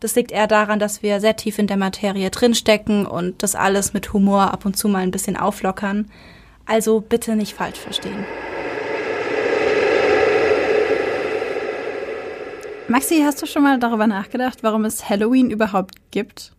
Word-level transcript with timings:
Das 0.00 0.14
liegt 0.14 0.30
eher 0.30 0.46
daran, 0.46 0.78
dass 0.78 1.02
wir 1.02 1.20
sehr 1.20 1.36
tief 1.36 1.58
in 1.58 1.66
der 1.66 1.78
Materie 1.78 2.30
drinstecken 2.30 3.06
und 3.06 3.42
das 3.42 3.54
alles 3.54 3.94
mit 3.94 4.12
Humor 4.12 4.52
ab 4.52 4.66
und 4.66 4.76
zu 4.76 4.88
mal 4.88 5.02
ein 5.02 5.10
bisschen 5.10 5.36
auflockern. 5.36 6.10
Also 6.66 7.00
bitte 7.00 7.36
nicht 7.36 7.54
falsch 7.54 7.78
verstehen. 7.78 8.24
Maxi, 12.88 13.22
hast 13.24 13.42
du 13.42 13.46
schon 13.46 13.62
mal 13.62 13.78
darüber 13.78 14.06
nachgedacht, 14.06 14.58
warum 14.62 14.84
es 14.84 15.08
Halloween 15.08 15.50
überhaupt 15.50 15.94
gibt? 16.10 16.52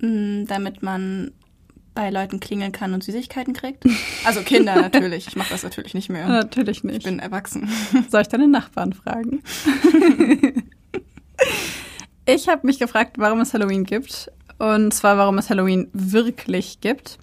Mm, 0.00 0.44
damit 0.44 0.82
man 0.82 1.32
bei 1.94 2.10
Leuten 2.10 2.40
klingeln 2.40 2.72
kann 2.72 2.94
und 2.94 3.02
Süßigkeiten 3.02 3.54
kriegt. 3.54 3.84
Also 4.24 4.42
Kinder 4.42 4.76
natürlich. 4.80 5.28
Ich 5.28 5.36
mache 5.36 5.50
das 5.50 5.62
natürlich 5.62 5.94
nicht 5.94 6.10
mehr. 6.10 6.28
Natürlich 6.28 6.84
nicht. 6.84 6.98
Ich 6.98 7.04
bin 7.04 7.18
erwachsen. 7.20 7.68
Soll 8.10 8.22
ich 8.22 8.28
deine 8.28 8.48
Nachbarn 8.48 8.92
fragen? 8.92 9.42
ich 12.28 12.48
habe 12.48 12.66
mich 12.66 12.78
gefragt, 12.78 13.16
warum 13.18 13.40
es 13.40 13.54
Halloween 13.54 13.84
gibt. 13.84 14.30
Und 14.58 14.92
zwar, 14.92 15.16
warum 15.16 15.38
es 15.38 15.50
Halloween 15.50 15.88
wirklich 15.92 16.80
gibt. 16.80 17.18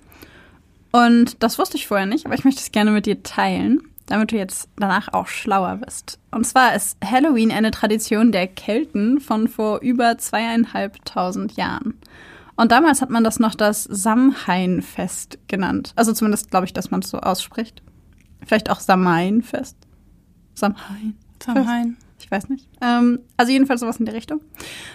Und 0.92 1.44
das 1.44 1.60
wusste 1.60 1.78
ich 1.78 1.88
vorher 1.88 2.06
nicht, 2.06 2.26
aber 2.26 2.36
ich 2.36 2.46
möchte 2.46 2.62
es 2.62 2.72
gerne 2.72 2.92
mit 2.92 3.06
dir 3.06 3.22
teilen, 3.22 3.82
damit 4.06 4.32
du 4.32 4.38
jetzt 4.38 4.70
danach 4.78 5.14
auch 5.14 5.28
schlauer 5.28 5.78
bist. 5.78 6.20
Und 6.32 6.48
zwar 6.48 6.74
ist 6.74 6.98
Halloween 7.04 7.52
eine 7.52 7.72
Tradition 7.72 8.32
der 8.32 8.48
Kelten 8.48 9.20
von 9.20 9.48
vor 9.48 9.82
über 9.82 10.18
zweieinhalbtausend 10.18 11.58
Jahren. 11.58 12.00
Und 12.56 12.72
damals 12.72 13.02
hat 13.02 13.10
man 13.10 13.26
das 13.26 13.40
noch 13.40 13.54
das 13.54 13.84
Samhain-Fest 13.84 15.38
genannt. 15.48 15.92
Also 15.98 16.14
zumindest 16.14 16.50
glaube 16.50 16.66
ich, 16.66 16.74
dass 16.74 16.90
man 16.90 17.02
es 17.02 17.10
so 17.10 17.20
ausspricht. 17.20 17.84
Vielleicht 18.46 18.70
auch 18.70 18.80
Samhain-Fest. 18.80 19.76
Samhain. 20.54 21.18
Samhain. 21.44 21.98
Ich 22.26 22.32
weiß 22.32 22.50
nicht. 22.50 22.68
Ähm, 22.82 23.20
also 23.38 23.52
jedenfalls 23.52 23.82
sowas 23.82 23.98
in 23.98 24.06
der 24.06 24.16
Richtung. 24.16 24.42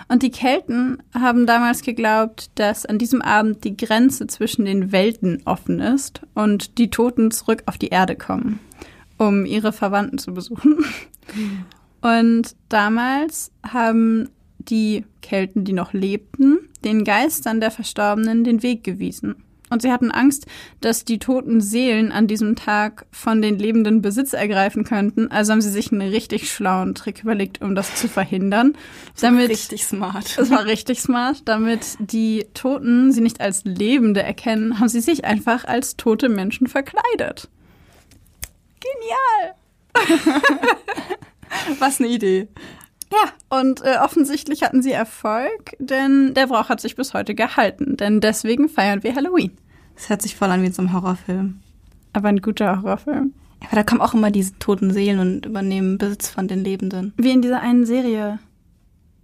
Und 0.09 0.25
die 0.25 0.33
Kelten 0.33 1.01
haben 1.15 1.47
damals 1.47 1.83
geglaubt, 1.83 2.51
dass 2.57 2.85
an 2.87 2.99
diesem 2.99 3.23
Abend 3.23 3.63
die 3.63 3.77
Grenze 3.77 4.27
zwischen 4.27 4.65
den 4.65 4.91
Welten 4.91 5.41
offen 5.45 5.79
ist 5.79 6.23
und 6.35 6.77
die 6.79 6.91
Toten 6.91 7.31
zurück 7.31 7.63
auf 7.67 7.79
die 7.79 7.91
Erde 7.91 8.17
kommen, 8.17 8.59
um 9.17 9.47
ihre 9.47 9.73
Verwandten 9.73 10.19
zu 10.19 10.35
besuchen. 10.35 10.79
Mhm. 11.33 11.65
Und 12.01 12.57
damals 12.69 13.53
haben 13.65 14.29
die 14.59 15.05
Kelten, 15.23 15.65
die 15.65 15.73
noch 15.73 15.93
lebten, 15.93 16.59
den 16.83 17.05
Geistern 17.05 17.61
der 17.61 17.71
Verstorbenen 17.71 18.43
den 18.43 18.65
Weg 18.65 18.83
gewiesen. 18.83 19.37
Und 19.71 19.83
sie 19.83 19.93
hatten 19.93 20.11
Angst, 20.11 20.47
dass 20.81 21.05
die 21.05 21.19
toten 21.19 21.61
Seelen 21.61 22.11
an 22.13 22.27
diesem 22.27 22.57
Tag 22.57 23.07
von 23.13 23.41
den 23.41 23.59
Lebenden 23.59 24.03
Besitz 24.03 24.33
ergreifen 24.33 24.85
könnten. 24.85 25.31
Also 25.31 25.53
haben 25.53 25.61
sie 25.61 25.71
sich 25.71 25.93
einen 25.93 26.11
richtig 26.11 26.53
schlauen 26.53 26.95
Trick 26.95 27.23
überlegt, 27.23 27.63
um 27.63 27.75
das 27.77 27.95
zu 27.95 28.09
verhindern. 28.09 28.77
Das 29.13 29.23
damit, 29.23 29.43
war 29.43 29.49
richtig 29.49 29.87
smart. 29.87 30.37
Das 30.37 30.51
war 30.51 30.65
richtig 30.67 31.01
smart. 31.01 31.43
Damit 31.45 31.97
die 32.01 32.47
Toten 32.53 33.13
sie 33.13 33.21
nicht 33.21 33.41
als 33.41 33.65
Lebende 33.65 34.23
erkennen, 34.23 34.81
haben 34.81 34.89
sie 34.89 35.01
sich 35.01 35.25
einfach 35.25 35.65
als 35.65 35.97
tote 35.97 36.29
Menschen 36.29 36.67
verkleidet. 36.67 37.49
Genial! 38.81 39.55
Was 41.79 42.01
eine 42.01 42.09
Idee. 42.09 42.49
Ja, 43.13 43.59
und 43.59 43.83
äh, 43.83 43.97
offensichtlich 44.03 44.63
hatten 44.63 44.83
sie 44.83 44.93
Erfolg, 44.93 45.77
denn 45.79 46.35
der 46.35 46.47
Brauch 46.47 46.69
hat 46.69 46.81
sich 46.81 46.95
bis 46.95 47.13
heute 47.13 47.35
gehalten. 47.35 47.97
Denn 47.97 48.21
deswegen 48.21 48.69
feiern 48.69 49.03
wir 49.03 49.15
Halloween. 49.15 49.53
Das 49.97 50.09
hört 50.09 50.23
sich 50.23 50.37
voll 50.37 50.51
an 50.51 50.63
wie 50.63 50.67
in 50.67 50.73
so 50.73 50.83
einem 50.83 50.93
Horrorfilm. 50.93 51.61
Aber 52.13 52.29
ein 52.29 52.41
guter 52.41 52.83
Horrorfilm. 52.83 53.35
Aber 53.67 53.77
da 53.77 53.83
kommen 53.83 54.01
auch 54.01 54.15
immer 54.15 54.31
diese 54.31 54.59
toten 54.59 54.93
Seelen 54.93 55.19
und 55.19 55.47
übernehmen 55.47 55.99
Besitz 55.99 56.29
von 56.29 56.49
den 56.49 56.65
Lebenden. 56.65 57.13
Wie 57.17 57.31
in 57.31 57.43
dieser 57.43 57.61
einen 57.61 57.85
Serie. 57.85 58.39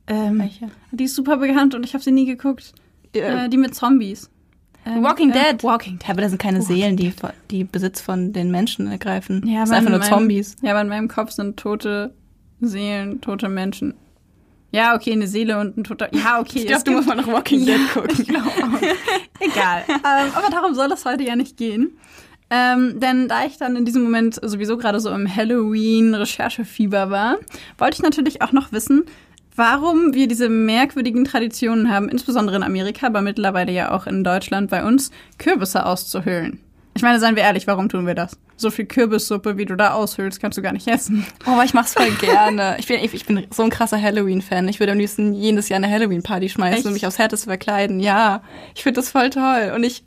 Ähm, 0.09 0.39
Welche? 0.39 0.71
Die 0.91 1.05
ist 1.05 1.15
super 1.15 1.39
bekannt 1.39 1.75
und 1.75 1.85
ich 1.85 1.95
habe 1.95 2.05
sie 2.05 2.13
nie 2.13 2.27
geguckt. 2.27 2.75
Äh, 3.13 3.49
die 3.49 3.57
mit 3.57 3.75
Zombies. 3.75 4.31
Ähm, 4.85 5.03
Walking 5.03 5.31
äh, 5.31 5.53
Dead. 5.53 5.65
Walking 5.65 5.99
Dead. 5.99 6.11
Aber 6.11 6.21
das 6.21 6.31
sind 6.31 6.43
keine 6.43 6.59
Walking 6.59 6.77
Seelen, 6.77 6.97
die, 6.97 7.13
die 7.51 7.65
Besitz 7.65 8.01
von 8.01 8.33
den 8.33 8.51
Menschen 8.51 8.89
ergreifen. 8.89 9.43
Ja, 9.47 9.61
das 9.61 9.71
sind 9.71 9.79
einfach 9.79 9.91
nur 9.91 10.01
meinem, 10.01 10.09
Zombies. 10.09 10.57
Ja, 10.61 10.73
aber 10.73 10.83
in 10.83 10.89
meinem 10.89 11.09
Kopf 11.09 11.31
sind 11.31 11.57
tote 11.57 12.13
Seelen, 12.61 13.21
tote 13.21 13.49
Menschen. 13.49 13.95
Ja, 14.73 14.95
okay, 14.95 15.13
eine 15.13 15.27
Seele 15.27 15.59
und 15.59 15.77
ein 15.77 15.85
toter. 15.85 16.15
Ja, 16.15 16.41
okay. 16.41 16.59
Ich 16.61 16.67
glaube, 16.67 16.85
du 16.85 16.93
musst 16.93 17.09
mal 17.09 17.15
nach 17.15 17.27
Walking 17.27 17.65
Dead 17.65 17.79
ja, 17.79 17.93
gucken. 17.93 18.11
Ich 18.19 18.29
glaube 18.29 18.49
auch. 18.49 18.83
Egal. 19.41 19.85
ähm, 19.89 20.33
aber 20.35 20.51
darum 20.51 20.75
soll 20.75 20.91
es 20.93 21.05
heute 21.05 21.23
ja 21.23 21.37
nicht 21.37 21.57
gehen. 21.57 21.97
Ähm, 22.51 23.01
denn 23.01 23.29
da 23.29 23.45
ich 23.45 23.59
dann 23.59 23.75
in 23.75 23.85
diesem 23.85 24.05
Moment 24.05 24.39
sowieso 24.43 24.77
gerade 24.77 25.01
so 25.01 25.11
im 25.11 25.35
Halloween-Recherchefieber 25.35 27.11
war, 27.11 27.39
wollte 27.79 27.97
ich 27.97 28.03
natürlich 28.03 28.43
auch 28.43 28.53
noch 28.53 28.71
wissen, 28.71 29.05
warum 29.57 30.15
wir 30.15 30.29
diese 30.29 30.49
merkwürdigen 30.49 31.25
Traditionen 31.25 31.91
haben, 31.91 32.09
insbesondere 32.09 32.57
in 32.57 32.63
Amerika, 32.63 33.07
aber 33.07 33.23
mittlerweile 33.23 33.73
ja 33.73 33.91
auch 33.91 34.07
in 34.07 34.23
Deutschland 34.23 34.71
bei 34.71 34.85
uns, 34.85 35.11
Kürbisse 35.39 35.87
auszuhöhlen. 35.87 36.61
Ich 36.97 37.03
meine, 37.03 37.21
seien 37.21 37.37
wir 37.37 37.43
ehrlich, 37.43 37.67
warum 37.67 37.91
tun 37.91 38.07
wir 38.07 38.15
das? 38.15 38.39
So 38.57 38.71
viel 38.71 38.87
Kürbissuppe, 38.87 39.59
wie 39.59 39.67
du 39.67 39.77
da 39.77 39.93
aushöhlst, 39.93 40.41
kannst 40.41 40.57
du 40.57 40.63
gar 40.63 40.73
nicht 40.73 40.89
essen. 40.89 41.27
Oh, 41.47 41.51
aber 41.51 41.65
ich 41.65 41.75
mach's 41.75 41.93
voll 41.93 42.11
gerne. 42.13 42.77
Ich 42.79 42.87
bin, 42.87 42.99
ich 43.01 43.27
bin 43.27 43.47
so 43.51 43.63
ein 43.63 43.71
krasser 43.71 44.01
Halloween-Fan. 44.01 44.67
Ich 44.69 44.81
würde 44.81 44.93
am 44.93 44.99
liebsten 44.99 45.35
jedes 45.35 45.69
Jahr 45.69 45.77
eine 45.77 45.91
Halloween-Party 45.91 46.49
schmeißen 46.49 46.79
Echt? 46.79 46.87
und 46.87 46.95
mich 46.95 47.07
aufs 47.07 47.19
Härteste 47.19 47.49
verkleiden. 47.49 48.01
Ja, 48.01 48.43
ich 48.75 48.83
finde 48.83 49.01
das 49.01 49.11
voll 49.11 49.29
toll. 49.29 49.73
Und 49.75 49.85
ich, 49.85 50.05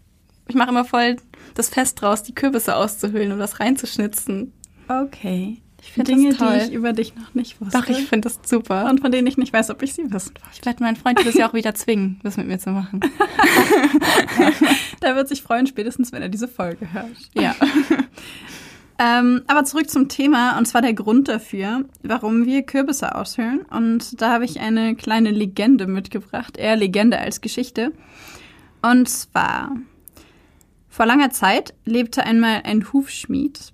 ich 0.47 0.55
mache 0.55 0.69
immer 0.69 0.83
voll 0.83 1.17
das 1.53 1.69
Fest 1.69 2.01
draus, 2.01 2.23
die 2.23 2.33
Kürbisse 2.33 2.75
auszuhöhlen 2.75 3.31
und 3.31 3.39
das 3.39 3.59
reinzuschnitzen. 3.59 4.51
Okay. 4.87 5.61
Ich 5.81 5.91
finde 5.91 6.11
Dinge, 6.11 6.33
die 6.33 6.67
ich 6.67 6.73
über 6.73 6.93
dich 6.93 7.15
noch 7.15 7.33
nicht 7.33 7.59
wusste. 7.61 7.77
Doch, 7.77 7.87
ich 7.87 8.07
finde 8.07 8.29
das 8.29 8.39
super. 8.45 8.89
Und 8.89 9.01
von 9.01 9.11
denen 9.11 9.27
ich 9.27 9.37
nicht 9.37 9.53
weiß, 9.53 9.69
ob 9.69 9.81
ich 9.81 9.93
sie 9.93 10.11
wissen 10.11 10.33
wollte. 10.35 10.49
Ich 10.53 10.65
werde 10.65 10.83
meinen 10.83 10.95
Freund 10.95 11.19
dieses 11.19 11.35
Jahr 11.35 11.49
auch 11.49 11.53
wieder 11.53 11.73
zwingen, 11.73 12.19
das 12.23 12.37
mit 12.37 12.47
mir 12.47 12.59
zu 12.59 12.71
machen. 12.71 12.99
Der 15.01 15.15
wird 15.15 15.27
sich 15.27 15.41
freuen, 15.41 15.67
spätestens, 15.67 16.11
wenn 16.11 16.21
er 16.21 16.29
diese 16.29 16.47
Folge 16.47 16.91
hört. 16.91 17.05
Ja. 17.33 17.55
ähm, 18.99 19.43
aber 19.47 19.63
zurück 19.63 19.89
zum 19.89 20.09
Thema, 20.09 20.57
und 20.57 20.65
zwar 20.65 20.81
der 20.81 20.93
Grund 20.93 21.27
dafür, 21.27 21.85
warum 22.03 22.45
wir 22.45 22.63
Kürbisse 22.63 23.15
aushöhlen. 23.15 23.61
Und 23.61 24.21
da 24.21 24.33
habe 24.33 24.45
ich 24.45 24.59
eine 24.59 24.95
kleine 24.95 25.31
Legende 25.31 25.87
mitgebracht, 25.87 26.57
eher 26.57 26.75
Legende 26.75 27.19
als 27.19 27.41
Geschichte. 27.41 27.93
Und 28.81 29.09
zwar, 29.09 29.71
vor 30.89 31.05
langer 31.05 31.31
Zeit 31.31 31.73
lebte 31.85 32.23
einmal 32.23 32.61
ein 32.63 32.91
Hufschmied. 32.91 33.71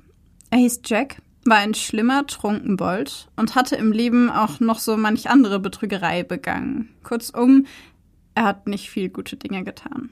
Er 0.51 0.59
hieß 0.59 0.81
Jack 0.85 1.17
war 1.45 1.57
ein 1.57 1.75
schlimmer 1.75 2.25
Trunkenbold 2.25 3.27
und 3.35 3.53
hatte 3.53 3.75
im 3.75 3.91
Leben 3.91 4.31
auch 4.31 4.59
noch 4.59 4.79
so 4.79 4.97
manch 4.97 5.29
andere 5.29 5.59
Betrügerei 5.59 6.23
begangen. 6.23 6.89
Kurzum, 7.03 7.67
er 8.33 8.45
hat 8.45 8.67
nicht 8.67 8.89
viel 8.89 9.09
gute 9.09 9.37
Dinge 9.37 9.63
getan. 9.63 10.09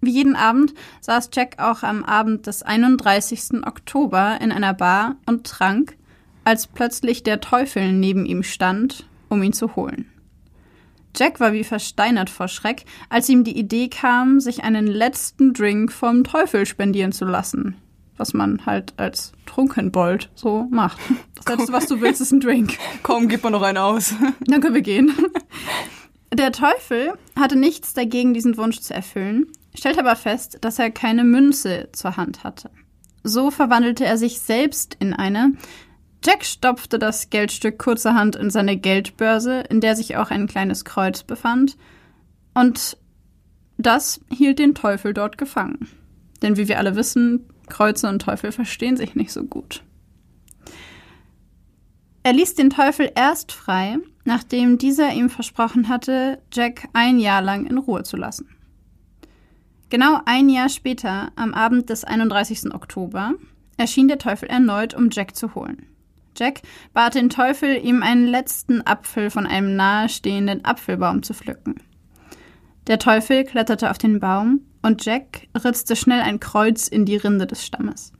Wie 0.00 0.12
jeden 0.12 0.36
Abend 0.36 0.72
saß 1.00 1.30
Jack 1.34 1.58
auch 1.58 1.82
am 1.82 2.04
Abend 2.04 2.46
des 2.46 2.62
31. 2.62 3.66
Oktober 3.66 4.38
in 4.40 4.52
einer 4.52 4.72
Bar 4.72 5.16
und 5.26 5.46
trank, 5.46 5.96
als 6.44 6.68
plötzlich 6.68 7.24
der 7.24 7.40
Teufel 7.40 7.92
neben 7.92 8.24
ihm 8.24 8.44
stand, 8.44 9.08
um 9.28 9.42
ihn 9.42 9.52
zu 9.52 9.74
holen. 9.74 10.08
Jack 11.16 11.40
war 11.40 11.54
wie 11.54 11.64
versteinert 11.64 12.30
vor 12.30 12.46
Schreck, 12.46 12.84
als 13.08 13.28
ihm 13.28 13.42
die 13.42 13.58
Idee 13.58 13.88
kam, 13.88 14.38
sich 14.38 14.62
einen 14.62 14.86
letzten 14.86 15.54
Drink 15.54 15.90
vom 15.90 16.22
Teufel 16.22 16.66
spendieren 16.66 17.10
zu 17.10 17.24
lassen 17.24 17.74
was 18.16 18.34
man 18.34 18.64
halt 18.66 18.94
als 18.96 19.32
Trunkenbold 19.46 20.30
so 20.34 20.66
macht. 20.70 20.98
Das 21.44 21.58
Letzte, 21.58 21.72
was 21.72 21.86
du 21.86 22.00
willst, 22.00 22.20
ist 22.20 22.32
ein 22.32 22.40
Drink. 22.40 22.76
Komm, 23.04 23.28
gib 23.28 23.44
mal 23.44 23.50
noch 23.50 23.62
einen 23.62 23.78
aus. 23.78 24.14
Dann 24.46 24.60
können 24.60 24.74
wir 24.74 24.82
gehen. 24.82 25.12
Der 26.32 26.50
Teufel 26.50 27.12
hatte 27.38 27.54
nichts 27.54 27.94
dagegen, 27.94 28.34
diesen 28.34 28.56
Wunsch 28.56 28.80
zu 28.80 28.92
erfüllen. 28.92 29.46
stellt 29.76 29.96
aber 29.96 30.16
fest, 30.16 30.58
dass 30.62 30.80
er 30.80 30.90
keine 30.90 31.22
Münze 31.22 31.88
zur 31.92 32.16
Hand 32.16 32.42
hatte. 32.42 32.70
So 33.22 33.52
verwandelte 33.52 34.04
er 34.04 34.18
sich 34.18 34.40
selbst 34.40 34.96
in 34.98 35.12
eine. 35.12 35.52
Jack 36.24 36.44
stopfte 36.44 36.98
das 36.98 37.30
Geldstück 37.30 37.78
kurzerhand 37.78 38.34
in 38.34 38.50
seine 38.50 38.76
Geldbörse, 38.76 39.60
in 39.60 39.80
der 39.80 39.94
sich 39.94 40.16
auch 40.16 40.30
ein 40.32 40.48
kleines 40.48 40.84
Kreuz 40.84 41.22
befand, 41.22 41.76
und 42.54 42.96
das 43.76 44.20
hielt 44.30 44.58
den 44.58 44.74
Teufel 44.74 45.12
dort 45.12 45.36
gefangen. 45.36 45.88
Denn 46.40 46.56
wie 46.56 46.68
wir 46.68 46.78
alle 46.78 46.96
wissen, 46.96 47.46
Kreuze 47.68 48.08
und 48.08 48.20
Teufel 48.20 48.52
verstehen 48.52 48.96
sich 48.96 49.14
nicht 49.14 49.32
so 49.32 49.44
gut. 49.44 49.82
Er 52.22 52.32
ließ 52.32 52.54
den 52.54 52.70
Teufel 52.70 53.10
erst 53.14 53.52
frei, 53.52 53.98
nachdem 54.24 54.78
dieser 54.78 55.12
ihm 55.12 55.30
versprochen 55.30 55.88
hatte, 55.88 56.42
Jack 56.52 56.88
ein 56.92 57.20
Jahr 57.20 57.40
lang 57.40 57.66
in 57.66 57.78
Ruhe 57.78 58.02
zu 58.02 58.16
lassen. 58.16 58.48
Genau 59.90 60.20
ein 60.24 60.48
Jahr 60.48 60.68
später, 60.68 61.30
am 61.36 61.54
Abend 61.54 61.88
des 61.88 62.02
31. 62.02 62.74
Oktober, 62.74 63.34
erschien 63.76 64.08
der 64.08 64.18
Teufel 64.18 64.48
erneut, 64.48 64.94
um 64.94 65.10
Jack 65.12 65.36
zu 65.36 65.54
holen. 65.54 65.86
Jack 66.36 66.62
bat 66.92 67.14
den 67.14 67.30
Teufel, 67.30 67.76
ihm 67.76 68.02
einen 68.02 68.26
letzten 68.26 68.82
Apfel 68.84 69.30
von 69.30 69.46
einem 69.46 69.76
nahestehenden 69.76 70.64
Apfelbaum 70.64 71.22
zu 71.22 71.32
pflücken. 71.32 71.76
Der 72.88 72.98
Teufel 72.98 73.44
kletterte 73.44 73.90
auf 73.90 73.98
den 73.98 74.20
Baum 74.20 74.60
und 74.86 75.04
Jack 75.04 75.48
ritzte 75.64 75.96
schnell 75.96 76.20
ein 76.20 76.38
Kreuz 76.38 76.86
in 76.86 77.04
die 77.04 77.16
Rinde 77.16 77.48
des 77.48 77.66
Stammes. 77.66 78.12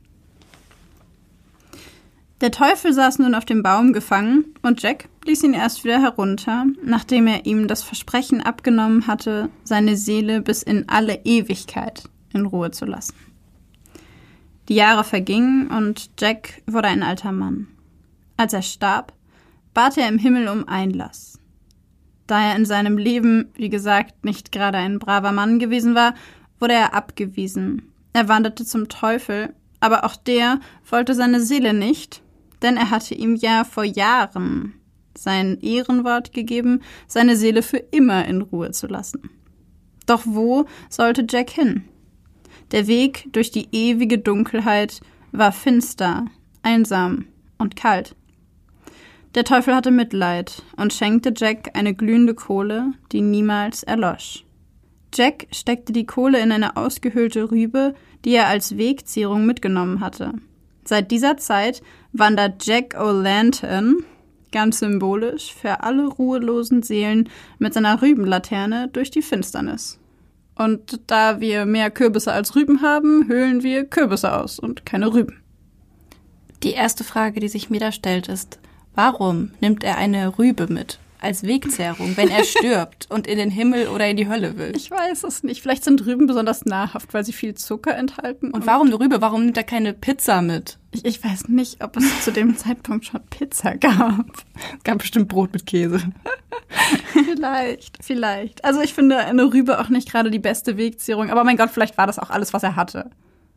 Der 2.41 2.51
Teufel 2.51 2.93
saß 2.93 3.21
nun 3.21 3.37
auf 3.37 3.45
dem 3.45 3.63
Baum 3.63 3.93
gefangen 3.93 4.47
und 4.63 4.83
Jack 4.83 5.09
ließ 5.25 5.45
ihn 5.45 5.55
erst 5.55 5.85
wieder 5.85 6.03
herunter, 6.03 6.67
nachdem 6.83 7.29
er 7.29 7.47
ihm 7.47 7.69
das 7.69 7.85
Versprechen 7.85 8.43
abgenommen 8.43 9.07
hatte, 9.07 9.49
seine 9.63 9.97
Seele 9.97 10.43
bis 10.43 10.65
in 10.65 10.89
alle 10.89 11.21
Ewigkeit 11.25 12.03
in 12.35 12.45
Ruhe 12.45 12.73
zu 12.73 12.85
lassen. 12.85 13.15
Die 14.69 14.75
Jahre 14.75 15.05
vergingen 15.05 15.69
und 15.69 16.11
Jack 16.19 16.63
wurde 16.67 16.89
ein 16.89 17.05
alter 17.05 17.31
Mann. 17.31 17.69
Als 18.37 18.53
er 18.53 18.63
starb, 18.63 19.13
bat 19.73 19.97
er 19.97 20.09
im 20.09 20.19
Himmel 20.19 20.49
um 20.49 20.69
Einlass. 20.69 21.39
Da 22.27 22.51
er 22.51 22.57
in 22.57 22.65
seinem 22.65 22.99
Leben, 22.99 23.53
wie 23.55 23.71
gesagt, 23.71 24.25
nicht 24.25 24.51
gerade 24.51 24.79
ein 24.79 24.99
braver 24.99 25.31
Mann 25.31 25.61
gewesen 25.61 25.95
war, 25.95 26.15
wurde 26.61 26.75
er 26.75 26.95
abgewiesen. 26.95 27.93
Er 28.13 28.29
wanderte 28.29 28.65
zum 28.65 28.89
Teufel, 28.89 29.55
aber 29.81 30.05
auch 30.05 30.17
der 30.17 30.61
wollte 30.89 31.15
seine 31.15 31.41
Seele 31.41 31.75
nicht 31.75 32.23
denn 32.63 32.77
er 32.77 32.91
hatte 32.91 33.15
ihm 33.15 33.37
ja 33.37 33.65
vor 33.65 33.85
Jahren 33.85 34.75
sein 35.17 35.59
Ehrenwort 35.61 36.33
gegeben, 36.33 36.83
seine 37.07 37.37
Seele 37.37 37.63
für 37.63 37.79
immer 37.79 38.27
in 38.27 38.43
Ruhe 38.43 38.71
zu 38.73 38.87
lassen. 38.87 39.31
Doch 40.07 40.23
wo 40.25 40.67
sollte 40.89 41.27
Jack 41.29 41.51
hin? 41.51 41.85
Der 42.73 42.87
Weg 42.87 43.29
durch 43.33 43.51
die 43.51 43.69
ewige 43.73 44.19
Dunkelheit 44.19 45.01
war 45.33 45.53
finster, 45.53 46.27
einsam 46.63 47.27
und 47.59 47.77
kalt. 47.77 48.15
Der 49.35 49.45
Teufel 49.45 49.75
hatte 49.75 49.91
Mitleid 49.91 50.63
und 50.77 50.93
schenkte 50.93 51.33
Jack 51.37 51.71
eine 51.75 51.95
glühende 51.95 52.35
Kohle, 52.35 52.93
die 53.13 53.21
niemals 53.21 53.83
erlosch. 53.83 54.46
Jack 55.15 55.47
steckte 55.51 55.93
die 55.93 56.07
Kohle 56.07 56.41
in 56.41 56.53
eine 56.53 56.77
ausgehöhlte 56.77 57.51
Rübe, 57.51 57.95
die 58.25 58.35
er 58.35 58.49
als 58.49 58.77
Wegzehrung 58.77 59.47
mitgenommen 59.47 60.01
hatte. 60.01 60.35
Seit 60.85 61.11
dieser 61.11 61.37
Zeit 61.37 61.83
wandert 62.13 62.65
Jack 62.67 62.95
O'Lantern, 62.97 64.05
ganz 64.53 64.79
symbolisch, 64.79 65.53
für 65.55 65.83
alle 65.83 66.07
ruhelosen 66.07 66.83
Seelen 66.83 67.29
mit 67.59 67.75
seiner 67.75 68.01
Rübenlaterne 68.03 68.89
durch 68.89 69.11
die 69.11 69.23
Finsternis. 69.23 69.99
Und 70.55 71.01
da 71.07 71.41
wir 71.41 71.67
mehr 71.67 71.91
Kürbisse 71.91 72.33
als 72.33 72.55
Rüben 72.55 72.83
haben, 72.83 73.29
höhlen 73.29 73.63
wir 73.63 73.85
Kürbisse 73.85 74.33
aus 74.33 74.59
und 74.59 74.87
keine 74.87 75.13
Rüben. 75.13 75.43
Die 76.63 76.73
erste 76.73 77.05
Frage, 77.05 77.41
die 77.41 77.49
sich 77.49 77.69
mir 77.69 77.81
da 77.81 77.93
stellt, 77.93 78.29
ist, 78.29 78.59
warum 78.95 79.51
nimmt 79.61 79.85
er 79.85 79.99
eine 79.99 80.39
Rübe 80.39 80.67
mit? 80.69 80.99
Als 81.21 81.43
Wegzehrung, 81.43 82.17
wenn 82.17 82.29
er 82.29 82.45
stirbt 82.45 83.07
und 83.11 83.27
in 83.27 83.39
den 83.39 83.51
Himmel 83.51 83.89
oder 83.89 84.09
in 84.09 84.17
die 84.17 84.29
Hölle 84.29 84.59
will. 84.59 84.73
Ich 84.77 84.91
weiß 84.91 85.25
es 85.25 85.43
nicht. 85.43 85.63
Vielleicht 85.63 85.85
sind 85.85 86.05
Rüben 86.07 86.27
besonders 86.27 86.65
nahrhaft, 86.65 87.15
weil 87.15 87.25
sie 87.25 87.33
viel 87.33 87.55
Zucker 87.55 87.97
enthalten. 87.97 88.47
Und, 88.49 88.55
und 88.55 88.67
warum 88.67 88.87
eine 88.87 88.99
Rübe? 88.99 89.21
Warum 89.21 89.45
nimmt 89.45 89.57
er 89.57 89.65
keine 89.65 89.93
Pizza 89.93 90.43
mit? 90.43 90.79
Ich, 90.93 91.05
ich 91.05 91.25
weiß 91.25 91.49
nicht, 91.49 91.83
ob 91.83 91.97
es 91.97 92.25
zu 92.25 92.33
dem 92.33 92.57
Zeitpunkt 92.57 93.07
schon 93.07 93.21
Pizza 93.31 93.77
gab. 93.77 94.27
Es 94.77 94.85
gab 94.85 94.99
bestimmt 94.99 95.29
Brot 95.29 95.53
mit 95.53 95.67
Käse. 95.67 96.01
vielleicht, 97.13 97.99
vielleicht. 98.03 98.65
Also 98.65 98.81
ich 98.81 98.95
finde 98.95 99.19
eine 99.19 99.53
Rübe 99.53 99.81
auch 99.81 99.89
nicht 99.89 100.11
gerade 100.11 100.31
die 100.31 100.39
beste 100.39 100.77
Wegzehrung. 100.77 101.31
Aber 101.31 101.45
mein 101.45 101.57
Gott, 101.57 101.71
vielleicht 101.71 101.99
war 101.99 102.07
das 102.07 102.19
auch 102.19 102.31
alles, 102.31 102.53
was 102.53 102.63
er 102.63 102.77
hatte. 102.77 103.11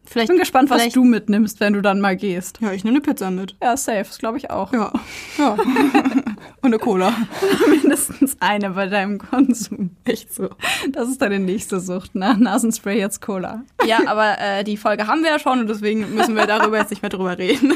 Vielleicht, 0.06 0.30
ich 0.30 0.34
bin 0.34 0.40
gespannt, 0.40 0.70
was 0.72 0.90
du 0.90 1.04
mitnimmst, 1.04 1.60
wenn 1.60 1.74
du 1.74 1.82
dann 1.82 2.02
mal 2.02 2.16
gehst. 2.16 2.60
Ja, 2.62 2.72
ich 2.72 2.84
nehme 2.84 2.98
eine 2.98 3.02
Pizza 3.02 3.30
mit. 3.30 3.56
Ja, 3.62 3.78
safe, 3.78 4.06
das 4.06 4.18
glaube 4.18 4.40
ich 4.40 4.50
auch. 4.50 4.74
Ja. 4.74 4.92
ja. 5.38 5.52
Und 6.62 6.74
eine 6.74 6.80
Cola. 6.80 7.14
Mindestens 7.70 8.36
eine 8.40 8.72
bei 8.72 8.88
deinem 8.88 9.20
Konsum. 9.20 9.92
Echt 10.06 10.34
so. 10.34 10.50
Das 10.92 11.10
ist 11.10 11.22
deine 11.22 11.40
nächste 11.40 11.80
Sucht, 11.80 12.16
nach 12.16 12.38
Nasenspray 12.38 12.98
jetzt 12.98 13.22
Cola. 13.22 13.64
Ja, 13.86 14.00
aber 14.08 14.40
äh, 14.40 14.64
die 14.64 14.78
Folge 14.78 15.06
haben 15.08 15.22
wir 15.22 15.30
ja 15.30 15.40
schon 15.40 15.60
und 15.60 15.68
deswegen 15.68 16.14
müssen 16.16 16.36
wir 16.36 16.48
darüber 16.48 16.80
jetzt 16.80 16.90
nicht 16.90 17.04
mehr 17.04 17.10
drüber 17.10 17.38
reden. 17.38 17.74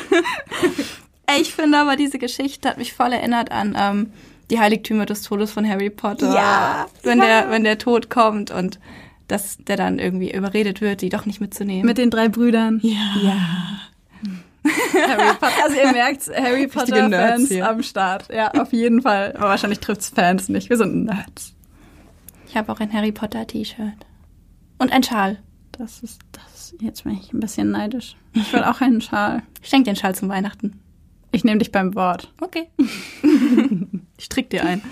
ich 1.39 1.53
finde 1.53 1.77
aber, 1.77 1.95
diese 1.95 2.17
Geschichte 2.17 2.67
hat 2.67 2.77
mich 2.77 2.93
voll 2.93 3.13
erinnert 3.13 3.51
an 3.51 3.77
ähm, 3.79 4.13
die 4.49 4.59
Heiligtümer 4.59 5.05
des 5.05 5.21
Todes 5.21 5.51
von 5.51 5.67
Harry 5.67 5.89
Potter. 5.89 6.33
Ja. 6.33 6.87
Wenn. 7.03 7.19
Der, 7.19 7.49
wenn 7.51 7.63
der 7.63 7.77
Tod 7.77 8.09
kommt 8.09 8.51
und 8.51 8.79
dass 9.33 9.57
der 9.57 9.77
dann 9.77 9.97
irgendwie 9.97 10.31
überredet 10.31 10.79
wird, 10.79 11.01
die 11.01 11.09
doch 11.09 11.25
nicht 11.25 11.41
mitzunehmen. 11.41 11.87
Mit 11.87 11.97
den 11.97 12.11
drei 12.11 12.29
Brüdern. 12.29 12.79
Ja. 12.83 13.15
Ja. 13.23 13.79
Harry 14.93 15.33
Potter. 15.39 15.63
Also 15.63 15.75
ihr 15.75 15.91
merkt, 15.91 16.29
Harry 16.29 16.67
Potter-Fans 16.67 17.51
am 17.61 17.81
Start. 17.81 18.31
Ja, 18.31 18.51
auf 18.51 18.71
jeden 18.71 19.01
Fall. 19.01 19.33
Aber 19.35 19.49
wahrscheinlich 19.49 19.79
trifft 19.79 20.01
es 20.01 20.09
Fans 20.09 20.49
nicht. 20.49 20.69
Wir 20.69 20.77
sind 20.77 21.05
Nerds. 21.05 21.55
Ich 22.47 22.55
habe 22.55 22.71
auch 22.71 22.79
ein 22.79 22.93
Harry 22.93 23.11
Potter-T-Shirt. 23.11 24.05
Und 24.77 24.91
ein 24.91 25.01
Schal. 25.01 25.39
Das 25.71 26.03
ist, 26.03 26.21
das, 26.31 26.75
jetzt 26.79 27.03
bin 27.03 27.13
ich 27.13 27.33
ein 27.33 27.39
bisschen 27.39 27.71
neidisch. 27.71 28.15
Ich 28.33 28.53
will 28.53 28.63
auch 28.63 28.81
einen 28.81 29.01
Schal. 29.01 29.41
Ich 29.63 29.69
schenke 29.69 29.85
den 29.85 29.95
Schal 29.95 30.13
zum 30.13 30.29
Weihnachten. 30.29 30.79
Ich 31.31 31.43
nehme 31.43 31.57
dich 31.57 31.71
beim 31.71 31.95
Wort. 31.95 32.31
Okay. 32.39 32.69
ich 34.17 34.29
trick 34.29 34.51
dir 34.51 34.63
ein. 34.63 34.83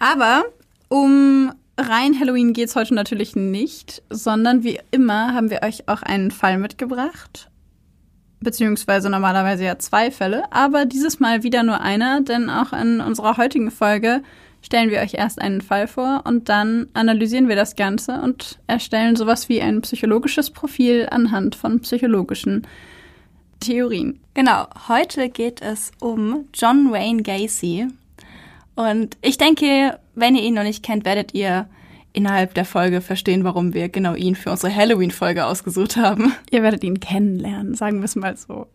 Aber 0.00 0.44
um 0.88 1.52
rein 1.78 2.18
Halloween 2.18 2.52
geht's 2.52 2.76
heute 2.76 2.94
natürlich 2.94 3.36
nicht, 3.36 4.02
sondern 4.10 4.64
wie 4.64 4.80
immer 4.90 5.32
haben 5.32 5.50
wir 5.50 5.62
euch 5.62 5.88
auch 5.88 6.02
einen 6.02 6.30
Fall 6.30 6.58
mitgebracht. 6.58 7.48
Beziehungsweise 8.40 9.10
normalerweise 9.10 9.64
ja 9.64 9.78
zwei 9.78 10.10
Fälle, 10.10 10.44
aber 10.52 10.84
dieses 10.84 11.18
Mal 11.18 11.42
wieder 11.42 11.62
nur 11.62 11.80
einer, 11.80 12.20
denn 12.20 12.50
auch 12.50 12.72
in 12.72 13.00
unserer 13.00 13.36
heutigen 13.36 13.70
Folge 13.70 14.22
stellen 14.62 14.90
wir 14.90 15.00
euch 15.00 15.14
erst 15.14 15.40
einen 15.40 15.60
Fall 15.60 15.86
vor 15.86 16.22
und 16.24 16.48
dann 16.48 16.88
analysieren 16.94 17.48
wir 17.48 17.56
das 17.56 17.76
Ganze 17.76 18.20
und 18.20 18.58
erstellen 18.66 19.16
sowas 19.16 19.48
wie 19.48 19.60
ein 19.60 19.80
psychologisches 19.80 20.50
Profil 20.50 21.08
anhand 21.10 21.54
von 21.54 21.80
psychologischen 21.80 22.66
Theorien. 23.60 24.20
Genau, 24.34 24.66
heute 24.88 25.28
geht 25.30 25.62
es 25.62 25.90
um 26.00 26.44
John 26.54 26.92
Wayne 26.92 27.22
Gacy. 27.22 27.88
Und 28.78 29.16
ich 29.22 29.38
denke, 29.38 29.98
wenn 30.14 30.36
ihr 30.36 30.42
ihn 30.44 30.54
noch 30.54 30.62
nicht 30.62 30.84
kennt, 30.84 31.04
werdet 31.04 31.34
ihr 31.34 31.68
innerhalb 32.12 32.54
der 32.54 32.64
Folge 32.64 33.00
verstehen, 33.00 33.42
warum 33.42 33.74
wir 33.74 33.88
genau 33.88 34.14
ihn 34.14 34.36
für 34.36 34.52
unsere 34.52 34.72
Halloween-Folge 34.72 35.46
ausgesucht 35.46 35.96
haben. 35.96 36.32
Ihr 36.52 36.62
werdet 36.62 36.84
ihn 36.84 37.00
kennenlernen, 37.00 37.74
sagen 37.74 37.98
wir 37.98 38.04
es 38.04 38.14
mal 38.14 38.36
so. 38.36 38.68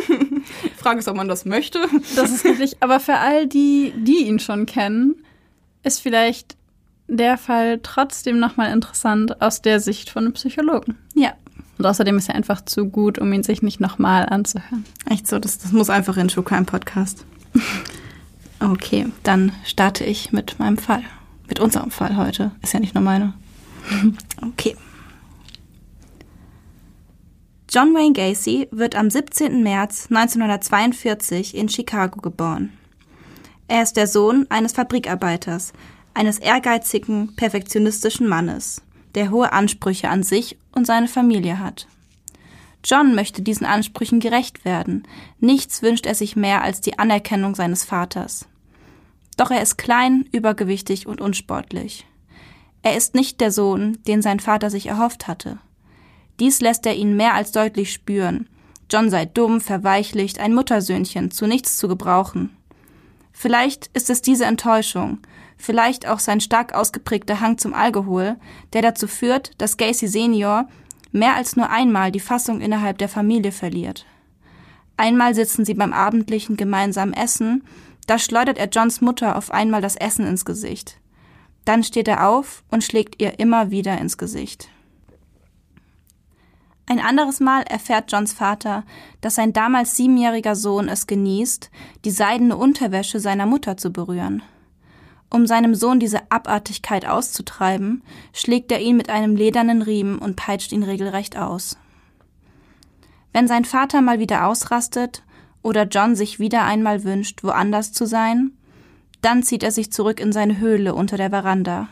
Frage 0.76 1.00
ist, 1.00 1.08
ob 1.08 1.16
man 1.16 1.26
das 1.26 1.44
möchte. 1.44 1.80
Das 2.14 2.30
ist 2.30 2.44
richtig. 2.44 2.76
Aber 2.78 3.00
für 3.00 3.16
all 3.16 3.48
die, 3.48 3.92
die 3.96 4.28
ihn 4.28 4.38
schon 4.38 4.64
kennen, 4.64 5.16
ist 5.82 6.00
vielleicht 6.00 6.56
der 7.08 7.36
Fall 7.36 7.80
trotzdem 7.82 8.38
nochmal 8.38 8.72
interessant 8.72 9.42
aus 9.42 9.60
der 9.60 9.80
Sicht 9.80 10.08
von 10.08 10.22
einem 10.22 10.34
Psychologen. 10.34 10.98
Ja. 11.16 11.32
Und 11.78 11.86
außerdem 11.86 12.16
ist 12.16 12.28
er 12.28 12.36
einfach 12.36 12.64
zu 12.64 12.84
gut, 12.84 13.18
um 13.18 13.32
ihn 13.32 13.42
sich 13.42 13.60
nicht 13.60 13.80
nochmal 13.80 14.26
anzuhören. 14.26 14.84
Echt 15.10 15.26
so, 15.26 15.40
das, 15.40 15.58
das 15.58 15.72
muss 15.72 15.90
einfach 15.90 16.16
in 16.16 16.28
True 16.28 16.44
Crime 16.44 16.64
Podcast. 16.64 17.26
Okay, 18.60 19.06
dann 19.22 19.52
starte 19.64 20.04
ich 20.04 20.32
mit 20.32 20.58
meinem 20.58 20.78
Fall. 20.78 21.02
Mit 21.48 21.60
unserem 21.60 21.90
Fall 21.90 22.16
heute. 22.16 22.52
Ist 22.62 22.74
ja 22.74 22.80
nicht 22.80 22.94
nur 22.94 23.04
meine. 23.04 23.34
Okay. 24.42 24.76
John 27.70 27.94
Wayne 27.94 28.12
Gacy 28.12 28.68
wird 28.70 28.94
am 28.94 29.10
17. 29.10 29.62
März 29.62 30.06
1942 30.10 31.54
in 31.54 31.68
Chicago 31.68 32.20
geboren. 32.20 32.72
Er 33.68 33.82
ist 33.82 33.96
der 33.96 34.06
Sohn 34.06 34.46
eines 34.48 34.72
Fabrikarbeiters, 34.72 35.72
eines 36.14 36.38
ehrgeizigen, 36.38 37.34
perfektionistischen 37.36 38.28
Mannes, 38.28 38.82
der 39.14 39.30
hohe 39.30 39.52
Ansprüche 39.52 40.08
an 40.08 40.22
sich 40.22 40.56
und 40.72 40.86
seine 40.86 41.08
Familie 41.08 41.58
hat. 41.58 41.86
John 42.84 43.14
möchte 43.14 43.42
diesen 43.42 43.66
Ansprüchen 43.66 44.20
gerecht 44.20 44.64
werden. 44.64 45.02
Nichts 45.40 45.82
wünscht 45.82 46.06
er 46.06 46.14
sich 46.14 46.36
mehr 46.36 46.62
als 46.62 46.80
die 46.80 46.98
Anerkennung 46.98 47.54
seines 47.54 47.84
Vaters. 47.84 48.48
Doch 49.36 49.50
er 49.50 49.62
ist 49.62 49.76
klein, 49.76 50.28
übergewichtig 50.32 51.06
und 51.06 51.20
unsportlich. 51.20 52.06
Er 52.82 52.96
ist 52.96 53.14
nicht 53.14 53.40
der 53.40 53.50
Sohn, 53.50 53.98
den 54.06 54.22
sein 54.22 54.40
Vater 54.40 54.70
sich 54.70 54.86
erhofft 54.86 55.26
hatte. 55.26 55.58
Dies 56.38 56.60
lässt 56.60 56.86
er 56.86 56.94
ihn 56.94 57.16
mehr 57.16 57.34
als 57.34 57.50
deutlich 57.52 57.92
spüren. 57.92 58.48
John 58.90 59.10
sei 59.10 59.24
dumm, 59.24 59.60
verweichlicht, 59.60 60.38
ein 60.38 60.54
Muttersöhnchen, 60.54 61.30
zu 61.30 61.46
nichts 61.46 61.78
zu 61.78 61.88
gebrauchen. 61.88 62.56
Vielleicht 63.32 63.88
ist 63.88 64.08
es 64.08 64.22
diese 64.22 64.44
Enttäuschung, 64.44 65.18
vielleicht 65.58 66.06
auch 66.06 66.20
sein 66.20 66.40
stark 66.40 66.74
ausgeprägter 66.74 67.40
Hang 67.40 67.58
zum 67.58 67.74
Alkohol, 67.74 68.36
der 68.72 68.82
dazu 68.82 69.08
führt, 69.08 69.50
dass 69.58 69.76
Gacy 69.76 70.08
Senior 70.08 70.68
mehr 71.16 71.34
als 71.34 71.56
nur 71.56 71.70
einmal 71.70 72.12
die 72.12 72.20
Fassung 72.20 72.60
innerhalb 72.60 72.98
der 72.98 73.08
Familie 73.08 73.52
verliert. 73.52 74.06
Einmal 74.96 75.34
sitzen 75.34 75.64
sie 75.64 75.74
beim 75.74 75.92
abendlichen 75.92 76.56
gemeinsamen 76.56 77.14
Essen, 77.14 77.64
da 78.06 78.18
schleudert 78.18 78.58
er 78.58 78.68
Johns 78.68 79.00
Mutter 79.00 79.36
auf 79.36 79.50
einmal 79.50 79.82
das 79.82 79.96
Essen 79.96 80.26
ins 80.26 80.44
Gesicht. 80.44 81.00
Dann 81.64 81.82
steht 81.82 82.06
er 82.06 82.28
auf 82.28 82.62
und 82.70 82.84
schlägt 82.84 83.20
ihr 83.20 83.40
immer 83.40 83.70
wieder 83.70 83.98
ins 83.98 84.16
Gesicht. 84.16 84.68
Ein 86.88 87.00
anderes 87.00 87.40
Mal 87.40 87.62
erfährt 87.62 88.12
Johns 88.12 88.32
Vater, 88.32 88.84
dass 89.20 89.34
sein 89.34 89.52
damals 89.52 89.96
siebenjähriger 89.96 90.54
Sohn 90.54 90.88
es 90.88 91.08
genießt, 91.08 91.70
die 92.04 92.12
seidene 92.12 92.56
Unterwäsche 92.56 93.18
seiner 93.18 93.46
Mutter 93.46 93.76
zu 93.76 93.90
berühren. 93.90 94.42
Um 95.30 95.46
seinem 95.46 95.74
Sohn 95.74 95.98
diese 95.98 96.30
Abartigkeit 96.30 97.06
auszutreiben, 97.06 98.02
schlägt 98.32 98.70
er 98.70 98.80
ihn 98.80 98.96
mit 98.96 99.10
einem 99.10 99.36
ledernen 99.36 99.82
Riemen 99.82 100.18
und 100.18 100.36
peitscht 100.36 100.72
ihn 100.72 100.82
regelrecht 100.82 101.36
aus. 101.36 101.76
Wenn 103.32 103.48
sein 103.48 103.64
Vater 103.64 104.00
mal 104.00 104.18
wieder 104.18 104.46
ausrastet 104.46 105.22
oder 105.62 105.84
John 105.84 106.14
sich 106.14 106.38
wieder 106.38 106.64
einmal 106.64 107.04
wünscht, 107.04 107.42
woanders 107.42 107.92
zu 107.92 108.06
sein, 108.06 108.52
dann 109.20 109.42
zieht 109.42 109.62
er 109.62 109.72
sich 109.72 109.92
zurück 109.92 110.20
in 110.20 110.32
seine 110.32 110.58
Höhle 110.58 110.94
unter 110.94 111.16
der 111.16 111.30
Veranda. 111.30 111.88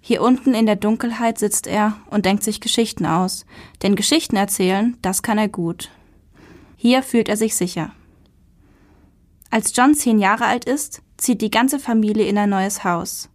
Hier 0.00 0.22
unten 0.22 0.54
in 0.54 0.66
der 0.66 0.76
Dunkelheit 0.76 1.38
sitzt 1.38 1.66
er 1.66 1.96
und 2.10 2.24
denkt 2.24 2.42
sich 2.42 2.60
Geschichten 2.60 3.06
aus, 3.06 3.44
denn 3.82 3.96
Geschichten 3.96 4.36
erzählen, 4.36 4.96
das 5.02 5.22
kann 5.22 5.38
er 5.38 5.48
gut. 5.48 5.90
Hier 6.76 7.02
fühlt 7.02 7.28
er 7.28 7.36
sich 7.36 7.54
sicher. 7.54 7.92
Als 9.50 9.76
John 9.76 9.94
zehn 9.94 10.18
Jahre 10.18 10.46
alt 10.46 10.64
ist, 10.64 11.02
zieht 11.22 11.40
die 11.40 11.50
ganze 11.50 11.78
Familie 11.78 12.26
in 12.26 12.36
ein 12.36 12.50
neues 12.50 12.82
Haus. 12.82 13.30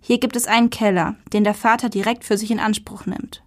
Hier 0.00 0.18
gibt 0.18 0.34
es 0.34 0.46
einen 0.46 0.70
Keller, 0.70 1.14
den 1.32 1.44
der 1.44 1.54
Vater 1.54 1.88
direkt 1.88 2.24
für 2.24 2.36
sich 2.36 2.50
in 2.50 2.58
Anspruch 2.58 3.06
nimmt. 3.06 3.44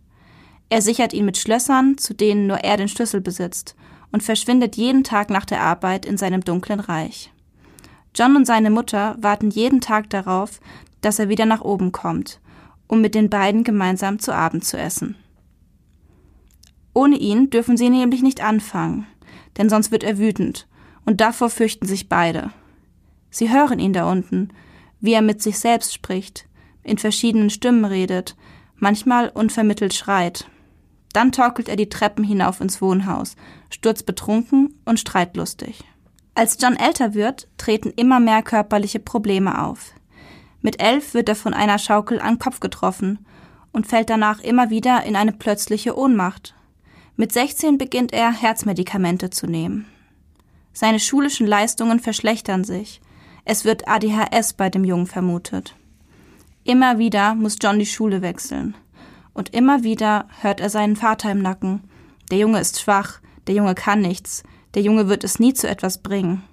Er 0.70 0.82
sichert 0.82 1.14
ihn 1.14 1.26
mit 1.26 1.38
Schlössern, 1.38 1.98
zu 1.98 2.14
denen 2.14 2.48
nur 2.48 2.60
er 2.60 2.78
den 2.78 2.88
Schlüssel 2.88 3.20
besitzt, 3.20 3.76
und 4.14 4.24
verschwindet 4.24 4.78
jeden 4.78 5.04
Tag 5.04 5.30
nach 5.30 5.44
der 5.44 5.62
Arbeit 5.62 6.06
in 6.06 6.18
seinem 6.18 6.42
dunklen 6.42 6.80
Reich. 6.80 7.34
John 8.16 8.38
und 8.38 8.48
seine 8.48 8.70
Mutter 8.70 9.18
warten 9.20 9.50
jeden 9.50 9.82
Tag 9.82 10.10
darauf, 10.10 10.62
dass 11.02 11.20
er 11.20 11.28
wieder 11.28 11.46
nach 11.46 11.62
oben 11.62 11.92
kommt, 11.92 12.40
um 12.88 13.02
mit 13.02 13.14
den 13.14 13.30
beiden 13.30 13.66
gemeinsam 13.66 14.20
zu 14.20 14.34
Abend 14.34 14.64
zu 14.64 14.78
essen. 14.78 15.16
Ohne 16.94 17.18
ihn 17.18 17.50
dürfen 17.50 17.76
sie 17.76 17.90
nämlich 17.90 18.24
nicht 18.24 18.42
anfangen, 18.42 19.06
denn 19.58 19.70
sonst 19.70 19.92
wird 19.92 20.06
er 20.06 20.18
wütend, 20.18 20.66
und 21.06 21.20
davor 21.20 21.50
fürchten 21.50 21.86
sich 21.86 22.08
beide. 22.08 22.52
Sie 23.36 23.52
hören 23.52 23.80
ihn 23.80 23.92
da 23.92 24.10
unten, 24.10 24.54
wie 25.02 25.12
er 25.12 25.22
mit 25.22 25.42
sich 25.42 25.60
selbst 25.60 25.94
spricht, 25.94 26.48
in 26.84 26.98
verschiedenen 26.98 27.50
Stimmen 27.50 27.84
redet, 27.84 28.38
manchmal 28.78 29.28
unvermittelt 29.28 29.94
schreit. 29.94 30.50
Dann 31.12 31.34
torkelt 31.34 31.68
er 31.68 31.76
die 31.76 31.90
Treppen 31.90 32.24
hinauf 32.24 32.62
ins 32.62 32.82
Wohnhaus, 32.82 33.36
sturzbetrunken 33.70 34.80
und 34.86 35.02
streitlustig. 35.02 35.84
Als 36.34 36.58
John 36.62 36.78
älter 36.78 37.14
wird, 37.14 37.50
treten 37.58 37.92
immer 37.98 38.22
mehr 38.22 38.42
körperliche 38.42 39.02
Probleme 39.02 39.62
auf. 39.66 39.92
Mit 40.62 40.82
elf 40.82 41.14
wird 41.14 41.28
er 41.28 41.36
von 41.36 41.54
einer 41.54 41.78
Schaukel 41.78 42.22
an 42.22 42.40
Kopf 42.40 42.62
getroffen 42.62 43.26
und 43.74 43.86
fällt 43.86 44.10
danach 44.10 44.40
immer 44.40 44.70
wieder 44.70 45.04
in 45.04 45.18
eine 45.18 45.34
plötzliche 45.34 45.98
Ohnmacht. 45.98 46.56
Mit 47.18 47.34
16 47.34 47.78
beginnt 47.78 48.14
er, 48.14 48.32
Herzmedikamente 48.32 49.30
zu 49.30 49.46
nehmen. 49.46 49.88
Seine 50.72 51.02
schulischen 51.02 51.48
Leistungen 51.48 52.00
verschlechtern 52.00 52.64
sich. 52.64 53.02
Es 53.48 53.64
wird 53.64 53.88
ADHS 53.88 54.54
bei 54.54 54.72
dem 54.72 54.84
Jungen 54.84 55.06
vermutet. 55.06 55.76
Immer 56.64 56.98
wieder 56.98 57.36
muss 57.36 57.58
John 57.62 57.78
die 57.78 57.86
Schule 57.86 58.24
wechseln. 58.24 58.76
Und 59.36 59.54
immer 59.54 59.84
wieder 59.84 60.28
hört 60.42 60.60
er 60.60 60.72
seinen 60.72 60.96
Vater 60.96 61.32
im 61.32 61.44
Nacken. 61.44 61.84
Der 62.32 62.40
Junge 62.40 62.60
ist 62.60 62.82
schwach, 62.82 63.20
der 63.46 63.54
Junge 63.54 63.76
kann 63.76 64.02
nichts, 64.02 64.44
der 64.74 64.82
Junge 64.82 65.08
wird 65.10 65.24
es 65.24 65.40
nie 65.40 65.54
zu 65.54 65.70
etwas 65.70 66.00
bringen. 66.00 66.44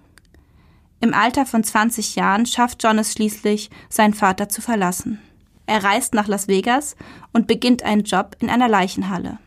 Im 1.01 1.15
Alter 1.15 1.47
von 1.47 1.65
20 1.65 2.15
Jahren 2.15 2.45
schafft 2.45 2.83
John 2.83 2.99
es 2.99 3.13
schließlich, 3.13 3.71
seinen 3.89 4.13
Vater 4.13 4.51
zu 4.51 4.61
verlassen. 4.61 5.19
Er 5.65 5.83
reist 5.83 6.13
nach 6.13 6.29
Las 6.29 6.47
Vegas 6.47 6.95
und 7.33 7.47
beginnt 7.47 7.83
einen 7.83 8.05
Job 8.05 8.37
in 8.39 8.51
einer 8.51 8.69
Leichenhalle. 8.69 9.39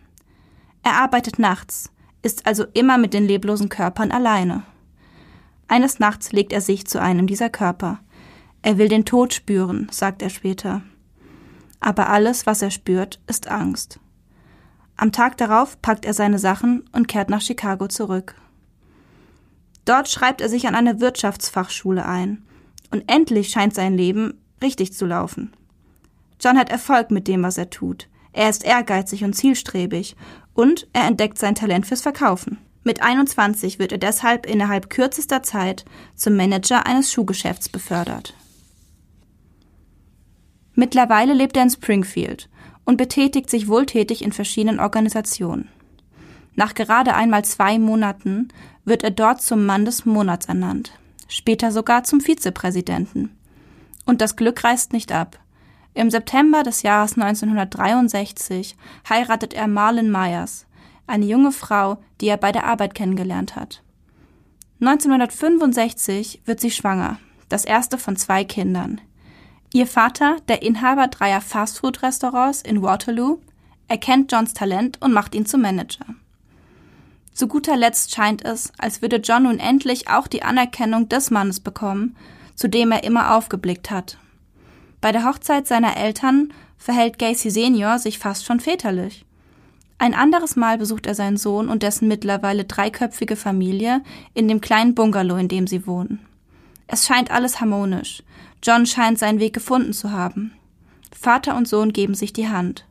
Er 0.81 0.93
arbeitet 0.93 1.37
nachts, 1.37 1.91
ist 2.23 2.47
also 2.47 2.65
immer 2.73 2.97
mit 2.97 3.13
den 3.13 3.27
leblosen 3.27 3.69
Körpern 3.69 4.11
alleine. 4.11 4.63
Eines 5.67 5.99
Nachts 5.99 6.31
legt 6.31 6.53
er 6.53 6.61
sich 6.61 6.85
zu 6.85 7.01
einem 7.01 7.27
dieser 7.27 7.49
Körper. 7.49 7.99
Er 8.61 8.77
will 8.77 8.87
den 8.87 9.05
Tod 9.05 9.33
spüren, 9.33 9.87
sagt 9.91 10.21
er 10.21 10.29
später. 10.29 10.81
Aber 11.79 12.09
alles, 12.09 12.45
was 12.45 12.61
er 12.61 12.71
spürt, 12.71 13.19
ist 13.27 13.47
Angst. 13.47 13.99
Am 14.97 15.11
Tag 15.11 15.37
darauf 15.37 15.81
packt 15.81 16.05
er 16.05 16.13
seine 16.13 16.39
Sachen 16.39 16.83
und 16.91 17.07
kehrt 17.07 17.29
nach 17.29 17.41
Chicago 17.41 17.87
zurück. 17.87 18.35
Dort 19.83 20.09
schreibt 20.09 20.41
er 20.41 20.49
sich 20.49 20.67
an 20.67 20.75
eine 20.75 20.99
Wirtschaftsfachschule 20.99 22.05
ein. 22.05 22.43
Und 22.91 23.03
endlich 23.07 23.49
scheint 23.49 23.73
sein 23.73 23.95
Leben 23.95 24.39
richtig 24.61 24.93
zu 24.93 25.05
laufen. 25.05 25.53
John 26.41 26.57
hat 26.57 26.69
Erfolg 26.69 27.11
mit 27.11 27.27
dem, 27.27 27.43
was 27.43 27.57
er 27.57 27.69
tut. 27.69 28.07
Er 28.33 28.49
ist 28.49 28.65
ehrgeizig 28.65 29.23
und 29.23 29.33
zielstrebig 29.33 30.15
und 30.53 30.87
er 30.93 31.05
entdeckt 31.05 31.37
sein 31.37 31.55
Talent 31.55 31.85
fürs 31.85 32.01
Verkaufen. 32.01 32.57
Mit 32.87 33.01
21 33.01 33.79
wird 33.79 33.93
er 33.93 33.97
deshalb 33.97 34.45
innerhalb 34.45 34.91
kürzester 34.91 35.41
Zeit 35.41 35.85
zum 36.15 36.35
Manager 36.35 36.85
eines 36.85 37.11
Schuhgeschäfts 37.11 37.67
befördert. 37.67 38.35
Mittlerweile 40.75 41.33
lebt 41.33 41.57
er 41.57 41.63
in 41.63 41.71
Springfield 41.71 42.47
und 42.85 42.97
betätigt 42.97 43.49
sich 43.49 43.67
wohltätig 43.67 44.23
in 44.23 44.31
verschiedenen 44.31 44.79
Organisationen. 44.79 45.67
Nach 46.53 46.75
gerade 46.75 47.15
einmal 47.15 47.43
zwei 47.43 47.79
Monaten 47.79 48.49
wird 48.83 49.03
er 49.03 49.09
dort 49.09 49.41
zum 49.41 49.65
Mann 49.65 49.85
des 49.85 50.05
Monats 50.05 50.45
ernannt, 50.45 50.91
später 51.27 51.71
sogar 51.71 52.03
zum 52.03 52.21
Vizepräsidenten. 52.21 53.35
Und 54.05 54.21
das 54.21 54.35
Glück 54.35 54.63
reißt 54.63 54.93
nicht 54.93 55.11
ab. 55.11 55.39
Im 55.95 56.11
September 56.11 56.61
des 56.61 56.83
Jahres 56.83 57.13
1963 57.13 58.75
heiratet 59.09 59.55
er 59.55 59.65
Marlon 59.65 60.11
Myers, 60.11 60.64
eine 61.07 61.25
junge 61.25 61.51
Frau, 61.51 61.97
die 62.21 62.27
er 62.27 62.37
bei 62.37 62.51
der 62.51 62.65
Arbeit 62.65 62.95
kennengelernt 62.95 63.55
hat. 63.55 63.81
1965 64.81 66.41
wird 66.45 66.59
sie 66.59 66.71
schwanger, 66.71 67.19
das 67.49 67.65
erste 67.65 67.97
von 67.97 68.17
zwei 68.17 68.43
Kindern. 68.43 69.01
Ihr 69.73 69.87
Vater, 69.87 70.37
der 70.47 70.61
Inhaber 70.61 71.07
dreier 71.07 71.41
Fastfood-Restaurants 71.41 72.61
in 72.61 72.81
Waterloo, 72.81 73.39
erkennt 73.87 74.31
Johns 74.31 74.53
Talent 74.53 75.01
und 75.01 75.13
macht 75.13 75.35
ihn 75.35 75.45
zum 75.45 75.61
Manager. 75.61 76.05
Zu 77.33 77.47
guter 77.47 77.75
Letzt 77.75 78.15
scheint 78.15 78.45
es, 78.45 78.71
als 78.77 79.01
würde 79.01 79.17
John 79.17 79.43
nun 79.43 79.59
endlich 79.59 80.07
auch 80.09 80.27
die 80.27 80.43
Anerkennung 80.43 81.09
des 81.09 81.31
Mannes 81.31 81.59
bekommen, 81.59 82.15
zu 82.55 82.69
dem 82.69 82.91
er 82.91 83.03
immer 83.03 83.35
aufgeblickt 83.35 83.91
hat. 83.91 84.17
Bei 85.01 85.11
der 85.11 85.25
Hochzeit 85.25 85.67
seiner 85.67 85.97
Eltern 85.97 86.53
verhält 86.77 87.19
Gacy 87.19 87.49
Senior 87.49 87.99
sich 87.99 88.19
fast 88.19 88.45
schon 88.45 88.59
väterlich. 88.59 89.25
Ein 89.97 90.13
anderes 90.13 90.55
Mal 90.55 90.77
besucht 90.77 91.05
er 91.05 91.15
seinen 91.15 91.37
Sohn 91.37 91.69
und 91.69 91.83
dessen 91.83 92.07
mittlerweile 92.07 92.65
dreiköpfige 92.65 93.35
Familie 93.35 94.01
in 94.33 94.47
dem 94.47 94.61
kleinen 94.61 94.93
Bungalow, 94.93 95.37
in 95.37 95.47
dem 95.47 95.67
sie 95.67 95.87
wohnen. 95.87 96.19
Es 96.87 97.05
scheint 97.05 97.31
alles 97.31 97.61
harmonisch. 97.61 98.21
John 98.61 98.85
scheint 98.85 99.19
seinen 99.19 99.39
Weg 99.39 99.53
gefunden 99.53 99.93
zu 99.93 100.11
haben. 100.11 100.53
Vater 101.11 101.55
und 101.55 101.67
Sohn 101.67 101.93
geben 101.93 102.13
sich 102.13 102.33
die 102.33 102.49
Hand. 102.49 102.85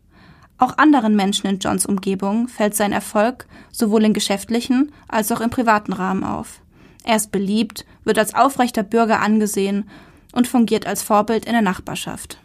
Auch 0.58 0.78
anderen 0.78 1.14
Menschen 1.14 1.48
in 1.48 1.58
Johns 1.58 1.84
Umgebung 1.84 2.48
fällt 2.48 2.74
sein 2.74 2.92
Erfolg 2.92 3.46
sowohl 3.70 4.04
im 4.04 4.12
geschäftlichen 4.12 4.92
als 5.08 5.30
auch 5.30 5.40
im 5.40 5.50
privaten 5.50 5.92
Rahmen 5.92 6.24
auf. 6.24 6.60
Er 7.04 7.16
ist 7.16 7.32
beliebt, 7.32 7.84
wird 8.04 8.18
als 8.18 8.34
aufrechter 8.34 8.82
Bürger 8.82 9.20
angesehen 9.20 9.88
und 10.32 10.48
fungiert 10.48 10.86
als 10.86 11.02
Vorbild 11.02 11.44
in 11.44 11.52
der 11.52 11.62
Nachbarschaft. 11.62 12.38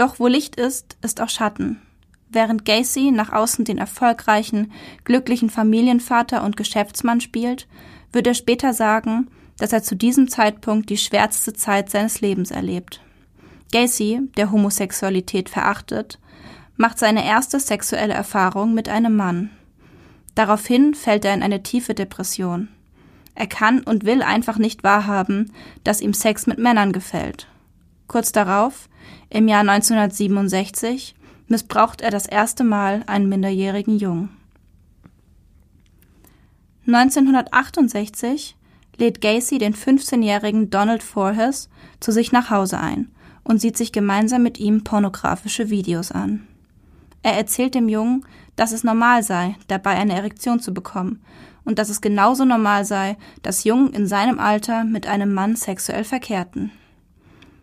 Doch 0.00 0.18
wo 0.18 0.28
Licht 0.28 0.56
ist, 0.56 0.96
ist 1.02 1.20
auch 1.20 1.28
Schatten. 1.28 1.82
Während 2.30 2.64
Gacy 2.64 3.10
nach 3.10 3.34
außen 3.34 3.66
den 3.66 3.76
erfolgreichen, 3.76 4.72
glücklichen 5.04 5.50
Familienvater 5.50 6.42
und 6.42 6.56
Geschäftsmann 6.56 7.20
spielt, 7.20 7.68
wird 8.10 8.26
er 8.26 8.32
später 8.32 8.72
sagen, 8.72 9.28
dass 9.58 9.74
er 9.74 9.82
zu 9.82 9.94
diesem 9.94 10.28
Zeitpunkt 10.28 10.88
die 10.88 10.96
schwärzeste 10.96 11.52
Zeit 11.52 11.90
seines 11.90 12.22
Lebens 12.22 12.50
erlebt. 12.50 13.02
Gacy, 13.72 14.22
der 14.38 14.50
Homosexualität 14.50 15.50
verachtet, 15.50 16.18
macht 16.78 16.98
seine 16.98 17.26
erste 17.26 17.60
sexuelle 17.60 18.14
Erfahrung 18.14 18.72
mit 18.72 18.88
einem 18.88 19.14
Mann. 19.14 19.50
Daraufhin 20.34 20.94
fällt 20.94 21.26
er 21.26 21.34
in 21.34 21.42
eine 21.42 21.62
tiefe 21.62 21.92
Depression. 21.92 22.68
Er 23.34 23.48
kann 23.48 23.82
und 23.82 24.06
will 24.06 24.22
einfach 24.22 24.56
nicht 24.56 24.82
wahrhaben, 24.82 25.52
dass 25.84 26.00
ihm 26.00 26.14
Sex 26.14 26.46
mit 26.46 26.58
Männern 26.58 26.94
gefällt. 26.94 27.48
Kurz 28.06 28.32
darauf, 28.32 28.88
im 29.28 29.48
Jahr 29.48 29.60
1967, 29.60 31.14
missbraucht 31.48 32.00
er 32.00 32.10
das 32.10 32.26
erste 32.26 32.64
Mal 32.64 33.02
einen 33.06 33.28
minderjährigen 33.28 33.98
Jungen. 33.98 34.30
1968 36.86 38.56
lädt 38.96 39.20
Gacy 39.20 39.58
den 39.58 39.74
15-jährigen 39.74 40.70
Donald 40.70 41.02
Forhes 41.02 41.68
zu 42.00 42.12
sich 42.12 42.32
nach 42.32 42.50
Hause 42.50 42.78
ein 42.78 43.10
und 43.44 43.60
sieht 43.60 43.76
sich 43.76 43.92
gemeinsam 43.92 44.42
mit 44.42 44.58
ihm 44.58 44.84
pornografische 44.84 45.70
Videos 45.70 46.12
an. 46.12 46.46
Er 47.22 47.34
erzählt 47.34 47.74
dem 47.74 47.88
Jungen, 47.88 48.24
dass 48.56 48.72
es 48.72 48.84
normal 48.84 49.22
sei, 49.22 49.56
dabei 49.68 49.90
eine 49.90 50.14
Erektion 50.14 50.60
zu 50.60 50.72
bekommen 50.72 51.22
und 51.64 51.78
dass 51.78 51.88
es 51.88 52.00
genauso 52.00 52.44
normal 52.44 52.84
sei, 52.84 53.16
dass 53.42 53.64
Jungen 53.64 53.92
in 53.92 54.06
seinem 54.06 54.38
Alter 54.38 54.84
mit 54.84 55.06
einem 55.06 55.32
Mann 55.32 55.56
sexuell 55.56 56.04
verkehrten. 56.04 56.72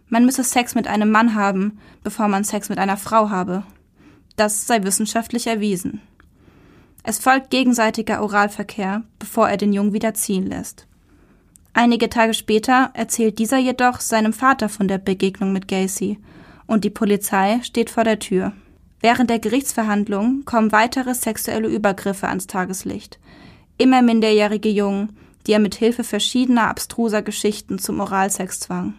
Man 0.10 0.26
müsse 0.26 0.44
Sex 0.44 0.76
mit 0.76 0.88
einem 0.88 1.12
Mann 1.12 1.36
haben, 1.36 1.80
bevor 2.04 2.28
man 2.28 2.44
Sex 2.44 2.70
mit 2.70 2.80
einer 2.80 2.98
Frau 2.98 3.30
habe. 3.30 3.64
Das 4.36 4.68
sei 4.68 4.84
wissenschaftlich 4.84 5.48
erwiesen. 5.48 6.02
Es 7.04 7.20
folgt 7.20 7.50
gegenseitiger 7.50 8.22
Oralverkehr, 8.22 9.04
bevor 9.20 9.50
er 9.50 9.58
den 9.58 9.74
Jungen 9.74 9.94
wieder 9.94 10.14
ziehen 10.14 10.46
lässt. 10.46 10.88
Einige 11.74 12.10
Tage 12.10 12.34
später 12.34 12.92
erzählt 12.94 13.40
dieser 13.40 13.58
jedoch 13.58 14.00
seinem 14.00 14.34
Vater 14.34 14.68
von 14.68 14.88
der 14.88 14.98
Begegnung 14.98 15.54
mit 15.54 15.68
Gacy 15.68 16.20
und 16.66 16.84
die 16.84 16.90
Polizei 16.90 17.60
steht 17.64 17.90
vor 17.90 18.04
der 18.04 18.20
Tür. 18.20 18.54
Während 19.00 19.30
der 19.30 19.40
Gerichtsverhandlung 19.40 20.44
kommen 20.46 20.72
weitere 20.72 21.14
sexuelle 21.14 21.68
Übergriffe 21.68 22.28
ans 22.28 22.48
Tageslicht. 22.48 23.20
Immer 23.78 24.02
minderjährige 24.02 24.70
Jungen, 24.70 25.16
die 25.46 25.54
er 25.54 25.60
mit 25.60 25.76
Hilfe 25.76 26.04
verschiedener 26.04 26.68
abstruser 26.68 27.22
Geschichten 27.22 27.78
zum 27.80 28.00
Oralsex 28.00 28.60
zwang. 28.60 28.96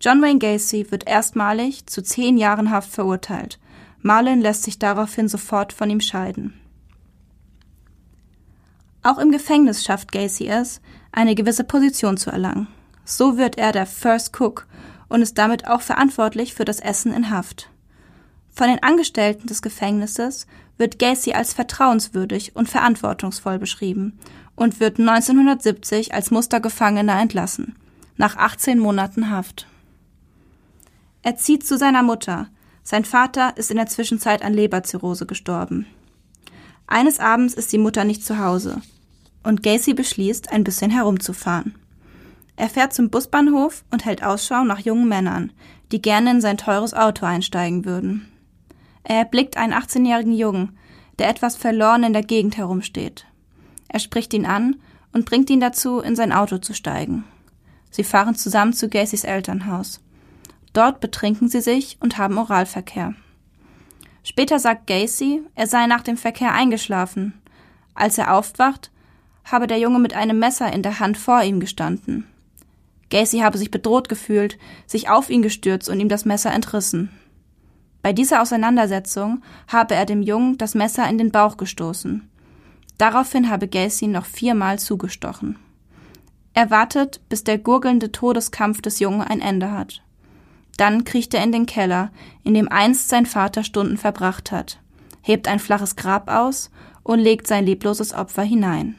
John 0.00 0.20
Wayne 0.20 0.38
Gacy 0.38 0.90
wird 0.90 1.08
erstmalig 1.08 1.86
zu 1.86 2.02
zehn 2.02 2.36
Jahren 2.36 2.70
Haft 2.70 2.90
verurteilt. 2.90 3.58
Marlin 4.02 4.40
lässt 4.40 4.62
sich 4.62 4.78
daraufhin 4.78 5.28
sofort 5.28 5.72
von 5.72 5.90
ihm 5.90 6.00
scheiden. 6.00 6.54
Auch 9.02 9.18
im 9.18 9.30
Gefängnis 9.30 9.84
schafft 9.84 10.12
Gacy 10.12 10.48
es, 10.48 10.80
eine 11.12 11.34
gewisse 11.34 11.64
Position 11.64 12.16
zu 12.16 12.30
erlangen. 12.30 12.68
So 13.04 13.38
wird 13.38 13.56
er 13.56 13.72
der 13.72 13.86
First 13.86 14.38
Cook 14.38 14.66
und 15.08 15.22
ist 15.22 15.38
damit 15.38 15.66
auch 15.68 15.80
verantwortlich 15.80 16.54
für 16.54 16.64
das 16.64 16.80
Essen 16.80 17.12
in 17.12 17.30
Haft. 17.30 17.70
Von 18.52 18.68
den 18.68 18.82
Angestellten 18.82 19.46
des 19.46 19.62
Gefängnisses 19.62 20.46
wird 20.76 20.98
Gacy 20.98 21.32
als 21.32 21.52
vertrauenswürdig 21.52 22.56
und 22.56 22.68
verantwortungsvoll 22.68 23.58
beschrieben 23.58 24.18
und 24.56 24.80
wird 24.80 24.98
1970 24.98 26.12
als 26.12 26.30
Mustergefangener 26.30 27.20
entlassen, 27.20 27.76
nach 28.16 28.36
18 28.36 28.78
Monaten 28.78 29.30
Haft. 29.30 29.66
Er 31.26 31.34
zieht 31.34 31.66
zu 31.66 31.76
seiner 31.76 32.04
Mutter. 32.04 32.46
Sein 32.84 33.04
Vater 33.04 33.56
ist 33.56 33.72
in 33.72 33.78
der 33.78 33.88
Zwischenzeit 33.88 34.42
an 34.42 34.54
Leberzirrhose 34.54 35.26
gestorben. 35.26 35.84
Eines 36.86 37.18
Abends 37.18 37.52
ist 37.52 37.72
die 37.72 37.78
Mutter 37.78 38.04
nicht 38.04 38.24
zu 38.24 38.38
Hause 38.38 38.80
und 39.42 39.64
Gacy 39.64 39.92
beschließt, 39.92 40.52
ein 40.52 40.62
bisschen 40.62 40.92
herumzufahren. 40.92 41.74
Er 42.54 42.68
fährt 42.68 42.94
zum 42.94 43.10
Busbahnhof 43.10 43.84
und 43.90 44.04
hält 44.04 44.22
Ausschau 44.22 44.62
nach 44.62 44.78
jungen 44.78 45.08
Männern, 45.08 45.52
die 45.90 46.00
gerne 46.00 46.30
in 46.30 46.40
sein 46.40 46.58
teures 46.58 46.94
Auto 46.94 47.26
einsteigen 47.26 47.84
würden. 47.84 48.28
Er 49.02 49.16
erblickt 49.16 49.56
einen 49.56 49.72
18-jährigen 49.72 50.32
Jungen, 50.32 50.78
der 51.18 51.28
etwas 51.28 51.56
verloren 51.56 52.04
in 52.04 52.12
der 52.12 52.22
Gegend 52.22 52.56
herumsteht. 52.56 53.26
Er 53.88 53.98
spricht 53.98 54.32
ihn 54.32 54.46
an 54.46 54.76
und 55.12 55.26
bringt 55.26 55.50
ihn 55.50 55.58
dazu, 55.58 55.98
in 55.98 56.14
sein 56.14 56.30
Auto 56.30 56.58
zu 56.58 56.72
steigen. 56.72 57.24
Sie 57.90 58.04
fahren 58.04 58.36
zusammen 58.36 58.74
zu 58.74 58.88
Gacys 58.88 59.24
Elternhaus. 59.24 60.00
Dort 60.72 61.00
betrinken 61.00 61.48
sie 61.48 61.60
sich 61.60 61.96
und 62.00 62.18
haben 62.18 62.38
Oralverkehr. 62.38 63.14
Später 64.22 64.58
sagt 64.58 64.86
Gacy, 64.86 65.42
er 65.54 65.66
sei 65.66 65.86
nach 65.86 66.02
dem 66.02 66.16
Verkehr 66.16 66.52
eingeschlafen. 66.52 67.34
Als 67.94 68.18
er 68.18 68.34
aufwacht, 68.34 68.90
habe 69.44 69.66
der 69.66 69.78
Junge 69.78 69.98
mit 69.98 70.14
einem 70.14 70.38
Messer 70.38 70.72
in 70.72 70.82
der 70.82 70.98
Hand 70.98 71.16
vor 71.16 71.42
ihm 71.42 71.60
gestanden. 71.60 72.26
Gacy 73.10 73.38
habe 73.38 73.56
sich 73.56 73.70
bedroht 73.70 74.08
gefühlt, 74.08 74.58
sich 74.86 75.08
auf 75.08 75.30
ihn 75.30 75.42
gestürzt 75.42 75.88
und 75.88 76.00
ihm 76.00 76.08
das 76.08 76.24
Messer 76.24 76.52
entrissen. 76.52 77.10
Bei 78.02 78.12
dieser 78.12 78.42
Auseinandersetzung 78.42 79.42
habe 79.68 79.94
er 79.94 80.06
dem 80.06 80.22
Jungen 80.22 80.58
das 80.58 80.74
Messer 80.74 81.08
in 81.08 81.18
den 81.18 81.30
Bauch 81.30 81.56
gestoßen. 81.56 82.28
Daraufhin 82.98 83.50
habe 83.50 83.68
Gacy 83.68 84.06
noch 84.06 84.26
viermal 84.26 84.78
zugestochen. 84.78 85.56
Er 86.54 86.70
wartet, 86.70 87.20
bis 87.28 87.44
der 87.44 87.58
gurgelnde 87.58 88.12
Todeskampf 88.12 88.80
des 88.80 88.98
Jungen 88.98 89.22
ein 89.22 89.40
Ende 89.40 89.72
hat. 89.72 90.02
Dann 90.76 91.04
kriecht 91.04 91.32
er 91.34 91.42
in 91.42 91.52
den 91.52 91.66
Keller, 91.66 92.10
in 92.44 92.54
dem 92.54 92.68
einst 92.68 93.08
sein 93.08 93.26
Vater 93.26 93.64
Stunden 93.64 93.96
verbracht 93.96 94.52
hat, 94.52 94.78
hebt 95.22 95.48
ein 95.48 95.58
flaches 95.58 95.96
Grab 95.96 96.30
aus 96.30 96.70
und 97.02 97.18
legt 97.18 97.46
sein 97.46 97.64
lebloses 97.64 98.12
Opfer 98.12 98.42
hinein. 98.42 98.96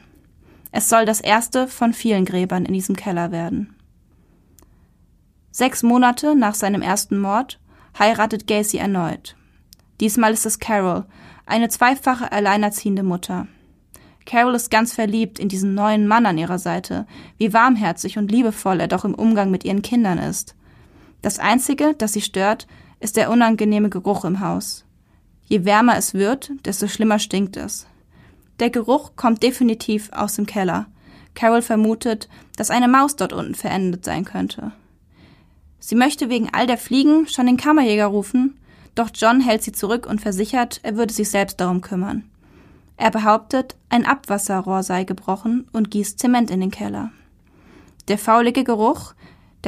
Es 0.72 0.88
soll 0.88 1.04
das 1.04 1.20
erste 1.20 1.68
von 1.68 1.92
vielen 1.92 2.24
Gräbern 2.24 2.64
in 2.66 2.74
diesem 2.74 2.96
Keller 2.96 3.32
werden. 3.32 3.74
Sechs 5.50 5.82
Monate 5.82 6.36
nach 6.36 6.54
seinem 6.54 6.82
ersten 6.82 7.18
Mord 7.18 7.58
heiratet 7.98 8.46
Gacy 8.46 8.76
erneut. 8.76 9.36
Diesmal 10.00 10.32
ist 10.32 10.46
es 10.46 10.58
Carol, 10.58 11.06
eine 11.46 11.68
zweifache 11.68 12.30
alleinerziehende 12.30 13.02
Mutter. 13.02 13.46
Carol 14.26 14.54
ist 14.54 14.70
ganz 14.70 14.92
verliebt 14.92 15.38
in 15.38 15.48
diesen 15.48 15.74
neuen 15.74 16.06
Mann 16.06 16.26
an 16.26 16.36
ihrer 16.36 16.58
Seite, 16.58 17.06
wie 17.38 17.54
warmherzig 17.54 18.18
und 18.18 18.30
liebevoll 18.30 18.80
er 18.80 18.88
doch 18.88 19.04
im 19.04 19.14
Umgang 19.14 19.50
mit 19.50 19.64
ihren 19.64 19.80
Kindern 19.80 20.18
ist. 20.18 20.54
Das 21.22 21.38
Einzige, 21.38 21.94
das 21.96 22.12
sie 22.12 22.20
stört, 22.20 22.66
ist 23.00 23.16
der 23.16 23.30
unangenehme 23.30 23.90
Geruch 23.90 24.24
im 24.24 24.40
Haus. 24.40 24.84
Je 25.46 25.64
wärmer 25.64 25.96
es 25.96 26.14
wird, 26.14 26.50
desto 26.64 26.88
schlimmer 26.88 27.18
stinkt 27.18 27.56
es. 27.56 27.86
Der 28.60 28.70
Geruch 28.70 29.12
kommt 29.16 29.42
definitiv 29.42 30.10
aus 30.12 30.34
dem 30.34 30.46
Keller. 30.46 30.86
Carol 31.34 31.62
vermutet, 31.62 32.28
dass 32.56 32.70
eine 32.70 32.88
Maus 32.88 33.16
dort 33.16 33.32
unten 33.32 33.54
verendet 33.54 34.04
sein 34.04 34.24
könnte. 34.24 34.72
Sie 35.78 35.94
möchte 35.94 36.28
wegen 36.28 36.48
all 36.52 36.66
der 36.66 36.78
Fliegen 36.78 37.28
schon 37.28 37.46
den 37.46 37.56
Kammerjäger 37.56 38.06
rufen, 38.06 38.58
doch 38.94 39.10
John 39.14 39.40
hält 39.40 39.62
sie 39.62 39.72
zurück 39.72 40.06
und 40.06 40.20
versichert, 40.20 40.80
er 40.82 40.96
würde 40.96 41.14
sich 41.14 41.30
selbst 41.30 41.60
darum 41.60 41.80
kümmern. 41.80 42.24
Er 42.96 43.12
behauptet, 43.12 43.76
ein 43.88 44.04
Abwasserrohr 44.04 44.82
sei 44.82 45.04
gebrochen 45.04 45.68
und 45.72 45.90
gießt 45.92 46.18
Zement 46.18 46.50
in 46.50 46.60
den 46.60 46.72
Keller. 46.72 47.12
Der 48.08 48.18
faulige 48.18 48.64
Geruch, 48.64 49.14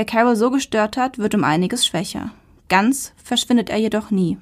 der 0.01 0.07
Carol 0.07 0.35
so 0.35 0.51
gestört 0.51 0.97
hat, 0.97 1.19
wird 1.19 1.35
um 1.35 1.45
einiges 1.45 1.85
schwächer. 1.85 2.31
Ganz 2.71 3.13
verschwindet 3.23 3.69
er 3.69 3.77
jedoch 3.77 4.11
nie. 4.11 4.39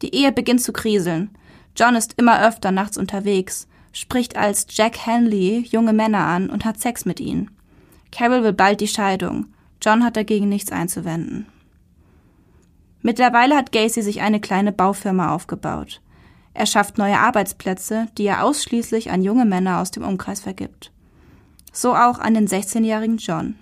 Die 0.00 0.14
Ehe 0.14 0.32
beginnt 0.32 0.62
zu 0.62 0.72
kriseln. 0.72 1.36
John 1.76 1.94
ist 1.94 2.14
immer 2.16 2.42
öfter 2.48 2.72
nachts 2.72 2.96
unterwegs, 2.96 3.68
spricht 3.92 4.34
als 4.34 4.68
Jack 4.70 5.04
Henley 5.04 5.66
junge 5.70 5.92
Männer 5.92 6.24
an 6.24 6.48
und 6.48 6.64
hat 6.64 6.80
Sex 6.80 7.04
mit 7.04 7.20
ihnen. 7.20 7.50
Carol 8.10 8.42
will 8.42 8.54
bald 8.54 8.80
die 8.80 8.88
Scheidung. 8.88 9.48
John 9.82 10.02
hat 10.02 10.16
dagegen 10.16 10.48
nichts 10.48 10.72
einzuwenden. 10.72 11.44
Mittlerweile 13.02 13.54
hat 13.54 13.70
Gacy 13.70 14.00
sich 14.00 14.22
eine 14.22 14.40
kleine 14.40 14.72
Baufirma 14.72 15.34
aufgebaut. 15.34 16.00
Er 16.54 16.64
schafft 16.64 16.96
neue 16.96 17.18
Arbeitsplätze, 17.18 18.08
die 18.16 18.24
er 18.24 18.44
ausschließlich 18.44 19.10
an 19.10 19.22
junge 19.22 19.44
Männer 19.44 19.82
aus 19.82 19.90
dem 19.90 20.04
Umkreis 20.04 20.40
vergibt. 20.40 20.90
So 21.70 21.94
auch 21.94 22.18
an 22.18 22.32
den 22.32 22.48
16-jährigen 22.48 23.18
John. 23.18 23.56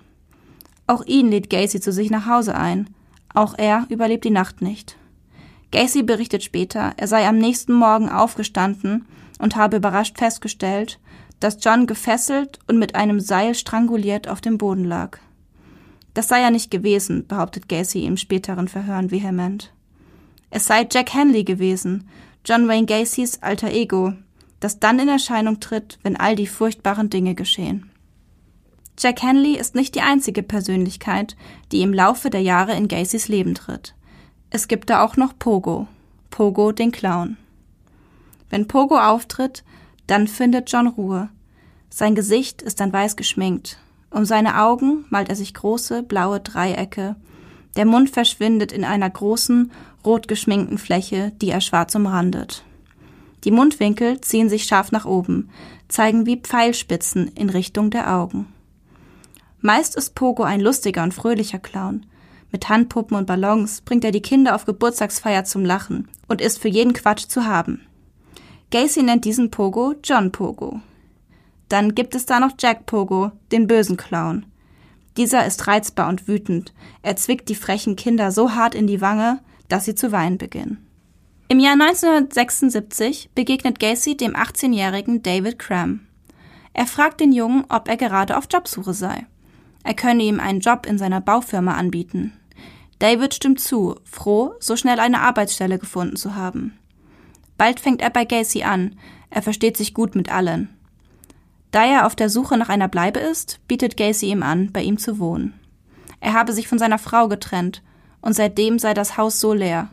Auch 0.87 1.05
ihn 1.05 1.29
lädt 1.29 1.49
Gacy 1.49 1.79
zu 1.79 1.91
sich 1.91 2.09
nach 2.11 2.27
Hause 2.27 2.55
ein. 2.55 2.89
Auch 3.33 3.55
er 3.57 3.85
überlebt 3.89 4.23
die 4.23 4.29
Nacht 4.29 4.61
nicht. 4.61 4.97
Gacy 5.71 6.03
berichtet 6.03 6.43
später, 6.43 6.93
er 6.97 7.07
sei 7.07 7.27
am 7.27 7.37
nächsten 7.37 7.73
Morgen 7.73 8.09
aufgestanden 8.09 9.05
und 9.39 9.55
habe 9.55 9.77
überrascht 9.77 10.17
festgestellt, 10.17 10.99
dass 11.39 11.57
John 11.61 11.85
gefesselt 11.85 12.59
und 12.67 12.79
mit 12.79 12.95
einem 12.95 13.19
Seil 13.19 13.55
stranguliert 13.55 14.27
auf 14.27 14.41
dem 14.41 14.57
Boden 14.57 14.85
lag. 14.85 15.17
Das 16.13 16.29
sei 16.29 16.41
ja 16.41 16.49
nicht 16.49 16.71
gewesen, 16.71 17.27
behauptet 17.27 17.67
Gacy 17.67 18.05
im 18.05 18.15
späteren 18.15 18.69
Verhören 18.69 19.11
vehement. 19.11 19.73
Es 20.49 20.65
sei 20.65 20.87
Jack 20.89 21.13
Henley 21.13 21.43
gewesen, 21.43 22.07
John 22.45 22.67
Wayne 22.69 22.85
Gacys 22.85 23.41
alter 23.41 23.71
Ego, 23.71 24.13
das 24.61 24.79
dann 24.79 24.99
in 24.99 25.09
Erscheinung 25.09 25.59
tritt, 25.59 25.99
wenn 26.03 26.15
all 26.15 26.35
die 26.35 26.47
furchtbaren 26.47 27.09
Dinge 27.09 27.35
geschehen. 27.35 27.89
Jack 28.97 29.21
Henley 29.21 29.57
ist 29.57 29.75
nicht 29.75 29.95
die 29.95 30.01
einzige 30.01 30.41
Persönlichkeit, 30.41 31.35
die 31.71 31.81
im 31.81 31.93
Laufe 31.93 32.29
der 32.29 32.41
Jahre 32.41 32.75
in 32.75 32.87
Gacys 32.87 33.27
Leben 33.27 33.53
tritt. 33.53 33.93
Es 34.49 34.67
gibt 34.67 34.89
da 34.89 35.03
auch 35.03 35.17
noch 35.17 35.37
Pogo. 35.37 35.87
Pogo 36.29 36.71
den 36.71 36.91
Clown. 36.91 37.37
Wenn 38.49 38.67
Pogo 38.67 38.97
auftritt, 38.97 39.63
dann 40.07 40.27
findet 40.27 40.71
John 40.71 40.87
Ruhe. 40.87 41.29
Sein 41.89 42.15
Gesicht 42.15 42.61
ist 42.61 42.79
dann 42.79 42.93
weiß 42.93 43.15
geschminkt. 43.15 43.79
Um 44.11 44.23
seine 44.23 44.61
Augen 44.61 45.05
malt 45.09 45.29
er 45.29 45.35
sich 45.35 45.53
große 45.53 46.03
blaue 46.03 46.39
Dreiecke. 46.39 47.15
Der 47.75 47.85
Mund 47.85 48.09
verschwindet 48.09 48.71
in 48.71 48.85
einer 48.85 49.09
großen, 49.09 49.71
rot 50.05 50.29
geschminkten 50.29 50.77
Fläche, 50.77 51.33
die 51.41 51.49
er 51.49 51.59
schwarz 51.59 51.95
umrandet. 51.95 52.63
Die 53.43 53.51
Mundwinkel 53.51 54.21
ziehen 54.21 54.47
sich 54.47 54.63
scharf 54.63 54.91
nach 54.91 55.05
oben, 55.05 55.49
zeigen 55.89 56.25
wie 56.25 56.37
Pfeilspitzen 56.37 57.27
in 57.35 57.49
Richtung 57.49 57.89
der 57.89 58.13
Augen. 58.13 58.47
Meist 59.65 59.95
ist 59.95 60.13
Pogo 60.13 60.43
ein 60.43 60.61
lustiger 60.61 61.01
und 61.01 61.11
fröhlicher 61.11 61.57
Clown. 61.57 62.05
Mit 62.51 62.69
Handpuppen 62.69 63.17
und 63.17 63.25
Ballons 63.25 63.81
bringt 63.81 64.05
er 64.05 64.11
die 64.11 64.21
Kinder 64.21 64.53
auf 64.53 64.65
Geburtstagsfeier 64.65 65.43
zum 65.43 65.65
Lachen 65.65 66.07
und 66.27 66.39
ist 66.39 66.59
für 66.59 66.67
jeden 66.67 66.93
Quatsch 66.93 67.25
zu 67.29 67.47
haben. 67.47 67.81
Gacy 68.69 69.01
nennt 69.01 69.25
diesen 69.25 69.49
Pogo 69.49 69.95
John 70.03 70.31
Pogo. 70.31 70.81
Dann 71.67 71.95
gibt 71.95 72.13
es 72.13 72.27
da 72.27 72.39
noch 72.39 72.51
Jack 72.59 72.85
Pogo, 72.85 73.31
den 73.51 73.65
bösen 73.65 73.97
Clown. 73.97 74.45
Dieser 75.17 75.47
ist 75.47 75.65
reizbar 75.65 76.09
und 76.09 76.27
wütend. 76.27 76.71
Er 77.01 77.15
zwickt 77.15 77.49
die 77.49 77.55
frechen 77.55 77.95
Kinder 77.95 78.31
so 78.31 78.53
hart 78.53 78.75
in 78.75 78.85
die 78.85 79.01
Wange, 79.01 79.39
dass 79.67 79.85
sie 79.85 79.95
zu 79.95 80.11
weinen 80.11 80.37
beginnen. 80.37 80.85
Im 81.47 81.59
Jahr 81.59 81.73
1976 81.73 83.31
begegnet 83.33 83.79
Gacy 83.79 84.15
dem 84.15 84.35
18-jährigen 84.35 85.23
David 85.23 85.57
Cram. 85.57 86.01
Er 86.73 86.85
fragt 86.85 87.19
den 87.19 87.31
Jungen, 87.31 87.63
ob 87.69 87.87
er 87.87 87.97
gerade 87.97 88.37
auf 88.37 88.45
Jobsuche 88.51 88.93
sei. 88.93 89.25
Er 89.85 89.93
könne 89.93 90.23
ihm 90.23 90.39
einen 90.39 90.61
Job 90.61 90.87
in 90.87 90.97
seiner 90.97 91.21
Baufirma 91.21 91.75
anbieten. 91.75 92.33
David 92.97 93.35
stimmt 93.35 93.59
zu, 93.59 93.95
froh, 94.03 94.55
so 94.59 94.75
schnell 94.75 94.99
eine 94.99 95.21
Arbeitsstelle 95.21 95.77
gefunden 95.77 96.15
zu 96.15 96.33
haben. 96.35 96.73
Bald 97.55 97.79
fängt 97.79 98.01
er 98.01 98.09
bei 98.09 98.25
Gacy 98.25 98.63
an, 98.63 98.97
er 99.29 99.43
versteht 99.43 99.77
sich 99.77 99.93
gut 99.93 100.15
mit 100.15 100.31
allen. 100.31 100.69
Da 101.69 101.85
er 101.85 102.07
auf 102.07 102.15
der 102.15 102.29
Suche 102.31 102.57
nach 102.57 102.69
einer 102.69 102.87
Bleibe 102.87 103.19
ist, 103.19 103.59
bietet 103.67 103.95
Gacy 103.95 104.31
ihm 104.31 104.41
an, 104.41 104.71
bei 104.71 104.81
ihm 104.81 104.97
zu 104.97 105.19
wohnen. 105.19 105.53
Er 106.19 106.33
habe 106.33 106.51
sich 106.51 106.67
von 106.67 106.79
seiner 106.79 106.97
Frau 106.97 107.27
getrennt, 107.27 107.83
und 108.21 108.33
seitdem 108.33 108.79
sei 108.79 108.95
das 108.95 109.17
Haus 109.17 109.39
so 109.39 109.53
leer. 109.53 109.89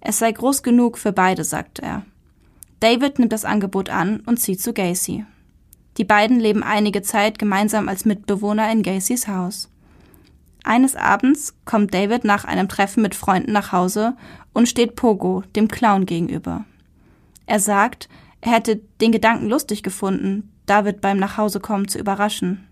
Es 0.00 0.18
sei 0.18 0.32
groß 0.32 0.64
genug 0.64 0.98
für 0.98 1.12
beide, 1.12 1.44
sagt 1.44 1.78
er. 1.78 2.04
David 2.80 3.20
nimmt 3.20 3.32
das 3.32 3.44
Angebot 3.44 3.90
an 3.90 4.24
und 4.26 4.40
zieht 4.40 4.60
zu 4.60 4.72
Gacy. 4.72 5.24
Die 5.96 6.04
beiden 6.04 6.40
leben 6.40 6.62
einige 6.62 7.02
Zeit 7.02 7.38
gemeinsam 7.38 7.88
als 7.88 8.04
Mitbewohner 8.04 8.70
in 8.70 8.82
Gacys 8.82 9.28
Haus. 9.28 9.70
Eines 10.64 10.96
Abends 10.96 11.54
kommt 11.64 11.92
David 11.92 12.24
nach 12.24 12.44
einem 12.44 12.68
Treffen 12.68 13.02
mit 13.02 13.14
Freunden 13.14 13.52
nach 13.52 13.70
Hause 13.70 14.16
und 14.52 14.68
steht 14.68 14.96
Pogo, 14.96 15.42
dem 15.54 15.68
Clown, 15.68 16.06
gegenüber. 16.06 16.64
Er 17.46 17.60
sagt, 17.60 18.08
er 18.40 18.52
hätte 18.52 18.80
den 19.00 19.12
Gedanken 19.12 19.48
lustig 19.48 19.82
gefunden, 19.82 20.50
David 20.66 21.00
beim 21.00 21.18
Nachhausekommen 21.18 21.88
zu 21.88 21.98
überraschen. 21.98 22.66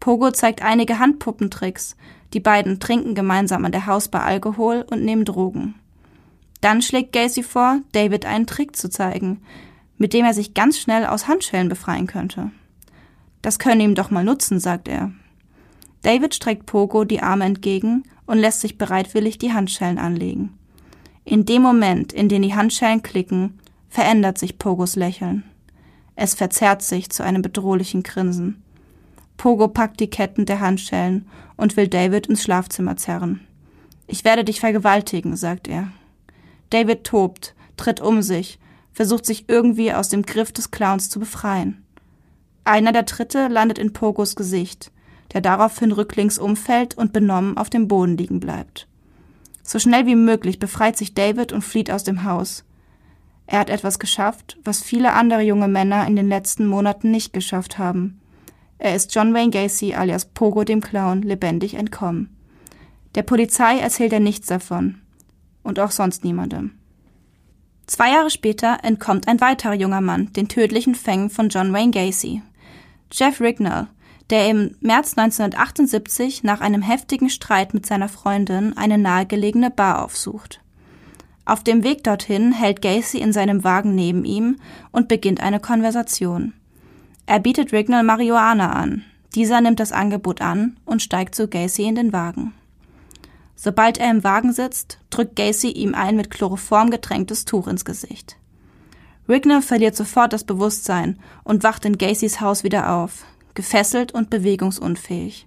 Pogo 0.00 0.30
zeigt 0.30 0.62
einige 0.62 0.98
Handpuppentricks. 0.98 1.96
Die 2.32 2.40
beiden 2.40 2.80
trinken 2.80 3.14
gemeinsam 3.14 3.64
an 3.64 3.72
der 3.72 3.86
Hausbar 3.86 4.24
Alkohol 4.24 4.86
und 4.90 5.04
nehmen 5.04 5.26
Drogen. 5.26 5.74
Dann 6.62 6.80
schlägt 6.80 7.12
Gacy 7.12 7.42
vor, 7.42 7.80
David 7.92 8.24
einen 8.24 8.46
Trick 8.46 8.76
zu 8.76 8.88
zeigen, 8.88 9.42
mit 10.00 10.14
dem 10.14 10.24
er 10.24 10.32
sich 10.32 10.54
ganz 10.54 10.78
schnell 10.78 11.04
aus 11.04 11.28
Handschellen 11.28 11.68
befreien 11.68 12.06
könnte. 12.06 12.50
Das 13.42 13.58
könne 13.58 13.84
ihm 13.84 13.94
doch 13.94 14.10
mal 14.10 14.24
nutzen, 14.24 14.58
sagt 14.58 14.88
er. 14.88 15.12
David 16.00 16.34
streckt 16.34 16.64
Pogo 16.64 17.04
die 17.04 17.20
Arme 17.20 17.44
entgegen 17.44 18.04
und 18.24 18.38
lässt 18.38 18.62
sich 18.62 18.78
bereitwillig 18.78 19.36
die 19.36 19.52
Handschellen 19.52 19.98
anlegen. 19.98 20.54
In 21.26 21.44
dem 21.44 21.60
Moment, 21.60 22.14
in 22.14 22.30
dem 22.30 22.40
die 22.40 22.54
Handschellen 22.54 23.02
klicken, 23.02 23.58
verändert 23.90 24.38
sich 24.38 24.56
Pogos 24.56 24.96
Lächeln. 24.96 25.44
Es 26.16 26.34
verzerrt 26.34 26.80
sich 26.80 27.10
zu 27.10 27.22
einem 27.22 27.42
bedrohlichen 27.42 28.02
Grinsen. 28.02 28.62
Pogo 29.36 29.68
packt 29.68 30.00
die 30.00 30.08
Ketten 30.08 30.46
der 30.46 30.60
Handschellen 30.60 31.28
und 31.58 31.76
will 31.76 31.88
David 31.88 32.26
ins 32.26 32.42
Schlafzimmer 32.42 32.96
zerren. 32.96 33.46
Ich 34.06 34.24
werde 34.24 34.44
dich 34.44 34.60
vergewaltigen, 34.60 35.36
sagt 35.36 35.68
er. 35.68 35.88
David 36.70 37.04
tobt, 37.04 37.54
tritt 37.76 38.00
um 38.00 38.22
sich, 38.22 38.58
versucht 38.92 39.26
sich 39.26 39.48
irgendwie 39.48 39.92
aus 39.92 40.08
dem 40.08 40.22
Griff 40.22 40.52
des 40.52 40.70
Clowns 40.70 41.10
zu 41.10 41.18
befreien. 41.18 41.84
Einer 42.64 42.92
der 42.92 43.06
Tritte 43.06 43.48
landet 43.48 43.78
in 43.78 43.92
Pogos 43.92 44.36
Gesicht, 44.36 44.92
der 45.32 45.40
daraufhin 45.40 45.92
rücklings 45.92 46.38
umfällt 46.38 46.96
und 46.96 47.12
benommen 47.12 47.56
auf 47.56 47.70
dem 47.70 47.88
Boden 47.88 48.16
liegen 48.16 48.40
bleibt. 48.40 48.86
So 49.62 49.78
schnell 49.78 50.06
wie 50.06 50.16
möglich 50.16 50.58
befreit 50.58 50.96
sich 50.96 51.14
David 51.14 51.52
und 51.52 51.62
flieht 51.62 51.90
aus 51.90 52.04
dem 52.04 52.24
Haus. 52.24 52.64
Er 53.46 53.60
hat 53.60 53.70
etwas 53.70 53.98
geschafft, 53.98 54.58
was 54.64 54.82
viele 54.82 55.12
andere 55.12 55.42
junge 55.42 55.68
Männer 55.68 56.06
in 56.06 56.16
den 56.16 56.28
letzten 56.28 56.66
Monaten 56.66 57.10
nicht 57.10 57.32
geschafft 57.32 57.78
haben. 57.78 58.20
Er 58.78 58.94
ist 58.94 59.14
John 59.14 59.34
Wayne 59.34 59.50
Gacy 59.50 59.94
alias 59.94 60.24
Pogo 60.24 60.64
dem 60.64 60.80
Clown 60.80 61.22
lebendig 61.22 61.74
entkommen. 61.74 62.34
Der 63.14 63.22
Polizei 63.22 63.78
erzählt 63.78 64.12
er 64.12 64.20
nichts 64.20 64.46
davon. 64.46 65.00
Und 65.62 65.78
auch 65.78 65.90
sonst 65.90 66.24
niemandem. 66.24 66.79
Zwei 67.90 68.12
Jahre 68.12 68.30
später 68.30 68.78
entkommt 68.84 69.26
ein 69.26 69.40
weiterer 69.40 69.74
junger 69.74 70.00
Mann 70.00 70.32
den 70.34 70.46
tödlichen 70.46 70.94
Fängen 70.94 71.28
von 71.28 71.48
John 71.48 71.72
Wayne 71.72 71.90
Gacy. 71.90 72.40
Jeff 73.10 73.40
Rignall, 73.40 73.88
der 74.30 74.48
im 74.48 74.76
März 74.80 75.18
1978 75.18 76.44
nach 76.44 76.60
einem 76.60 76.82
heftigen 76.82 77.28
Streit 77.28 77.74
mit 77.74 77.84
seiner 77.84 78.08
Freundin 78.08 78.76
eine 78.76 78.96
nahegelegene 78.96 79.72
Bar 79.72 80.04
aufsucht. 80.04 80.60
Auf 81.44 81.64
dem 81.64 81.82
Weg 81.82 82.04
dorthin 82.04 82.52
hält 82.52 82.80
Gacy 82.80 83.18
in 83.18 83.32
seinem 83.32 83.64
Wagen 83.64 83.96
neben 83.96 84.24
ihm 84.24 84.60
und 84.92 85.08
beginnt 85.08 85.40
eine 85.40 85.58
Konversation. 85.58 86.52
Er 87.26 87.40
bietet 87.40 87.72
Rignall 87.72 88.04
Marihuana 88.04 88.70
an. 88.70 89.02
Dieser 89.34 89.60
nimmt 89.60 89.80
das 89.80 89.90
Angebot 89.90 90.42
an 90.42 90.76
und 90.84 91.02
steigt 91.02 91.34
zu 91.34 91.48
Gacy 91.48 91.88
in 91.88 91.96
den 91.96 92.12
Wagen. 92.12 92.54
Sobald 93.62 93.98
er 93.98 94.10
im 94.10 94.24
Wagen 94.24 94.54
sitzt, 94.54 95.00
drückt 95.10 95.36
Gacy 95.36 95.68
ihm 95.68 95.94
ein 95.94 96.16
mit 96.16 96.30
Chloroform 96.30 96.88
getränktes 96.88 97.44
Tuch 97.44 97.68
ins 97.68 97.84
Gesicht. 97.84 98.38
Rignall 99.28 99.60
verliert 99.60 99.94
sofort 99.94 100.32
das 100.32 100.44
Bewusstsein 100.44 101.18
und 101.44 101.62
wacht 101.62 101.84
in 101.84 101.98
Gacys 101.98 102.40
Haus 102.40 102.64
wieder 102.64 102.90
auf, 102.90 103.26
gefesselt 103.52 104.12
und 104.12 104.30
bewegungsunfähig. 104.30 105.46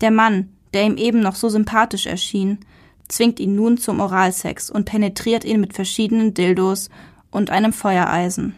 Der 0.00 0.10
Mann, 0.10 0.48
der 0.72 0.84
ihm 0.84 0.96
eben 0.96 1.20
noch 1.20 1.34
so 1.34 1.50
sympathisch 1.50 2.06
erschien, 2.06 2.60
zwingt 3.06 3.38
ihn 3.38 3.54
nun 3.54 3.76
zum 3.76 4.00
Oralsex 4.00 4.70
und 4.70 4.86
penetriert 4.86 5.44
ihn 5.44 5.60
mit 5.60 5.74
verschiedenen 5.74 6.32
Dildos 6.32 6.88
und 7.30 7.50
einem 7.50 7.74
Feuereisen. 7.74 8.54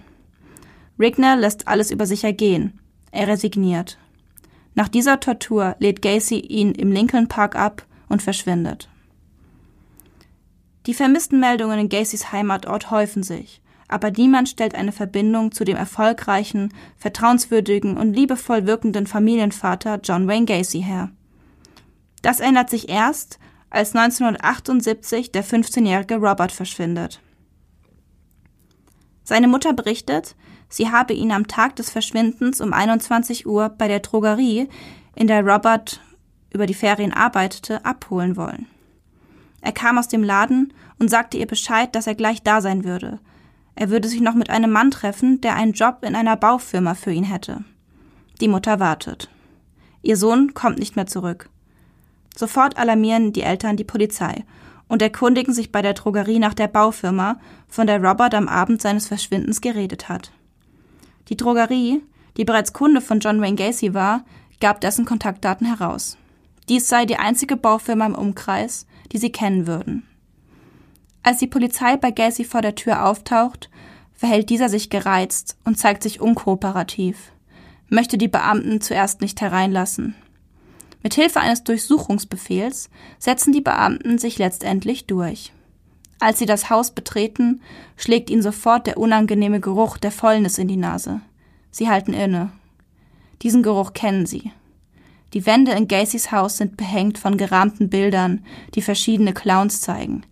Rigner 1.01 1.35
lässt 1.35 1.67
alles 1.67 1.91
über 1.91 2.07
sich 2.07 2.23
ergehen. 2.23 2.79
Er 3.11 3.27
resigniert. 3.27 3.99
Nach 4.77 4.89
dieser 4.89 5.19
Tortur 5.19 5.75
lädt 5.81 6.01
Gacy 6.01 6.39
ihn 6.39 6.77
im 6.77 6.93
Lincoln 6.93 7.27
Park 7.27 7.57
ab 7.57 7.87
und 8.13 8.23
verschwindet. 8.23 8.89
Die 10.87 10.95
vermissten 10.95 11.41
Meldungen 11.41 11.79
in 11.79 11.89
Gacys 11.89 12.31
Heimatort 12.31 12.91
häufen 12.91 13.23
sich, 13.23 13.61
aber 13.89 14.11
niemand 14.11 14.49
stellt 14.49 14.75
eine 14.75 14.93
Verbindung 14.93 15.53
zu 15.53 15.65
dem 15.65 15.77
erfolgreichen, 15.77 16.73
vertrauenswürdigen 16.97 17.97
und 17.97 18.13
liebevoll 18.13 18.67
wirkenden 18.67 19.07
Familienvater 19.07 20.01
John 20.03 20.29
Wayne 20.29 20.47
Gacy 20.47 20.83
her. 20.83 21.11
Das 22.21 22.41
ändert 22.41 22.71
sich 22.71 22.89
erst, 22.89 23.39
als 23.71 23.95
1978 23.95 25.33
der 25.33 25.45
15-jährige 25.45 26.17
Robert 26.17 26.53
verschwindet. 26.53 27.21
Seine 29.25 29.49
Mutter 29.49 29.73
berichtet, 29.73 30.37
sie 30.69 30.91
habe 30.91 31.15
ihn 31.15 31.33
am 31.33 31.47
Tag 31.47 31.77
des 31.77 31.91
Verschwindens 31.91 32.61
um 32.61 32.73
21 32.73 33.47
Uhr 33.47 33.71
bei 33.71 33.89
der 33.89 34.01
Drogerie, 34.01 34.69
in 35.15 35.27
der 35.27 35.45
Robert 35.45 36.01
über 36.53 36.67
die 36.67 36.75
Ferien 36.75 37.13
arbeitete, 37.13 37.85
abholen 37.85 38.37
wollen. 38.37 38.67
Er 39.61 39.73
kam 39.73 39.99
aus 39.99 40.09
dem 40.09 40.23
Laden 40.23 40.73
und 40.99 41.09
sagte 41.09 41.39
ihr 41.39 41.47
Bescheid, 41.47 41.95
dass 41.95 42.07
er 42.07 42.15
gleich 42.15 42.43
da 42.43 42.61
sein 42.61 42.85
würde. 42.85 43.21
Er 43.75 43.91
würde 43.91 44.09
sich 44.09 44.21
noch 44.21 44.35
mit 44.35 44.51
einem 44.51 44.71
Mann 44.71 44.91
treffen, 44.91 45.41
der 45.41 45.55
einen 45.55 45.73
Job 45.73 45.99
in 46.03 46.15
einer 46.15 46.37
Baufirma 46.37 46.95
für 46.95 47.13
ihn 47.13 47.25
hätte. 47.25 47.65
Die 48.41 48.49
Mutter 48.49 48.81
wartet. 48.81 49.31
Ihr 50.03 50.17
Sohn 50.17 50.53
kommt 50.53 50.79
nicht 50.79 50.97
mehr 50.97 51.07
zurück. 51.07 51.49
Sofort 52.37 52.77
alarmieren 52.77 53.33
die 53.33 53.43
Eltern 53.43 53.77
die 53.77 53.85
Polizei 53.85 54.45
und 54.89 55.01
erkundigen 55.01 55.55
sich 55.55 55.73
bei 55.73 55.81
der 55.81 55.95
Drogerie 55.95 56.39
nach 56.39 56.55
der 56.55 56.69
Baufirma, 56.69 57.39
von 57.69 57.87
der 57.87 58.03
Robert 58.03 58.35
am 58.35 58.49
Abend 58.49 58.83
seines 58.83 59.07
Verschwindens 59.07 59.61
geredet 59.61 60.09
hat. 60.09 60.33
Die 61.29 61.37
Drogerie, 61.37 62.03
die 62.37 62.45
bereits 62.45 62.73
Kunde 62.73 63.01
von 63.01 63.21
John 63.21 63.41
Wayne 63.41 63.57
Gacy 63.57 63.95
war, 63.95 64.25
gab 64.61 64.81
dessen 64.81 65.05
Kontaktdaten 65.05 65.67
heraus. 65.67 66.19
Dies 66.69 66.89
sei 66.89 67.07
die 67.07 67.17
einzige 67.17 67.57
Baufirma 67.57 68.07
im 68.07 68.15
Umkreis, 68.15 68.87
die 69.13 69.19
sie 69.19 69.33
kennen 69.33 69.67
würden. 69.67 70.07
Als 71.23 71.39
die 71.39 71.47
Polizei 71.47 71.97
bei 71.97 72.11
Gacy 72.11 72.45
vor 72.45 72.63
der 72.63 72.75
Tür 72.75 73.07
auftaucht, 73.07 73.71
verhält 74.15 74.51
dieser 74.51 74.69
sich 74.69 74.91
gereizt 74.91 75.57
und 75.65 75.79
zeigt 75.79 76.03
sich 76.03 76.21
unkooperativ, 76.21 77.33
möchte 77.89 78.19
die 78.19 78.29
Beamten 78.29 78.81
zuerst 78.81 79.21
nicht 79.21 79.41
hereinlassen. 79.41 80.15
Mit 81.03 81.15
Hilfe 81.15 81.41
eines 81.41 81.65
Durchsuchungsbefehls 81.65 82.89
setzen 83.19 83.53
die 83.53 83.61
Beamten 83.61 84.19
sich 84.19 84.39
letztendlich 84.39 85.07
durch. 85.07 85.53
Als 86.21 86.39
sie 86.39 86.47
das 86.47 86.71
Haus 86.71 86.93
betreten, 86.93 87.61
schlägt 87.97 88.31
ihnen 88.31 88.43
sofort 88.43 88.87
der 88.87 88.99
unangenehme 88.99 89.59
Geruch 89.59 89.99
der 89.99 90.13
Fäulnis 90.13 90.59
in 90.59 90.69
die 90.69 90.77
Nase. 90.77 91.21
Sie 91.73 91.89
halten 91.89 92.13
inne. 92.13 92.53
Diesen 93.43 93.65
Geruch 93.65 93.93
kennen 93.93 94.27
sie. 94.27 94.53
Die 95.35 95.47
Wände 95.47 95.73
in 95.73 95.89
Gacys 95.89 96.31
Haus 96.31 96.59
sind 96.59 96.77
behängt 96.77 97.19
von 97.19 97.37
gerahmten 97.37 97.89
Bildern, 97.89 98.45
die 98.75 98.83
verschiedene 98.83 99.33
Clowns 99.33 99.81
zeigen. 99.81 100.25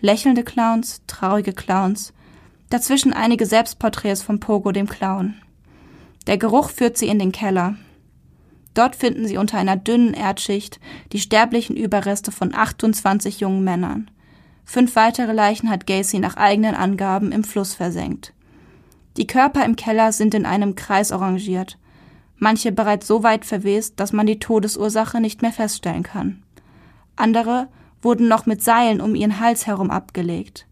Lächelnde 0.00 0.42
Clowns, 0.42 1.02
traurige 1.06 1.52
Clowns, 1.52 2.14
dazwischen 2.70 3.12
einige 3.12 3.46
Selbstporträts 3.46 4.22
von 4.22 4.40
Pogo 4.40 4.72
dem 4.72 4.88
Clown. 4.88 5.34
Der 6.26 6.38
Geruch 6.38 6.70
führt 6.70 6.96
sie 6.96 7.08
in 7.08 7.18
den 7.18 7.32
Keller. 7.32 7.76
Dort 8.74 8.96
finden 8.96 9.26
sie 9.26 9.38
unter 9.38 9.58
einer 9.58 9.76
dünnen 9.76 10.14
Erdschicht 10.14 10.78
die 11.12 11.20
sterblichen 11.20 11.76
Überreste 11.76 12.32
von 12.32 12.54
28 12.54 13.40
jungen 13.40 13.64
Männern. 13.64 14.10
Fünf 14.64 14.96
weitere 14.96 15.32
Leichen 15.32 15.68
hat 15.70 15.86
Gacy 15.86 16.18
nach 16.20 16.36
eigenen 16.36 16.74
Angaben 16.74 17.32
im 17.32 17.44
Fluss 17.44 17.74
versenkt. 17.74 18.34
Die 19.16 19.26
Körper 19.26 19.64
im 19.64 19.76
Keller 19.76 20.12
sind 20.12 20.34
in 20.34 20.46
einem 20.46 20.74
Kreis 20.74 21.10
arrangiert, 21.10 21.78
manche 22.38 22.72
bereits 22.72 23.06
so 23.06 23.22
weit 23.22 23.44
verwest, 23.44 24.00
dass 24.00 24.12
man 24.12 24.26
die 24.26 24.38
Todesursache 24.38 25.20
nicht 25.20 25.42
mehr 25.42 25.52
feststellen 25.52 26.02
kann. 26.02 26.42
Andere 27.16 27.68
wurden 28.00 28.28
noch 28.28 28.46
mit 28.46 28.62
Seilen 28.62 29.00
um 29.00 29.14
ihren 29.14 29.40
Hals 29.40 29.66
herum 29.66 29.90
abgelegt. 29.90 30.66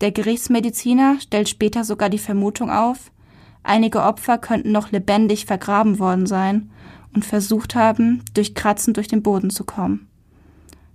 Der 0.00 0.12
Gerichtsmediziner 0.12 1.18
stellt 1.20 1.48
später 1.48 1.84
sogar 1.84 2.08
die 2.08 2.18
Vermutung 2.18 2.70
auf, 2.70 3.10
einige 3.62 4.02
Opfer 4.02 4.38
könnten 4.38 4.70
noch 4.70 4.92
lebendig 4.92 5.46
vergraben 5.46 5.98
worden 5.98 6.26
sein 6.26 6.70
und 7.14 7.24
versucht 7.24 7.74
haben, 7.74 8.22
durch 8.34 8.54
Kratzen 8.54 8.94
durch 8.94 9.08
den 9.08 9.22
Boden 9.22 9.50
zu 9.50 9.64
kommen. 9.64 10.08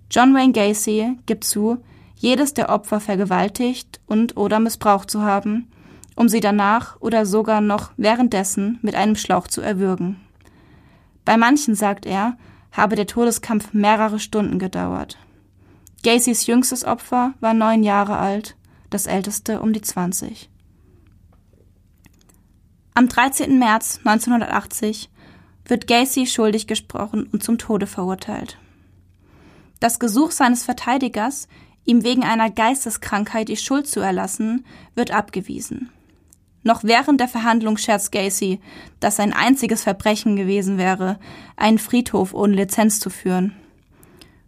John 0.10 0.34
Wayne 0.34 0.54
Gacy 0.54 1.17
gibt 1.26 1.43
zu, 1.43 1.80
jedes 2.15 2.54
der 2.54 2.69
Opfer 2.69 2.99
vergewaltigt 2.99 3.99
und 4.06 4.38
oder 4.38 4.60
missbraucht 4.60 5.10
zu 5.10 5.23
haben, 5.23 5.67
um 6.15 6.30
sie 6.30 6.39
danach 6.39 6.99
oder 6.99 7.26
sogar 7.26 7.62
noch 7.62 7.91
währenddessen 7.97 8.80
mit 8.82 8.95
einem 8.95 9.15
Schlauch 9.15 9.47
zu 9.47 9.62
erwürgen. 9.62 10.19
Bei 11.26 11.38
manchen, 11.38 11.76
sagt 11.76 12.06
er, 12.06 12.38
habe 12.71 12.95
der 12.95 13.08
Todeskampf 13.08 13.73
mehrere 13.73 14.19
Stunden 14.19 14.60
gedauert. 14.60 15.17
Gacys 16.04 16.47
jüngstes 16.47 16.84
Opfer 16.84 17.34
war 17.39 17.54
neun 17.54 17.84
Jahre 17.84 18.17
alt, 18.17 18.58
das 18.89 19.06
älteste 19.06 19.62
um 19.62 19.73
die 19.73 19.82
20. 19.82 20.49
Am 22.95 23.08
13. 23.08 23.58
März 23.58 23.99
1980 24.04 25.10
wird 25.65 25.88
Gacy 25.88 26.28
schuldig 26.28 26.67
gesprochen 26.67 27.28
und 27.32 27.43
zum 27.43 27.58
Tode 27.58 27.88
verurteilt. 27.88 28.58
Das 29.80 29.99
Gesuch 29.99 30.32
seines 30.32 30.63
Verteidigers, 30.63 31.47
ihm 31.86 32.04
wegen 32.04 32.23
einer 32.23 32.49
Geisteskrankheit 32.49 33.49
die 33.49 33.58
Schuld 33.58 33.88
zu 33.88 33.99
erlassen, 33.99 34.65
wird 34.95 35.12
abgewiesen. 35.12 35.89
Noch 36.63 36.84
während 36.84 37.19
der 37.19 37.28
Verhandlung 37.28 37.78
scherzt 37.78 38.12
Gacy, 38.12 38.60
dass 38.99 39.17
sein 39.17 39.34
einziges 39.34 39.84
Verbrechen 39.84 40.36
gewesen 40.36 40.78
wäre, 40.78 41.19
einen 41.58 41.78
Friedhof 41.78 42.34
ohne 42.34 42.56
Lizenz 42.56 42.99
zu 42.99 43.10
führen. 43.10 43.54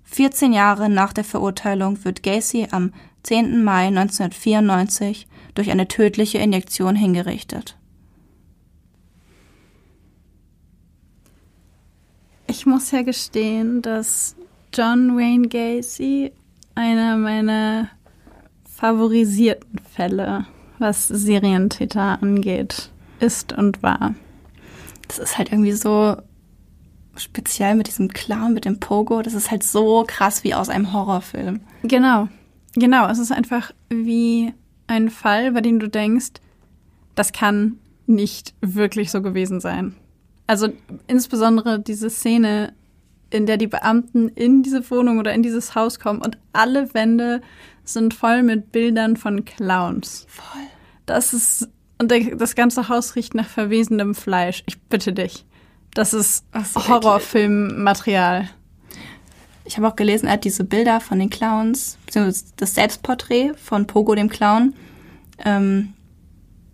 14 0.04 0.54
Jahre 0.54 0.90
nach 0.90 1.12
der 1.12 1.26
Verurteilung 1.26 2.04
wird 2.06 2.24
Gacy 2.24 2.68
am 2.72 2.94
10. 3.24 3.64
Mai 3.64 3.88
1994 3.88 5.28
durch 5.56 5.72
eine 5.72 5.88
tödliche 5.88 6.38
Injektion 6.38 6.96
hingerichtet. 6.96 7.78
Ich 12.48 12.66
muss 12.66 12.92
ja 12.92 13.02
gestehen, 13.02 13.82
dass 13.82 14.36
John 14.74 15.18
Wayne 15.18 15.48
Gacy 15.48 16.32
einer 16.76 17.18
meiner 17.18 17.90
favorisierten 18.64 19.80
Fälle, 19.80 20.46
was 20.80 21.08
Serientäter 21.08 22.22
angeht, 22.22 22.90
ist 23.20 23.54
und 23.54 23.84
war. 23.84 24.16
Das 25.08 25.20
ist 25.20 25.38
halt 25.38 25.52
irgendwie 25.52 25.72
so 25.72 26.18
speziell 27.16 27.76
mit 27.76 27.88
diesem 27.88 28.10
Clown, 28.10 28.54
mit 28.54 28.66
dem 28.66 28.80
Pogo. 28.80 29.22
Das 29.22 29.34
ist 29.34 29.52
halt 29.52 29.64
so 29.64 30.04
krass 30.08 30.44
wie 30.44 30.54
aus 30.54 30.70
einem 30.70 30.94
Horrorfilm. 30.94 31.62
Genau. 31.84 32.28
Genau. 32.74 33.08
Es 33.08 33.20
ist 33.20 33.32
einfach 33.32 33.72
wie 33.90 34.54
ein 34.88 35.10
Fall, 35.10 35.52
bei 35.52 35.62
dem 35.62 35.80
du 35.80 35.88
denkst, 35.88 36.34
das 37.16 37.32
kann 37.32 37.78
nicht 38.08 38.54
wirklich 38.62 39.12
so 39.12 39.22
gewesen 39.22 39.60
sein. 39.60 39.96
Also 40.48 40.70
insbesondere 41.08 41.80
diese 41.80 42.10
Szene, 42.10 42.74
in 43.30 43.46
der 43.46 43.58
die 43.58 43.68
Beamten 43.68 44.30
in 44.30 44.62
diese 44.62 44.90
Wohnung 44.92 45.18
oder 45.20 45.34
in 45.34 45.42
dieses 45.42 45.74
Haus 45.74 46.00
kommen 46.00 46.22
und 46.22 46.38
alle 46.54 46.94
Wände 46.94 47.42
sind 47.90 48.14
voll 48.14 48.44
mit 48.44 48.72
Bildern 48.72 49.18
von 49.18 49.46
Clowns. 49.46 50.26
Voll. 50.30 50.62
Das 51.06 51.34
ist 51.34 51.70
und 51.98 52.12
das 52.12 52.56
ganze 52.56 52.90
Haus 52.90 53.16
riecht 53.16 53.36
nach 53.36 53.48
verwesendem 53.48 54.16
Fleisch. 54.16 54.64
Ich 54.66 54.82
bitte 54.82 55.14
dich. 55.14 55.46
Das 55.94 56.14
ist 56.14 56.44
so 56.66 56.88
Horrorfilmmaterial. 56.90 58.50
Ich 59.64 59.78
habe 59.78 59.88
auch 59.88 59.96
gelesen, 59.96 60.28
er 60.28 60.34
hat 60.34 60.44
diese 60.44 60.66
Bilder 60.66 61.00
von 61.00 61.20
den 61.20 61.30
Clowns, 61.30 61.98
beziehungsweise 62.06 62.46
das 62.58 62.76
Selbstporträt 62.76 63.54
von 63.56 63.88
Pogo, 63.88 64.14
dem 64.14 64.30
Clown, 64.30 64.76
ähm, 65.44 65.94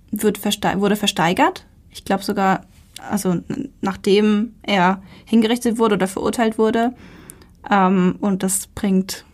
wird 0.10 0.40
verste 0.40 0.80
wurde 0.80 0.96
versteigert. 0.96 1.66
Ich 1.92 2.04
glaube 2.04 2.24
sogar 2.24 2.66
also 3.10 3.38
nachdem 3.82 4.56
er 4.64 5.02
hingerichtet 5.26 5.78
wurde 5.78 5.96
oder 5.96 6.08
verurteilt 6.08 6.58
wurde. 6.58 6.94
Ähm, 7.70 8.18
und 8.20 8.44
das 8.44 8.68
bringt 8.68 9.26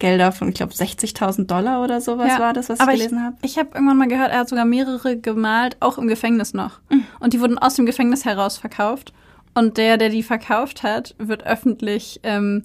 Gelder 0.00 0.32
von, 0.32 0.48
ich 0.48 0.54
glaube, 0.54 0.72
60.000 0.72 1.46
Dollar 1.46 1.84
oder 1.84 2.00
sowas 2.00 2.28
ja, 2.28 2.40
war 2.40 2.52
das, 2.52 2.68
was 2.68 2.80
ich 2.80 2.86
gelesen 2.86 3.22
habe. 3.22 3.36
Ich, 3.42 3.52
ich 3.52 3.58
habe 3.58 3.70
irgendwann 3.74 3.98
mal 3.98 4.08
gehört, 4.08 4.32
er 4.32 4.40
hat 4.40 4.48
sogar 4.48 4.64
mehrere 4.64 5.16
gemalt, 5.16 5.76
auch 5.78 5.98
im 5.98 6.08
Gefängnis 6.08 6.52
noch. 6.52 6.80
Mhm. 6.90 7.04
Und 7.20 7.32
die 7.32 7.40
wurden 7.40 7.58
aus 7.58 7.74
dem 7.74 7.86
Gefängnis 7.86 8.24
heraus 8.24 8.58
verkauft. 8.58 9.12
Und 9.54 9.78
der, 9.78 9.96
der 9.96 10.08
die 10.08 10.22
verkauft 10.22 10.82
hat, 10.82 11.14
wird 11.18 11.44
öffentlich 11.46 12.20
ähm, 12.24 12.64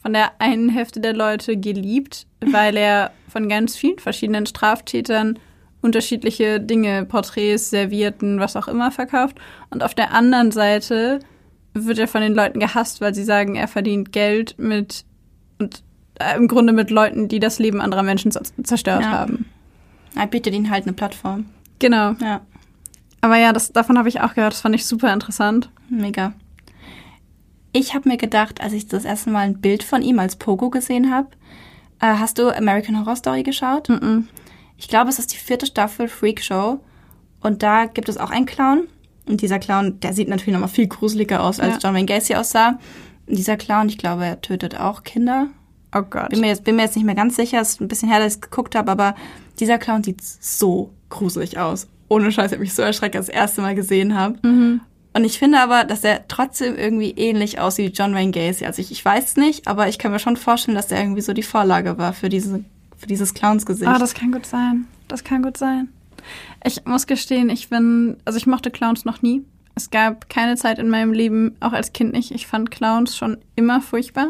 von 0.00 0.12
der 0.12 0.40
einen 0.40 0.68
Hälfte 0.68 1.00
der 1.00 1.14
Leute 1.14 1.56
geliebt, 1.56 2.26
weil 2.40 2.76
er 2.76 3.10
von 3.28 3.48
ganz 3.48 3.76
vielen 3.76 3.98
verschiedenen 3.98 4.46
Straftätern 4.46 5.38
unterschiedliche 5.82 6.60
Dinge, 6.60 7.04
Porträts, 7.04 7.70
Servierten, 7.70 8.40
was 8.40 8.56
auch 8.56 8.68
immer 8.68 8.90
verkauft. 8.90 9.38
Und 9.70 9.82
auf 9.82 9.94
der 9.94 10.12
anderen 10.12 10.50
Seite 10.50 11.20
wird 11.74 11.98
er 11.98 12.08
von 12.08 12.22
den 12.22 12.34
Leuten 12.34 12.60
gehasst, 12.60 13.00
weil 13.00 13.14
sie 13.14 13.24
sagen, 13.24 13.54
er 13.54 13.68
verdient 13.68 14.12
Geld 14.12 14.56
mit 14.58 15.04
und 15.58 15.82
äh, 16.18 16.36
im 16.36 16.48
Grunde 16.48 16.72
mit 16.72 16.90
Leuten, 16.90 17.28
die 17.28 17.40
das 17.40 17.58
Leben 17.58 17.80
anderer 17.80 18.02
Menschen 18.02 18.32
zerstört 18.32 19.02
ja. 19.02 19.10
haben. 19.10 19.46
Er 20.14 20.26
bietet 20.26 20.54
ihnen 20.54 20.70
halt 20.70 20.84
eine 20.84 20.92
Plattform. 20.92 21.46
Genau. 21.78 22.12
Ja. 22.20 22.40
Aber 23.20 23.36
ja, 23.36 23.52
das, 23.52 23.72
davon 23.72 23.98
habe 23.98 24.08
ich 24.08 24.20
auch 24.20 24.34
gehört. 24.34 24.52
Das 24.52 24.60
fand 24.60 24.74
ich 24.74 24.86
super 24.86 25.12
interessant. 25.12 25.70
Mega. 25.88 26.32
Ich 27.72 27.94
habe 27.94 28.08
mir 28.08 28.16
gedacht, 28.16 28.60
als 28.60 28.72
ich 28.72 28.88
das 28.88 29.04
erste 29.04 29.30
Mal 29.30 29.40
ein 29.40 29.60
Bild 29.60 29.82
von 29.82 30.00
ihm 30.00 30.18
als 30.18 30.36
Pogo 30.36 30.70
gesehen 30.70 31.12
habe, 31.12 31.28
äh, 32.00 32.06
hast 32.06 32.38
du 32.38 32.48
American 32.48 32.98
Horror 32.98 33.16
Story 33.16 33.42
geschaut? 33.42 33.88
Mm, 33.88 33.94
-mm. 33.94 34.24
Ich 34.78 34.88
glaube, 34.88 35.10
es 35.10 35.18
ist 35.18 35.32
die 35.32 35.38
vierte 35.38 35.66
Staffel 35.66 36.08
Freak 36.08 36.42
Show. 36.42 36.80
Und 37.40 37.62
da 37.62 37.86
gibt 37.86 38.08
es 38.08 38.16
auch 38.16 38.30
einen 38.30 38.46
Clown. 38.46 38.88
Und 39.26 39.42
dieser 39.42 39.58
Clown, 39.58 40.00
der 40.00 40.12
sieht 40.12 40.28
natürlich 40.28 40.52
nochmal 40.52 40.68
viel 40.68 40.86
gruseliger 40.86 41.42
aus, 41.42 41.60
als 41.60 41.74
ja. 41.74 41.78
John 41.82 41.94
Wayne 41.94 42.06
Gacy 42.06 42.34
aussah. 42.36 42.78
Und 43.26 43.36
dieser 43.36 43.56
Clown, 43.56 43.88
ich 43.88 43.98
glaube, 43.98 44.24
er 44.24 44.40
tötet 44.40 44.78
auch 44.78 45.02
Kinder. 45.02 45.48
Oh 45.96 46.02
Gott. 46.02 46.30
Bin 46.30 46.40
mir 46.40 46.48
jetzt, 46.48 46.64
bin 46.64 46.76
mir 46.76 46.82
jetzt 46.82 46.96
nicht 46.96 47.04
mehr 47.04 47.14
ganz 47.14 47.36
sicher, 47.36 47.60
es 47.60 47.70
ist 47.70 47.80
ein 47.80 47.88
bisschen 47.88 48.08
her, 48.08 48.18
dass 48.18 48.34
ich 48.34 48.36
es 48.36 48.40
geguckt 48.40 48.74
habe, 48.74 48.90
aber 48.90 49.14
dieser 49.58 49.78
Clown 49.78 50.02
sieht 50.02 50.22
so 50.22 50.90
gruselig 51.08 51.58
aus. 51.58 51.88
Ohne 52.08 52.30
Scheiß, 52.30 52.46
ich 52.46 52.52
habe 52.52 52.62
mich 52.62 52.74
so 52.74 52.82
erschreckt, 52.82 53.16
als 53.16 53.28
ich 53.28 53.34
das 53.34 53.42
erste 53.42 53.62
Mal 53.62 53.74
gesehen 53.74 54.14
habe. 54.14 54.36
Mhm. 54.46 54.80
Und 55.14 55.24
ich 55.24 55.38
finde 55.38 55.60
aber, 55.60 55.84
dass 55.84 56.04
er 56.04 56.28
trotzdem 56.28 56.76
irgendwie 56.76 57.10
ähnlich 57.12 57.58
aussieht 57.58 57.92
wie 57.92 57.96
John 57.96 58.14
Wayne 58.14 58.32
Gacy. 58.32 58.66
Also 58.66 58.82
ich, 58.82 58.92
ich 58.92 59.02
weiß 59.02 59.36
nicht, 59.36 59.66
aber 59.66 59.88
ich 59.88 59.98
kann 59.98 60.12
mir 60.12 60.18
schon 60.18 60.36
vorstellen, 60.36 60.74
dass 60.74 60.90
er 60.90 61.00
irgendwie 61.00 61.22
so 61.22 61.32
die 61.32 61.42
Vorlage 61.42 61.96
war 61.96 62.12
für 62.12 62.28
diese 62.28 62.62
für 62.96 63.06
dieses 63.06 63.34
Clownsgesicht. 63.34 63.90
Ah, 63.90 63.98
das 63.98 64.14
kann 64.14 64.32
gut 64.32 64.46
sein. 64.46 64.86
Das 65.08 65.22
kann 65.22 65.42
gut 65.42 65.56
sein. 65.56 65.88
Ich 66.64 66.84
muss 66.86 67.06
gestehen, 67.06 67.50
ich 67.50 67.68
bin, 67.68 68.16
also 68.24 68.36
ich 68.36 68.46
mochte 68.46 68.70
Clowns 68.70 69.04
noch 69.04 69.22
nie. 69.22 69.44
Es 69.74 69.90
gab 69.90 70.28
keine 70.28 70.56
Zeit 70.56 70.78
in 70.78 70.88
meinem 70.88 71.12
Leben, 71.12 71.54
auch 71.60 71.72
als 71.72 71.92
Kind 71.92 72.12
nicht. 72.12 72.30
Ich 72.30 72.46
fand 72.46 72.70
Clowns 72.70 73.16
schon 73.16 73.36
immer 73.54 73.80
furchtbar. 73.80 74.28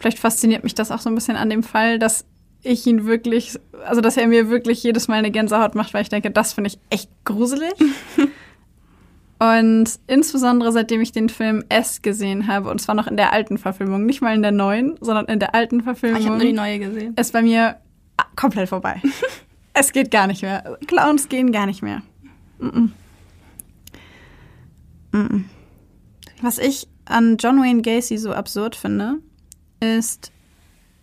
Vielleicht 0.00 0.18
fasziniert 0.18 0.64
mich 0.64 0.74
das 0.74 0.90
auch 0.90 0.98
so 0.98 1.10
ein 1.10 1.14
bisschen 1.14 1.36
an 1.36 1.50
dem 1.50 1.62
Fall, 1.62 1.98
dass 1.98 2.24
ich 2.62 2.86
ihn 2.86 3.06
wirklich, 3.06 3.58
also 3.84 4.00
dass 4.00 4.16
er 4.16 4.26
mir 4.26 4.48
wirklich 4.48 4.82
jedes 4.82 5.08
Mal 5.08 5.16
eine 5.16 5.30
Gänsehaut 5.30 5.74
macht, 5.74 5.94
weil 5.94 6.02
ich 6.02 6.08
denke, 6.08 6.30
das 6.30 6.54
finde 6.54 6.68
ich 6.68 6.78
echt 6.88 7.10
gruselig. 7.24 7.74
Und 9.38 9.88
insbesondere 10.06 10.72
seitdem 10.72 11.00
ich 11.00 11.12
den 11.12 11.30
Film 11.30 11.64
S 11.70 12.02
gesehen 12.02 12.46
habe, 12.46 12.68
und 12.70 12.78
zwar 12.78 12.94
noch 12.94 13.06
in 13.06 13.16
der 13.16 13.32
alten 13.32 13.56
Verfilmung, 13.56 14.04
nicht 14.04 14.20
mal 14.20 14.34
in 14.34 14.42
der 14.42 14.52
neuen, 14.52 14.98
sondern 15.00 15.24
in 15.26 15.38
der 15.38 15.54
alten 15.54 15.82
Verfilmung. 15.82 16.18
Ah, 16.18 16.20
ich 16.20 16.26
habe 16.26 16.36
nur 16.36 16.46
die 16.46 16.52
neue 16.52 16.78
gesehen. 16.78 17.14
Ist 17.14 17.32
bei 17.32 17.40
mir 17.40 17.76
komplett 18.36 18.68
vorbei. 18.68 19.00
es 19.72 19.92
geht 19.92 20.10
gar 20.10 20.26
nicht 20.26 20.42
mehr. 20.42 20.78
Clowns 20.86 21.30
gehen 21.30 21.52
gar 21.52 21.64
nicht 21.64 21.82
mehr. 21.82 22.02
Mm 22.58 22.90
-mm. 25.12 25.16
Mm 25.16 25.44
Was 26.42 26.58
ich 26.58 26.86
an 27.06 27.38
John 27.38 27.62
Wayne 27.62 27.80
Gacy 27.80 28.18
so 28.18 28.34
absurd 28.34 28.76
finde, 28.76 29.20
ist, 29.80 30.32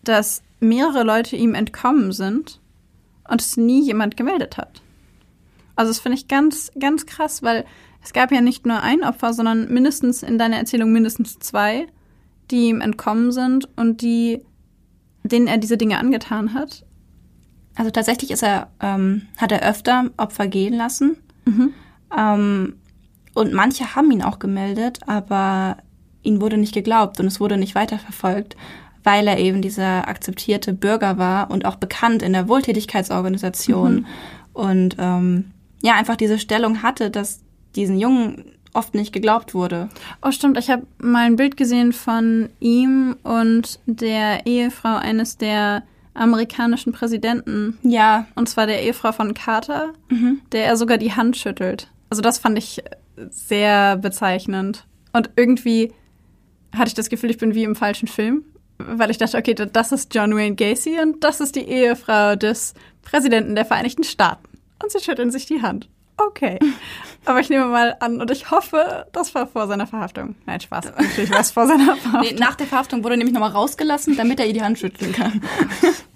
dass 0.04 0.42
mehrere 0.60 1.04
Leute 1.04 1.36
ihm 1.36 1.54
entkommen 1.54 2.12
sind 2.12 2.60
und 3.28 3.42
es 3.42 3.58
nie 3.58 3.84
jemand 3.84 4.18
gemeldet 4.18 4.58
hat. 4.58 4.82
Also 5.76 5.92
das 5.92 6.00
finde 6.00 6.18
ich 6.18 6.28
ganz, 6.28 6.72
ganz 6.80 7.06
krass, 7.06 7.44
weil 7.44 7.66
es 8.04 8.14
gab 8.14 8.32
ja 8.32 8.42
nicht 8.42 8.66
nur 8.66 8.82
ein 8.82 9.04
Opfer, 9.04 9.34
sondern 9.34 9.72
mindestens 9.72 10.24
in 10.24 10.38
deiner 10.38 10.58
Erzählung 10.58 10.92
mindestens 10.92 11.40
zwei, 11.40 11.88
die 12.50 12.70
ihm 12.70 12.82
entkommen 12.82 13.32
sind 13.32 13.68
und 13.78 14.02
die, 14.02 14.42
denen 15.24 15.48
er 15.48 15.58
diese 15.58 15.78
Dinge 15.78 16.00
angetan 16.00 16.54
hat. 16.54 16.86
Also 17.76 17.92
tatsächlich 17.92 18.32
ist 18.32 18.44
er, 18.44 18.72
ähm, 18.80 19.24
hat 19.38 19.52
er 19.52 19.70
öfter 19.70 20.10
Opfer 20.18 20.48
gehen 20.48 20.74
lassen. 20.74 21.18
Mhm. 21.46 21.74
Ähm, 22.18 22.76
Und 23.34 23.54
manche 23.54 23.94
haben 23.94 24.10
ihn 24.10 24.24
auch 24.24 24.40
gemeldet, 24.40 25.02
aber 25.06 25.78
ihn 26.24 26.42
wurde 26.42 26.58
nicht 26.58 26.74
geglaubt 26.74 27.20
und 27.20 27.28
es 27.28 27.40
wurde 27.40 27.58
nicht 27.58 27.76
weiterverfolgt, 27.76 28.56
weil 29.04 29.28
er 29.28 29.40
eben 29.40 29.62
dieser 29.62 30.08
akzeptierte 30.08 30.74
Bürger 30.74 31.18
war 31.18 31.50
und 31.52 31.66
auch 31.66 31.76
bekannt 31.76 32.22
in 32.22 32.34
der 32.34 32.48
Wohltätigkeitsorganisation. 32.48 33.96
Mhm. 33.96 34.06
Und 34.54 34.96
ähm, 35.00 35.52
ja, 35.82 35.94
einfach 35.96 36.16
diese 36.16 36.40
Stellung 36.40 36.82
hatte, 36.84 37.10
dass 37.12 37.42
diesen 37.76 38.00
Jungen 38.00 38.46
oft 38.74 38.94
nicht 38.96 39.14
geglaubt 39.14 39.54
wurde. 39.54 39.90
Oh, 40.22 40.32
stimmt. 40.32 40.58
Ich 40.58 40.70
habe 40.70 40.86
mal 41.00 41.26
ein 41.26 41.36
Bild 41.36 41.58
gesehen 41.58 41.94
von 41.94 42.50
ihm 42.60 43.16
und 43.24 43.80
der 43.86 44.46
Ehefrau 44.46 44.98
eines 44.98 45.38
der 45.38 45.84
amerikanischen 46.14 46.94
Präsidenten. 46.94 47.78
Ja. 47.84 48.28
Und 48.36 48.50
zwar 48.50 48.68
der 48.68 48.84
Ehefrau 48.84 49.12
von 49.12 49.34
Carter, 49.34 49.94
mhm. 50.10 50.42
der 50.52 50.66
er 50.66 50.78
sogar 50.78 50.98
die 50.98 51.14
Hand 51.14 51.38
schüttelt. 51.38 51.90
Also 52.10 52.22
das 52.22 52.38
fand 52.38 52.58
ich 52.58 52.84
sehr 53.30 53.98
bezeichnend. 53.98 54.86
Und 55.14 55.32
irgendwie 55.36 55.94
hatte 56.76 56.88
ich 56.88 56.94
das 56.94 57.10
Gefühl, 57.10 57.30
ich 57.30 57.38
bin 57.38 57.54
wie 57.54 57.64
im 57.64 57.76
falschen 57.76 58.08
Film, 58.08 58.44
weil 58.78 59.10
ich 59.10 59.18
dachte, 59.18 59.38
okay, 59.38 59.54
das 59.54 59.92
ist 59.92 60.14
John 60.14 60.36
Wayne 60.36 60.56
Gacy 60.56 61.00
und 61.02 61.24
das 61.24 61.40
ist 61.40 61.56
die 61.56 61.68
Ehefrau 61.68 62.36
des 62.36 62.74
Präsidenten 63.04 63.56
der 63.56 63.66
Vereinigten 63.66 64.04
Staaten. 64.04 64.48
Und 64.82 64.92
sie 64.92 65.00
schütteln 65.00 65.32
sich 65.32 65.46
die 65.46 65.62
Hand. 65.62 65.90
Okay. 66.18 66.60
Aber 67.26 67.40
ich 67.40 67.50
nehme 67.50 67.66
mal 67.66 67.96
an 68.00 68.22
und 68.22 68.32
ich 68.32 68.52
hoffe, 68.52 69.06
das 69.12 69.36
war 69.36 69.48
vor 69.48 69.68
seiner 69.68 69.86
Verhaftung. 69.86 70.36
Nein, 70.46 70.62
Spaß. 70.62 70.86
Natürlich 70.98 71.32
war 71.32 71.42
es 71.42 71.52
vor 71.52 71.68
seiner 71.68 71.96
Verhaftung. 71.98 72.22
Nee, 72.22 72.40
nach 72.40 72.56
der 72.56 72.68
Verhaftung 72.68 73.04
wurde 73.04 73.18
nämlich 73.18 73.34
nochmal 73.34 73.52
rausgelassen, 73.52 74.16
damit 74.16 74.40
er 74.40 74.48
ihr 74.48 74.54
die 74.54 74.64
Hand 74.64 74.80
schütteln 74.80 75.12
kann. 75.14 75.42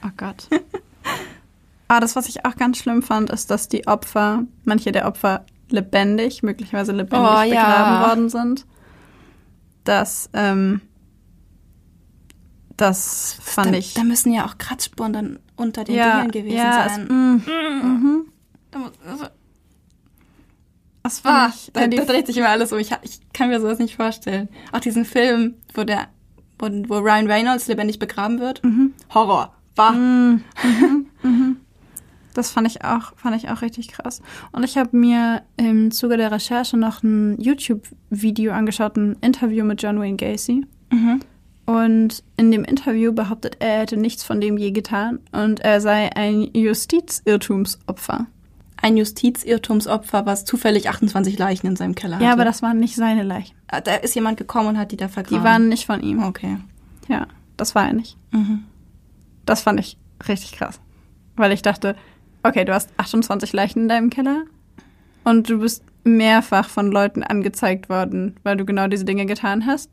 Oh 0.03 0.09
Gott. 0.17 0.47
Aber 1.87 1.99
das, 1.99 2.15
was 2.15 2.27
ich 2.27 2.43
auch 2.43 2.55
ganz 2.55 2.79
schlimm 2.79 3.03
fand, 3.03 3.29
ist, 3.29 3.51
dass 3.51 3.67
die 3.67 3.85
Opfer, 3.85 4.45
manche 4.63 4.91
der 4.91 5.07
Opfer 5.07 5.45
lebendig, 5.69 6.41
möglicherweise 6.41 6.91
lebendig 6.91 7.19
oh, 7.19 7.41
begraben 7.43 7.53
ja. 7.53 8.07
worden 8.07 8.29
sind. 8.29 8.65
Das, 9.83 10.29
ähm, 10.33 10.81
das 12.77 13.37
fand 13.41 13.73
da, 13.73 13.77
ich. 13.77 13.93
Da 13.93 14.03
müssen 14.03 14.31
ja 14.33 14.45
auch 14.45 14.57
Kratzspuren 14.57 15.13
dann 15.13 15.39
unter 15.55 15.83
den 15.83 15.95
ja, 15.95 16.19
Dingen 16.19 16.31
gewesen 16.31 16.57
ja, 16.57 16.89
sein. 16.89 17.01
Es, 17.03 17.09
mm, 17.09 17.51
mm, 17.51 17.83
mhm. 17.83 18.25
Also, 19.07 19.25
was 21.03 21.25
war? 21.25 21.49
Ah, 21.49 21.53
da, 21.73 21.87
da 21.87 22.05
dreht 22.05 22.27
sich 22.27 22.37
immer 22.37 22.49
alles 22.49 22.71
um. 22.71 22.79
Ich, 22.79 22.91
ich 23.01 23.19
kann 23.33 23.49
mir 23.49 23.59
sowas 23.59 23.79
nicht 23.79 23.95
vorstellen. 23.95 24.49
Auch 24.71 24.79
diesen 24.79 25.05
Film, 25.05 25.55
wo 25.73 25.83
der, 25.83 26.07
wo, 26.59 26.67
wo 26.87 26.99
Ryan 26.99 27.29
Reynolds 27.29 27.67
lebendig 27.67 27.99
begraben 27.99 28.39
wird. 28.39 28.63
Mhm. 28.63 28.93
Horror. 29.13 29.55
War. 29.75 29.93
Mhm. 29.93 30.43
Das 32.33 32.51
fand 32.51 32.67
ich 32.67 32.83
auch, 32.83 33.13
fand 33.15 33.35
ich 33.35 33.49
auch 33.49 33.61
richtig 33.61 33.89
krass. 33.89 34.21
Und 34.51 34.63
ich 34.63 34.77
habe 34.77 34.95
mir 34.95 35.43
im 35.57 35.91
Zuge 35.91 36.17
der 36.17 36.31
Recherche 36.31 36.77
noch 36.77 37.03
ein 37.03 37.39
YouTube-Video 37.39 38.53
angeschaut, 38.53 38.97
ein 38.97 39.17
Interview 39.21 39.65
mit 39.65 39.81
John 39.81 39.99
Wayne 39.99 40.17
Gacy. 40.17 40.65
Mhm. 40.91 41.19
Und 41.65 42.23
in 42.37 42.51
dem 42.51 42.63
Interview 42.63 43.13
behauptet 43.13 43.57
er, 43.59 43.75
er 43.75 43.79
hätte 43.81 43.97
nichts 43.97 44.23
von 44.23 44.41
dem 44.41 44.57
je 44.57 44.71
getan 44.71 45.19
und 45.31 45.61
er 45.61 45.79
sei 45.79 46.09
ein 46.15 46.49
Justizirrtumsopfer 46.53 48.27
ein 48.81 48.97
Justizirrtumsopfer, 48.97 50.25
was 50.25 50.45
zufällig 50.45 50.89
28 50.89 51.37
Leichen 51.37 51.67
in 51.67 51.75
seinem 51.75 51.95
Keller 51.95 52.15
hatte. 52.15 52.25
Ja, 52.25 52.33
aber 52.33 52.45
das 52.45 52.61
waren 52.61 52.79
nicht 52.79 52.95
seine 52.95 53.23
Leichen. 53.23 53.55
Ah, 53.67 53.81
da 53.81 53.95
ist 53.95 54.15
jemand 54.15 54.37
gekommen 54.37 54.69
und 54.69 54.77
hat 54.77 54.91
die 54.91 54.97
da 54.97 55.07
vergraben. 55.07 55.37
Die 55.37 55.43
waren 55.43 55.69
nicht 55.69 55.85
von 55.85 56.01
ihm. 56.01 56.23
Okay. 56.23 56.57
Ja, 57.07 57.27
das 57.57 57.75
war 57.75 57.87
er 57.87 57.93
nicht. 57.93 58.17
Mhm. 58.31 58.63
Das 59.45 59.61
fand 59.61 59.79
ich 59.79 59.97
richtig 60.27 60.53
krass. 60.53 60.79
Weil 61.35 61.51
ich 61.51 61.61
dachte, 61.61 61.95
okay, 62.43 62.65
du 62.65 62.73
hast 62.73 62.89
28 62.97 63.54
Leichen 63.54 63.84
in 63.84 63.88
deinem 63.88 64.10
Keller 64.10 64.43
und 65.23 65.49
du 65.49 65.60
bist 65.60 65.84
mehrfach 66.04 66.69
von 66.69 66.91
Leuten 66.91 67.23
angezeigt 67.23 67.89
worden, 67.89 68.36
weil 68.43 68.58
du 68.58 68.65
genau 68.65 68.88
diese 68.88 69.06
Dinge 69.06 69.25
getan 69.25 69.65
hast. 69.65 69.89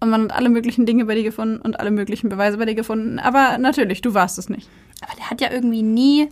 Und 0.00 0.10
man 0.10 0.24
hat 0.24 0.32
alle 0.32 0.50
möglichen 0.50 0.86
Dinge 0.86 1.06
bei 1.06 1.14
dir 1.14 1.22
gefunden 1.22 1.58
und 1.58 1.80
alle 1.80 1.90
möglichen 1.90 2.28
Beweise 2.28 2.58
bei 2.58 2.66
dir 2.66 2.74
gefunden. 2.74 3.18
Aber 3.18 3.58
natürlich, 3.58 4.02
du 4.02 4.14
warst 4.14 4.38
es 4.38 4.48
nicht. 4.48 4.68
Aber 5.02 5.16
der 5.16 5.30
hat 5.30 5.40
ja 5.40 5.50
irgendwie 5.50 5.82
nie 5.82 6.28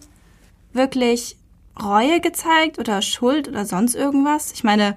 wirklich 0.72 1.37
Reue 1.83 2.20
gezeigt 2.20 2.78
oder 2.78 3.02
Schuld 3.02 3.48
oder 3.48 3.64
sonst 3.64 3.94
irgendwas? 3.94 4.52
Ich 4.52 4.64
meine, 4.64 4.96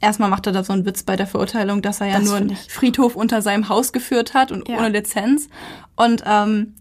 erstmal 0.00 0.28
macht 0.28 0.46
er 0.46 0.52
da 0.52 0.64
so 0.64 0.72
einen 0.72 0.86
Witz 0.86 1.02
bei 1.02 1.16
der 1.16 1.26
Verurteilung, 1.26 1.82
dass 1.82 2.00
er 2.00 2.08
ja 2.08 2.18
das 2.18 2.24
nur 2.24 2.36
einen 2.36 2.56
Friedhof 2.56 3.16
unter 3.16 3.42
seinem 3.42 3.68
Haus 3.68 3.92
geführt 3.92 4.34
hat 4.34 4.50
und 4.50 4.68
ja. 4.68 4.78
ohne 4.78 4.88
Lizenz. 4.88 5.48
Und 5.96 6.24
ähm, 6.26 6.74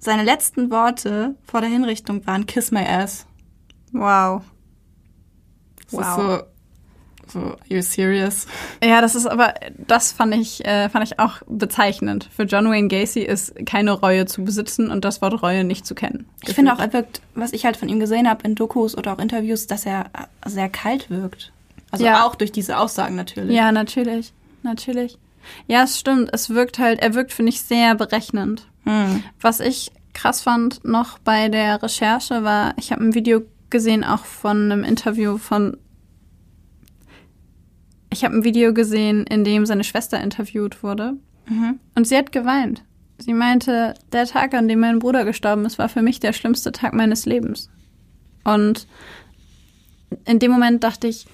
seine 0.00 0.24
letzten 0.24 0.70
Worte 0.70 1.34
vor 1.44 1.60
der 1.60 1.70
Hinrichtung 1.70 2.26
waren 2.26 2.46
Kiss 2.46 2.70
my 2.70 2.84
ass. 2.84 3.26
Wow. 3.92 4.42
Das 5.90 5.92
wow. 5.92 6.00
ist 6.00 6.16
so 6.16 6.42
so, 7.30 7.40
are 7.40 7.58
you 7.68 7.82
serious? 7.82 8.46
Ja, 8.82 9.00
das 9.00 9.14
ist 9.14 9.26
aber, 9.26 9.54
das 9.76 10.12
fand 10.12 10.34
ich, 10.34 10.64
äh, 10.64 10.88
fand 10.88 11.06
ich 11.06 11.18
auch 11.18 11.42
bezeichnend. 11.46 12.28
Für 12.34 12.44
John 12.44 12.70
Wayne 12.70 12.88
Gacy 12.88 13.20
ist 13.20 13.54
keine 13.66 13.92
Reue 13.92 14.26
zu 14.26 14.44
besitzen 14.44 14.90
und 14.90 15.04
das 15.04 15.20
Wort 15.20 15.42
Reue 15.42 15.64
nicht 15.64 15.86
zu 15.86 15.94
kennen. 15.94 16.26
Ich 16.46 16.54
finde 16.54 16.72
auch, 16.72 16.78
er 16.78 16.92
wirkt, 16.92 17.20
was 17.34 17.52
ich 17.52 17.64
halt 17.64 17.76
von 17.76 17.88
ihm 17.88 18.00
gesehen 18.00 18.28
habe 18.28 18.44
in 18.44 18.54
Dokus 18.54 18.96
oder 18.96 19.12
auch 19.12 19.18
Interviews, 19.18 19.66
dass 19.66 19.84
er 19.84 20.06
sehr 20.46 20.68
kalt 20.68 21.10
wirkt. 21.10 21.52
Also 21.90 22.04
ja. 22.04 22.26
auch 22.26 22.34
durch 22.34 22.52
diese 22.52 22.78
Aussagen 22.78 23.14
natürlich. 23.14 23.54
Ja, 23.54 23.72
natürlich. 23.72 24.32
Natürlich. 24.62 25.18
Ja, 25.66 25.84
es 25.84 25.98
stimmt. 25.98 26.30
Es 26.32 26.50
wirkt 26.50 26.78
halt, 26.78 27.00
er 27.00 27.14
wirkt, 27.14 27.32
finde 27.32 27.50
ich, 27.50 27.62
sehr 27.62 27.94
berechnend. 27.94 28.66
Hm. 28.88 29.22
Was 29.40 29.60
ich 29.60 29.92
krass 30.14 30.40
fand 30.40 30.82
noch 30.84 31.18
bei 31.18 31.48
der 31.48 31.82
Recherche 31.82 32.42
war, 32.42 32.72
ich 32.78 32.90
habe 32.90 33.04
ein 33.04 33.14
Video 33.14 33.42
gesehen 33.68 34.02
auch 34.02 34.24
von 34.24 34.72
einem 34.72 34.82
Interview 34.82 35.36
von 35.36 35.76
ich 38.10 38.24
habe 38.24 38.34
ein 38.34 38.44
Video 38.44 38.72
gesehen, 38.72 39.24
in 39.24 39.44
dem 39.44 39.66
seine 39.66 39.84
Schwester 39.84 40.18
interviewt 40.18 40.82
wurde. 40.82 41.18
Mhm. 41.46 41.78
Und 41.94 42.08
sie 42.08 42.16
hat 42.16 42.32
geweint. 42.32 42.82
Sie 43.18 43.34
meinte, 43.34 43.92
der 44.12 44.24
Tag, 44.24 44.54
an 44.54 44.66
dem 44.66 44.80
mein 44.80 44.98
Bruder 44.98 45.26
gestorben 45.26 45.66
ist, 45.66 45.78
war 45.78 45.90
für 45.90 46.00
mich 46.00 46.18
der 46.18 46.32
schlimmste 46.32 46.72
Tag 46.72 46.94
meines 46.94 47.26
Lebens. 47.26 47.68
Und 48.44 48.86
in 50.24 50.38
dem 50.38 50.50
Moment 50.50 50.82
dachte 50.84 51.06
ich, 51.06 51.26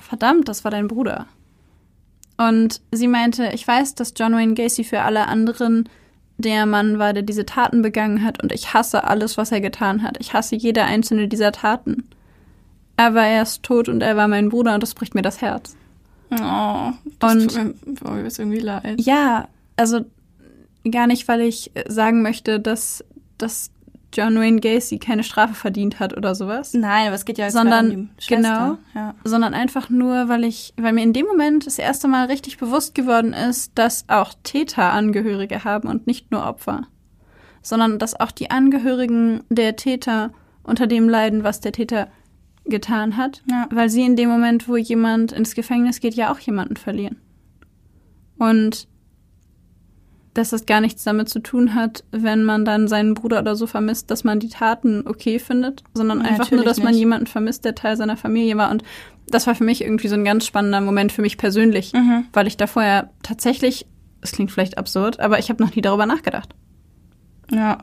verdammt, 0.00 0.48
das 0.48 0.64
war 0.64 0.72
dein 0.72 0.88
Bruder. 0.88 1.26
Und 2.36 2.80
sie 2.90 3.06
meinte, 3.06 3.50
ich 3.54 3.66
weiß, 3.66 3.94
dass 3.94 4.14
John 4.16 4.32
Wayne 4.32 4.54
Gacy 4.54 4.82
für 4.82 5.02
alle 5.02 5.28
anderen 5.28 5.88
der 6.40 6.66
Mann 6.66 6.98
war, 6.98 7.12
der 7.12 7.22
diese 7.22 7.46
Taten 7.46 7.82
begangen 7.82 8.24
hat. 8.24 8.42
Und 8.42 8.52
ich 8.52 8.74
hasse 8.74 9.04
alles, 9.04 9.36
was 9.36 9.52
er 9.52 9.60
getan 9.60 10.02
hat. 10.02 10.16
Ich 10.20 10.32
hasse 10.32 10.56
jede 10.56 10.84
einzelne 10.84 11.28
dieser 11.28 11.52
Taten. 11.52 12.08
Aber 12.96 13.22
er 13.22 13.42
ist 13.42 13.62
tot 13.62 13.88
und 13.88 14.02
er 14.02 14.16
war 14.16 14.28
mein 14.28 14.50
Bruder 14.50 14.74
und 14.74 14.82
das 14.82 14.94
bricht 14.94 15.14
mir 15.14 15.22
das 15.22 15.40
Herz. 15.40 15.76
Oh, 16.30 16.92
das 17.18 17.32
und, 17.32 17.54
tut 17.54 18.04
mir 18.04 18.26
ist 18.26 18.38
irgendwie 18.38 18.60
leid. 18.60 19.00
Ja, 19.00 19.48
also 19.76 20.04
gar 20.90 21.06
nicht, 21.06 21.26
weil 21.26 21.40
ich 21.40 21.72
sagen 21.88 22.22
möchte, 22.22 22.60
dass, 22.60 23.04
dass 23.38 23.70
John 24.12 24.36
Wayne 24.36 24.60
Gacy 24.60 24.98
keine 24.98 25.22
Strafe 25.22 25.54
verdient 25.54 26.00
hat 26.00 26.16
oder 26.16 26.34
sowas. 26.34 26.74
Nein, 26.74 27.06
aber 27.06 27.14
es 27.14 27.24
geht 27.24 27.38
ja 27.38 27.44
jetzt 27.44 27.54
sondern, 27.54 27.90
um 27.90 28.10
die 28.20 28.26
Genau, 28.26 28.78
ja. 28.94 29.14
sondern 29.24 29.54
einfach 29.54 29.88
nur, 29.88 30.28
weil 30.28 30.44
ich, 30.44 30.74
weil 30.76 30.92
mir 30.92 31.02
in 31.02 31.12
dem 31.12 31.26
Moment 31.26 31.66
das 31.66 31.78
erste 31.78 32.08
Mal 32.08 32.26
richtig 32.26 32.58
bewusst 32.58 32.94
geworden 32.94 33.32
ist, 33.32 33.72
dass 33.76 34.04
auch 34.08 34.34
Täter 34.42 34.92
Angehörige 34.92 35.64
haben 35.64 35.88
und 35.88 36.06
nicht 36.06 36.30
nur 36.30 36.44
Opfer. 36.44 36.82
Sondern 37.62 37.98
dass 37.98 38.18
auch 38.18 38.30
die 38.30 38.50
Angehörigen 38.50 39.42
der 39.48 39.76
Täter 39.76 40.32
unter 40.62 40.86
dem 40.86 41.08
leiden, 41.08 41.44
was 41.44 41.60
der 41.60 41.72
Täter 41.72 42.08
getan 42.64 43.16
hat, 43.16 43.42
ja. 43.50 43.68
weil 43.70 43.90
sie 43.90 44.02
in 44.02 44.16
dem 44.16 44.28
Moment, 44.28 44.68
wo 44.68 44.76
jemand 44.76 45.32
ins 45.32 45.54
Gefängnis 45.54 46.00
geht, 46.00 46.14
ja 46.14 46.32
auch 46.32 46.38
jemanden 46.38 46.76
verlieren. 46.76 47.16
Und 48.38 48.88
dass 50.34 50.50
das 50.50 50.66
gar 50.66 50.80
nichts 50.80 51.02
damit 51.02 51.28
zu 51.28 51.40
tun 51.40 51.74
hat, 51.74 52.04
wenn 52.12 52.44
man 52.44 52.64
dann 52.64 52.86
seinen 52.88 53.14
Bruder 53.14 53.40
oder 53.40 53.56
so 53.56 53.66
vermisst, 53.66 54.10
dass 54.10 54.22
man 54.22 54.38
die 54.38 54.48
Taten 54.48 55.06
okay 55.06 55.38
findet, 55.38 55.82
sondern 55.92 56.20
ja, 56.20 56.26
einfach 56.26 56.50
nur, 56.50 56.64
dass 56.64 56.78
nicht. 56.78 56.84
man 56.84 56.94
jemanden 56.94 57.26
vermisst, 57.26 57.64
der 57.64 57.74
Teil 57.74 57.96
seiner 57.96 58.16
Familie 58.16 58.56
war. 58.56 58.70
Und 58.70 58.84
das 59.26 59.46
war 59.46 59.54
für 59.54 59.64
mich 59.64 59.82
irgendwie 59.82 60.08
so 60.08 60.14
ein 60.14 60.24
ganz 60.24 60.46
spannender 60.46 60.80
Moment 60.80 61.12
für 61.12 61.22
mich 61.22 61.36
persönlich, 61.36 61.92
mhm. 61.92 62.26
weil 62.32 62.46
ich 62.46 62.56
da 62.56 62.66
vorher 62.66 63.10
tatsächlich, 63.22 63.86
es 64.20 64.32
klingt 64.32 64.52
vielleicht 64.52 64.78
absurd, 64.78 65.18
aber 65.18 65.38
ich 65.38 65.50
habe 65.50 65.62
noch 65.62 65.74
nie 65.74 65.82
darüber 65.82 66.06
nachgedacht. 66.06 66.54
Ja. 67.50 67.78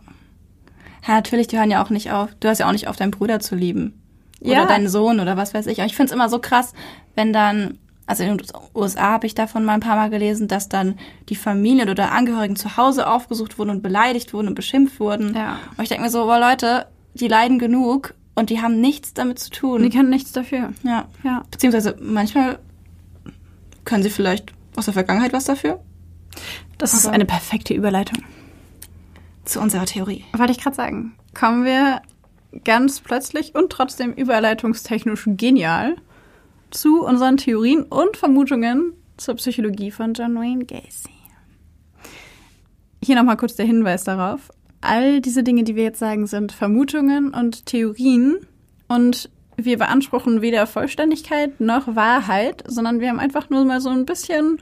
Ja, 1.06 1.14
natürlich, 1.16 1.48
die 1.48 1.58
hören 1.58 1.72
ja 1.72 1.84
auch 1.84 1.90
nicht 1.90 2.12
auf. 2.12 2.30
Du 2.40 2.48
hast 2.48 2.60
ja 2.60 2.68
auch 2.68 2.74
nicht 2.74 2.88
auf, 2.88 2.96
deinen 2.96 3.12
Bruder 3.12 3.40
zu 3.40 3.56
lieben 3.56 4.02
oder 4.42 4.52
ja. 4.52 4.66
deinen 4.66 4.90
Sohn 4.90 5.20
oder 5.20 5.38
was 5.38 5.54
weiß 5.54 5.68
ich. 5.68 5.80
Aber 5.80 5.88
ich 5.88 5.96
finde 5.96 6.08
es 6.08 6.14
immer 6.14 6.30
so 6.30 6.40
krass, 6.40 6.74
wenn 7.16 7.34
dann, 7.34 7.78
also 8.08 8.24
in 8.24 8.38
den 8.38 8.48
USA 8.74 9.12
habe 9.12 9.28
ich 9.28 9.36
davon 9.36 9.66
mal 9.66 9.74
ein 9.74 9.82
paar 9.82 9.98
Mal 9.98 10.10
gelesen, 10.10 10.48
dass 10.48 10.70
dann 10.70 10.98
die 11.28 11.36
Familien 11.36 11.90
oder 11.90 12.14
Angehörigen 12.14 12.56
zu 12.56 12.78
Hause 12.78 13.08
aufgesucht 13.08 13.60
wurden 13.60 13.70
und 13.70 13.84
beleidigt 13.84 14.34
wurden 14.34 14.48
und 14.48 14.56
beschimpft 14.56 15.00
wurden. 15.02 15.36
Ja. 15.36 15.60
Und 15.76 15.84
ich 15.84 15.90
denke 15.90 16.06
mir 16.06 16.10
so, 16.10 16.24
boah 16.24 16.40
Leute, 16.40 16.88
die 17.14 17.28
leiden 17.28 17.60
genug 17.60 18.16
und 18.34 18.50
die 18.50 18.62
haben 18.62 18.80
nichts 18.80 19.14
damit 19.14 19.40
zu 19.40 19.50
tun. 19.50 19.84
Die 19.84 19.90
können 19.90 20.10
nichts 20.10 20.32
dafür. 20.32 20.74
Ja. 20.84 21.06
ja. 21.24 21.44
Beziehungsweise 21.52 21.98
manchmal 22.00 22.60
können 23.84 24.04
sie 24.04 24.10
vielleicht 24.10 24.54
aus 24.78 24.86
der 24.86 24.94
Vergangenheit 24.94 25.34
was 25.34 25.44
dafür. 25.44 25.82
Das 26.78 26.94
Aber 26.94 27.00
ist 27.00 27.08
eine 27.08 27.26
perfekte 27.26 27.74
Überleitung. 27.74 28.24
Zu 29.44 29.60
unserer 29.60 29.86
Theorie. 29.86 30.24
Wollte 30.34 30.54
ich 30.54 30.60
gerade 30.60 30.76
sagen. 30.76 31.14
Kommen 31.34 31.66
wir 31.66 32.02
ganz 32.64 33.02
plötzlich 33.02 33.54
und 33.54 33.70
trotzdem 33.70 34.14
überleitungstechnisch 34.14 35.24
genial 35.26 35.98
zu 36.72 37.04
unseren 37.04 37.38
Theorien 37.38 37.84
und 37.84 38.18
Vermutungen 38.18 38.94
zur 39.18 39.36
Psychologie 39.36 39.92
von 39.92 40.14
John 40.14 40.36
Wayne 40.36 40.66
Gacy. 40.66 41.10
Hier 43.04 43.16
nochmal 43.16 43.38
kurz 43.38 43.56
der 43.56 43.66
Hinweis 43.66 44.04
darauf. 44.04 44.50
All 44.82 45.22
diese 45.22 45.44
Dinge, 45.44 45.64
die 45.64 45.76
wir 45.76 45.84
jetzt 45.84 46.00
sagen, 46.00 46.28
sind 46.28 46.52
Vermutungen 46.52 47.34
und 47.34 47.66
Theorien 47.66 48.38
und 48.88 49.30
wir 49.56 49.78
beanspruchen 49.78 50.42
weder 50.42 50.68
Vollständigkeit 50.68 51.60
noch 51.60 51.96
Wahrheit, 51.96 52.64
sondern 52.68 53.00
wir 53.00 53.10
haben 53.10 53.20
einfach 53.20 53.50
nur 53.50 53.66
mal 53.66 53.82
so 53.82 53.90
ein 53.90 54.06
bisschen 54.06 54.62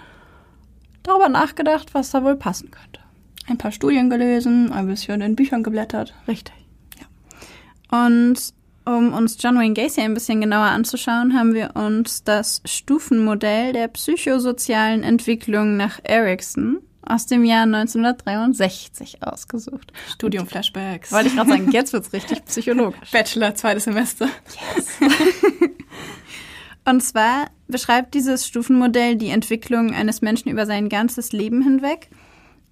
darüber 1.04 1.30
nachgedacht, 1.30 1.94
was 1.94 2.12
da 2.12 2.24
wohl 2.24 2.38
passen 2.38 2.72
könnte. 2.72 3.02
Ein 3.48 3.58
paar 3.58 3.72
Studien 3.72 4.10
gelesen, 4.10 4.72
ein 4.72 4.88
bisschen 4.88 5.22
in 5.22 5.36
Büchern 5.36 5.64
geblättert. 5.64 6.14
Richtig. 6.28 6.56
Ja. 7.00 8.06
Und 8.08 8.54
um 8.86 9.14
uns 9.14 9.38
John 9.40 9.58
Wayne 9.58 9.74
Gacy 9.74 10.02
ein 10.02 10.14
bisschen 10.14 10.42
genauer 10.42 10.66
anzuschauen, 10.66 11.38
haben 11.38 11.54
wir 11.54 11.76
uns 11.76 12.24
das 12.24 12.62
Stufenmodell 12.66 13.74
der 13.74 13.88
psychosozialen 13.90 15.04
Entwicklung 15.04 15.76
nach 15.78 16.00
Erickson 16.04 16.80
aus 17.02 17.26
dem 17.26 17.44
Jahr 17.44 17.64
1963 17.64 19.24
ausgesucht. 19.24 19.92
Studium-Flashbacks. 20.14 21.12
Wollte 21.12 21.30
ich 21.30 21.36
gerade 21.36 21.50
sagen, 21.50 21.72
jetzt 21.72 21.94
wird's 21.94 22.14
richtig 22.14 22.46
psychologisch. 22.46 23.12
Bachelor, 23.12 23.56
zweites 23.56 23.84
Semester. 23.86 24.28
Yes. 24.76 24.88
Und 26.86 27.02
zwar 27.02 27.48
beschreibt 27.68 28.14
dieses 28.14 28.46
Stufenmodell 28.46 29.16
die 29.16 29.30
Entwicklung 29.30 29.94
eines 29.94 30.22
Menschen 30.22 30.50
über 30.50 30.66
sein 30.66 30.90
ganzes 30.90 31.32
Leben 31.32 31.64
hinweg 31.64 32.10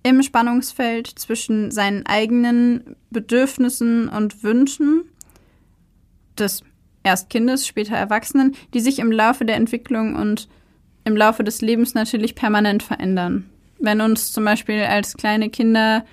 im 0.04 0.22
Spannungsfeld 0.22 1.08
zwischen 1.08 1.72
seinen 1.72 2.06
eigenen 2.06 2.96
Bedürfnissen 3.10 4.10
und 4.10 4.44
Wünschen 4.44 5.06
des 6.40 6.64
erst 7.04 7.30
Kindes, 7.30 7.68
später 7.68 7.96
Erwachsenen, 7.96 8.56
die 8.74 8.80
sich 8.80 9.00
im 9.00 9.12
Laufe 9.12 9.46
der 9.46 9.58
Entwicklung 9.58 10.16
und 10.16 10.48
im 11.04 11.18
Laufe 11.18 11.44
des 11.44 11.62
Lebens 11.62 11.94
natürlich 11.94 12.36
permanent 12.36 12.82
verändern. 12.82 13.50
Wenn 13.80 14.02
uns 14.02 14.32
zum 14.32 14.46
Beispiel 14.46 14.84
als 14.84 15.18
kleine 15.18 15.50
Kinder 15.50 16.06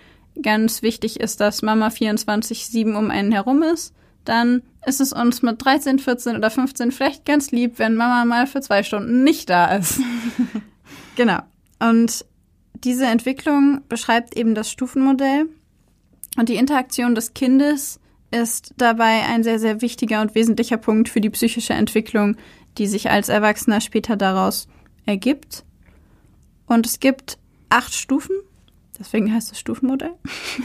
ganz 0.42 0.82
wichtig 0.82 1.20
ist, 1.20 1.40
dass 1.40 1.62
Mama 1.62 1.88
24-7 1.88 2.94
um 2.96 3.10
einen 3.10 3.32
herum 3.32 3.62
ist, 3.62 3.94
dann 4.24 4.62
ist 4.86 5.00
es 5.00 5.12
uns 5.12 5.42
mit 5.42 5.64
13, 5.64 5.98
14 5.98 6.36
oder 6.36 6.50
15 6.50 6.92
vielleicht 6.92 7.24
ganz 7.24 7.50
lieb, 7.50 7.78
wenn 7.78 7.94
Mama 7.94 8.24
mal 8.24 8.46
für 8.46 8.60
zwei 8.60 8.82
Stunden 8.82 9.22
nicht 9.24 9.48
da 9.50 9.76
ist. 9.76 10.00
genau. 11.16 11.40
Und 11.78 12.24
diese 12.74 13.06
Entwicklung 13.06 13.82
beschreibt 13.88 14.36
eben 14.36 14.54
das 14.54 14.70
Stufenmodell. 14.70 15.48
Und 16.36 16.48
die 16.48 16.56
Interaktion 16.56 17.14
des 17.14 17.34
Kindes 17.34 17.99
ist 18.30 18.74
dabei 18.76 19.22
ein 19.28 19.42
sehr, 19.42 19.58
sehr 19.58 19.80
wichtiger 19.80 20.20
und 20.20 20.34
wesentlicher 20.34 20.76
Punkt 20.76 21.08
für 21.08 21.20
die 21.20 21.30
psychische 21.30 21.72
Entwicklung, 21.72 22.36
die 22.78 22.86
sich 22.86 23.10
als 23.10 23.28
Erwachsener 23.28 23.80
später 23.80 24.16
daraus 24.16 24.68
ergibt. 25.06 25.64
Und 26.66 26.86
es 26.86 27.00
gibt 27.00 27.38
acht 27.68 27.94
Stufen, 27.94 28.36
deswegen 28.98 29.32
heißt 29.34 29.50
es 29.50 29.58
Stufenmodell, 29.58 30.12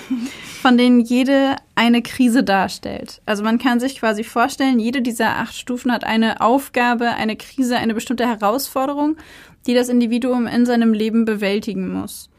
von 0.62 0.78
denen 0.78 1.00
jede 1.00 1.56
eine 1.74 2.02
Krise 2.04 2.44
darstellt. 2.44 3.22
Also 3.26 3.44
man 3.44 3.58
kann 3.58 3.80
sich 3.80 4.00
quasi 4.00 4.24
vorstellen, 4.24 4.80
jede 4.80 5.02
dieser 5.02 5.38
acht 5.38 5.56
Stufen 5.56 5.92
hat 5.92 6.04
eine 6.04 6.42
Aufgabe, 6.42 7.10
eine 7.10 7.36
Krise, 7.36 7.78
eine 7.78 7.96
bestimmte 7.96 8.28
Herausforderung, 8.28 9.18
die 9.66 9.74
das 9.74 9.90
Individuum 9.90 10.46
in 10.46 10.66
seinem 10.68 10.94
Leben 10.94 11.26
bewältigen 11.26 11.92
muss. 11.92 12.30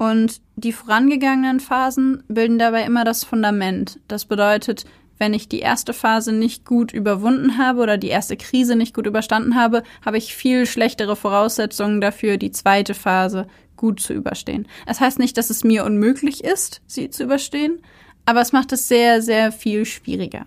Und 0.00 0.40
die 0.56 0.72
vorangegangenen 0.72 1.60
Phasen 1.60 2.22
bilden 2.26 2.58
dabei 2.58 2.84
immer 2.84 3.04
das 3.04 3.22
Fundament. 3.22 4.00
Das 4.08 4.24
bedeutet, 4.24 4.86
wenn 5.18 5.34
ich 5.34 5.46
die 5.46 5.58
erste 5.58 5.92
Phase 5.92 6.32
nicht 6.32 6.64
gut 6.64 6.90
überwunden 6.94 7.58
habe 7.58 7.82
oder 7.82 7.98
die 7.98 8.08
erste 8.08 8.38
Krise 8.38 8.76
nicht 8.76 8.94
gut 8.94 9.06
überstanden 9.06 9.56
habe, 9.56 9.82
habe 10.02 10.16
ich 10.16 10.34
viel 10.34 10.64
schlechtere 10.64 11.16
Voraussetzungen 11.16 12.00
dafür, 12.00 12.38
die 12.38 12.50
zweite 12.50 12.94
Phase 12.94 13.46
gut 13.76 14.00
zu 14.00 14.14
überstehen. 14.14 14.66
Es 14.86 15.00
heißt 15.00 15.18
nicht, 15.18 15.36
dass 15.36 15.50
es 15.50 15.64
mir 15.64 15.84
unmöglich 15.84 16.44
ist, 16.44 16.80
sie 16.86 17.10
zu 17.10 17.24
überstehen, 17.24 17.82
aber 18.24 18.40
es 18.40 18.52
macht 18.52 18.72
es 18.72 18.88
sehr, 18.88 19.20
sehr 19.20 19.52
viel 19.52 19.84
schwieriger. 19.84 20.46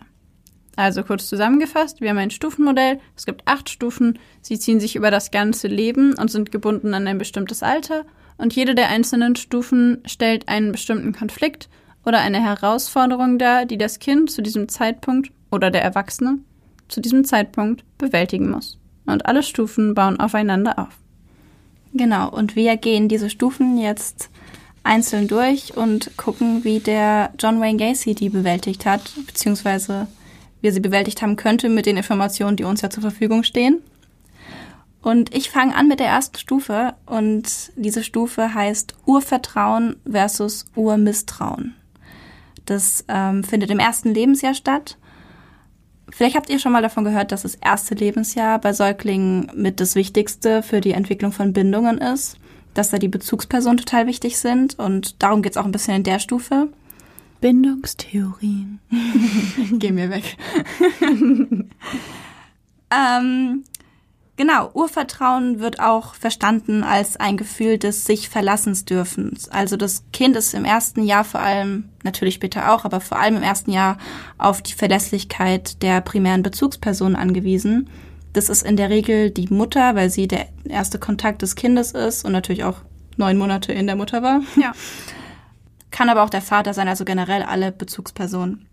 Also 0.75 1.03
kurz 1.03 1.29
zusammengefasst, 1.29 2.01
wir 2.01 2.09
haben 2.09 2.17
ein 2.17 2.31
Stufenmodell, 2.31 2.99
es 3.15 3.27
gibt 3.27 3.43
acht 3.45 3.69
Stufen, 3.69 4.17
sie 4.41 4.57
ziehen 4.57 4.79
sich 4.79 4.95
über 4.95 5.11
das 5.11 5.29
ganze 5.29 5.67
Leben 5.67 6.15
und 6.15 6.31
sind 6.31 6.51
gebunden 6.51 6.95
an 6.95 7.05
ein 7.05 7.19
bestimmtes 7.19 7.61
Alter 7.61 8.03
und 8.37 8.53
jede 8.55 8.75
der 8.75 8.89
einzelnen 8.89 9.35
Stufen 9.35 10.01
stellt 10.05 10.47
einen 10.47 10.71
bestimmten 10.71 11.13
Konflikt 11.13 11.69
oder 12.05 12.19
eine 12.19 12.43
Herausforderung 12.43 13.37
dar, 13.37 13.65
die 13.65 13.77
das 13.77 13.99
Kind 13.99 14.31
zu 14.31 14.41
diesem 14.41 14.69
Zeitpunkt 14.69 15.31
oder 15.51 15.71
der 15.71 15.83
Erwachsene 15.83 16.39
zu 16.87 17.01
diesem 17.01 17.23
Zeitpunkt 17.25 17.83
bewältigen 17.97 18.49
muss. 18.49 18.79
Und 19.05 19.25
alle 19.25 19.43
Stufen 19.43 19.93
bauen 19.93 20.19
aufeinander 20.19 20.79
auf. 20.79 20.99
Genau, 21.93 22.29
und 22.29 22.55
wir 22.55 22.77
gehen 22.77 23.07
diese 23.07 23.29
Stufen 23.29 23.77
jetzt 23.77 24.29
einzeln 24.83 25.27
durch 25.27 25.77
und 25.77 26.15
gucken, 26.17 26.63
wie 26.63 26.79
der 26.79 27.31
John 27.39 27.61
Wayne 27.61 27.77
Gacy 27.77 28.15
die 28.15 28.29
bewältigt 28.29 28.85
hat, 28.85 29.13
beziehungsweise 29.27 30.07
wie 30.61 30.67
er 30.67 30.73
sie 30.73 30.79
bewältigt 30.79 31.21
haben 31.21 31.35
könnte 31.35 31.69
mit 31.69 31.85
den 31.85 31.97
Informationen, 31.97 32.57
die 32.57 32.63
uns 32.63 32.81
ja 32.81 32.89
zur 32.89 33.01
Verfügung 33.01 33.43
stehen. 33.43 33.81
Und 35.03 35.35
ich 35.35 35.49
fange 35.49 35.75
an 35.75 35.89
mit 35.89 35.99
der 35.99 36.07
ersten 36.07 36.37
Stufe 36.37 36.95
und 37.05 37.73
diese 37.75 38.03
Stufe 38.03 38.53
heißt 38.53 38.95
Urvertrauen 39.05 39.97
versus 40.09 40.65
Urmisstrauen. 40.75 41.75
Das 42.65 43.03
ähm, 43.09 43.43
findet 43.43 43.69
im 43.69 43.79
ersten 43.79 44.13
Lebensjahr 44.13 44.53
statt. 44.53 44.97
Vielleicht 46.09 46.37
habt 46.37 46.49
ihr 46.49 46.57
schon 46.57 46.71
mal 46.71 46.81
davon 46.81 47.03
gehört, 47.03 47.33
dass 47.33 47.41
das 47.41 47.55
erste 47.55 47.95
Lebensjahr 47.95 48.59
bei 48.59 48.71
Säuglingen 48.71 49.51
mit 49.53 49.81
das 49.81 49.95
Wichtigste 49.95 50.63
für 50.63 50.79
die 50.79 50.93
Entwicklung 50.93 51.33
von 51.33 51.51
Bindungen 51.51 51.97
ist, 51.97 52.37
dass 52.73 52.89
da 52.89 52.97
die 52.97 53.09
Bezugspersonen 53.09 53.79
total 53.79 54.07
wichtig 54.07 54.37
sind 54.37 54.79
und 54.79 55.21
darum 55.21 55.41
geht's 55.41 55.57
auch 55.57 55.65
ein 55.65 55.73
bisschen 55.73 55.97
in 55.97 56.03
der 56.03 56.19
Stufe. 56.19 56.69
Bindungstheorien. 57.41 58.79
Geh 59.73 59.91
mir 59.91 60.09
weg. 60.09 60.37
ähm, 62.89 63.63
Genau, 64.35 64.71
Urvertrauen 64.73 65.59
wird 65.59 65.79
auch 65.79 66.15
verstanden 66.15 66.83
als 66.83 67.17
ein 67.17 67.37
Gefühl 67.37 67.77
des 67.77 68.05
sich 68.05 68.29
verlassens 68.29 68.83
dürfens. 68.83 69.47
Also 69.47 69.77
das 69.77 70.05
Kind 70.11 70.35
ist 70.35 70.55
im 70.55 70.65
ersten 70.65 71.03
Jahr 71.03 71.23
vor 71.23 71.39
allem, 71.39 71.89
natürlich 72.03 72.33
später 72.33 72.73
auch, 72.73 72.83
aber 72.83 72.99
vor 72.99 73.19
allem 73.19 73.37
im 73.37 73.43
ersten 73.43 73.71
Jahr 73.71 73.99
auf 74.39 74.63
die 74.63 74.73
Verlässlichkeit 74.73 75.83
der 75.83 76.01
primären 76.01 76.41
Bezugsperson 76.41 77.15
angewiesen. 77.15 77.89
Das 78.33 78.49
ist 78.49 78.63
in 78.63 78.75
der 78.75 78.89
Regel 78.89 79.29
die 79.29 79.53
Mutter, 79.53 79.93
weil 79.93 80.09
sie 80.09 80.27
der 80.27 80.47
erste 80.67 80.97
Kontakt 80.97 81.43
des 81.43 81.55
Kindes 81.55 81.91
ist 81.91 82.25
und 82.25 82.31
natürlich 82.31 82.63
auch 82.63 82.77
neun 83.17 83.37
Monate 83.37 83.71
in 83.71 83.85
der 83.85 83.95
Mutter 83.95 84.23
war. 84.23 84.41
Ja. 84.55 84.71
Kann 85.91 86.09
aber 86.09 86.23
auch 86.23 86.31
der 86.31 86.41
Vater 86.41 86.73
sein, 86.73 86.87
also 86.87 87.05
generell 87.05 87.43
alle 87.43 87.71
Bezugspersonen. 87.71 88.67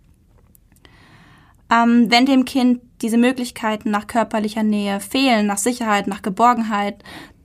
Ähm, 1.71 2.11
wenn 2.11 2.27
dem 2.27 2.45
Kind 2.45 2.81
diese 3.01 3.16
Möglichkeiten 3.16 3.91
nach 3.91 4.07
körperlicher 4.07 4.62
Nähe 4.62 5.01
fehlen, 5.01 5.47
nach 5.47 5.59
Sicherheit, 5.59 6.07
nach 6.07 6.23
Geborgenheit, 6.23 7.03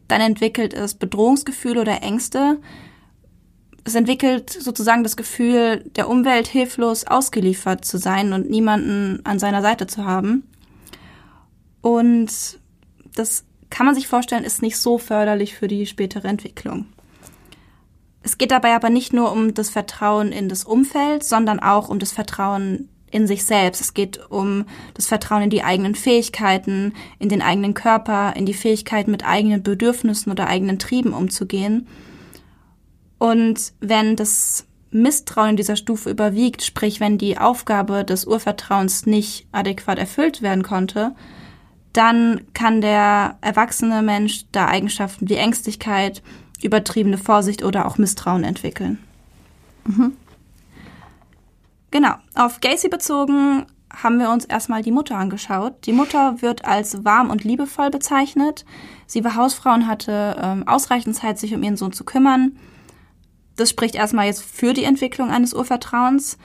dann 0.07 0.21
entwickelt 0.21 0.73
es 0.73 0.95
Bedrohungsgefühle 0.95 1.81
oder 1.81 2.01
Ängste. 2.01 2.59
Es 3.83 3.95
entwickelt 3.95 4.49
sozusagen 4.49 5.03
das 5.03 5.15
Gefühl, 5.15 5.83
der 5.95 6.09
Umwelt 6.09 6.47
hilflos 6.47 7.05
ausgeliefert 7.05 7.85
zu 7.85 7.97
sein 7.97 8.33
und 8.33 8.49
niemanden 8.49 9.21
an 9.25 9.39
seiner 9.39 9.61
Seite 9.61 9.87
zu 9.87 10.05
haben. 10.05 10.43
Und 11.81 12.59
das 13.15 13.45
kann 13.69 13.85
man 13.85 13.95
sich 13.95 14.07
vorstellen, 14.07 14.43
ist 14.43 14.61
nicht 14.61 14.77
so 14.77 14.97
förderlich 14.97 15.55
für 15.55 15.67
die 15.67 15.85
spätere 15.85 16.27
Entwicklung. 16.27 16.87
Es 18.23 18.39
geht 18.39 18.49
dabei 18.49 18.73
aber 18.73 18.89
nicht 18.89 19.13
nur 19.13 19.31
um 19.31 19.53
das 19.53 19.69
Vertrauen 19.69 20.31
in 20.31 20.49
das 20.49 20.63
Umfeld, 20.63 21.23
sondern 21.23 21.59
auch 21.59 21.89
um 21.89 21.99
das 21.99 22.11
Vertrauen 22.11 22.89
in 23.15 23.27
sich 23.27 23.45
selbst. 23.45 23.79
Es 23.79 23.93
geht 23.93 24.19
um 24.29 24.65
das 24.93 25.07
Vertrauen 25.07 25.43
in 25.43 25.49
die 25.49 25.63
eigenen 25.63 25.95
Fähigkeiten, 25.95 26.93
in 27.17 27.29
den 27.29 27.41
eigenen 27.41 27.73
Körper, 27.73 28.35
in 28.35 28.45
die 28.45 28.53
Fähigkeit, 28.53 29.07
mit 29.07 29.25
eigenen 29.25 29.63
Bedürfnissen 29.63 30.31
oder 30.31 30.47
eigenen 30.47 30.79
Trieben 30.79 31.13
umzugehen. 31.13 31.87
Und 33.17 33.71
wenn 33.79 34.17
das 34.17 34.67
Misstrauen 34.91 35.51
in 35.51 35.55
dieser 35.55 35.77
Stufe 35.77 36.09
überwiegt, 36.09 36.61
sprich 36.61 36.99
wenn 36.99 37.17
die 37.17 37.37
Aufgabe 37.37 38.03
des 38.03 38.25
Urvertrauens 38.25 39.05
nicht 39.05 39.47
adäquat 39.53 39.97
erfüllt 39.97 40.41
werden 40.41 40.63
konnte, 40.63 41.15
dann 41.93 42.41
kann 42.53 42.81
der 42.81 43.37
erwachsene 43.39 44.01
Mensch 44.01 44.45
da 44.51 44.67
Eigenschaften 44.67 45.29
wie 45.29 45.35
Ängstlichkeit, 45.35 46.21
übertriebene 46.61 47.17
Vorsicht 47.17 47.63
oder 47.63 47.85
auch 47.85 47.97
Misstrauen 47.97 48.43
entwickeln. 48.43 48.99
Mhm. 49.85 50.11
Genau. 51.95 52.15
Auf 52.33 52.59
Gacy 52.59 52.89
bezogen 52.89 53.67
haben 53.89 54.19
wir 54.19 54.29
uns 54.29 54.43
erstmal 54.43 54.81
die 54.81 54.91
Mutter 54.91 55.15
angeschaut. 55.15 55.85
Die 55.85 55.93
Mutter 55.93 56.41
wird 56.41 56.65
als 56.65 57.05
warm 57.05 57.29
und 57.29 57.45
liebevoll 57.45 57.89
bezeichnet. 57.89 58.65
Sie 59.07 59.23
war 59.23 59.35
Hausfrau 59.35 59.73
und 59.73 59.87
hatte 59.87 60.35
ähm, 60.43 60.67
ausreichend 60.67 61.15
Zeit, 61.15 61.39
sich 61.39 61.55
um 61.55 61.63
ihren 61.63 61.77
Sohn 61.77 61.93
zu 61.93 62.03
kümmern. 62.03 62.57
Das 63.55 63.69
spricht 63.69 63.95
erstmal 63.95 64.25
jetzt 64.25 64.43
für 64.43 64.73
die 64.73 64.83
Entwicklung 64.83 65.29
eines 65.31 65.53
Urvertrauens. 65.53 66.37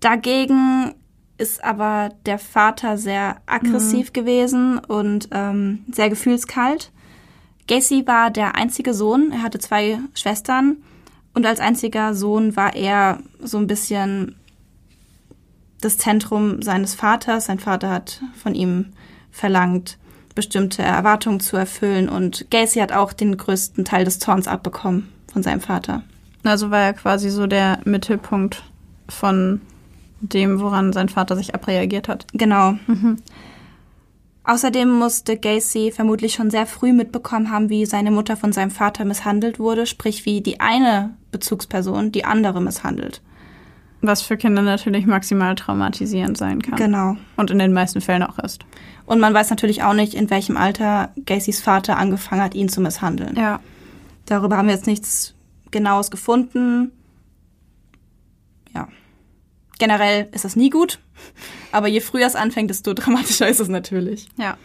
Dagegen 0.00 0.94
ist 1.36 1.62
aber 1.62 2.08
der 2.24 2.38
Vater 2.38 2.96
sehr 2.96 3.42
aggressiv 3.44 4.08
mhm. 4.08 4.12
gewesen 4.14 4.78
und 4.78 5.28
ähm, 5.32 5.84
sehr 5.92 6.08
gefühlskalt. 6.08 6.90
Gacy 7.68 8.06
war 8.06 8.30
der 8.30 8.54
einzige 8.54 8.94
Sohn. 8.94 9.30
Er 9.30 9.42
hatte 9.42 9.58
zwei 9.58 9.98
Schwestern 10.14 10.78
und 11.34 11.44
als 11.44 11.60
einziger 11.60 12.14
Sohn 12.14 12.56
war 12.56 12.74
er 12.74 13.18
so 13.40 13.58
ein 13.58 13.66
bisschen 13.66 14.39
das 15.80 15.98
Zentrum 15.98 16.62
seines 16.62 16.94
Vaters. 16.94 17.46
Sein 17.46 17.58
Vater 17.58 17.90
hat 17.90 18.22
von 18.34 18.54
ihm 18.54 18.86
verlangt, 19.30 19.98
bestimmte 20.34 20.82
Erwartungen 20.82 21.40
zu 21.40 21.56
erfüllen 21.56 22.08
und 22.08 22.50
Gacy 22.50 22.80
hat 22.80 22.92
auch 22.92 23.12
den 23.12 23.36
größten 23.36 23.84
Teil 23.84 24.04
des 24.04 24.18
Zorns 24.18 24.48
abbekommen 24.48 25.08
von 25.32 25.42
seinem 25.42 25.60
Vater. 25.60 26.02
Also 26.44 26.70
war 26.70 26.80
er 26.80 26.92
quasi 26.94 27.30
so 27.30 27.46
der 27.46 27.80
Mittelpunkt 27.84 28.62
von 29.08 29.60
dem, 30.20 30.60
woran 30.60 30.92
sein 30.92 31.08
Vater 31.08 31.36
sich 31.36 31.54
abreagiert 31.54 32.08
hat. 32.08 32.26
Genau. 32.32 32.72
Mhm. 32.86 33.16
Außerdem 34.44 34.90
musste 34.90 35.36
Gacy 35.36 35.92
vermutlich 35.92 36.34
schon 36.34 36.50
sehr 36.50 36.66
früh 36.66 36.92
mitbekommen 36.92 37.50
haben, 37.50 37.68
wie 37.68 37.86
seine 37.86 38.10
Mutter 38.10 38.36
von 38.36 38.52
seinem 38.52 38.70
Vater 38.70 39.04
misshandelt 39.04 39.58
wurde, 39.58 39.86
sprich 39.86 40.24
wie 40.24 40.40
die 40.40 40.60
eine 40.60 41.14
Bezugsperson 41.30 42.10
die 42.12 42.24
andere 42.24 42.60
misshandelt. 42.60 43.22
Was 44.02 44.22
für 44.22 44.36
Kinder 44.36 44.62
natürlich 44.62 45.06
maximal 45.06 45.54
traumatisierend 45.54 46.38
sein 46.38 46.62
kann. 46.62 46.76
Genau. 46.76 47.16
Und 47.36 47.50
in 47.50 47.58
den 47.58 47.72
meisten 47.72 48.00
Fällen 48.00 48.22
auch 48.22 48.38
ist. 48.38 48.64
Und 49.06 49.20
man 49.20 49.34
weiß 49.34 49.50
natürlich 49.50 49.82
auch 49.82 49.92
nicht, 49.92 50.14
in 50.14 50.30
welchem 50.30 50.56
Alter 50.56 51.10
Gacys 51.26 51.60
Vater 51.60 51.98
angefangen 51.98 52.42
hat, 52.42 52.54
ihn 52.54 52.68
zu 52.68 52.80
misshandeln. 52.80 53.36
Ja. 53.36 53.60
Darüber 54.26 54.56
haben 54.56 54.68
wir 54.68 54.74
jetzt 54.74 54.86
nichts 54.86 55.34
Genaues 55.70 56.10
gefunden. 56.10 56.92
Ja 58.74 58.88
generell 59.80 60.28
ist 60.30 60.44
das 60.44 60.54
nie 60.54 60.70
gut, 60.70 61.00
aber 61.72 61.88
je 61.88 62.00
früher 62.00 62.28
es 62.28 62.36
anfängt, 62.36 62.70
desto 62.70 62.94
dramatischer 62.94 63.48
ist 63.48 63.58
es 63.58 63.68
natürlich. 63.68 64.28
Ja. 64.36 64.56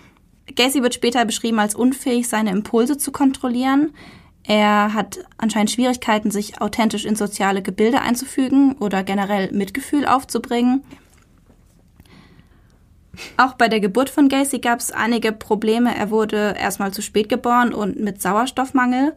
Gacy 0.55 0.83
wird 0.83 0.93
später 0.93 1.25
beschrieben 1.25 1.57
als 1.57 1.73
unfähig, 1.73 2.27
seine 2.27 2.51
Impulse 2.51 2.99
zu 2.99 3.11
kontrollieren. 3.11 3.95
Er 4.47 4.93
hat 4.93 5.19
anscheinend 5.37 5.71
Schwierigkeiten, 5.71 6.29
sich 6.29 6.61
authentisch 6.61 7.05
in 7.05 7.15
soziale 7.15 7.61
Gebilde 7.61 8.01
einzufügen 8.01 8.73
oder 8.79 9.03
generell 9.03 9.51
Mitgefühl 9.51 10.05
aufzubringen. 10.05 10.83
Auch 13.37 13.53
bei 13.53 13.69
der 13.69 13.79
Geburt 13.79 14.09
von 14.09 14.29
Gacy 14.29 14.59
gab 14.59 14.79
es 14.79 14.91
einige 14.91 15.31
Probleme. 15.31 15.95
Er 15.95 16.11
wurde 16.11 16.55
erstmal 16.59 16.91
zu 16.91 17.01
spät 17.01 17.29
geboren 17.29 17.73
und 17.73 17.99
mit 17.99 18.21
Sauerstoffmangel. 18.21 19.13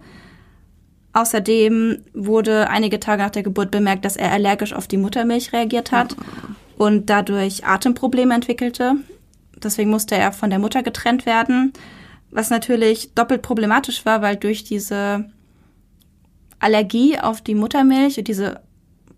Außerdem 1.12 1.98
wurde 2.14 2.70
einige 2.70 3.00
Tage 3.00 3.22
nach 3.22 3.30
der 3.30 3.42
Geburt 3.42 3.70
bemerkt, 3.70 4.04
dass 4.04 4.16
er 4.16 4.32
allergisch 4.32 4.72
auf 4.72 4.86
die 4.86 4.98
Muttermilch 4.98 5.52
reagiert 5.52 5.90
hat 5.90 6.16
und 6.76 7.10
dadurch 7.10 7.66
Atemprobleme 7.66 8.34
entwickelte. 8.34 8.94
Deswegen 9.56 9.90
musste 9.90 10.14
er 10.14 10.32
von 10.32 10.50
der 10.50 10.60
Mutter 10.60 10.82
getrennt 10.82 11.26
werden, 11.26 11.72
was 12.30 12.50
natürlich 12.50 13.14
doppelt 13.14 13.42
problematisch 13.42 14.04
war, 14.04 14.22
weil 14.22 14.36
durch 14.36 14.64
diese 14.64 15.30
Allergie 16.58 17.18
auf 17.18 17.40
die 17.40 17.54
Muttermilch 17.54 18.18
und 18.18 18.28
diese 18.28 18.60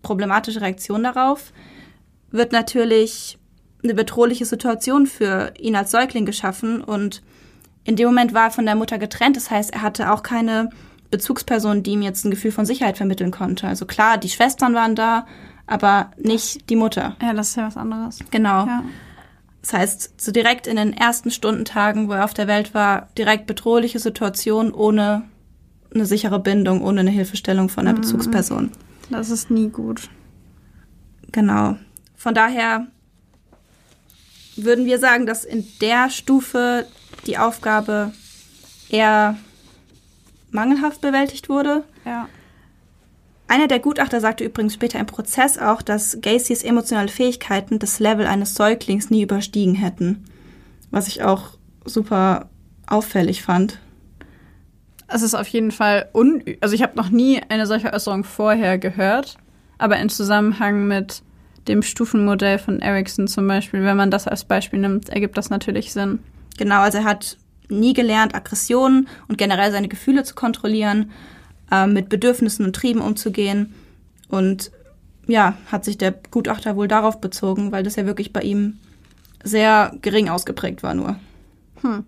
problematische 0.01 0.61
Reaktion 0.61 1.03
darauf 1.03 1.51
wird 2.31 2.51
natürlich 2.51 3.37
eine 3.83 3.93
bedrohliche 3.93 4.45
Situation 4.45 5.07
für 5.07 5.53
ihn 5.59 5.75
als 5.75 5.91
Säugling 5.91 6.25
geschaffen 6.25 6.81
und 6.81 7.21
in 7.83 7.95
dem 7.95 8.07
Moment 8.07 8.33
war 8.33 8.45
er 8.45 8.51
von 8.51 8.65
der 8.65 8.75
Mutter 8.75 8.99
getrennt. 8.99 9.35
Das 9.35 9.49
heißt, 9.49 9.73
er 9.73 9.81
hatte 9.81 10.11
auch 10.11 10.21
keine 10.21 10.69
Bezugsperson, 11.09 11.83
die 11.83 11.91
ihm 11.91 12.03
jetzt 12.03 12.23
ein 12.23 12.31
Gefühl 12.31 12.51
von 12.51 12.65
Sicherheit 12.65 12.97
vermitteln 12.97 13.31
konnte. 13.31 13.67
Also 13.67 13.85
klar, 13.85 14.17
die 14.17 14.29
Schwestern 14.29 14.75
waren 14.75 14.95
da, 14.95 15.25
aber 15.65 16.11
nicht 16.17 16.69
die 16.69 16.75
Mutter. 16.75 17.15
Ja, 17.21 17.33
das 17.33 17.49
ist 17.49 17.55
ja 17.57 17.65
was 17.65 17.77
anderes. 17.77 18.19
Genau. 18.29 18.65
Ja. 18.65 18.83
Das 19.61 19.73
heißt, 19.73 20.19
so 20.19 20.31
direkt 20.31 20.65
in 20.67 20.75
den 20.75 20.93
ersten 20.93 21.29
Stundentagen, 21.29 22.07
wo 22.07 22.13
er 22.13 22.25
auf 22.25 22.33
der 22.33 22.47
Welt 22.47 22.73
war, 22.73 23.09
direkt 23.17 23.45
bedrohliche 23.45 23.99
Situation 23.99 24.73
ohne 24.73 25.23
eine 25.93 26.05
sichere 26.05 26.39
Bindung, 26.39 26.81
ohne 26.81 27.01
eine 27.01 27.11
Hilfestellung 27.11 27.69
von 27.69 27.87
einer 27.87 27.97
mhm. 27.97 28.01
Bezugsperson. 28.01 28.71
Das 29.09 29.29
ist 29.29 29.51
nie 29.51 29.69
gut. 29.69 30.09
Genau. 31.31 31.77
Von 32.15 32.33
daher 32.33 32.87
würden 34.55 34.85
wir 34.85 34.99
sagen, 34.99 35.25
dass 35.25 35.45
in 35.45 35.65
der 35.79 36.09
Stufe 36.09 36.87
die 37.27 37.37
Aufgabe 37.37 38.13
eher 38.89 39.37
mangelhaft 40.49 41.01
bewältigt 41.01 41.49
wurde. 41.49 41.83
Ja. 42.05 42.27
Einer 43.51 43.67
der 43.67 43.79
Gutachter 43.79 44.21
sagte 44.21 44.45
übrigens 44.45 44.75
später 44.75 44.97
im 44.97 45.07
Prozess 45.07 45.57
auch, 45.57 45.81
dass 45.81 46.19
Gacys 46.21 46.63
emotionale 46.63 47.09
Fähigkeiten 47.09 47.79
das 47.79 47.99
Level 47.99 48.25
eines 48.25 48.55
Säuglings 48.55 49.09
nie 49.09 49.23
überstiegen 49.23 49.75
hätten. 49.75 50.23
Was 50.89 51.09
ich 51.09 51.21
auch 51.21 51.57
super 51.83 52.49
auffällig 52.87 53.41
fand. 53.41 53.77
Es 55.09 55.21
ist 55.21 55.35
auf 55.35 55.47
jeden 55.49 55.71
Fall 55.71 56.07
un 56.13 56.41
also 56.61 56.73
ich 56.73 56.81
habe 56.81 56.95
noch 56.95 57.09
nie 57.09 57.41
eine 57.49 57.67
solche 57.67 57.91
Äußerung 57.91 58.23
vorher 58.23 58.77
gehört, 58.77 59.35
aber 59.77 59.97
in 59.97 60.07
Zusammenhang 60.07 60.87
mit 60.87 61.21
dem 61.67 61.81
Stufenmodell 61.81 62.57
von 62.57 62.79
Ericsson 62.79 63.27
zum 63.27 63.49
Beispiel, 63.49 63.83
wenn 63.83 63.97
man 63.97 64.11
das 64.11 64.29
als 64.29 64.45
Beispiel 64.45 64.79
nimmt, 64.79 65.09
ergibt 65.09 65.37
das 65.37 65.49
natürlich 65.49 65.91
Sinn. 65.91 66.19
Genau, 66.57 66.79
also 66.79 66.99
er 66.99 67.03
hat 67.03 67.35
nie 67.67 67.91
gelernt, 67.91 68.33
Aggressionen 68.33 69.09
und 69.27 69.37
generell 69.37 69.73
seine 69.73 69.89
Gefühle 69.89 70.23
zu 70.23 70.35
kontrollieren, 70.35 71.11
äh, 71.71 71.87
mit 71.87 72.09
Bedürfnissen 72.09 72.65
und 72.65 72.75
Trieben 72.75 73.01
umzugehen. 73.01 73.73
Und 74.27 74.71
ja, 75.27 75.57
hat 75.71 75.85
sich 75.85 75.97
der 75.97 76.13
Gutachter 76.31 76.75
wohl 76.75 76.87
darauf 76.87 77.21
bezogen, 77.21 77.71
weil 77.71 77.83
das 77.83 77.95
ja 77.95 78.05
wirklich 78.05 78.33
bei 78.33 78.41
ihm 78.41 78.77
sehr 79.43 79.95
gering 80.01 80.29
ausgeprägt 80.29 80.83
war 80.83 80.93
nur. 80.93 81.15
Hm. 81.81 82.05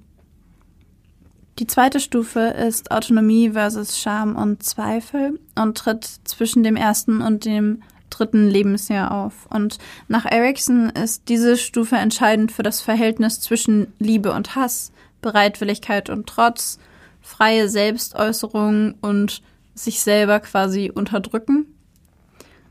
Die 1.59 1.67
zweite 1.67 1.99
Stufe 1.99 2.39
ist 2.39 2.91
Autonomie 2.91 3.51
versus 3.51 3.99
Scham 3.99 4.35
und 4.35 4.63
Zweifel 4.63 5.39
und 5.55 5.77
tritt 5.77 6.03
zwischen 6.23 6.63
dem 6.63 6.75
ersten 6.75 7.21
und 7.21 7.45
dem 7.45 7.83
dritten 8.09 8.47
Lebensjahr 8.47 9.11
auf. 9.11 9.47
Und 9.49 9.77
nach 10.07 10.25
Erickson 10.25 10.89
ist 10.89 11.29
diese 11.29 11.57
Stufe 11.57 11.95
entscheidend 11.95 12.51
für 12.51 12.63
das 12.63 12.81
Verhältnis 12.81 13.39
zwischen 13.39 13.93
Liebe 13.99 14.33
und 14.33 14.55
Hass, 14.55 14.91
Bereitwilligkeit 15.21 16.09
und 16.09 16.27
Trotz, 16.27 16.79
freie 17.21 17.69
Selbstäußerung 17.69 18.95
und 19.01 19.41
sich 19.75 20.01
selber 20.01 20.39
quasi 20.39 20.91
unterdrücken. 20.93 21.67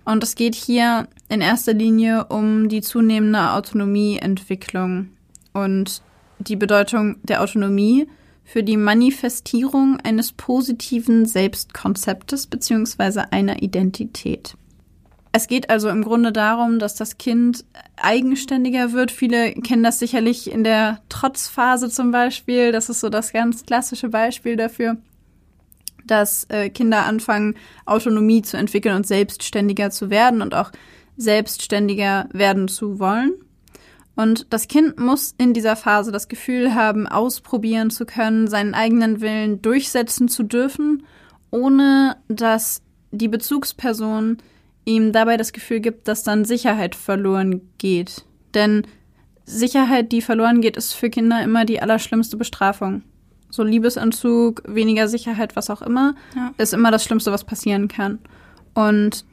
Und 0.04 0.24
es 0.24 0.34
geht 0.34 0.54
hier 0.54 1.08
in 1.28 1.40
erster 1.40 1.74
Linie 1.74 2.26
um 2.26 2.68
die 2.68 2.82
zunehmende 2.82 3.52
Autonomieentwicklung 3.52 5.10
und 5.52 6.02
die 6.38 6.56
Bedeutung 6.56 7.16
der 7.22 7.42
Autonomie 7.42 8.08
für 8.44 8.62
die 8.62 8.76
Manifestierung 8.76 9.98
eines 10.02 10.32
positiven 10.32 11.26
Selbstkonzeptes 11.26 12.48
bzw. 12.48 13.22
einer 13.30 13.62
Identität. 13.62 14.56
Es 15.34 15.46
geht 15.46 15.70
also 15.70 15.88
im 15.88 16.02
Grunde 16.02 16.30
darum, 16.30 16.78
dass 16.78 16.94
das 16.94 17.16
Kind 17.16 17.64
eigenständiger 17.96 18.92
wird. 18.92 19.10
Viele 19.10 19.52
kennen 19.52 19.82
das 19.82 19.98
sicherlich 19.98 20.50
in 20.50 20.62
der 20.62 20.98
Trotzphase 21.08 21.88
zum 21.88 22.10
Beispiel. 22.10 22.70
Das 22.70 22.90
ist 22.90 23.00
so 23.00 23.08
das 23.08 23.32
ganz 23.32 23.64
klassische 23.64 24.10
Beispiel 24.10 24.56
dafür, 24.56 24.98
dass 26.12 26.44
äh, 26.50 26.68
Kinder 26.68 27.06
anfangen, 27.06 27.54
Autonomie 27.86 28.42
zu 28.42 28.58
entwickeln 28.58 28.94
und 28.94 29.06
selbstständiger 29.06 29.90
zu 29.90 30.10
werden 30.10 30.42
und 30.42 30.54
auch 30.54 30.70
selbstständiger 31.16 32.28
werden 32.32 32.68
zu 32.68 32.98
wollen. 32.98 33.32
Und 34.14 34.46
das 34.50 34.68
Kind 34.68 34.98
muss 35.00 35.34
in 35.38 35.54
dieser 35.54 35.74
Phase 35.74 36.12
das 36.12 36.28
Gefühl 36.28 36.74
haben, 36.74 37.06
ausprobieren 37.06 37.88
zu 37.88 38.04
können, 38.04 38.46
seinen 38.46 38.74
eigenen 38.74 39.22
Willen 39.22 39.62
durchsetzen 39.62 40.28
zu 40.28 40.42
dürfen, 40.42 41.06
ohne 41.50 42.18
dass 42.28 42.82
die 43.10 43.28
Bezugsperson 43.28 44.36
ihm 44.84 45.12
dabei 45.12 45.38
das 45.38 45.54
Gefühl 45.54 45.80
gibt, 45.80 46.08
dass 46.08 46.24
dann 46.24 46.44
Sicherheit 46.44 46.94
verloren 46.94 47.62
geht. 47.78 48.26
Denn 48.52 48.86
Sicherheit, 49.46 50.12
die 50.12 50.20
verloren 50.20 50.60
geht, 50.60 50.76
ist 50.76 50.92
für 50.92 51.08
Kinder 51.08 51.42
immer 51.42 51.64
die 51.64 51.80
allerschlimmste 51.80 52.36
Bestrafung. 52.36 53.02
So 53.52 53.62
Liebesentzug, 53.62 54.62
weniger 54.66 55.08
Sicherheit, 55.08 55.56
was 55.56 55.68
auch 55.68 55.82
immer, 55.82 56.14
ja. 56.34 56.52
ist 56.56 56.72
immer 56.72 56.90
das 56.90 57.04
Schlimmste, 57.04 57.32
was 57.32 57.44
passieren 57.44 57.86
kann. 57.86 58.18
Und 58.72 59.26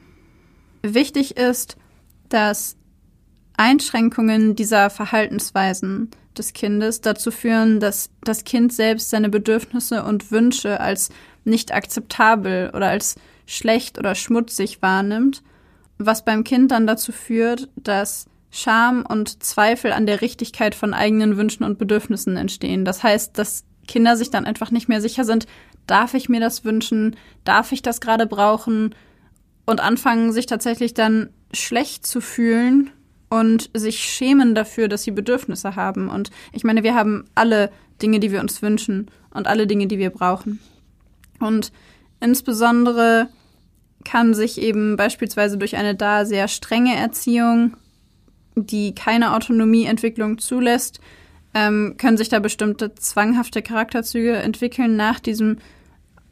wichtig 0.84 1.38
ist, 1.38 1.78
dass 2.28 2.76
Einschränkungen 3.56 4.56
dieser 4.56 4.90
Verhaltensweisen 4.90 6.12
des 6.38 6.52
Kindes 6.52 7.00
dazu 7.00 7.32
führen, 7.32 7.80
dass 7.80 8.10
das 8.22 8.44
Kind 8.44 8.74
selbst 8.74 9.10
seine 9.10 9.30
Bedürfnisse 9.30 10.04
und 10.04 10.32
Wünsche 10.32 10.82
als 10.82 11.10
nicht 11.46 11.74
akzeptabel 11.74 12.72
oder 12.74 12.90
als 12.90 13.16
schlecht 13.46 13.98
oder 13.98 14.16
schmutzig 14.16 14.82
wahrnimmt, 14.82 15.44
was 15.98 16.26
beim 16.26 16.44
Kind 16.44 16.72
dann 16.72 16.88
dazu 16.88 17.14
führt, 17.14 17.70
dass 17.78 18.28
Scham 18.52 19.06
und 19.06 19.44
Zweifel 19.44 19.94
an 19.94 20.06
der 20.06 20.22
Richtigkeit 20.22 20.76
von 20.76 20.94
eigenen 20.94 21.38
Wünschen 21.38 21.64
und 21.64 21.78
Bedürfnissen 21.78 22.36
entstehen. 22.36 22.84
Das 22.84 23.02
heißt, 23.02 23.38
dass 23.38 23.64
Kinder 23.90 24.16
sich 24.16 24.30
dann 24.30 24.46
einfach 24.46 24.72
nicht 24.72 24.88
mehr 24.88 25.02
sicher 25.02 25.26
sind, 25.26 25.48
darf 25.88 26.14
ich 26.14 26.30
mir 26.30 26.40
das 26.40 26.64
wünschen, 26.64 27.18
darf 27.44 27.74
ich 27.74 27.82
das 27.82 28.00
gerade 28.00 28.26
brauchen 28.26 28.96
und 29.66 29.82
anfangen 29.82 30.32
sich 30.32 30.46
tatsächlich 30.46 30.94
dann 30.94 31.30
schlecht 31.52 32.08
zu 32.08 32.22
fühlen, 32.22 32.92
und 33.30 33.70
sich 33.74 34.00
schämen 34.00 34.56
dafür, 34.56 34.88
dass 34.88 35.04
sie 35.04 35.12
Bedürfnisse 35.12 35.76
haben. 35.76 36.10
Und 36.10 36.32
ich 36.52 36.64
meine, 36.64 36.84
wir 36.84 36.96
haben 36.96 37.26
alle 37.36 37.72
Dinge, 38.02 38.20
die 38.20 38.32
wir 38.32 38.42
uns 38.42 38.62
wünschen 38.62 39.10
und 39.32 39.48
alle 39.48 39.68
Dinge, 39.68 39.88
die 39.88 40.00
wir 40.00 40.10
brauchen. 40.10 40.60
Und 41.40 41.72
insbesondere 42.20 43.30
kann 44.04 44.34
sich 44.34 44.60
eben 44.60 44.96
beispielsweise 44.96 45.58
durch 45.58 45.76
eine 45.76 45.96
da 45.96 46.26
sehr 46.26 46.48
strenge 46.48 46.96
Erziehung, 46.96 47.78
die 48.56 48.96
keine 48.96 49.36
Autonomieentwicklung 49.36 50.40
zulässt, 50.40 51.00
ähm, 51.54 51.96
können 51.98 52.18
sich 52.18 52.30
da 52.30 52.40
bestimmte 52.40 52.94
zwanghafte 52.96 53.62
Charakterzüge 53.62 54.36
entwickeln 54.38 54.96
nach 54.96 55.20
diesem 55.20 55.58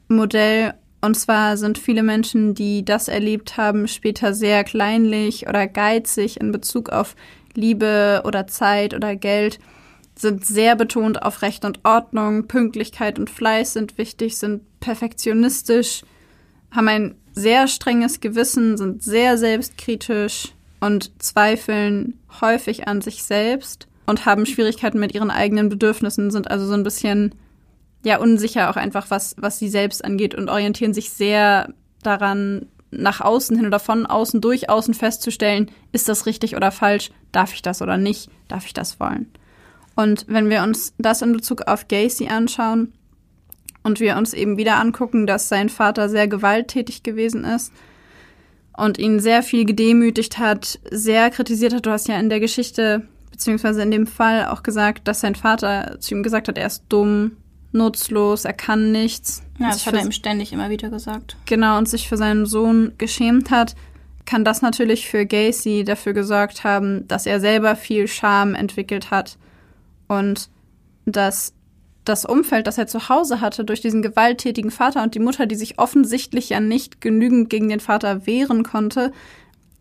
Modell. 0.08 0.74
Und 1.02 1.16
zwar 1.16 1.58
sind 1.58 1.78
viele 1.78 2.04
Menschen, 2.04 2.56
die 2.56 2.84
das 2.84 3.08
erlebt 3.08 3.58
haben, 3.58 3.88
später 3.88 4.34
sehr 4.34 4.64
kleinlich 4.64 5.48
oder 5.48 5.68
geizig 5.68 6.40
in 6.40 6.52
Bezug 6.52 6.90
auf 6.90 7.16
Liebe 7.54 8.22
oder 8.26 8.48
Zeit 8.48 8.94
oder 8.94 9.16
Geld, 9.16 9.60
sind 10.16 10.46
sehr 10.46 10.76
betont 10.76 11.22
auf 11.22 11.42
Recht 11.44 11.66
und 11.66 11.86
Ordnung, 11.86 12.48
Pünktlichkeit 12.48 13.20
und 13.20 13.30
Fleiß 13.30 13.74
sind 13.74 13.98
wichtig, 13.98 14.38
sind 14.38 14.64
perfektionistisch, 14.80 16.04
haben 16.72 16.88
ein 16.88 17.16
sehr 17.34 17.68
strenges 17.68 18.20
Gewissen, 18.20 18.78
sind 18.78 19.04
sehr 19.04 19.38
selbstkritisch 19.38 20.54
und 20.80 21.12
zweifeln 21.22 22.20
häufig 22.42 22.88
an 22.88 23.02
sich 23.02 23.24
selbst 23.24 23.88
und 24.08 24.26
haben 24.26 24.48
Schwierigkeiten 24.48 25.00
mit 25.00 25.14
ihren 25.14 25.30
eigenen 25.30 25.70
Bedürfnissen, 25.70 26.32
sind 26.32 26.50
also 26.50 26.66
so 26.66 26.74
ein 26.74 26.84
bisschen 26.84 27.36
ja 28.04 28.18
unsicher 28.18 28.70
auch 28.72 28.78
einfach, 28.78 29.12
was, 29.12 29.36
was 29.38 29.60
sie 29.60 29.70
selbst 29.70 30.04
angeht 30.04 30.34
und 30.34 30.50
orientieren 30.50 30.94
sich 30.94 31.12
sehr 31.12 31.74
daran, 32.02 32.66
nach 32.90 33.20
außen 33.20 33.58
hin 33.58 33.68
oder 33.68 33.80
von 33.80 34.06
außen 34.06 34.40
durch 34.40 34.70
außen 34.70 34.94
festzustellen, 34.94 35.70
ist 35.92 36.08
das 36.08 36.26
richtig 36.26 36.56
oder 36.56 36.72
falsch, 36.72 37.12
darf 37.34 37.54
ich 37.54 37.62
das 37.62 37.82
oder 37.82 37.98
nicht, 37.98 38.30
darf 38.48 38.66
ich 38.66 38.74
das 38.74 39.00
wollen. 39.00 39.30
Und 39.96 40.26
wenn 40.30 40.50
wir 40.50 40.64
uns 40.64 40.94
das 40.98 41.22
in 41.22 41.34
Bezug 41.34 41.64
auf 41.64 41.90
Gacy 41.90 42.28
anschauen 42.28 42.94
und 43.84 44.00
wir 44.00 44.16
uns 44.16 44.34
eben 44.34 44.58
wieder 44.58 44.78
angucken, 44.78 45.28
dass 45.28 45.50
sein 45.50 45.68
Vater 45.68 46.08
sehr 46.08 46.30
gewalttätig 46.30 47.04
gewesen 47.04 47.44
ist 47.44 47.74
und 48.78 49.00
ihn 49.00 49.20
sehr 49.20 49.44
viel 49.44 49.66
gedemütigt 49.66 50.38
hat, 50.38 50.80
sehr 50.90 51.30
kritisiert 51.30 51.74
hat, 51.74 51.86
du 51.86 51.92
hast 51.92 52.08
ja 52.08 52.18
in 52.20 52.30
der 52.30 52.40
Geschichte 52.40 53.06
beziehungsweise 53.38 53.84
in 53.84 53.92
dem 53.92 54.08
Fall 54.08 54.48
auch 54.48 54.64
gesagt, 54.64 55.08
dass 55.08 55.20
sein 55.20 55.36
Vater 55.36 55.98
zu 56.00 56.16
ihm 56.16 56.24
gesagt 56.24 56.48
hat, 56.48 56.58
er 56.58 56.66
ist 56.66 56.86
dumm, 56.90 57.38
nutzlos, 57.72 58.46
er 58.46 58.54
kann 58.54 58.92
nichts. 58.92 59.44
Ja, 59.60 59.70
das 59.70 59.86
hat 59.86 59.94
er 59.94 60.04
ihm 60.04 60.12
ständig 60.12 60.54
immer 60.54 60.72
wieder 60.72 60.90
gesagt. 60.90 61.38
Genau, 61.46 61.78
und 61.78 61.88
sich 61.88 62.10
für 62.10 62.18
seinen 62.18 62.48
Sohn 62.48 62.94
geschämt 62.98 63.52
hat, 63.52 63.76
kann 64.26 64.44
das 64.44 64.64
natürlich 64.64 65.08
für 65.08 65.28
Gacy 65.28 65.84
dafür 65.84 66.14
gesorgt 66.14 66.64
haben, 66.64 67.08
dass 67.08 67.28
er 67.28 67.40
selber 67.40 67.76
viel 67.76 68.08
Scham 68.08 68.56
entwickelt 68.56 69.12
hat 69.12 69.38
und 70.08 70.50
dass 71.06 71.54
das 72.06 72.26
Umfeld, 72.26 72.66
das 72.66 72.80
er 72.80 72.88
zu 72.88 73.08
Hause 73.08 73.40
hatte, 73.40 73.66
durch 73.66 73.82
diesen 73.82 74.02
gewalttätigen 74.02 74.72
Vater 74.72 75.04
und 75.04 75.14
die 75.14 75.20
Mutter, 75.20 75.46
die 75.46 75.56
sich 75.56 75.78
offensichtlich 75.78 76.50
ja 76.50 76.60
nicht 76.60 77.02
genügend 77.02 77.52
gegen 77.52 77.70
den 77.70 77.82
Vater 77.82 78.26
wehren 78.26 78.64
konnte, 78.64 79.12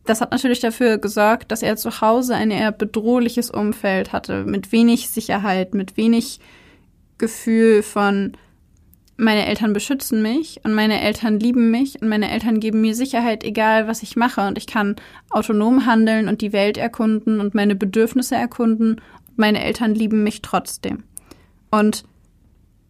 das 0.07 0.21
hat 0.21 0.33
natürlich 0.33 0.61
dafür 0.61 0.99
gesorgt, 0.99 1.53
dass 1.53 1.63
er 1.63 1.77
zu 1.77 2.01
Hause 2.01 2.35
ein 2.35 2.51
eher 2.51 2.73
bedrohliches 2.73 3.51
Umfeld 3.51 4.13
hatte, 4.13 4.45
mit 4.45 4.73
wenig 4.73 5.11
Sicherheit, 5.11 5.75
mit 5.75 5.97
wenig 5.97 6.41
Gefühl 7.19 7.83
von, 7.83 8.37
meine 9.17 9.47
Eltern 9.47 9.73
beschützen 9.73 10.21
mich 10.23 10.61
und 10.63 10.75
meine 10.75 11.01
Eltern 11.01 11.41
lieben 11.41 11.71
mich 11.71 12.01
und 12.03 12.09
meine 12.09 12.31
Eltern 12.31 12.61
geben 12.61 12.83
mir 12.83 12.95
Sicherheit, 12.95 13.45
egal 13.45 13.89
was 13.89 14.03
ich 14.03 14.17
mache. 14.17 14.47
Und 14.47 14.59
ich 14.59 14.67
kann 14.67 14.97
autonom 15.31 15.87
handeln 15.87 16.29
und 16.29 16.43
die 16.43 16.53
Welt 16.53 16.77
erkunden 16.77 17.41
und 17.41 17.55
meine 17.55 17.75
Bedürfnisse 17.75 18.35
erkunden. 18.35 19.01
Und 19.29 19.39
meine 19.39 19.65
Eltern 19.65 19.95
lieben 19.95 20.23
mich 20.23 20.43
trotzdem. 20.43 21.05
Und 21.71 22.05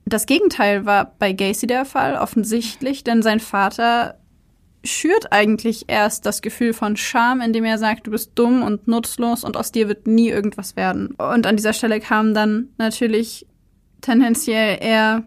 das 0.05 0.27
Gegenteil 0.27 0.85
war 0.85 1.13
bei 1.19 1.33
Gacy 1.33 1.67
der 1.67 1.85
Fall, 1.85 2.17
offensichtlich, 2.17 3.05
denn 3.05 3.23
sein 3.23 3.41
Vater 3.41 4.19
schürt 4.87 5.33
eigentlich 5.33 5.85
erst 5.89 6.27
das 6.27 6.43
Gefühl 6.43 6.73
von 6.73 6.97
Scham, 6.97 7.41
indem 7.41 7.65
er 7.65 7.79
sagt, 7.79 8.07
du 8.07 8.11
bist 8.11 8.33
dumm 8.35 8.63
und 8.63 8.89
nutzlos 8.89 9.45
und 9.45 9.57
aus 9.57 9.73
dir 9.73 9.89
wird 9.89 10.07
nie 10.07 10.29
irgendwas 10.29 10.77
werden. 10.77 11.09
Und 11.17 11.47
an 11.47 11.57
dieser 11.57 11.73
Stelle 11.73 12.01
kam 12.01 12.35
dann 12.35 12.69
natürlich 12.79 13.47
tendenziell 14.01 14.79
eher 14.81 15.25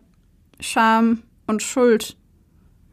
Scham 0.60 1.24
und 1.48 1.62
Schuld 1.62 2.16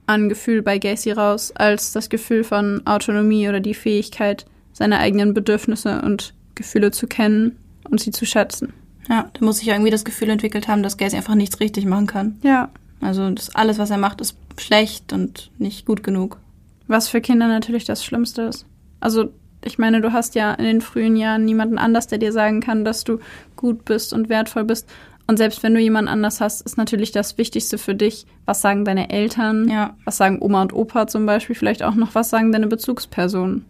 an 0.06 0.28
Gefühl 0.28 0.62
bei 0.62 0.78
Gacy 0.78 1.12
raus, 1.12 1.52
als 1.52 1.92
das 1.92 2.08
Gefühl 2.08 2.44
von 2.44 2.86
Autonomie 2.86 3.48
oder 3.48 3.60
die 3.60 3.74
Fähigkeit, 3.74 4.46
seine 4.72 4.98
eigenen 4.98 5.34
Bedürfnisse 5.34 6.02
und 6.02 6.34
Gefühle 6.54 6.90
zu 6.90 7.06
kennen 7.06 7.58
und 7.90 8.00
sie 8.00 8.12
zu 8.12 8.24
schätzen. 8.24 8.72
Ja, 9.08 9.30
da 9.32 9.44
muss 9.44 9.58
sich 9.58 9.66
ja 9.66 9.74
irgendwie 9.74 9.90
das 9.90 10.04
Gefühl 10.04 10.30
entwickelt 10.30 10.68
haben, 10.68 10.82
dass 10.82 10.96
Gacy 10.96 11.16
einfach 11.16 11.34
nichts 11.34 11.60
richtig 11.60 11.86
machen 11.86 12.06
kann. 12.06 12.38
Ja. 12.42 12.70
Also 13.00 13.28
das 13.30 13.54
alles, 13.54 13.78
was 13.78 13.90
er 13.90 13.98
macht, 13.98 14.20
ist 14.20 14.36
schlecht 14.58 15.12
und 15.12 15.50
nicht 15.58 15.86
gut 15.86 16.02
genug. 16.02 16.38
Was 16.86 17.08
für 17.08 17.20
Kinder 17.20 17.48
natürlich 17.48 17.84
das 17.84 18.04
Schlimmste 18.04 18.42
ist. 18.42 18.66
Also 19.00 19.30
ich 19.64 19.78
meine, 19.78 20.00
du 20.00 20.12
hast 20.12 20.34
ja 20.34 20.52
in 20.54 20.64
den 20.64 20.80
frühen 20.80 21.16
Jahren 21.16 21.44
niemanden 21.44 21.78
anders, 21.78 22.06
der 22.06 22.18
dir 22.18 22.32
sagen 22.32 22.60
kann, 22.60 22.84
dass 22.84 23.04
du 23.04 23.18
gut 23.56 23.84
bist 23.84 24.12
und 24.12 24.28
wertvoll 24.28 24.64
bist. 24.64 24.88
Und 25.26 25.38
selbst 25.38 25.62
wenn 25.64 25.74
du 25.74 25.80
jemanden 25.80 26.08
anders 26.08 26.40
hast, 26.40 26.60
ist 26.62 26.78
natürlich 26.78 27.10
das 27.10 27.36
Wichtigste 27.36 27.78
für 27.78 27.96
dich, 27.96 28.26
was 28.44 28.60
sagen 28.60 28.84
deine 28.84 29.10
Eltern, 29.10 29.68
ja. 29.68 29.96
was 30.04 30.18
sagen 30.18 30.38
Oma 30.40 30.62
und 30.62 30.72
Opa 30.72 31.08
zum 31.08 31.26
Beispiel, 31.26 31.56
vielleicht 31.56 31.82
auch 31.82 31.96
noch, 31.96 32.14
was 32.14 32.30
sagen 32.30 32.52
deine 32.52 32.68
Bezugspersonen. 32.68 33.64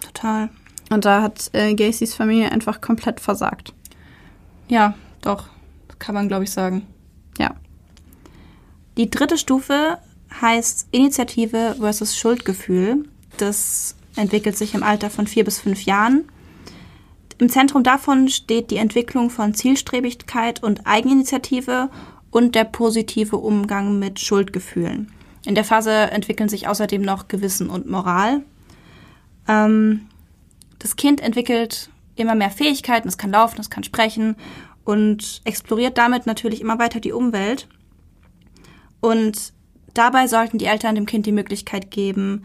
Total. 0.00 0.50
Und 0.90 1.04
da 1.04 1.22
hat 1.22 1.50
äh, 1.52 1.74
Gacys 1.74 2.14
Familie 2.14 2.50
einfach 2.50 2.80
komplett 2.80 3.20
versagt. 3.20 3.72
Ja, 4.68 4.94
doch. 5.22 5.48
Das 5.86 5.98
kann 6.00 6.14
man, 6.14 6.26
glaube 6.28 6.44
ich, 6.44 6.50
sagen. 6.50 6.86
Ja. 7.38 7.54
Die 8.96 9.10
dritte 9.10 9.38
Stufe 9.38 9.98
heißt 10.40 10.88
Initiative 10.90 11.76
versus 11.78 12.16
Schuldgefühl. 12.16 13.04
Das 13.36 13.96
entwickelt 14.16 14.56
sich 14.56 14.74
im 14.74 14.82
Alter 14.82 15.10
von 15.10 15.26
vier 15.26 15.44
bis 15.44 15.60
fünf 15.60 15.82
Jahren. 15.82 16.24
Im 17.38 17.48
Zentrum 17.48 17.82
davon 17.82 18.28
steht 18.28 18.70
die 18.70 18.76
Entwicklung 18.76 19.28
von 19.30 19.54
Zielstrebigkeit 19.54 20.62
und 20.62 20.86
Eigeninitiative 20.86 21.90
und 22.30 22.54
der 22.54 22.64
positive 22.64 23.36
Umgang 23.36 23.98
mit 23.98 24.20
Schuldgefühlen. 24.20 25.12
In 25.44 25.54
der 25.54 25.64
Phase 25.64 25.92
entwickeln 25.92 26.48
sich 26.48 26.68
außerdem 26.68 27.02
noch 27.02 27.28
Gewissen 27.28 27.68
und 27.68 27.88
Moral. 27.90 28.42
Ähm, 29.48 30.06
das 30.78 30.96
Kind 30.96 31.20
entwickelt 31.20 31.90
immer 32.16 32.34
mehr 32.34 32.50
Fähigkeiten, 32.50 33.08
es 33.08 33.18
kann 33.18 33.30
laufen, 33.30 33.60
es 33.60 33.70
kann 33.70 33.84
sprechen 33.84 34.36
und 34.84 35.40
exploriert 35.44 35.98
damit 35.98 36.26
natürlich 36.26 36.60
immer 36.60 36.78
weiter 36.78 37.00
die 37.00 37.12
Umwelt. 37.12 37.68
Und 39.00 39.52
dabei 39.94 40.26
sollten 40.26 40.58
die 40.58 40.66
Eltern 40.66 40.94
dem 40.94 41.06
Kind 41.06 41.26
die 41.26 41.32
Möglichkeit 41.32 41.90
geben, 41.90 42.44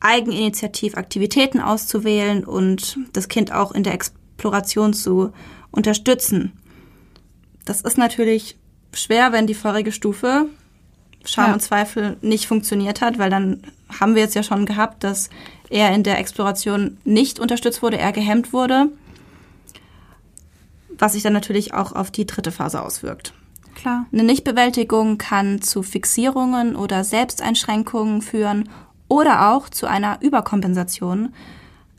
eigeninitiativ 0.00 0.96
Aktivitäten 0.96 1.60
auszuwählen 1.60 2.44
und 2.44 2.98
das 3.12 3.28
Kind 3.28 3.52
auch 3.52 3.72
in 3.72 3.82
der 3.82 3.94
Exploration 3.94 4.92
zu 4.92 5.32
unterstützen. 5.70 6.52
Das 7.64 7.80
ist 7.80 7.98
natürlich 7.98 8.56
schwer, 8.92 9.32
wenn 9.32 9.46
die 9.46 9.54
vorige 9.54 9.92
Stufe 9.92 10.46
Scham 11.24 11.48
ja. 11.48 11.54
und 11.54 11.60
Zweifel 11.60 12.16
nicht 12.20 12.46
funktioniert 12.46 13.00
hat, 13.00 13.18
weil 13.18 13.30
dann 13.30 13.62
haben 14.00 14.14
wir 14.14 14.22
jetzt 14.22 14.34
ja 14.34 14.42
schon 14.42 14.66
gehabt, 14.66 15.02
dass 15.04 15.28
er 15.70 15.92
in 15.94 16.02
der 16.02 16.18
Exploration 16.18 16.98
nicht 17.04 17.40
unterstützt 17.40 17.82
wurde, 17.82 17.98
er 17.98 18.12
gehemmt 18.12 18.52
wurde, 18.52 18.86
was 20.90 21.14
sich 21.14 21.22
dann 21.22 21.32
natürlich 21.32 21.74
auch 21.74 21.92
auf 21.92 22.10
die 22.10 22.26
dritte 22.26 22.52
Phase 22.52 22.80
auswirkt. 22.80 23.34
Klar. 23.76 24.06
Eine 24.10 24.24
Nichtbewältigung 24.24 25.18
kann 25.18 25.60
zu 25.60 25.82
Fixierungen 25.82 26.74
oder 26.74 27.04
Selbsteinschränkungen 27.04 28.22
führen 28.22 28.68
oder 29.06 29.50
auch 29.52 29.68
zu 29.68 29.86
einer 29.86 30.18
Überkompensation, 30.22 31.34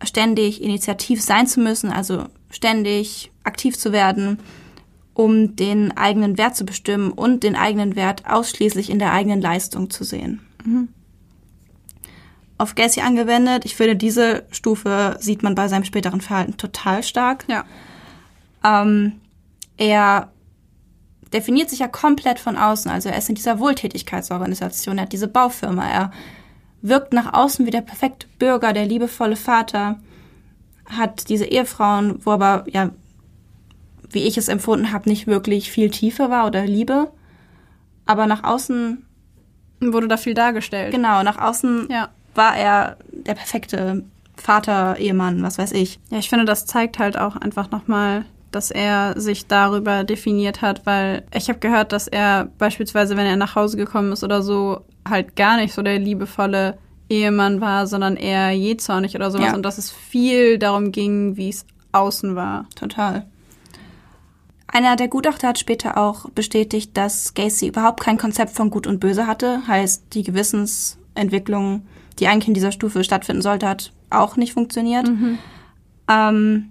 ständig 0.03 0.61
initiativ 0.61 1.21
sein 1.21 1.47
zu 1.47 1.59
müssen, 1.59 1.91
also 1.91 2.25
ständig 2.49 3.31
aktiv 3.43 3.77
zu 3.77 3.91
werden, 3.91 4.39
um 5.13 5.55
den 5.55 5.95
eigenen 5.95 6.37
Wert 6.37 6.55
zu 6.55 6.65
bestimmen 6.65 7.11
und 7.11 7.43
den 7.43 7.55
eigenen 7.55 7.95
Wert 7.95 8.23
ausschließlich 8.27 8.89
in 8.89 8.99
der 8.99 9.13
eigenen 9.13 9.41
Leistung 9.41 9.89
zu 9.89 10.03
sehen. 10.03 10.41
Mhm. 10.65 10.89
Auf 12.57 12.73
Gacy 12.73 13.01
angewendet, 13.01 13.65
ich 13.65 13.75
finde, 13.75 13.95
diese 13.95 14.45
Stufe 14.49 15.15
sieht 15.19 15.43
man 15.43 15.53
bei 15.53 15.67
seinem 15.67 15.83
späteren 15.83 16.21
Verhalten 16.21 16.57
total 16.57 17.03
stark. 17.03 17.45
Ja. 17.47 17.65
Ähm, 18.63 19.13
er 19.77 20.31
definiert 21.33 21.69
sich 21.69 21.79
ja 21.79 21.87
komplett 21.87 22.39
von 22.39 22.57
außen. 22.57 22.89
Also 22.89 23.09
er 23.09 23.17
ist 23.17 23.29
in 23.29 23.35
dieser 23.35 23.59
Wohltätigkeitsorganisation, 23.59 24.97
er 24.97 25.03
hat 25.03 25.13
diese 25.13 25.27
Baufirma, 25.27 25.87
er 25.87 26.11
wirkt 26.81 27.13
nach 27.13 27.33
außen 27.33 27.65
wie 27.65 27.71
der 27.71 27.81
perfekte 27.81 28.27
Bürger, 28.39 28.73
der 28.73 28.85
liebevolle 28.85 29.35
Vater, 29.35 29.99
hat 30.85 31.29
diese 31.29 31.45
Ehefrauen, 31.45 32.19
wo 32.25 32.31
aber, 32.31 32.65
ja, 32.67 32.91
wie 34.09 34.23
ich 34.23 34.37
es 34.37 34.47
empfunden 34.47 34.91
habe, 34.91 35.09
nicht 35.09 35.27
wirklich 35.27 35.69
viel 35.69 35.89
Tiefe 35.89 36.29
war 36.29 36.47
oder 36.47 36.65
Liebe. 36.65 37.11
Aber 38.05 38.25
nach 38.25 38.43
außen 38.43 39.05
wurde 39.81 40.07
da 40.07 40.17
viel 40.17 40.33
dargestellt. 40.33 40.93
Genau, 40.93 41.23
nach 41.23 41.37
außen 41.37 41.87
ja. 41.91 42.09
war 42.35 42.55
er 42.55 42.97
der 43.11 43.35
perfekte 43.35 44.05
Vater, 44.37 44.97
Ehemann, 44.97 45.43
was 45.43 45.57
weiß 45.57 45.73
ich. 45.73 45.99
Ja, 46.09 46.19
ich 46.19 46.29
finde, 46.29 46.45
das 46.45 46.65
zeigt 46.65 46.99
halt 46.99 47.17
auch 47.17 47.35
einfach 47.35 47.69
nochmal, 47.71 48.25
dass 48.51 48.71
er 48.71 49.19
sich 49.19 49.47
darüber 49.47 50.03
definiert 50.03 50.61
hat, 50.61 50.85
weil 50.85 51.23
ich 51.33 51.49
habe 51.49 51.59
gehört, 51.59 51.91
dass 51.91 52.07
er 52.07 52.49
beispielsweise, 52.57 53.17
wenn 53.17 53.25
er 53.25 53.35
nach 53.35 53.55
Hause 53.55 53.77
gekommen 53.77 54.11
ist 54.11 54.23
oder 54.23 54.41
so, 54.41 54.81
halt 55.07 55.35
gar 55.35 55.57
nicht 55.57 55.73
so 55.73 55.81
der 55.81 55.99
liebevolle 55.99 56.77
Ehemann 57.09 57.61
war, 57.61 57.87
sondern 57.87 58.15
eher 58.15 58.51
jähzornig 58.51 59.15
oder 59.15 59.31
sowas. 59.31 59.47
Ja. 59.47 59.55
Und 59.55 59.63
dass 59.63 59.77
es 59.77 59.91
viel 59.91 60.57
darum 60.57 60.91
ging, 60.91 61.37
wie 61.37 61.49
es 61.49 61.65
außen 61.91 62.35
war. 62.35 62.67
Total. 62.75 63.25
Einer 64.67 64.97
der 64.97 65.07
Gutachter 65.07 65.47
hat 65.47 65.59
später 65.59 65.97
auch 65.97 66.29
bestätigt, 66.31 66.95
dass 66.97 67.33
Gacy 67.33 67.67
überhaupt 67.67 68.01
kein 68.01 68.17
Konzept 68.17 68.51
von 68.51 68.69
Gut 68.69 68.85
und 68.85 68.99
Böse 68.99 69.25
hatte. 69.25 69.65
Heißt, 69.65 70.13
die 70.13 70.23
Gewissensentwicklung, 70.23 71.87
die 72.19 72.27
eigentlich 72.27 72.49
in 72.49 72.53
dieser 72.53 72.73
Stufe 72.73 73.03
stattfinden 73.03 73.41
sollte, 73.41 73.67
hat 73.67 73.93
auch 74.09 74.35
nicht 74.35 74.53
funktioniert. 74.53 75.09
Ähm, 76.09 76.69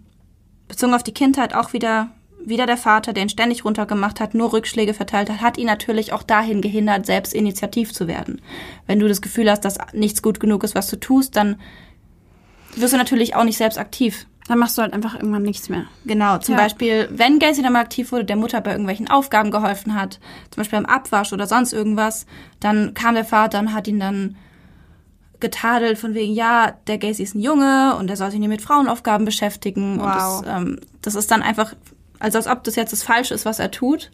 bezogen 0.69 0.95
auf 0.95 1.03
die 1.03 1.15
Kindheit 1.15 1.55
auch 1.55 1.73
wieder, 1.73 2.09
wieder 2.45 2.67
der 2.67 2.77
Vater, 2.77 3.13
der 3.13 3.25
ihn 3.25 3.29
ständig 3.29 3.65
runtergemacht 3.65 4.21
hat, 4.21 4.35
nur 4.35 4.53
Rückschläge 4.53 4.95
verteilt 4.95 5.31
hat, 5.31 5.41
hat 5.41 5.59
ihn 5.59 5.67
natürlich 5.67 6.13
auch 6.13 6.23
dahin 6.23 6.61
gehindert, 6.61 7.07
selbst 7.07 7.35
initiativ 7.35 7.93
zu 7.93 8.07
werden. 8.07 8.41
Wenn 8.87 8.99
du 9.01 9.09
das 9.09 9.21
Gefühl 9.23 9.51
hast, 9.51 9.65
dass 9.65 9.79
nichts 9.93 10.23
gut 10.23 10.41
genug 10.41 10.65
ist, 10.65 10.75
was 10.75 10.89
du 10.89 10.97
tust, 10.99 11.37
dann 11.37 11.61
wirst 12.75 12.93
du 12.93 12.99
natürlich 12.99 13.35
auch 13.35 13.45
nicht 13.45 13.57
selbst 13.57 13.79
aktiv. 13.79 14.27
Dann 14.49 14.59
machst 14.59 14.79
du 14.79 14.83
halt 14.83 14.93
einfach 14.93 15.15
irgendwann 15.15 15.43
nichts 15.43 15.69
mehr. 15.69 15.87
Genau, 16.05 16.39
zum 16.39 16.55
Ja. 16.55 16.61
Beispiel, 16.61 17.09
wenn 17.11 17.41
Gacy 17.41 17.63
dann 17.63 17.73
mal 17.73 17.81
aktiv 17.81 18.13
wurde, 18.13 18.25
der 18.25 18.37
Mutter 18.37 18.61
bei 18.61 18.71
irgendwelchen 18.71 19.11
Aufgaben 19.11 19.51
geholfen 19.51 19.95
hat, 19.95 20.21
zum 20.51 20.61
Beispiel 20.61 20.81
beim 20.81 20.87
Abwasch 20.87 21.33
oder 21.33 21.49
sonst 21.49 21.73
irgendwas, 21.73 22.27
dann 22.61 22.95
kam 22.95 23.17
der 23.17 23.25
Vater 23.25 23.59
und 23.59 23.75
hat 23.75 23.89
ihn 23.89 23.99
dann 23.99 24.37
getadelt 25.41 25.99
von 25.99 26.15
wegen, 26.15 26.33
ja, 26.35 26.73
der 26.87 26.99
Gacy 26.99 27.23
ist 27.23 27.35
ein 27.35 27.41
Junge 27.41 27.97
und 27.99 28.09
er 28.11 28.17
soll 28.17 28.31
sich 28.31 28.41
nicht 28.41 28.49
mit 28.49 28.63
Frauenaufgaben 28.63 29.25
beschäftigen. 29.25 29.99
Und 30.01 30.07
Wow. 30.09 30.43
das, 30.43 30.57
ähm, 30.57 30.81
das 31.03 31.15
ist 31.15 31.31
dann 31.31 31.43
einfach, 31.43 31.75
also 32.19 32.39
als 32.39 32.47
ob 32.47 32.65
das 32.65 32.77
jetzt 32.77 32.93
das 32.93 33.03
Falsche 33.03 33.35
ist, 33.35 33.45
was 33.45 33.59
er 33.59 33.71
tut. 33.71 34.11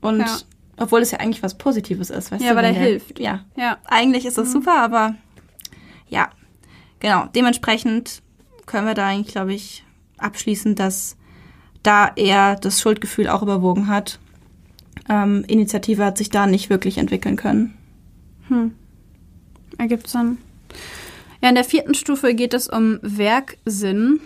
Und 0.00 0.20
Ja. 0.20 0.38
obwohl 0.76 1.00
es 1.02 1.10
ja 1.10 1.18
eigentlich 1.20 1.42
was 1.42 1.58
Positives 1.58 2.10
ist, 2.10 2.30
weißt 2.32 2.42
Ja, 2.42 2.50
du? 2.50 2.56
weil 2.56 2.64
wenn 2.64 2.74
er 2.74 2.80
der- 2.80 2.88
hilft. 2.90 3.18
Ja, 3.20 3.40
Ja. 3.56 3.78
eigentlich 3.84 4.24
ist 4.26 4.38
das 4.38 4.52
super, 4.52 4.76
aber 4.82 5.14
ja, 6.08 6.28
genau. 7.00 7.26
Dementsprechend 7.34 8.22
können 8.66 8.86
wir 8.86 8.94
da 8.94 9.06
eigentlich, 9.06 9.32
glaube 9.34 9.54
ich, 9.54 9.84
abschließen, 10.18 10.74
dass 10.74 11.16
da 11.82 12.10
er 12.16 12.56
das 12.56 12.80
Schuldgefühl 12.80 13.28
auch 13.28 13.42
überwogen 13.42 13.86
hat. 13.88 14.18
Ähm, 15.08 15.44
Initiative 15.46 16.04
hat 16.04 16.18
sich 16.18 16.28
da 16.30 16.46
nicht 16.46 16.68
wirklich 16.70 16.98
entwickeln 16.98 17.36
können. 17.36 17.74
Ergibt 19.78 20.08
Sinn. 20.08 20.38
Ja, 21.40 21.48
in 21.48 21.54
der 21.54 21.64
vierten 21.64 21.94
Stufe 21.94 22.34
geht 22.34 22.52
es 22.52 22.68
um 22.68 22.98
Werksinn 23.00 24.20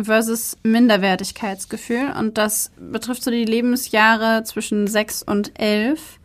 versus 0.00 0.56
Minderwertigkeitsgefühl. 0.62 2.12
Und 2.18 2.38
das 2.38 2.70
betrifft 2.78 3.22
so 3.22 3.30
die 3.30 3.44
Lebensjahre 3.44 4.44
zwischen 4.44 4.86
sechs 4.86 5.22
und 5.22 5.58
elf. 5.58 6.18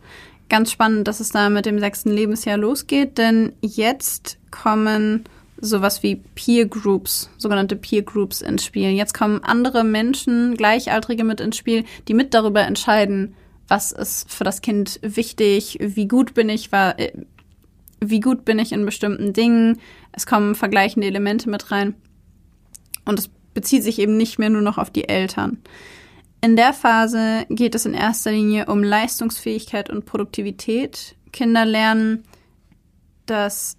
Ganz 0.48 0.72
spannend, 0.72 1.08
dass 1.08 1.20
es 1.20 1.30
da 1.30 1.48
mit 1.48 1.64
dem 1.64 1.78
sechsten 1.78 2.10
Lebensjahr 2.10 2.58
losgeht, 2.58 3.18
denn 3.18 3.52
jetzt 3.60 4.36
kommen 4.50 5.24
sowas 5.60 6.02
wie 6.02 6.16
Peer 6.16 6.66
Groups, 6.66 7.30
sogenannte 7.38 7.76
Peer 7.76 8.02
Groups 8.02 8.40
ins 8.40 8.64
Spiel. 8.64 8.90
Jetzt 8.90 9.14
kommen 9.14 9.44
andere 9.44 9.84
Menschen, 9.84 10.56
Gleichaltrige 10.56 11.22
mit 11.22 11.40
ins 11.40 11.56
Spiel, 11.56 11.84
die 12.08 12.14
mit 12.14 12.34
darüber 12.34 12.62
entscheiden, 12.62 13.34
was 13.68 13.92
ist 13.92 14.28
für 14.28 14.42
das 14.42 14.62
Kind 14.62 14.98
wichtig, 15.02 15.78
wie 15.80 16.08
gut 16.08 16.34
bin 16.34 16.48
ich, 16.48 16.72
war, 16.72 16.98
äh, 16.98 17.12
wie 18.00 18.20
gut 18.20 18.44
bin 18.44 18.58
ich 18.58 18.72
in 18.72 18.84
bestimmten 18.84 19.32
Dingen. 19.32 19.78
Es 20.12 20.26
kommen 20.26 20.54
vergleichende 20.54 21.06
Elemente 21.06 21.50
mit 21.50 21.70
rein. 21.70 21.94
Und 23.04 23.18
es 23.18 23.28
bezieht 23.54 23.82
sich 23.82 23.98
eben 23.98 24.16
nicht 24.16 24.38
mehr 24.38 24.50
nur 24.50 24.62
noch 24.62 24.78
auf 24.78 24.90
die 24.90 25.08
Eltern. 25.08 25.58
In 26.42 26.56
der 26.56 26.72
Phase 26.72 27.44
geht 27.50 27.74
es 27.74 27.84
in 27.84 27.94
erster 27.94 28.32
Linie 28.32 28.66
um 28.66 28.82
Leistungsfähigkeit 28.82 29.90
und 29.90 30.06
Produktivität. 30.06 31.16
Kinder 31.32 31.66
lernen, 31.66 32.24
dass 33.26 33.76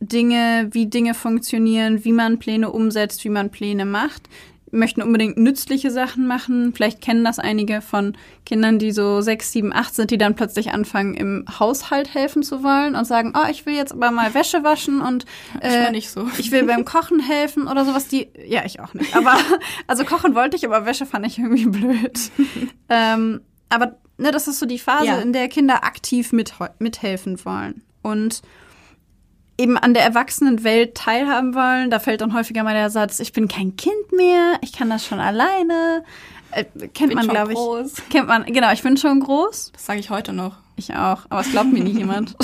Dinge, 0.00 0.68
wie 0.72 0.86
Dinge 0.86 1.14
funktionieren, 1.14 2.04
wie 2.04 2.12
man 2.12 2.38
Pläne 2.38 2.70
umsetzt, 2.70 3.24
wie 3.24 3.30
man 3.30 3.50
Pläne 3.50 3.86
macht. 3.86 4.28
Möchten 4.74 5.02
unbedingt 5.02 5.36
nützliche 5.36 5.90
Sachen 5.90 6.26
machen. 6.26 6.72
Vielleicht 6.74 7.00
kennen 7.02 7.24
das 7.24 7.38
einige 7.38 7.82
von 7.82 8.16
Kindern, 8.46 8.78
die 8.78 8.90
so 8.90 9.20
sechs, 9.20 9.52
sieben, 9.52 9.72
acht 9.72 9.94
sind, 9.94 10.10
die 10.10 10.16
dann 10.18 10.34
plötzlich 10.34 10.72
anfangen, 10.72 11.14
im 11.14 11.44
Haushalt 11.60 12.14
helfen 12.14 12.42
zu 12.42 12.62
wollen 12.64 12.96
und 12.96 13.04
sagen, 13.04 13.34
oh, 13.36 13.48
ich 13.50 13.66
will 13.66 13.74
jetzt 13.74 13.92
aber 13.92 14.10
mal 14.10 14.32
Wäsche 14.34 14.64
waschen 14.64 15.02
und 15.02 15.26
äh, 15.60 15.90
nicht 15.90 16.10
so. 16.10 16.26
ich 16.38 16.50
will 16.50 16.64
beim 16.64 16.84
Kochen 16.86 17.20
helfen 17.20 17.68
oder 17.68 17.84
sowas. 17.84 18.08
Die, 18.08 18.28
ja, 18.46 18.64
ich 18.64 18.80
auch 18.80 18.94
nicht. 18.94 19.14
Aber 19.14 19.36
also 19.86 20.04
kochen 20.04 20.34
wollte 20.34 20.56
ich, 20.56 20.64
aber 20.66 20.86
Wäsche 20.86 21.04
fand 21.06 21.26
ich 21.26 21.38
irgendwie 21.38 21.66
blöd. 21.66 22.18
ähm, 22.88 23.42
aber 23.68 23.96
ne, 24.16 24.30
das 24.30 24.48
ist 24.48 24.58
so 24.58 24.66
die 24.66 24.78
Phase, 24.78 25.06
Ja. 25.06 25.18
in 25.20 25.32
der 25.34 25.48
Kinder 25.48 25.84
aktiv 25.84 26.32
mit, 26.32 26.54
mithelfen 26.78 27.44
wollen 27.44 27.82
und 28.02 28.42
eben 29.62 29.78
an 29.78 29.94
der 29.94 30.02
Erwachsenenwelt 30.02 30.96
teilhaben 30.96 31.54
wollen. 31.54 31.90
Da 31.90 32.00
fällt 32.00 32.20
dann 32.20 32.34
häufiger 32.34 32.64
mal 32.64 32.74
der 32.74 32.90
Satz, 32.90 33.20
ich 33.20 33.32
bin 33.32 33.46
kein 33.46 33.76
Kind 33.76 34.12
mehr, 34.12 34.58
ich 34.60 34.72
kann 34.72 34.90
das 34.90 35.06
schon 35.06 35.20
alleine. 35.20 36.04
Äh, 36.50 36.64
kennt 36.88 37.10
Bin 37.10 37.14
man, 37.14 37.28
glaube 37.28 37.52
ich. 37.52 37.58
groß. 37.58 37.94
Kennt 38.10 38.28
man, 38.28 38.44
genau, 38.44 38.72
ich 38.72 38.82
bin 38.82 38.96
schon 38.96 39.20
groß. 39.20 39.70
Das 39.72 39.86
sage 39.86 40.00
ich 40.00 40.10
heute 40.10 40.32
noch. 40.32 40.56
Ich 40.76 40.94
auch, 40.94 41.26
aber 41.30 41.40
es 41.40 41.50
glaubt 41.50 41.72
mir 41.72 41.82
nie 41.82 41.92
jemand. 41.92 42.36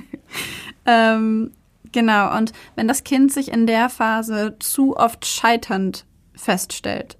ähm, 0.86 1.52
genau, 1.92 2.36
und 2.36 2.52
wenn 2.74 2.88
das 2.88 3.04
Kind 3.04 3.32
sich 3.32 3.52
in 3.52 3.66
der 3.66 3.88
Phase 3.88 4.56
zu 4.58 4.96
oft 4.96 5.24
scheiternd 5.24 6.04
feststellt, 6.34 7.16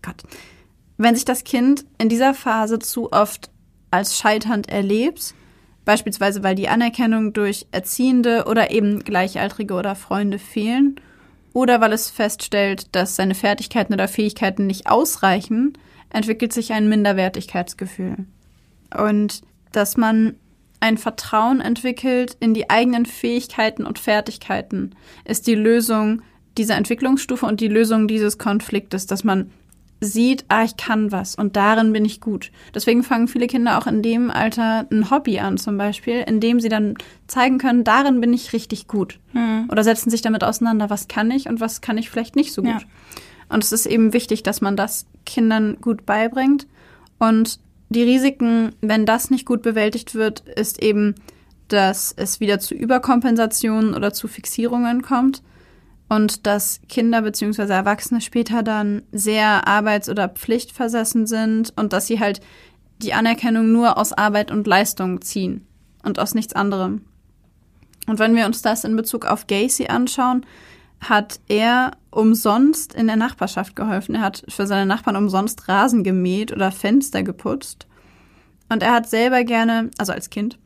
Gott, 0.00 0.22
wenn 0.96 1.14
sich 1.14 1.24
das 1.24 1.44
Kind 1.44 1.84
in 1.98 2.08
dieser 2.08 2.34
Phase 2.34 2.78
zu 2.78 3.10
oft 3.12 3.50
als 3.90 4.16
scheiternd 4.16 4.68
erlebt, 4.68 5.34
beispielsweise 5.84 6.42
weil 6.42 6.54
die 6.54 6.68
Anerkennung 6.68 7.32
durch 7.32 7.66
Erziehende 7.72 8.44
oder 8.46 8.70
eben 8.70 9.04
Gleichaltrige 9.04 9.74
oder 9.74 9.94
Freunde 9.94 10.38
fehlen, 10.38 10.96
oder 11.54 11.80
weil 11.80 11.92
es 11.92 12.10
feststellt, 12.10 12.94
dass 12.96 13.16
seine 13.16 13.34
Fertigkeiten 13.34 13.94
oder 13.94 14.08
Fähigkeiten 14.08 14.66
nicht 14.66 14.88
ausreichen, 14.88 15.78
entwickelt 16.10 16.52
sich 16.52 16.72
ein 16.72 16.88
Minderwertigkeitsgefühl. 16.88 18.26
Und 18.96 19.42
dass 19.72 19.96
man 19.96 20.34
ein 20.80 20.98
Vertrauen 20.98 21.60
entwickelt 21.60 22.36
in 22.40 22.54
die 22.54 22.70
eigenen 22.70 23.06
Fähigkeiten 23.06 23.86
und 23.86 23.98
Fertigkeiten, 23.98 24.94
ist 25.24 25.46
die 25.46 25.54
Lösung 25.54 26.22
dieser 26.58 26.76
Entwicklungsstufe 26.76 27.46
und 27.46 27.60
die 27.60 27.68
Lösung 27.68 28.06
dieses 28.06 28.36
Konfliktes, 28.36 29.06
dass 29.06 29.24
man 29.24 29.50
sieht, 30.00 30.44
ah, 30.48 30.64
ich 30.64 30.76
kann 30.76 31.12
was 31.12 31.34
und 31.34 31.56
darin 31.56 31.92
bin 31.92 32.04
ich 32.04 32.20
gut. 32.20 32.50
Deswegen 32.74 33.02
fangen 33.02 33.28
viele 33.28 33.46
Kinder 33.46 33.78
auch 33.78 33.86
in 33.86 34.02
dem 34.02 34.30
Alter 34.30 34.86
ein 34.90 35.10
Hobby 35.10 35.38
an, 35.38 35.56
zum 35.56 35.78
Beispiel, 35.78 36.22
in 36.26 36.40
dem 36.40 36.60
sie 36.60 36.68
dann 36.68 36.94
zeigen 37.26 37.58
können, 37.58 37.84
darin 37.84 38.20
bin 38.20 38.32
ich 38.32 38.52
richtig 38.52 38.86
gut. 38.86 39.18
Oder 39.70 39.84
setzen 39.84 40.10
sich 40.10 40.22
damit 40.22 40.44
auseinander, 40.44 40.90
was 40.90 41.08
kann 41.08 41.30
ich 41.30 41.48
und 41.48 41.60
was 41.60 41.80
kann 41.80 41.98
ich 41.98 42.10
vielleicht 42.10 42.36
nicht 42.36 42.52
so 42.52 42.62
gut. 42.62 42.82
Ja. 42.82 42.86
Und 43.48 43.64
es 43.64 43.72
ist 43.72 43.86
eben 43.86 44.12
wichtig, 44.12 44.42
dass 44.42 44.60
man 44.60 44.76
das 44.76 45.06
Kindern 45.24 45.78
gut 45.80 46.06
beibringt. 46.06 46.66
Und 47.18 47.58
die 47.88 48.02
Risiken, 48.02 48.72
wenn 48.80 49.06
das 49.06 49.30
nicht 49.30 49.46
gut 49.46 49.62
bewältigt 49.62 50.14
wird, 50.14 50.40
ist 50.40 50.82
eben, 50.82 51.14
dass 51.68 52.12
es 52.16 52.40
wieder 52.40 52.58
zu 52.58 52.74
Überkompensationen 52.74 53.94
oder 53.94 54.12
zu 54.12 54.28
Fixierungen 54.28 55.02
kommt 55.02 55.42
und 56.14 56.46
dass 56.46 56.80
Kinder 56.88 57.22
bzw. 57.22 57.72
Erwachsene 57.72 58.20
später 58.20 58.62
dann 58.62 59.02
sehr 59.10 59.66
arbeits- 59.66 60.08
oder 60.08 60.28
pflichtversessen 60.28 61.26
sind 61.26 61.72
und 61.76 61.92
dass 61.92 62.06
sie 62.06 62.20
halt 62.20 62.40
die 63.02 63.14
Anerkennung 63.14 63.72
nur 63.72 63.98
aus 63.98 64.12
Arbeit 64.12 64.52
und 64.52 64.66
Leistung 64.66 65.22
ziehen 65.22 65.66
und 66.04 66.20
aus 66.20 66.34
nichts 66.34 66.52
anderem. 66.52 67.04
Und 68.06 68.20
wenn 68.20 68.36
wir 68.36 68.46
uns 68.46 68.62
das 68.62 68.84
in 68.84 68.94
Bezug 68.94 69.26
auf 69.26 69.48
Gacy 69.48 69.88
anschauen, 69.88 70.46
hat 71.00 71.40
er 71.48 71.92
umsonst 72.10 72.94
in 72.94 73.08
der 73.08 73.16
Nachbarschaft 73.16 73.74
geholfen. 73.74 74.14
Er 74.14 74.20
hat 74.20 74.44
für 74.48 74.68
seine 74.68 74.86
Nachbarn 74.86 75.16
umsonst 75.16 75.68
Rasen 75.68 76.04
gemäht 76.04 76.52
oder 76.52 76.70
Fenster 76.70 77.24
geputzt. 77.24 77.88
Und 78.68 78.84
er 78.84 78.92
hat 78.92 79.08
selber 79.08 79.42
gerne, 79.42 79.90
also 79.98 80.12
als 80.12 80.30
Kind 80.30 80.58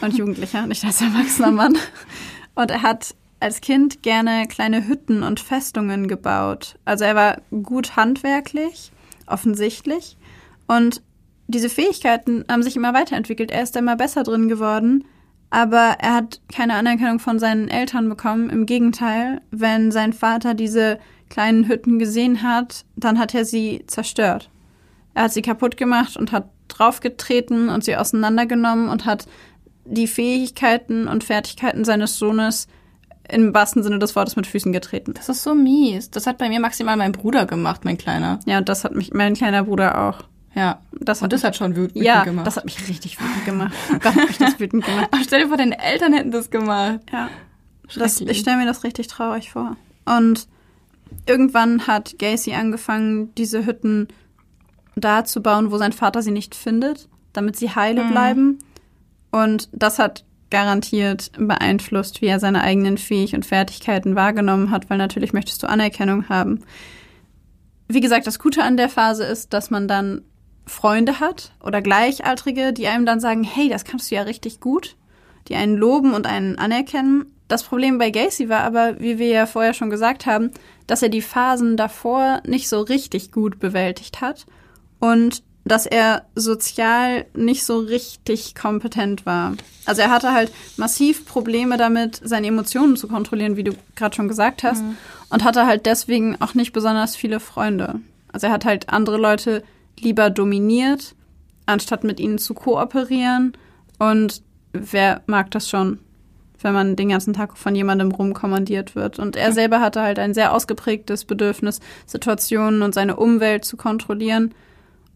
und 0.00 0.18
Jugendlicher, 0.18 0.66
nicht 0.66 0.84
als 0.84 1.00
erwachsener 1.00 1.52
Mann, 1.52 1.78
und 2.56 2.70
er 2.72 2.82
hat 2.82 3.14
als 3.40 3.60
Kind 3.60 4.02
gerne 4.02 4.46
kleine 4.46 4.86
Hütten 4.86 5.22
und 5.22 5.40
Festungen 5.40 6.08
gebaut. 6.08 6.78
Also 6.84 7.04
er 7.04 7.14
war 7.14 7.38
gut 7.62 7.96
handwerklich, 7.96 8.92
offensichtlich. 9.26 10.16
Und 10.66 11.02
diese 11.48 11.68
Fähigkeiten 11.68 12.44
haben 12.48 12.62
sich 12.62 12.76
immer 12.76 12.94
weiterentwickelt. 12.94 13.50
Er 13.50 13.62
ist 13.62 13.76
immer 13.76 13.96
besser 13.96 14.22
drin 14.22 14.48
geworden. 14.48 15.04
Aber 15.50 15.96
er 15.98 16.14
hat 16.14 16.40
keine 16.52 16.74
Anerkennung 16.74 17.18
von 17.18 17.40
seinen 17.40 17.68
Eltern 17.68 18.08
bekommen. 18.08 18.50
Im 18.50 18.66
Gegenteil, 18.66 19.40
wenn 19.50 19.90
sein 19.90 20.12
Vater 20.12 20.54
diese 20.54 21.00
kleinen 21.28 21.66
Hütten 21.66 21.98
gesehen 21.98 22.42
hat, 22.42 22.84
dann 22.94 23.18
hat 23.18 23.34
er 23.34 23.44
sie 23.44 23.82
zerstört. 23.86 24.50
Er 25.14 25.24
hat 25.24 25.32
sie 25.32 25.42
kaputt 25.42 25.76
gemacht 25.76 26.16
und 26.16 26.30
hat 26.30 26.50
draufgetreten 26.68 27.68
und 27.68 27.82
sie 27.82 27.96
auseinandergenommen 27.96 28.88
und 28.88 29.06
hat 29.06 29.26
die 29.84 30.06
Fähigkeiten 30.06 31.08
und 31.08 31.24
Fertigkeiten 31.24 31.84
seines 31.84 32.16
Sohnes 32.18 32.68
im 33.32 33.54
wahrsten 33.54 33.82
Sinne 33.82 33.98
des 33.98 34.14
Wortes 34.16 34.36
mit 34.36 34.46
Füßen 34.46 34.72
getreten. 34.72 35.14
Das 35.14 35.28
ist 35.28 35.42
so 35.42 35.54
mies. 35.54 36.10
Das 36.10 36.26
hat 36.26 36.38
bei 36.38 36.48
mir 36.48 36.60
maximal 36.60 36.96
mein 36.96 37.12
Bruder 37.12 37.46
gemacht, 37.46 37.84
mein 37.84 37.98
Kleiner. 37.98 38.40
Ja, 38.46 38.58
und 38.58 38.68
das 38.68 38.84
hat 38.84 38.94
mich 38.94 39.12
mein 39.12 39.34
kleiner 39.34 39.64
Bruder 39.64 40.00
auch. 40.08 40.24
Ja, 40.54 40.80
Das 40.92 41.22
und 41.22 41.32
das 41.32 41.44
hat 41.44 41.54
schon 41.56 41.76
wütend 41.76 42.04
ja, 42.04 42.24
gemacht. 42.24 42.44
das 42.46 42.56
hat 42.56 42.64
mich 42.64 42.88
richtig 42.88 43.20
wütend 43.20 43.44
gemacht. 43.44 43.72
Oh 43.90 43.98
Gott, 44.00 44.16
hat 44.16 44.28
mich 44.28 44.38
das 44.38 44.58
wütend 44.58 44.84
gemacht. 44.84 45.08
Aber 45.12 45.22
stell 45.22 45.42
dir 45.42 45.48
vor, 45.48 45.56
deine 45.56 45.78
Eltern 45.78 46.12
hätten 46.12 46.32
das 46.32 46.50
gemacht. 46.50 47.00
Ja. 47.12 47.28
Das, 47.96 48.20
ich 48.20 48.38
stelle 48.40 48.56
mir 48.56 48.66
das 48.66 48.82
richtig 48.82 49.06
traurig 49.06 49.52
vor. 49.52 49.76
Und 50.06 50.48
irgendwann 51.26 51.86
hat 51.86 52.18
Gacy 52.18 52.54
angefangen, 52.54 53.32
diese 53.36 53.64
Hütten 53.64 54.08
da 54.96 55.24
zu 55.24 55.40
bauen, 55.40 55.70
wo 55.70 55.78
sein 55.78 55.92
Vater 55.92 56.20
sie 56.22 56.30
nicht 56.32 56.54
findet, 56.56 57.08
damit 57.32 57.56
sie 57.56 57.70
heile 57.74 58.04
bleiben. 58.04 58.58
Und 59.30 59.68
das 59.72 59.98
hat 60.00 60.24
garantiert 60.50 61.30
beeinflusst, 61.38 62.20
wie 62.20 62.26
er 62.26 62.40
seine 62.40 62.62
eigenen 62.62 62.98
Fähig 62.98 63.34
und 63.34 63.46
Fertigkeiten 63.46 64.16
wahrgenommen 64.16 64.70
hat, 64.70 64.90
weil 64.90 64.98
natürlich 64.98 65.32
möchtest 65.32 65.62
du 65.62 65.68
Anerkennung 65.68 66.28
haben. 66.28 66.64
Wie 67.88 68.00
gesagt, 68.00 68.26
das 68.26 68.38
Gute 68.38 68.62
an 68.62 68.76
der 68.76 68.88
Phase 68.88 69.24
ist, 69.24 69.52
dass 69.52 69.70
man 69.70 69.88
dann 69.88 70.22
Freunde 70.66 71.20
hat 71.20 71.52
oder 71.62 71.82
Gleichaltrige, 71.82 72.72
die 72.72 72.86
einem 72.86 73.06
dann 73.06 73.20
sagen, 73.20 73.42
hey, 73.42 73.68
das 73.68 73.84
kannst 73.84 74.10
du 74.10 74.14
ja 74.14 74.22
richtig 74.22 74.60
gut, 74.60 74.96
die 75.48 75.56
einen 75.56 75.76
loben 75.76 76.14
und 76.14 76.26
einen 76.26 76.58
anerkennen. 76.58 77.26
Das 77.48 77.64
Problem 77.64 77.98
bei 77.98 78.10
Gacy 78.10 78.48
war 78.48 78.60
aber, 78.60 79.00
wie 79.00 79.18
wir 79.18 79.28
ja 79.28 79.46
vorher 79.46 79.74
schon 79.74 79.90
gesagt 79.90 80.26
haben, 80.26 80.52
dass 80.86 81.02
er 81.02 81.08
die 81.08 81.22
Phasen 81.22 81.76
davor 81.76 82.40
nicht 82.46 82.68
so 82.68 82.80
richtig 82.80 83.32
gut 83.32 83.58
bewältigt 83.58 84.20
hat 84.20 84.46
und 85.00 85.42
dass 85.70 85.86
er 85.86 86.24
sozial 86.34 87.26
nicht 87.32 87.64
so 87.64 87.78
richtig 87.78 88.56
kompetent 88.56 89.24
war. 89.24 89.54
Also 89.86 90.02
er 90.02 90.10
hatte 90.10 90.32
halt 90.32 90.50
massiv 90.76 91.24
Probleme 91.26 91.76
damit, 91.76 92.20
seine 92.24 92.48
Emotionen 92.48 92.96
zu 92.96 93.06
kontrollieren, 93.06 93.56
wie 93.56 93.62
du 93.62 93.72
gerade 93.94 94.16
schon 94.16 94.26
gesagt 94.26 94.64
hast, 94.64 94.82
und 95.28 95.44
hatte 95.44 95.66
halt 95.66 95.86
deswegen 95.86 96.40
auch 96.40 96.54
nicht 96.54 96.72
besonders 96.72 97.14
viele 97.14 97.38
Freunde. 97.38 98.00
Also 98.32 98.48
er 98.48 98.52
hat 98.52 98.64
halt 98.64 98.88
andere 98.88 99.16
Leute 99.16 99.62
lieber 99.98 100.28
dominiert, 100.28 101.14
anstatt 101.66 102.02
mit 102.02 102.18
ihnen 102.18 102.38
zu 102.38 102.54
kooperieren. 102.54 103.52
Und 103.98 104.42
wer 104.72 105.22
mag 105.26 105.52
das 105.52 105.68
schon, 105.68 106.00
wenn 106.62 106.74
man 106.74 106.96
den 106.96 107.10
ganzen 107.10 107.32
Tag 107.32 107.56
von 107.56 107.76
jemandem 107.76 108.10
rumkommandiert 108.10 108.96
wird? 108.96 109.20
Und 109.20 109.36
er 109.36 109.52
selber 109.52 109.80
hatte 109.80 110.02
halt 110.02 110.18
ein 110.18 110.34
sehr 110.34 110.52
ausgeprägtes 110.52 111.24
Bedürfnis, 111.26 111.78
Situationen 112.06 112.82
und 112.82 112.92
seine 112.92 113.14
Umwelt 113.14 113.64
zu 113.64 113.76
kontrollieren. 113.76 114.52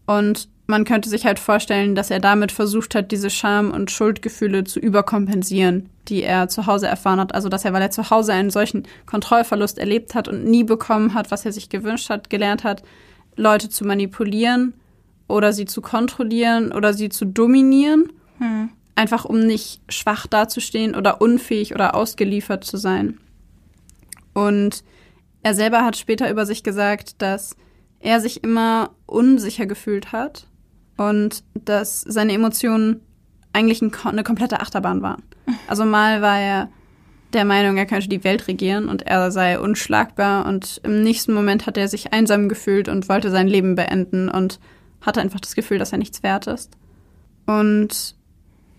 Und 0.05 0.49
man 0.67 0.83
könnte 0.83 1.09
sich 1.09 1.25
halt 1.25 1.39
vorstellen, 1.39 1.95
dass 1.95 2.09
er 2.09 2.19
damit 2.19 2.51
versucht 2.51 2.95
hat, 2.95 3.11
diese 3.11 3.29
Scham- 3.29 3.71
und 3.71 3.91
Schuldgefühle 3.91 4.63
zu 4.63 4.79
überkompensieren, 4.79 5.89
die 6.07 6.23
er 6.23 6.47
zu 6.47 6.65
Hause 6.65 6.87
erfahren 6.87 7.19
hat. 7.19 7.35
Also, 7.35 7.49
dass 7.49 7.65
er, 7.65 7.73
weil 7.73 7.81
er 7.81 7.91
zu 7.91 8.09
Hause 8.09 8.33
einen 8.33 8.49
solchen 8.49 8.83
Kontrollverlust 9.05 9.77
erlebt 9.77 10.15
hat 10.15 10.27
und 10.27 10.45
nie 10.45 10.63
bekommen 10.63 11.13
hat, 11.13 11.31
was 11.31 11.45
er 11.45 11.51
sich 11.51 11.69
gewünscht 11.69 12.09
hat, 12.09 12.29
gelernt 12.29 12.63
hat, 12.63 12.83
Leute 13.35 13.69
zu 13.69 13.85
manipulieren 13.85 14.73
oder 15.27 15.53
sie 15.53 15.65
zu 15.65 15.81
kontrollieren 15.81 16.71
oder 16.71 16.93
sie 16.93 17.09
zu 17.09 17.25
dominieren, 17.25 18.11
einfach 18.95 19.25
um 19.25 19.39
nicht 19.39 19.81
schwach 19.89 20.25
dazustehen 20.27 20.95
oder 20.95 21.21
unfähig 21.21 21.73
oder 21.73 21.95
ausgeliefert 21.95 22.63
zu 22.63 22.77
sein. 22.77 23.19
Und 24.33 24.83
er 25.43 25.53
selber 25.53 25.83
hat 25.85 25.97
später 25.97 26.29
über 26.29 26.45
sich 26.45 26.63
gesagt, 26.63 27.21
dass 27.21 27.55
er 28.05 28.21
sich 28.21 28.43
immer 28.43 28.91
unsicher 29.05 29.65
gefühlt 29.65 30.11
hat 30.11 30.47
und 30.95 31.43
dass 31.53 32.01
seine 32.01 32.33
Emotionen 32.33 33.01
eigentlich 33.51 33.81
ein, 33.81 33.91
eine 34.05 34.23
komplette 34.23 34.59
Achterbahn 34.59 35.01
waren. 35.01 35.23
Also 35.67 35.85
mal 35.85 36.21
war 36.21 36.39
er 36.39 36.69
der 37.33 37.45
Meinung, 37.45 37.77
er 37.77 37.85
könnte 37.85 38.07
die 38.07 38.23
Welt 38.23 38.47
regieren 38.47 38.87
und 38.87 39.03
er 39.03 39.29
sei 39.31 39.59
unschlagbar 39.59 40.45
und 40.45 40.79
im 40.83 41.03
nächsten 41.03 41.33
Moment 41.33 41.67
hat 41.67 41.77
er 41.77 41.87
sich 41.87 42.13
einsam 42.13 42.49
gefühlt 42.49 42.87
und 42.87 43.09
wollte 43.09 43.29
sein 43.29 43.47
Leben 43.47 43.75
beenden 43.75 44.29
und 44.29 44.59
hatte 45.01 45.21
einfach 45.21 45.39
das 45.39 45.53
Gefühl, 45.53 45.77
dass 45.77 45.91
er 45.91 45.97
nichts 45.97 46.23
wert 46.23 46.47
ist. 46.47 46.71
Und 47.45 48.15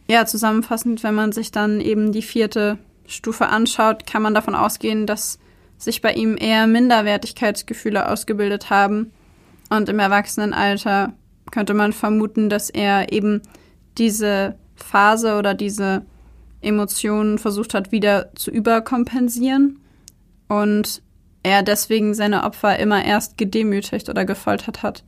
ja, 0.09 0.27
zusammenfassend, 0.27 1.03
wenn 1.03 1.15
man 1.15 1.33
sich 1.33 1.53
dann 1.53 1.81
eben 1.81 2.13
die 2.13 2.23
vierte 2.23 2.79
Stufe 3.07 3.47
anschaut, 3.47 4.07
kann 4.07 4.23
man 4.23 4.35
davon 4.35 4.55
ausgehen, 4.55 5.07
dass 5.07 5.39
sich 5.79 6.01
bei 6.01 6.13
ihm 6.13 6.37
eher 6.39 6.67
Minderwertigkeitsgefühle 6.67 8.09
ausgebildet 8.09 8.71
haben. 8.71 9.13
Und 9.71 9.89
im 9.89 9.99
Erwachsenenalter 9.99 11.15
könnte 11.51 11.75
man 11.75 11.93
vermuten, 11.93 12.49
dass 12.49 12.71
er 12.71 13.13
eben 13.13 13.43
diese 13.99 14.57
Phase 14.75 15.37
oder 15.39 15.55
diese 15.55 16.05
Emotionen 16.61 17.39
versucht 17.39 17.75
hat, 17.75 17.93
wieder 17.93 18.35
zu 18.35 18.51
überkompensieren. 18.51 19.81
Und 20.49 21.03
er 21.43 21.63
deswegen 21.63 22.15
seine 22.15 22.45
Opfer 22.45 22.79
immer 22.79 23.05
erst 23.05 23.39
gedemütigt 23.39 24.09
oder 24.09 24.25
gefoltert 24.25 24.83
hat, 24.83 25.05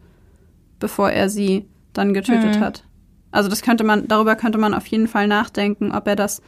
bevor 0.79 1.11
er 1.11 1.29
sie 1.29 1.67
dann 1.93 2.15
getötet 2.15 2.57
Mhm. 2.57 2.61
hat. 2.61 2.85
Also 3.31 3.49
das 3.49 3.63
könnte 3.63 3.85
man, 3.85 4.09
darüber 4.09 4.37
könnte 4.37 4.59
man 4.59 4.73
auf 4.75 4.87
jeden 4.87 5.09
Fall 5.09 5.27
nachdenken, 5.27 5.93
ob 5.93 6.07
er 6.07 6.17
das 6.17 6.41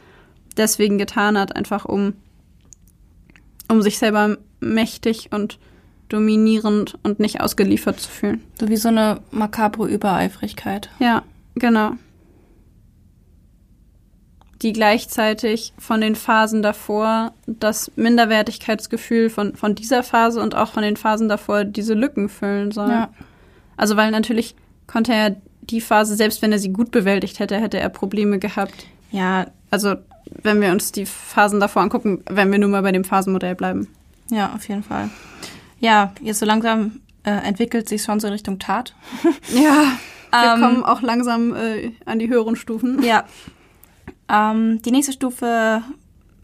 deswegen 0.57 0.97
getan 0.97 1.37
hat, 1.37 1.55
einfach 1.55 1.85
um, 1.85 2.13
um 3.69 3.81
sich 3.81 3.97
selber 3.99 4.37
mächtig 4.59 5.29
und 5.31 5.59
dominierend 6.11 6.97
und 7.03 7.19
nicht 7.19 7.41
ausgeliefert 7.41 7.99
zu 7.99 8.09
fühlen. 8.09 8.41
So 8.59 8.67
wie 8.69 8.77
so 8.77 8.89
eine 8.89 9.19
makabre 9.31 9.87
Übereifrigkeit. 9.87 10.89
Ja, 10.99 11.23
genau. 11.55 11.93
Die 14.61 14.73
gleichzeitig 14.73 15.73
von 15.79 16.01
den 16.01 16.15
Phasen 16.15 16.61
davor 16.61 17.33
das 17.47 17.91
Minderwertigkeitsgefühl 17.95 19.29
von, 19.31 19.55
von 19.55 19.73
dieser 19.73 20.03
Phase 20.03 20.39
und 20.41 20.53
auch 20.53 20.71
von 20.73 20.83
den 20.83 20.97
Phasen 20.97 21.27
davor 21.29 21.63
diese 21.63 21.95
Lücken 21.95 22.29
füllen 22.29 22.71
soll. 22.71 22.89
Ja. 22.91 23.09
Also 23.75 23.95
weil 23.97 24.11
natürlich 24.11 24.55
konnte 24.85 25.13
er 25.13 25.35
die 25.61 25.81
Phase, 25.81 26.15
selbst 26.15 26.41
wenn 26.43 26.51
er 26.51 26.59
sie 26.59 26.71
gut 26.71 26.91
bewältigt 26.91 27.39
hätte, 27.39 27.57
hätte 27.59 27.79
er 27.79 27.89
Probleme 27.89 28.37
gehabt. 28.37 28.85
Ja, 29.11 29.47
Also 29.71 29.95
wenn 30.43 30.61
wir 30.61 30.71
uns 30.71 30.91
die 30.91 31.05
Phasen 31.05 31.59
davor 31.59 31.81
angucken, 31.81 32.23
wenn 32.29 32.51
wir 32.51 32.59
nur 32.59 32.69
mal 32.69 32.83
bei 32.83 32.91
dem 32.91 33.03
Phasenmodell 33.03 33.55
bleiben. 33.55 33.87
ja, 34.29 34.53
auf 34.53 34.67
jeden 34.69 34.83
Fall. 34.83 35.09
Ja, 35.81 36.13
jetzt 36.21 36.39
so 36.39 36.45
langsam 36.45 37.01
äh, 37.23 37.31
entwickelt 37.31 37.89
sich 37.89 38.03
schon 38.03 38.19
so 38.19 38.27
in 38.27 38.33
Richtung 38.33 38.59
Tat. 38.59 38.95
Ja, 39.53 39.97
wir 40.31 40.53
Ähm, 40.53 40.61
kommen 40.61 40.83
auch 40.85 41.01
langsam 41.01 41.53
äh, 41.53 41.91
an 42.05 42.19
die 42.19 42.29
höheren 42.29 42.55
Stufen. 42.55 43.03
Ja. 43.03 43.25
Ähm, 44.29 44.81
die 44.81 44.91
nächste 44.91 45.11
Stufe, 45.11 45.83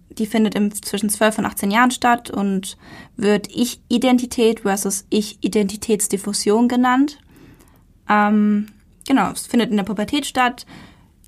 die 0.10 0.26
findet 0.26 0.56
im, 0.56 0.74
zwischen 0.74 1.10
12 1.10 1.38
und 1.38 1.46
18 1.46 1.72
Jahren 1.72 1.92
statt 1.92 2.30
und 2.30 2.78
wird 3.16 3.48
Ich-Identität 3.48 4.62
versus 4.62 5.06
Ich-Identitätsdiffusion 5.10 6.68
genannt. 6.68 7.20
Ähm, 8.10 8.68
genau, 9.08 9.32
es 9.32 9.48
findet 9.48 9.70
in 9.72 9.78
der 9.78 9.84
Pubertät 9.84 10.26
statt. 10.26 10.66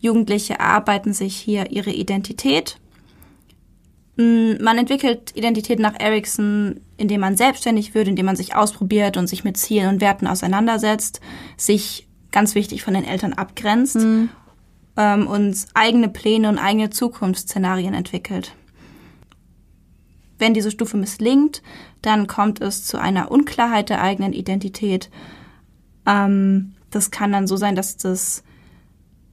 Jugendliche 0.02 0.56
erarbeiten 0.56 1.14
sich 1.14 1.38
hier 1.38 1.72
ihre 1.72 1.92
Identität. 1.92 2.78
Mm, 4.20 4.62
Man 4.62 4.78
entwickelt 4.78 5.32
Identität 5.36 5.80
nach 5.80 5.98
Erickson, 5.98 6.82
indem 6.98 7.22
man 7.22 7.38
selbstständig 7.38 7.96
wird, 7.96 8.10
indem 8.10 8.26
man 8.26 8.36
sich 8.36 8.54
ausprobiert 8.54 9.16
und 9.16 9.28
sich 9.28 9.46
mit 9.46 9.56
Zielen 9.56 9.88
und 9.88 10.02
Werten 10.02 10.28
auseinandersetzt, 10.28 11.22
sich 11.56 12.06
ganz 12.32 12.54
wichtig 12.54 12.84
von 12.84 12.94
den 12.94 13.06
Eltern 13.06 13.32
abgrenzt 13.32 13.98
ähm, 14.98 15.28
und 15.28 15.66
eigene 15.74 16.10
Pläne 16.10 16.50
und 16.50 16.58
eigene 16.58 16.90
Zukunftsszenarien 16.90 17.94
entwickelt. 17.94 18.54
Wenn 20.38 20.54
diese 20.54 20.72
Stufe 20.72 20.98
misslingt, 20.98 21.62
dann 22.02 22.28
kommt 22.28 22.60
es 22.62 22.86
zu 22.86 23.00
einer 23.00 23.32
Unklarheit 23.32 23.90
der 23.90 24.02
eigenen 24.02 24.34
Identität. 24.34 25.10
Ähm, 26.06 26.74
das 26.92 27.10
kann 27.10 27.32
dann 27.32 27.48
so 27.48 27.56
sein, 27.56 27.76
dass 27.76 27.96
das 27.96 28.44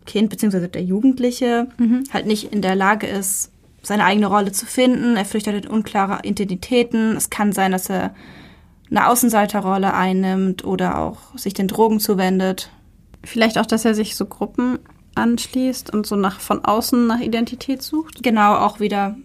Kind 0.04 0.30
bzw. 0.30 0.68
der 0.68 0.84
Jugendliche 0.84 1.68
halt 2.12 2.26
nicht 2.26 2.52
in 2.52 2.62
der 2.62 2.76
Lage 2.76 3.08
ist, 3.08 3.50
seine 3.86 4.04
eigene 4.04 4.26
Rolle 4.26 4.52
zu 4.52 4.66
finden. 4.66 5.16
Er 5.16 5.24
flüchtet 5.24 5.64
in 5.64 5.70
unklare 5.70 6.20
Identitäten. 6.24 7.16
Es 7.16 7.30
kann 7.30 7.52
sein, 7.52 7.72
dass 7.72 7.88
er 7.88 8.14
eine 8.90 9.08
Außenseiterrolle 9.08 9.94
einnimmt 9.94 10.64
oder 10.64 10.98
auch 10.98 11.18
sich 11.36 11.54
den 11.54 11.68
Drogen 11.68 12.00
zuwendet. 12.00 12.70
Vielleicht 13.24 13.58
auch, 13.58 13.66
dass 13.66 13.84
er 13.84 13.94
sich 13.94 14.14
so 14.16 14.26
Gruppen 14.26 14.78
anschließt 15.14 15.92
und 15.92 16.06
so 16.06 16.14
nach 16.16 16.40
von 16.40 16.64
außen 16.64 17.06
nach 17.06 17.20
Identität 17.20 17.82
sucht. 17.82 18.22
Genau, 18.22 18.54
auch 18.56 18.80
wieder, 18.80 19.16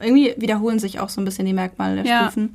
irgendwie 0.00 0.34
wiederholen 0.36 0.78
sich 0.78 1.00
auch 1.00 1.08
so 1.08 1.20
ein 1.20 1.24
bisschen 1.24 1.46
die 1.46 1.52
Merkmale 1.54 1.96
der 1.96 2.04
Ja. 2.04 2.22
Stufen. 2.24 2.54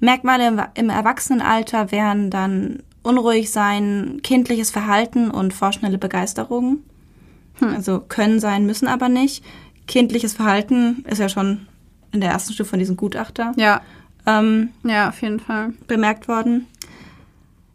Merkmale 0.00 0.48
im, 0.48 0.60
im 0.74 0.90
Erwachsenenalter 0.90 1.92
wären 1.92 2.28
dann 2.28 2.82
unruhig 3.02 3.50
sein, 3.50 4.20
kindliches 4.22 4.70
Verhalten 4.70 5.30
und 5.30 5.54
vorschnelle 5.54 5.98
Begeisterung. 5.98 6.78
Also 7.60 8.00
können 8.00 8.40
sein, 8.40 8.66
müssen 8.66 8.88
aber 8.88 9.08
nicht. 9.08 9.44
Kindliches 9.86 10.34
Verhalten 10.34 11.04
ist 11.08 11.18
ja 11.18 11.28
schon 11.28 11.66
in 12.12 12.20
der 12.20 12.30
ersten 12.30 12.52
Stufe 12.52 12.70
von 12.70 12.78
diesem 12.78 12.96
Gutachter 12.96 13.52
Ja, 13.56 13.80
ähm, 14.26 14.70
ja, 14.84 15.08
auf 15.08 15.20
jeden 15.22 15.40
Fall. 15.40 15.72
bemerkt 15.86 16.28
worden. 16.28 16.66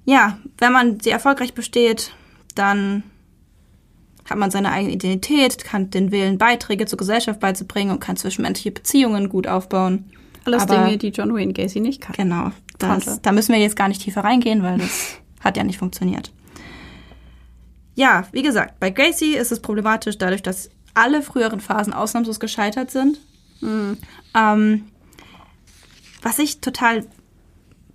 Ja, 0.05 0.38
wenn 0.58 0.72
man 0.72 0.99
sie 0.99 1.10
erfolgreich 1.10 1.53
besteht, 1.53 2.14
dann 2.55 3.03
hat 4.30 4.38
man 4.38 4.51
seine 4.51 4.72
eigene 4.72 4.93
Identität, 4.93 5.64
kann 5.64 5.89
den 5.89 6.12
Willen, 6.12 6.38
Beiträge 6.38 6.86
zur 6.86 6.97
Gesellschaft 6.97 7.39
beizubringen 7.39 7.91
und 7.91 7.99
kann 7.99 8.16
zwischenmenschliche 8.18 8.72
Beziehungen 8.72 9.30
gut 9.30 9.47
aufbauen. 9.47 10.05
Alles 10.45 10.64
Aber- 10.64 10.78
Dinge, 10.86 10.97
die 10.97 11.10
John 11.10 11.34
Wayne 11.34 11.53
Gacy 11.53 11.80
nicht 11.82 12.01
kann. 12.01 12.16
Genau. 12.16 12.51
Konnte. 12.80 13.05
Das, 13.05 13.22
da 13.22 13.32
müssen 13.32 13.53
wir 13.53 13.60
jetzt 13.60 13.76
gar 13.76 13.88
nicht 13.88 14.01
tiefer 14.01 14.24
reingehen, 14.24 14.64
weil 14.64 14.78
das 14.78 15.18
hat 15.43 15.58
ja 15.58 15.64
nicht 15.64 15.78
funktioniert. 15.80 16.32
Ja, 17.95 18.28
wie 18.32 18.43
gesagt, 18.43 18.80
bei 18.80 18.91
Gracie 18.91 19.36
ist 19.36 19.51
es 19.51 19.60
problematisch 19.62 20.18
dadurch, 20.18 20.43
dass 20.43 20.70
alle 20.98 21.22
früheren 21.22 21.60
Phasen 21.60 21.93
ausnahmslos 21.93 22.39
gescheitert 22.39 22.91
sind. 22.91 23.20
Ähm, 23.62 24.86
was 26.22 26.39
ich 26.39 26.60
total 26.60 27.06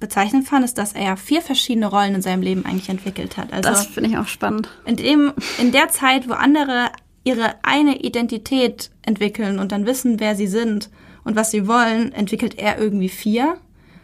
bezeichnend 0.01 0.49
fand, 0.49 0.65
ist, 0.65 0.79
dass 0.79 0.93
er 0.93 1.17
vier 1.17 1.43
verschiedene 1.43 1.87
Rollen 1.87 2.15
in 2.17 2.23
seinem 2.23 2.43
Leben 2.43 2.65
eigentlich 2.65 2.89
entwickelt 2.89 3.37
hat. 3.37 3.53
Also 3.53 3.69
Das 3.71 3.87
finde 3.87 4.11
ich 4.11 4.19
auch 4.19 4.27
spannend. 4.27 4.69
in, 4.85 4.97
dem, 4.97 5.33
in 5.59 5.71
der 5.73 5.89
Zeit, 5.89 6.29
wo 6.29 6.33
andere 6.33 6.91
ihre 7.25 7.55
eine 7.63 8.01
Identität 8.01 8.91
entwickeln 9.03 9.59
und 9.61 9.71
dann 9.71 9.87
wissen, 9.87 10.19
wer 10.19 10.35
sie 10.35 10.49
sind 10.49 10.91
und 11.23 11.37
was 11.37 11.53
sie 11.53 11.69
wollen, 11.69 12.13
entwickelt 12.13 12.59
er 12.59 12.79
irgendwie 12.79 13.09
vier. 13.09 13.59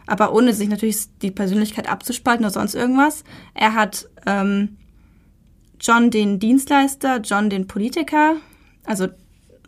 Aber 0.07 0.33
ohne 0.33 0.53
sich 0.53 0.69
natürlich 0.69 0.97
die 1.21 1.31
Persönlichkeit 1.31 1.89
abzuspalten 1.89 2.45
oder 2.45 2.53
sonst 2.53 2.75
irgendwas. 2.75 3.23
Er 3.53 3.73
hat 3.73 4.07
ähm, 4.25 4.77
John 5.81 6.11
den 6.11 6.39
Dienstleister, 6.39 7.17
John 7.17 7.49
den 7.49 7.67
Politiker, 7.67 8.37
also 8.89 9.07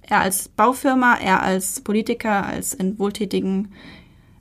er 0.02 0.22
als 0.22 0.50
Baufirma, 0.50 1.16
er 1.16 1.44
als 1.44 1.82
Politiker, 1.82 2.46
als 2.46 2.74
in 2.74 2.98
wohltätigen 2.98 3.72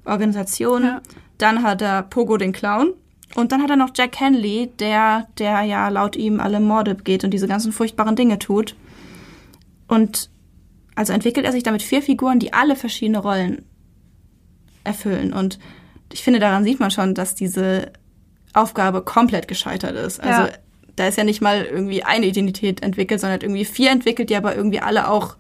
Organisationen. 0.06 0.86
Ja. 0.86 1.02
Dann 1.36 1.62
hat 1.62 1.82
er 1.82 2.02
Pogo 2.02 2.38
den 2.38 2.52
Clown. 2.52 2.94
Und 3.34 3.52
dann 3.52 3.62
hat 3.62 3.70
er 3.70 3.76
noch 3.76 3.90
Jack 3.94 4.18
Henley, 4.18 4.72
der, 4.78 5.28
der 5.38 5.62
ja 5.62 5.88
laut 5.88 6.16
ihm 6.16 6.40
alle 6.40 6.58
Morde 6.58 6.94
begeht 6.94 7.22
und 7.22 7.30
diese 7.30 7.46
ganzen 7.46 7.72
furchtbaren 7.72 8.16
Dinge 8.16 8.38
tut. 8.38 8.74
Und 9.86 10.30
also 10.96 11.12
entwickelt 11.12 11.46
er 11.46 11.52
sich 11.52 11.62
damit 11.62 11.82
vier 11.82 12.02
Figuren, 12.02 12.40
die 12.40 12.52
alle 12.52 12.74
verschiedene 12.74 13.18
Rollen 13.18 13.64
erfüllen. 14.82 15.32
Und 15.32 15.58
ich 16.12 16.24
finde, 16.24 16.40
daran 16.40 16.64
sieht 16.64 16.80
man 16.80 16.90
schon, 16.90 17.14
dass 17.14 17.34
diese 17.34 17.92
Aufgabe 18.54 19.02
komplett 19.02 19.46
gescheitert 19.46 19.94
ist. 19.94 20.20
Also 20.20 20.50
Ja. 20.50 20.58
Da 21.00 21.08
ist 21.08 21.16
ja 21.16 21.24
nicht 21.24 21.40
mal 21.40 21.64
irgendwie 21.64 22.04
eine 22.04 22.26
Identität 22.26 22.82
entwickelt, 22.82 23.20
sondern 23.20 23.36
hat 23.36 23.42
irgendwie 23.42 23.64
vier 23.64 23.90
entwickelt, 23.90 24.28
die 24.28 24.36
aber 24.36 24.54
irgendwie 24.54 24.80
alle 24.80 25.08
auch 25.08 25.36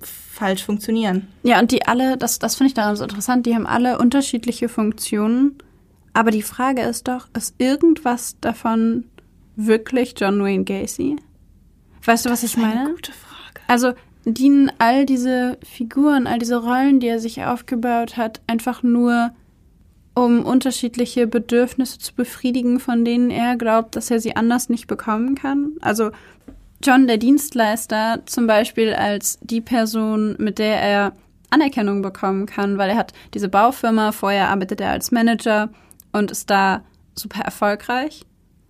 falsch 0.00 0.62
funktionieren. 0.62 1.26
Ja, 1.42 1.58
und 1.58 1.72
die 1.72 1.88
alle, 1.88 2.16
das, 2.16 2.38
das 2.38 2.54
finde 2.54 2.68
ich 2.68 2.74
daran 2.74 2.94
so 2.94 3.02
interessant, 3.02 3.46
die 3.46 3.54
haben 3.56 3.66
alle 3.66 3.98
unterschiedliche 3.98 4.68
Funktionen. 4.68 5.58
Aber 6.12 6.30
die 6.30 6.42
Frage 6.42 6.82
ist 6.82 7.08
doch, 7.08 7.26
ist 7.36 7.56
irgendwas 7.58 8.36
davon 8.40 9.06
wirklich 9.56 10.14
John 10.16 10.40
Wayne 10.40 10.62
Gacy? 10.62 11.16
Weißt 12.04 12.26
du, 12.26 12.30
was 12.30 12.44
ich 12.44 12.56
meine? 12.56 12.90
gute 12.90 13.12
Frage. 13.12 13.60
Also 13.66 13.92
dienen 14.24 14.70
all 14.78 15.04
diese 15.04 15.58
Figuren, 15.64 16.28
all 16.28 16.38
diese 16.38 16.62
Rollen, 16.62 17.00
die 17.00 17.08
er 17.08 17.18
sich 17.18 17.42
aufgebaut 17.42 18.16
hat, 18.16 18.40
einfach 18.46 18.84
nur, 18.84 19.32
um 20.16 20.44
unterschiedliche 20.44 21.26
Bedürfnisse 21.26 21.98
zu 21.98 22.14
befriedigen, 22.14 22.80
von 22.80 23.04
denen 23.04 23.30
er 23.30 23.56
glaubt, 23.56 23.94
dass 23.94 24.10
er 24.10 24.18
sie 24.18 24.34
anders 24.34 24.70
nicht 24.70 24.86
bekommen 24.86 25.34
kann? 25.34 25.72
Also 25.82 26.10
John, 26.82 27.06
der 27.06 27.18
Dienstleister, 27.18 28.22
zum 28.24 28.46
Beispiel 28.46 28.94
als 28.94 29.38
die 29.42 29.60
Person, 29.60 30.34
mit 30.38 30.58
der 30.58 30.80
er 30.80 31.12
Anerkennung 31.50 32.02
bekommen 32.02 32.46
kann, 32.46 32.78
weil 32.78 32.90
er 32.90 32.96
hat 32.96 33.12
diese 33.34 33.48
Baufirma, 33.48 34.10
vorher 34.12 34.48
arbeitet 34.48 34.80
er 34.80 34.90
als 34.90 35.12
Manager 35.12 35.68
und 36.12 36.30
ist 36.30 36.50
da 36.50 36.82
super 37.14 37.42
erfolgreich 37.42 38.24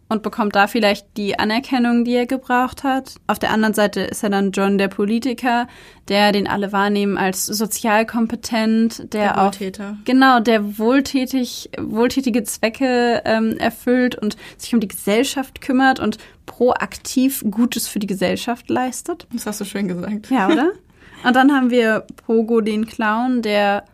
und 0.09 0.23
bekommt 0.23 0.55
da 0.55 0.67
vielleicht 0.69 1.17
die 1.17 1.39
Anerkennung, 1.39 2.05
die 2.05 2.15
er 2.15 2.27
gebraucht 2.27 2.85
hat. 2.85 3.15
Auf 3.27 3.39
der 3.39 3.51
anderen 3.51 3.75
Seite 3.75 4.03
ist 4.03 4.23
er 4.23 4.31
dann 4.31 4.53
John, 4.53 4.79
der 4.79 4.89
Politiker, 4.89 5.67
der 6.09 6.33
den 6.33 6.47
alle 6.47 6.73
wahrnehmen 6.73 7.19
als 7.19 7.47
sozial 7.47 8.07
kompetent, 8.07 9.13
der, 9.13 9.23
Der 9.23 9.41
auch 9.41 9.47
Wohltäter. 9.47 9.97
genau, 10.05 10.41
der 10.41 10.79
wohltätig, 10.79 11.71
wohltätige 11.79 12.45
Zwecke 12.45 13.23
ähm, 13.25 13.57
erfüllt 13.59 14.15
und 14.17 14.37
sich 14.57 14.73
um 14.75 14.81
die 14.81 14.89
Gesellschaft 14.89 15.61
kümmert 15.61 15.99
und 15.99 16.19
proaktiv 16.47 17.45
Gutes 17.51 17.89
für 17.89 17.99
die 17.99 18.07
Gesellschaft 18.07 18.71
leistet. 18.71 19.27
Das 19.33 19.47
hast 19.47 19.61
du 19.61 19.65
schön 19.65 19.89
gesagt. 19.89 20.31
Ja, 20.31 20.47
oder? 20.47 20.71
Und 21.25 21.35
dann 21.35 21.51
haben 21.51 21.71
wir 21.71 22.05
Pogo, 22.27 22.61
den 22.61 22.87
Clown, 22.87 23.41
der 23.43 23.85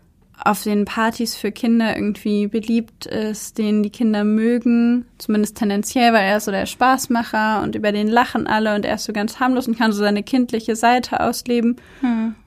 auf 0.45 0.63
den 0.63 0.85
Partys 0.85 1.37
für 1.37 1.53
Kinder 1.53 1.95
irgendwie 1.95 2.47
beliebt 2.49 3.07
ist, 3.07 3.59
den 3.59 3.83
die 3.83 3.91
Kinder 3.91 4.25
mögen, 4.25 5.07
zumindest 5.19 5.57
tendenziell, 5.57 6.13
weil 6.13 6.25
er 6.25 6.39
ist 6.39 6.47
so 6.47 6.51
der 6.51 6.67
Spaßmacher 6.67 7.63
und 7.63 7.75
über 7.77 7.93
den 7.93 8.09
lachen 8.09 8.47
alle 8.47 8.75
und 8.75 8.85
er 8.85 8.97
ist 8.97 9.05
so 9.05 9.13
ganz 9.13 9.39
harmlos 9.39 9.69
und 9.69 9.79
kann 9.79 9.93
so 9.93 10.01
seine 10.01 10.23
kindliche 10.23 10.75
Seite 10.75 11.21
ausleben. 11.21 11.77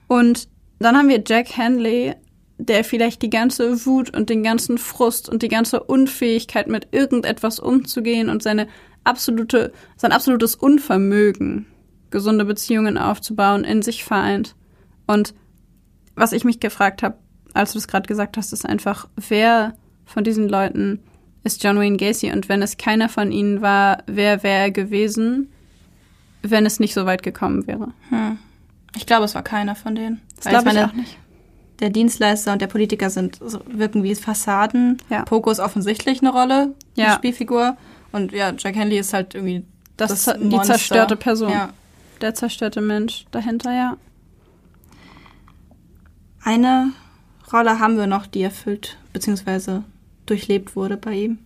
Und 0.08 0.48
dann 0.78 0.96
haben 0.96 1.08
wir 1.08 1.22
Jack 1.26 1.56
Henley, 1.56 2.14
der 2.58 2.84
vielleicht 2.84 3.22
die 3.22 3.30
ganze 3.30 3.86
Wut 3.86 4.14
und 4.14 4.28
den 4.30 4.42
ganzen 4.42 4.78
Frust 4.78 5.28
und 5.28 5.42
die 5.42 5.48
ganze 5.48 5.82
Unfähigkeit 5.82 6.68
mit 6.68 6.88
irgendetwas 6.92 7.58
umzugehen 7.58 8.28
und 8.28 8.42
seine 8.42 8.66
absolute, 9.04 9.72
sein 9.96 10.12
absolutes 10.12 10.54
Unvermögen, 10.54 11.66
gesunde 12.10 12.44
Beziehungen 12.44 12.98
aufzubauen, 12.98 13.64
in 13.64 13.82
sich 13.82 14.04
vereint. 14.04 14.54
Und 15.06 15.34
was 16.14 16.32
ich 16.32 16.44
mich 16.44 16.60
gefragt 16.60 17.02
habe, 17.02 17.18
als 17.56 17.72
du 17.72 17.78
es 17.78 17.88
gerade 17.88 18.06
gesagt 18.06 18.36
hast, 18.36 18.52
ist 18.52 18.66
einfach, 18.66 19.08
wer 19.16 19.74
von 20.04 20.24
diesen 20.24 20.48
Leuten 20.48 21.00
ist 21.42 21.62
John 21.62 21.78
Wayne 21.78 21.96
Gacy 21.96 22.32
und 22.32 22.48
wenn 22.48 22.62
es 22.62 22.76
keiner 22.76 23.08
von 23.08 23.32
ihnen 23.32 23.60
war, 23.62 23.98
wer 24.06 24.42
wäre 24.42 24.62
er 24.64 24.70
gewesen, 24.70 25.50
wenn 26.42 26.66
es 26.66 26.80
nicht 26.80 26.94
so 26.94 27.06
weit 27.06 27.22
gekommen 27.22 27.66
wäre? 27.66 27.92
Ich 28.96 29.06
glaube, 29.06 29.24
es 29.24 29.34
war 29.34 29.42
keiner 29.42 29.74
von 29.74 29.94
denen. 29.94 30.20
Das 30.36 30.46
glaube 30.46 30.70
ich 30.70 30.78
auch 30.78 30.92
nicht. 30.92 31.18
Der 31.80 31.90
Dienstleister 31.90 32.52
und 32.52 32.62
der 32.62 32.68
Politiker 32.68 33.10
sind 33.10 33.38
so, 33.44 33.60
wirken 33.66 34.02
wie 34.02 34.14
Fassaden. 34.14 34.96
Ja. 35.10 35.24
Poco 35.24 35.50
ist 35.50 35.60
offensichtlich 35.60 36.20
eine 36.22 36.30
Rolle, 36.32 36.74
Ja. 36.94 37.06
eine 37.06 37.14
Spielfigur. 37.16 37.76
Und 38.12 38.32
ja, 38.32 38.52
Jack 38.56 38.76
Henley 38.76 38.98
ist 38.98 39.12
halt 39.12 39.34
irgendwie 39.34 39.62
Das, 39.98 40.08
das, 40.10 40.24
das 40.24 40.38
die 40.38 40.44
Monster. 40.46 40.74
zerstörte 40.74 41.16
Person. 41.16 41.50
Ja. 41.52 41.70
Der 42.22 42.34
zerstörte 42.34 42.80
Mensch 42.80 43.26
dahinter, 43.30 43.72
ja. 43.74 43.96
Eine 46.42 46.92
Rolle 47.52 47.78
haben 47.78 47.96
wir 47.96 48.06
noch, 48.06 48.26
die 48.26 48.42
erfüllt 48.42 48.96
bzw. 49.12 49.80
durchlebt 50.26 50.74
wurde 50.76 50.96
bei 50.96 51.12
ihm. 51.14 51.38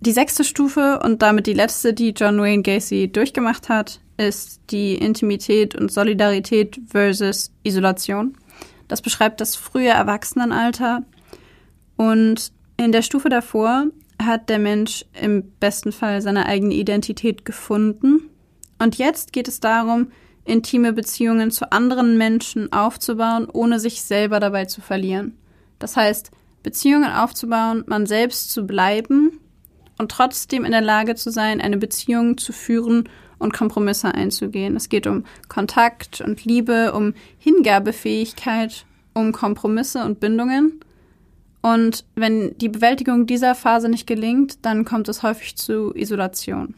Die 0.00 0.12
sechste 0.12 0.44
Stufe 0.44 1.00
und 1.02 1.22
damit 1.22 1.46
die 1.48 1.54
letzte, 1.54 1.92
die 1.92 2.10
John 2.10 2.40
Wayne 2.40 2.62
Gacy 2.62 3.10
durchgemacht 3.10 3.68
hat, 3.68 4.00
ist 4.16 4.60
die 4.70 4.94
Intimität 4.94 5.74
und 5.74 5.90
Solidarität 5.90 6.80
versus 6.86 7.50
Isolation. 7.64 8.36
Das 8.86 9.02
beschreibt 9.02 9.40
das 9.40 9.56
frühe 9.56 9.88
Erwachsenenalter. 9.88 11.02
Und 11.96 12.52
in 12.76 12.92
der 12.92 13.02
Stufe 13.02 13.28
davor 13.28 13.86
hat 14.22 14.48
der 14.48 14.60
Mensch 14.60 15.04
im 15.20 15.50
besten 15.58 15.90
Fall 15.90 16.22
seine 16.22 16.46
eigene 16.46 16.74
Identität 16.74 17.44
gefunden. 17.44 18.30
Und 18.78 18.98
jetzt 18.98 19.32
geht 19.32 19.48
es 19.48 19.58
darum, 19.58 20.12
intime 20.44 20.92
Beziehungen 20.92 21.50
zu 21.50 21.72
anderen 21.72 22.16
Menschen 22.16 22.72
aufzubauen, 22.72 23.48
ohne 23.52 23.80
sich 23.80 24.02
selber 24.02 24.38
dabei 24.38 24.64
zu 24.64 24.80
verlieren. 24.80 25.36
Das 25.78 25.96
heißt, 25.96 26.30
Beziehungen 26.62 27.10
aufzubauen, 27.10 27.84
man 27.86 28.06
selbst 28.06 28.50
zu 28.50 28.66
bleiben 28.66 29.40
und 29.98 30.10
trotzdem 30.10 30.64
in 30.64 30.72
der 30.72 30.80
Lage 30.80 31.14
zu 31.14 31.30
sein, 31.30 31.60
eine 31.60 31.78
Beziehung 31.78 32.38
zu 32.38 32.52
führen 32.52 33.08
und 33.38 33.52
Kompromisse 33.52 34.14
einzugehen. 34.14 34.76
Es 34.76 34.88
geht 34.88 35.06
um 35.06 35.24
Kontakt 35.48 36.20
und 36.20 36.44
Liebe, 36.44 36.92
um 36.92 37.14
Hingabefähigkeit, 37.38 38.84
um 39.14 39.32
Kompromisse 39.32 40.04
und 40.04 40.20
Bindungen. 40.20 40.80
Und 41.60 42.04
wenn 42.14 42.56
die 42.58 42.68
Bewältigung 42.68 43.26
dieser 43.26 43.54
Phase 43.54 43.88
nicht 43.88 44.06
gelingt, 44.06 44.64
dann 44.64 44.84
kommt 44.84 45.08
es 45.08 45.22
häufig 45.22 45.56
zu 45.56 45.94
Isolation. 45.94 46.74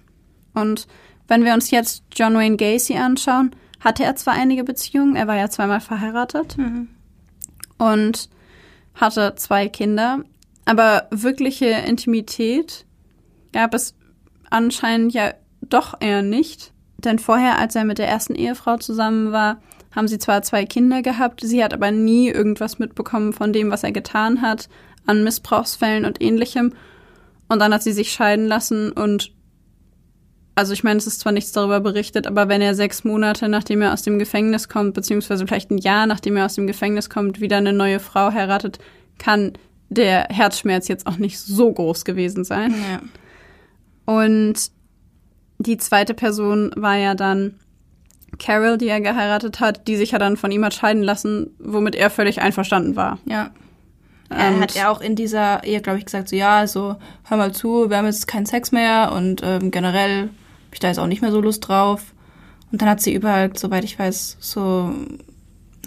Und 0.54 0.86
wenn 1.28 1.44
wir 1.44 1.54
uns 1.54 1.70
jetzt 1.70 2.02
John 2.14 2.34
Wayne 2.34 2.56
Gacy 2.56 2.96
anschauen, 2.96 3.54
hatte 3.80 4.04
er 4.04 4.16
zwar 4.16 4.34
einige 4.34 4.64
Beziehungen, 4.64 5.16
er 5.16 5.26
war 5.26 5.36
ja 5.36 5.48
zweimal 5.48 5.80
verheiratet 5.80 6.56
und 7.78 8.28
hatte 9.00 9.34
zwei 9.36 9.68
Kinder, 9.68 10.20
aber 10.64 11.08
wirkliche 11.10 11.66
Intimität 11.66 12.86
gab 13.52 13.74
es 13.74 13.94
anscheinend 14.50 15.12
ja 15.12 15.32
doch 15.62 16.00
eher 16.00 16.22
nicht. 16.22 16.72
Denn 16.98 17.18
vorher, 17.18 17.58
als 17.58 17.74
er 17.74 17.84
mit 17.84 17.98
der 17.98 18.08
ersten 18.08 18.34
Ehefrau 18.34 18.76
zusammen 18.76 19.32
war, 19.32 19.60
haben 19.94 20.08
sie 20.08 20.18
zwar 20.18 20.42
zwei 20.42 20.66
Kinder 20.66 21.02
gehabt, 21.02 21.40
sie 21.42 21.64
hat 21.64 21.74
aber 21.74 21.90
nie 21.90 22.28
irgendwas 22.28 22.78
mitbekommen 22.78 23.32
von 23.32 23.52
dem, 23.52 23.70
was 23.70 23.82
er 23.82 23.92
getan 23.92 24.42
hat, 24.42 24.68
an 25.06 25.24
Missbrauchsfällen 25.24 26.04
und 26.04 26.22
ähnlichem. 26.22 26.74
Und 27.48 27.58
dann 27.58 27.74
hat 27.74 27.82
sie 27.82 27.92
sich 27.92 28.12
scheiden 28.12 28.46
lassen 28.46 28.92
und 28.92 29.32
also 30.60 30.72
ich 30.74 30.84
meine, 30.84 30.98
es 30.98 31.06
ist 31.06 31.20
zwar 31.20 31.32
nichts 31.32 31.52
darüber 31.52 31.80
berichtet, 31.80 32.26
aber 32.26 32.48
wenn 32.48 32.60
er 32.60 32.74
sechs 32.74 33.02
Monate, 33.02 33.48
nachdem 33.48 33.82
er 33.82 33.92
aus 33.92 34.02
dem 34.02 34.18
Gefängnis 34.18 34.68
kommt, 34.68 34.94
beziehungsweise 34.94 35.46
vielleicht 35.46 35.70
ein 35.70 35.78
Jahr, 35.78 36.06
nachdem 36.06 36.36
er 36.36 36.44
aus 36.44 36.54
dem 36.54 36.66
Gefängnis 36.66 37.08
kommt, 37.10 37.40
wieder 37.40 37.56
eine 37.56 37.72
neue 37.72 37.98
Frau 37.98 38.32
heiratet, 38.32 38.78
kann 39.18 39.54
der 39.88 40.26
Herzschmerz 40.30 40.86
jetzt 40.88 41.06
auch 41.06 41.16
nicht 41.16 41.38
so 41.40 41.72
groß 41.72 42.04
gewesen 42.04 42.44
sein. 42.44 42.74
Ja. 42.92 43.00
Und 44.14 44.54
die 45.58 45.76
zweite 45.78 46.14
Person 46.14 46.72
war 46.76 46.96
ja 46.96 47.14
dann 47.14 47.54
Carol, 48.38 48.78
die 48.78 48.88
er 48.88 49.00
geheiratet 49.00 49.60
hat, 49.60 49.88
die 49.88 49.96
sich 49.96 50.12
ja 50.12 50.18
dann 50.18 50.36
von 50.36 50.50
ihm 50.52 50.64
hat 50.64 50.74
scheiden 50.74 51.02
lassen, 51.02 51.50
womit 51.58 51.94
er 51.94 52.10
völlig 52.10 52.40
einverstanden 52.40 52.96
war. 52.96 53.18
Ja. 53.24 53.50
Er 54.30 54.54
Und- 54.54 54.60
hat 54.60 54.74
ja 54.74 54.90
auch 54.90 55.00
in 55.00 55.16
dieser 55.16 55.64
Ehe, 55.64 55.80
glaube 55.80 55.98
ich, 55.98 56.04
gesagt, 56.04 56.28
so 56.28 56.36
ja, 56.36 56.58
also 56.58 56.96
hör 57.24 57.36
mal 57.36 57.52
zu, 57.52 57.90
wir 57.90 57.96
haben 57.96 58.06
jetzt 58.06 58.28
keinen 58.28 58.46
Sex 58.46 58.70
mehr 58.70 59.12
und 59.12 59.42
ähm, 59.44 59.70
generell 59.72 60.30
habe 60.70 60.74
ich 60.74 60.80
da 60.80 60.88
jetzt 60.88 60.98
auch 60.98 61.06
nicht 61.06 61.20
mehr 61.22 61.32
so 61.32 61.40
Lust 61.40 61.66
drauf. 61.68 62.14
Und 62.72 62.80
dann 62.80 62.88
hat 62.88 63.00
sie 63.00 63.12
überall, 63.12 63.50
soweit 63.56 63.82
ich 63.84 63.98
weiß, 63.98 64.36
so 64.38 64.94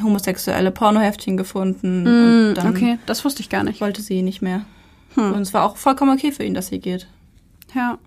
homosexuelle 0.01 0.71
Pornoheftchen 0.71 1.37
gefunden 1.37 2.03
Mm, 2.03 2.49
und 2.49 2.53
dann 2.55 2.67
okay, 2.69 2.97
das 3.05 3.23
wusste 3.23 3.41
ich 3.41 3.49
gar 3.49 3.63
nicht. 3.63 3.79
wollte 3.79 4.01
sie 4.01 4.21
nicht 4.21 4.41
mehr. 4.41 4.65
Hm. 5.15 5.33
Und 5.33 5.41
es 5.41 5.53
war 5.53 5.63
auch 5.63 5.77
vollkommen 5.77 6.11
okay 6.17 6.31
für 6.31 6.43
ihn, 6.43 6.53
dass 6.55 6.67
sie 6.67 6.79
geht. 6.79 7.07
Ja. 7.75 7.97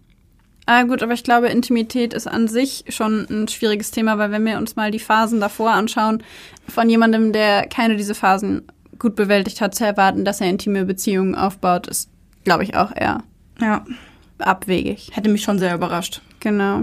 Ah, 0.66 0.82
gut, 0.82 1.02
aber 1.04 1.12
ich 1.14 1.22
glaube, 1.22 1.46
Intimität 1.48 2.12
ist 2.12 2.26
an 2.26 2.48
sich 2.48 2.84
schon 2.88 3.26
ein 3.30 3.46
schwieriges 3.46 3.92
Thema, 3.92 4.18
weil 4.18 4.32
wenn 4.32 4.44
wir 4.44 4.58
uns 4.58 4.74
mal 4.74 4.90
die 4.90 4.98
Phasen 4.98 5.38
davor 5.40 5.70
anschauen, 5.70 6.24
von 6.68 6.90
jemandem, 6.90 7.32
der 7.32 7.68
keine 7.68 7.96
dieser 7.96 8.16
Phasen 8.16 8.62
gut 8.98 9.14
bewältigt 9.14 9.60
hat, 9.60 9.76
zu 9.76 9.86
erwarten, 9.86 10.24
dass 10.24 10.40
er 10.40 10.50
intime 10.50 10.84
Beziehungen 10.84 11.36
aufbaut, 11.36 11.86
ist, 11.86 12.10
glaube 12.42 12.64
ich, 12.64 12.74
auch 12.74 12.90
eher 12.96 13.22
Ja, 13.60 13.84
abwegig. 14.38 15.10
hätte 15.12 15.30
mich 15.30 15.44
schon 15.44 15.60
sehr 15.60 15.74
überrascht. 15.74 16.20
Genau. 16.46 16.82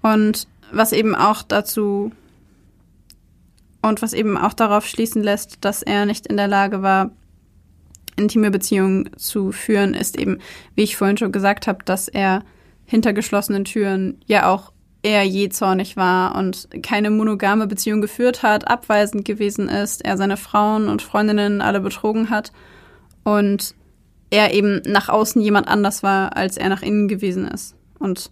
Und 0.00 0.48
was 0.70 0.92
eben 0.92 1.14
auch 1.14 1.42
dazu 1.42 2.10
und 3.82 4.00
was 4.00 4.14
eben 4.14 4.38
auch 4.38 4.54
darauf 4.54 4.86
schließen 4.86 5.22
lässt, 5.22 5.62
dass 5.62 5.82
er 5.82 6.06
nicht 6.06 6.26
in 6.26 6.38
der 6.38 6.48
Lage 6.48 6.80
war, 6.80 7.10
intime 8.16 8.50
Beziehungen 8.50 9.10
zu 9.18 9.52
führen, 9.52 9.92
ist 9.92 10.18
eben, 10.18 10.38
wie 10.74 10.84
ich 10.84 10.96
vorhin 10.96 11.18
schon 11.18 11.32
gesagt 11.32 11.66
habe, 11.66 11.84
dass 11.84 12.08
er 12.08 12.44
hinter 12.86 13.12
geschlossenen 13.12 13.66
Türen 13.66 14.22
ja 14.24 14.48
auch 14.50 14.72
eher 15.02 15.24
jähzornig 15.24 15.98
war 15.98 16.34
und 16.34 16.66
keine 16.82 17.10
monogame 17.10 17.66
Beziehung 17.66 18.00
geführt 18.00 18.42
hat, 18.42 18.68
abweisend 18.68 19.26
gewesen 19.26 19.68
ist, 19.68 20.02
er 20.02 20.16
seine 20.16 20.38
Frauen 20.38 20.88
und 20.88 21.02
Freundinnen 21.02 21.60
alle 21.60 21.80
betrogen 21.80 22.30
hat 22.30 22.52
und 23.22 23.74
er 24.30 24.54
eben 24.54 24.80
nach 24.86 25.10
außen 25.10 25.42
jemand 25.42 25.68
anders 25.68 26.02
war, 26.02 26.38
als 26.38 26.56
er 26.56 26.70
nach 26.70 26.80
innen 26.80 27.06
gewesen 27.06 27.46
ist. 27.46 27.76
Und 27.98 28.30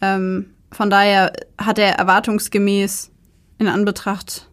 ähm, 0.00 0.50
von 0.70 0.90
daher 0.90 1.32
hat 1.58 1.78
er 1.78 1.94
erwartungsgemäß 1.94 3.10
in 3.58 3.68
Anbetracht 3.68 4.48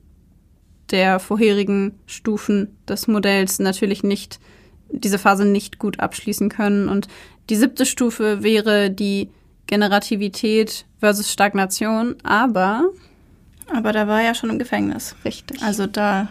der 0.92 1.20
vorherigen 1.20 2.00
Stufen 2.06 2.78
des 2.88 3.08
Modells 3.08 3.60
natürlich 3.60 4.04
nicht 4.04 4.40
diese 4.90 5.18
Phase 5.20 5.46
nicht 5.46 5.80
gut 5.80 6.00
abschließen 6.00 6.50
können. 6.50 6.90
Und 6.90 7.08
die 7.50 7.56
siebte 7.56 7.86
Stufe 7.86 8.44
wäre 8.44 8.92
die 8.92 9.30
Generativität 9.68 10.86
versus 11.00 11.32
Stagnation, 11.32 12.16
aber 12.24 12.84
Aber 13.74 13.92
da 13.92 14.08
war 14.08 14.22
er 14.22 14.28
ja 14.28 14.36
schon 14.36 14.52
im 14.52 14.60
Gefängnis. 14.60 15.16
richtig. 15.26 15.62
Also 15.64 15.88
da 15.88 16.28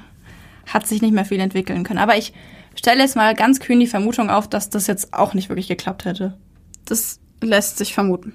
hat 0.66 0.86
sich 0.86 1.02
nicht 1.02 1.12
mehr 1.12 1.24
viel 1.24 1.40
entwickeln 1.40 1.82
können. 1.84 1.98
Aber 1.98 2.16
ich 2.16 2.32
stelle 2.76 3.02
jetzt 3.02 3.16
mal 3.16 3.34
ganz 3.34 3.60
kühn 3.60 3.80
die 3.80 3.86
Vermutung 3.86 4.30
auf, 4.30 4.48
dass 4.48 4.70
das 4.70 4.86
jetzt 4.86 5.12
auch 5.12 5.34
nicht 5.34 5.48
wirklich 5.48 5.68
geklappt 5.68 6.04
hätte. 6.04 6.38
das 6.86 7.18
lässt 7.42 7.76
sich 7.76 7.92
vermuten. 7.92 8.34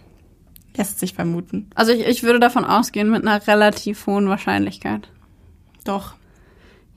Lässt 0.80 0.98
sich 0.98 1.14
vermuten. 1.14 1.70
Also 1.76 1.92
ich, 1.92 2.08
ich 2.08 2.24
würde 2.24 2.40
davon 2.40 2.64
ausgehen 2.64 3.10
mit 3.12 3.28
einer 3.28 3.46
relativ 3.46 4.08
hohen 4.08 4.30
Wahrscheinlichkeit. 4.30 5.10
Doch. 5.84 6.14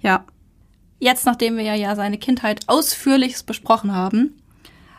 Ja. 0.00 0.24
Jetzt, 1.00 1.26
nachdem 1.26 1.56
wir 1.56 1.64
ja 1.64 1.96
seine 1.96 2.16
Kindheit 2.16 2.60
ausführlichst 2.68 3.44
besprochen 3.44 3.92
haben, 3.92 4.40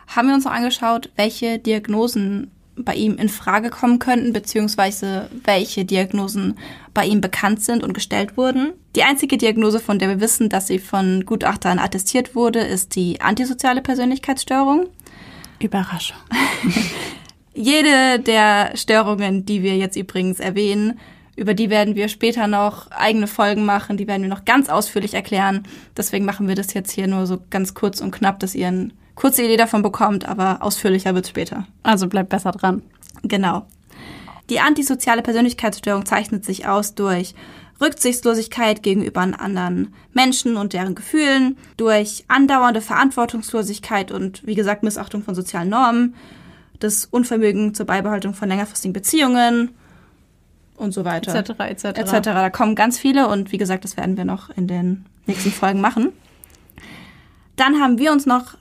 haben 0.06 0.28
wir 0.28 0.34
uns 0.34 0.44
noch 0.44 0.52
angeschaut, 0.52 1.10
welche 1.16 1.58
Diagnosen 1.58 2.50
bei 2.76 2.94
ihm 2.94 3.16
in 3.16 3.30
Frage 3.30 3.70
kommen 3.70 4.00
könnten, 4.00 4.34
beziehungsweise 4.34 5.30
welche 5.44 5.86
Diagnosen 5.86 6.58
bei 6.92 7.06
ihm 7.06 7.22
bekannt 7.22 7.62
sind 7.62 7.84
und 7.84 7.94
gestellt 7.94 8.36
wurden. 8.36 8.74
Die 8.96 9.04
einzige 9.04 9.38
Diagnose, 9.38 9.80
von 9.80 9.98
der 9.98 10.10
wir 10.10 10.20
wissen, 10.20 10.50
dass 10.50 10.66
sie 10.66 10.78
von 10.78 11.24
Gutachtern 11.24 11.78
attestiert 11.78 12.34
wurde, 12.34 12.60
ist 12.60 12.96
die 12.96 13.22
antisoziale 13.22 13.80
Persönlichkeitsstörung. 13.80 14.88
Überraschung. 15.58 16.18
Jede 17.54 18.18
der 18.18 18.76
Störungen, 18.76 19.46
die 19.46 19.62
wir 19.62 19.76
jetzt 19.76 19.96
übrigens 19.96 20.40
erwähnen, 20.40 20.98
über 21.36 21.54
die 21.54 21.70
werden 21.70 21.94
wir 21.94 22.08
später 22.08 22.46
noch 22.46 22.90
eigene 22.90 23.26
Folgen 23.26 23.64
machen, 23.64 23.96
die 23.96 24.06
werden 24.06 24.22
wir 24.22 24.28
noch 24.28 24.44
ganz 24.44 24.68
ausführlich 24.68 25.14
erklären. 25.14 25.64
Deswegen 25.96 26.24
machen 26.24 26.48
wir 26.48 26.54
das 26.54 26.74
jetzt 26.74 26.92
hier 26.92 27.06
nur 27.06 27.26
so 27.26 27.38
ganz 27.50 27.74
kurz 27.74 28.00
und 28.00 28.12
knapp, 28.12 28.38
dass 28.40 28.54
ihr 28.54 28.68
eine 28.68 28.90
kurze 29.14 29.42
Idee 29.42 29.56
davon 29.56 29.82
bekommt, 29.82 30.28
aber 30.28 30.62
ausführlicher 30.62 31.14
wird 31.14 31.26
später. 31.26 31.66
Also 31.82 32.08
bleibt 32.08 32.28
besser 32.28 32.52
dran. 32.52 32.82
Genau. 33.22 33.66
Die 34.50 34.60
antisoziale 34.60 35.22
Persönlichkeitsstörung 35.22 36.04
zeichnet 36.04 36.44
sich 36.44 36.66
aus 36.66 36.94
durch 36.94 37.34
Rücksichtslosigkeit 37.80 38.82
gegenüber 38.82 39.20
anderen 39.20 39.94
Menschen 40.12 40.56
und 40.56 40.72
deren 40.72 40.94
Gefühlen, 40.94 41.56
durch 41.76 42.24
andauernde 42.28 42.80
Verantwortungslosigkeit 42.80 44.12
und, 44.12 44.46
wie 44.46 44.54
gesagt, 44.54 44.82
Missachtung 44.82 45.22
von 45.22 45.34
sozialen 45.34 45.70
Normen, 45.70 46.14
das 46.78 47.04
Unvermögen 47.06 47.74
zur 47.74 47.86
Beibehaltung 47.86 48.34
von 48.34 48.48
längerfristigen 48.48 48.92
Beziehungen 48.92 49.70
und 50.76 50.92
so 50.92 51.04
weiter. 51.04 51.34
Etc. 51.34 51.50
etc. 51.60 51.84
etc. 51.98 52.20
Da 52.22 52.50
kommen 52.50 52.74
ganz 52.74 52.98
viele 52.98 53.28
und 53.28 53.52
wie 53.52 53.58
gesagt, 53.58 53.84
das 53.84 53.96
werden 53.96 54.16
wir 54.16 54.24
noch 54.24 54.50
in 54.50 54.66
den 54.66 55.06
nächsten 55.26 55.50
Folgen 55.50 55.80
machen. 55.80 56.12
Dann 57.56 57.80
haben 57.80 57.98
wir 57.98 58.12
uns 58.12 58.26
noch 58.26 58.56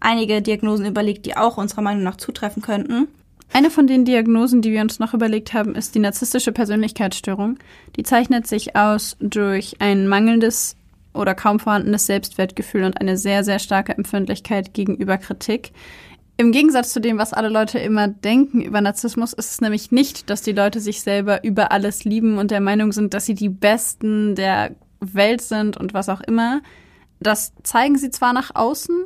einige 0.00 0.40
Diagnosen 0.40 0.86
überlegt, 0.86 1.26
die 1.26 1.36
auch 1.36 1.58
unserer 1.58 1.82
Meinung 1.82 2.02
nach 2.02 2.16
zutreffen 2.16 2.62
könnten. 2.62 3.08
Eine 3.52 3.70
von 3.70 3.86
den 3.86 4.04
Diagnosen, 4.04 4.62
die 4.62 4.72
wir 4.72 4.80
uns 4.80 5.00
noch 5.00 5.12
überlegt 5.12 5.52
haben, 5.52 5.74
ist 5.74 5.94
die 5.94 5.98
narzisstische 5.98 6.52
Persönlichkeitsstörung. 6.52 7.58
Die 7.96 8.04
zeichnet 8.04 8.46
sich 8.46 8.76
aus 8.76 9.16
durch 9.20 9.74
ein 9.80 10.06
mangelndes 10.06 10.76
oder 11.12 11.34
kaum 11.34 11.58
vorhandenes 11.58 12.06
Selbstwertgefühl 12.06 12.84
und 12.84 13.00
eine 13.00 13.16
sehr, 13.16 13.42
sehr 13.42 13.58
starke 13.58 13.96
Empfindlichkeit 13.96 14.72
gegenüber 14.72 15.18
Kritik. 15.18 15.72
Im 16.40 16.52
Gegensatz 16.52 16.94
zu 16.94 17.02
dem, 17.02 17.18
was 17.18 17.34
alle 17.34 17.50
Leute 17.50 17.78
immer 17.78 18.08
denken 18.08 18.62
über 18.62 18.80
Narzissmus, 18.80 19.34
ist 19.34 19.50
es 19.50 19.60
nämlich 19.60 19.92
nicht, 19.92 20.30
dass 20.30 20.40
die 20.40 20.52
Leute 20.52 20.80
sich 20.80 21.02
selber 21.02 21.44
über 21.44 21.70
alles 21.70 22.04
lieben 22.04 22.38
und 22.38 22.50
der 22.50 22.62
Meinung 22.62 22.92
sind, 22.92 23.12
dass 23.12 23.26
sie 23.26 23.34
die 23.34 23.50
Besten 23.50 24.36
der 24.36 24.74
Welt 25.00 25.42
sind 25.42 25.76
und 25.76 25.92
was 25.92 26.08
auch 26.08 26.22
immer. 26.22 26.62
Das 27.20 27.52
zeigen 27.62 27.98
sie 27.98 28.08
zwar 28.08 28.32
nach 28.32 28.54
außen, 28.54 29.04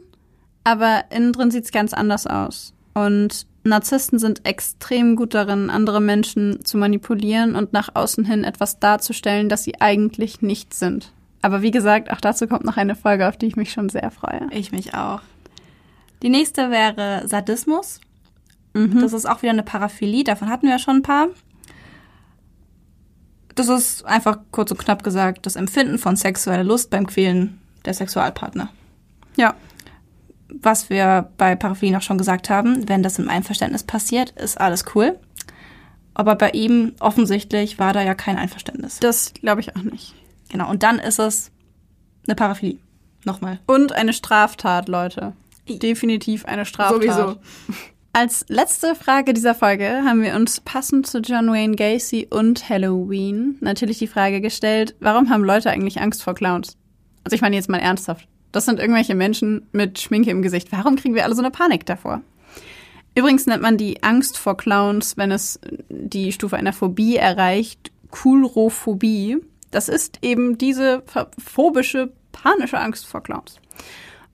aber 0.63 1.07
innen 1.11 1.33
drin 1.33 1.51
sieht 1.51 1.65
es 1.65 1.73
ganz 1.73 1.93
anders 1.93 2.29
aus. 2.29 2.73
Und 2.95 3.49
Narzissten 3.65 4.21
sind 4.21 4.47
extrem 4.47 5.17
gut 5.17 5.35
darin, 5.35 5.71
andere 5.71 6.01
Menschen 6.01 6.65
zu 6.65 6.79
manipulieren 6.79 7.57
und 7.57 7.73
nach 7.73 7.97
außen 7.97 8.25
hin 8.25 8.45
etwas 8.45 8.79
darzustellen, 8.79 9.49
das 9.49 9.65
sie 9.65 9.81
eigentlich 9.81 10.41
nicht 10.41 10.73
sind. 10.73 11.11
Aber 11.43 11.63
wie 11.63 11.73
gesagt, 11.73 12.13
auch 12.13 12.21
dazu 12.21 12.47
kommt 12.47 12.65
noch 12.65 12.77
eine 12.77 12.95
Folge, 12.95 13.27
auf 13.27 13.37
die 13.37 13.47
ich 13.47 13.57
mich 13.57 13.73
schon 13.73 13.89
sehr 13.89 14.13
freue. 14.13 14.47
Ich 14.53 14.71
mich 14.71 14.95
auch. 14.95 15.21
Die 16.25 16.31
nächste 16.31 16.71
wäre 16.71 17.29
Sadismus. 17.29 18.01
Mhm. 18.73 19.03
Das 19.03 19.13
ist 19.13 19.27
auch 19.27 19.43
wieder 19.43 19.53
eine 19.53 19.63
Paraphilie, 19.63 20.25
davon 20.25 20.49
hatten 20.49 20.63
wir 20.67 20.73
ja 20.73 20.79
schon 20.79 20.97
ein 20.97 21.03
paar. 21.03 21.29
Das 23.55 23.69
ist 23.69 24.07
einfach 24.07 24.39
kurz 24.51 24.71
und 24.71 24.79
knapp 24.79 25.05
gesagt 25.05 25.45
das 25.45 25.55
Empfinden 25.55 25.99
von 25.99 26.17
sexueller 26.17 26.65
Lust 26.65 26.89
beim 26.89 27.07
Quälen 27.07 27.61
der 27.85 27.93
Sexualpartner. 27.93 28.71
Ja, 29.37 29.55
Was 30.49 30.89
wir 30.89 31.31
bei 31.37 31.57
Paraphilien 31.57 31.97
auch 31.99 32.03
schon 32.03 32.17
gesagt 32.17 32.49
haben, 32.49 32.89
wenn 32.89 33.03
das 33.03 33.19
im 33.19 33.29
Einverständnis 33.29 33.83
passiert, 33.83 34.31
ist 34.31 34.59
alles 34.59 34.87
cool. 34.95 35.19
Aber 36.15 36.37
bei 36.37 36.51
ihm 36.51 36.95
offensichtlich 37.01 37.79
war 37.79 37.93
da 37.93 38.03
ja 38.03 38.15
kein 38.15 38.39
Einverständnis. 38.39 38.99
das 38.99 39.35
glaube 39.35 39.61
ich 39.61 39.77
auch 39.77 39.83
nicht. 39.83 40.15
Genau, 40.49 40.71
und 40.71 40.83
dann 40.83 40.99
ist 40.99 41.19
es 41.19 41.51
eine 42.27 42.35
Paraphilie. 42.35 42.79
Nochmal. 43.25 43.59
Und 43.67 43.93
eine 43.93 44.13
Straftat, 44.13 44.89
Leute. 44.89 45.35
Definitiv 45.69 46.45
eine 46.45 46.67
Straftat. 46.67 47.03
Sowieso. 47.03 47.37
Als 48.13 48.45
letzte 48.49 48.95
Frage 48.95 49.35
dieser 49.35 49.57
Folge 49.57 50.03
haben 50.05 50.23
wir 50.23 50.37
uns 50.37 50.61
passend 50.61 51.07
zu 51.07 51.19
John 51.19 51.49
Wayne 51.49 51.75
Gacy 51.75 52.29
und 52.31 52.69
Halloween 52.69 53.57
natürlich 53.61 53.99
die 53.99 54.07
Frage 54.07 54.41
gestellt, 54.41 54.95
warum 55.01 55.31
haben 55.31 55.43
Leute 55.43 55.71
eigentlich 55.71 56.01
Angst 56.01 56.23
vor 56.23 56.35
Clowns? 56.35 56.77
Also 57.25 57.35
ich 57.35 57.41
meine 57.41 57.57
jetzt 57.57 57.69
mal 57.69 57.81
ernsthaft. 57.81 58.29
Das 58.53 58.67
sind 58.67 58.79
irgendwelche 58.79 59.17
Menschen 59.17 59.67
mit 59.73 59.99
Schminke 59.99 60.31
im 60.31 60.43
Gesicht. 60.43 60.71
Warum 60.71 60.95
kriegen 60.95 61.17
wir 61.17 61.25
alle 61.25 61.35
so 61.35 61.43
eine 61.43 61.51
Panik 61.51 61.87
davor? 61.87 62.21
Übrigens 63.17 63.47
nennt 63.47 63.63
man 63.63 63.79
die 63.79 64.03
Angst 64.05 64.39
vor 64.39 64.57
Clowns, 64.57 65.17
wenn 65.17 65.33
es 65.33 65.59
die 65.89 66.31
Stufe 66.31 66.57
einer 66.57 66.73
Phobie 66.73 67.17
erreicht, 67.17 67.91
Coulrophobie. 68.11 69.39
Das 69.73 69.89
ist 69.89 70.19
eben 70.23 70.57
diese 70.57 71.03
phobische, 71.37 72.13
panische 72.31 72.79
Angst 72.79 73.07
vor 73.07 73.25
Clowns. 73.25 73.57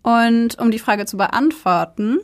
Und 0.03 0.59
um 0.59 0.71
die 0.71 0.79
Frage 0.79 1.07
zu 1.07 1.17
beantworten, 1.17 2.19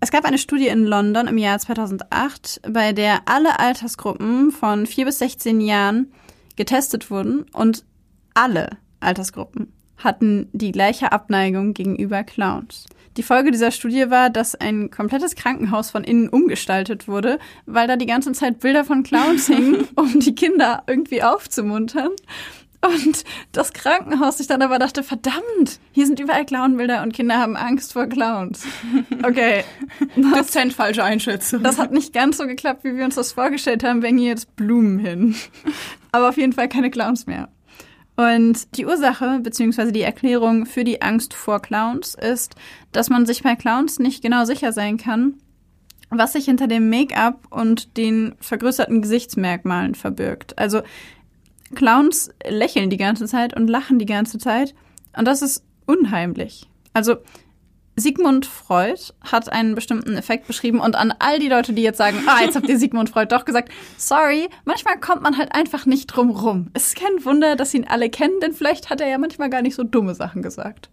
es 0.00 0.10
gab 0.10 0.24
eine 0.24 0.38
Studie 0.38 0.68
in 0.68 0.84
London 0.84 1.28
im 1.28 1.38
Jahr 1.38 1.58
2008, 1.58 2.62
bei 2.68 2.92
der 2.92 3.22
alle 3.26 3.60
Altersgruppen 3.60 4.50
von 4.50 4.86
4 4.86 5.04
bis 5.04 5.20
16 5.20 5.60
Jahren 5.60 6.12
getestet 6.56 7.10
wurden 7.10 7.46
und 7.52 7.84
alle 8.34 8.78
Altersgruppen 9.00 9.72
hatten 9.96 10.48
die 10.52 10.72
gleiche 10.72 11.12
Abneigung 11.12 11.74
gegenüber 11.74 12.24
Clowns. 12.24 12.86
Die 13.16 13.22
Folge 13.22 13.50
dieser 13.50 13.70
Studie 13.70 14.08
war, 14.08 14.30
dass 14.30 14.54
ein 14.54 14.90
komplettes 14.90 15.34
Krankenhaus 15.34 15.90
von 15.90 16.02
innen 16.02 16.28
umgestaltet 16.28 17.08
wurde, 17.08 17.38
weil 17.66 17.86
da 17.86 17.96
die 17.96 18.06
ganze 18.06 18.32
Zeit 18.32 18.60
Bilder 18.60 18.84
von 18.84 19.02
Clowns 19.02 19.46
hingen, 19.48 19.86
um 19.96 20.18
die 20.18 20.34
Kinder 20.34 20.82
irgendwie 20.86 21.22
aufzumuntern. 21.22 22.10
Und 22.84 23.24
das 23.52 23.72
Krankenhaus 23.72 24.38
sich 24.38 24.48
dann 24.48 24.60
aber 24.60 24.80
dachte, 24.80 25.04
verdammt, 25.04 25.78
hier 25.92 26.06
sind 26.06 26.18
überall 26.18 26.44
Clownbilder 26.44 27.02
und 27.02 27.12
Kinder 27.12 27.38
haben 27.38 27.56
Angst 27.56 27.92
vor 27.92 28.06
Clowns. 28.06 28.64
Okay. 29.24 29.62
Das 30.16 30.46
Dezent 30.46 30.72
falsche 30.72 31.04
Einschätzung. 31.04 31.62
Das 31.62 31.78
hat 31.78 31.92
nicht 31.92 32.12
ganz 32.12 32.38
so 32.38 32.46
geklappt, 32.46 32.82
wie 32.82 32.96
wir 32.96 33.04
uns 33.04 33.14
das 33.14 33.30
vorgestellt 33.30 33.84
haben, 33.84 34.02
wenn 34.02 34.18
hier 34.18 34.30
jetzt 34.30 34.56
Blumen 34.56 34.98
hin. 34.98 35.36
Aber 36.10 36.28
auf 36.28 36.36
jeden 36.36 36.52
Fall 36.52 36.68
keine 36.68 36.90
Clowns 36.90 37.26
mehr. 37.26 37.48
Und 38.16 38.76
die 38.76 38.84
Ursache 38.84 39.38
bzw. 39.40 39.92
die 39.92 40.02
Erklärung 40.02 40.66
für 40.66 40.82
die 40.82 41.02
Angst 41.02 41.34
vor 41.34 41.60
Clowns 41.62 42.14
ist, 42.14 42.56
dass 42.90 43.10
man 43.10 43.26
sich 43.26 43.42
bei 43.42 43.54
Clowns 43.54 44.00
nicht 44.00 44.22
genau 44.22 44.44
sicher 44.44 44.72
sein 44.72 44.96
kann, 44.96 45.34
was 46.10 46.32
sich 46.32 46.46
hinter 46.46 46.66
dem 46.66 46.90
Make-up 46.90 47.46
und 47.50 47.96
den 47.96 48.34
vergrößerten 48.40 49.02
Gesichtsmerkmalen 49.02 49.94
verbirgt. 49.94 50.58
Also 50.58 50.82
Clowns 51.74 52.30
lächeln 52.48 52.90
die 52.90 52.96
ganze 52.96 53.26
Zeit 53.26 53.54
und 53.56 53.68
lachen 53.68 53.98
die 53.98 54.06
ganze 54.06 54.38
Zeit 54.38 54.74
und 55.16 55.26
das 55.26 55.42
ist 55.42 55.64
unheimlich. 55.86 56.68
Also 56.92 57.16
Sigmund 57.94 58.46
Freud 58.46 59.00
hat 59.20 59.52
einen 59.52 59.74
bestimmten 59.74 60.16
Effekt 60.16 60.46
beschrieben 60.46 60.80
und 60.80 60.96
an 60.96 61.12
all 61.18 61.38
die 61.38 61.48
Leute, 61.48 61.74
die 61.74 61.82
jetzt 61.82 61.98
sagen, 61.98 62.22
ah, 62.26 62.40
jetzt 62.42 62.56
habt 62.56 62.68
ihr 62.68 62.78
Sigmund 62.78 63.10
Freud 63.10 63.28
doch 63.30 63.44
gesagt, 63.44 63.70
sorry, 63.98 64.48
manchmal 64.64 64.98
kommt 64.98 65.22
man 65.22 65.36
halt 65.36 65.54
einfach 65.54 65.84
nicht 65.84 66.06
drum 66.06 66.30
rum. 66.30 66.70
Es 66.72 66.88
ist 66.88 66.96
kein 66.96 67.24
Wunder, 67.24 67.54
dass 67.54 67.74
ihn 67.74 67.86
alle 67.86 68.08
kennen, 68.08 68.40
denn 68.40 68.54
vielleicht 68.54 68.88
hat 68.88 69.00
er 69.00 69.08
ja 69.08 69.18
manchmal 69.18 69.50
gar 69.50 69.62
nicht 69.62 69.74
so 69.74 69.84
dumme 69.84 70.14
Sachen 70.14 70.42
gesagt. 70.42 70.88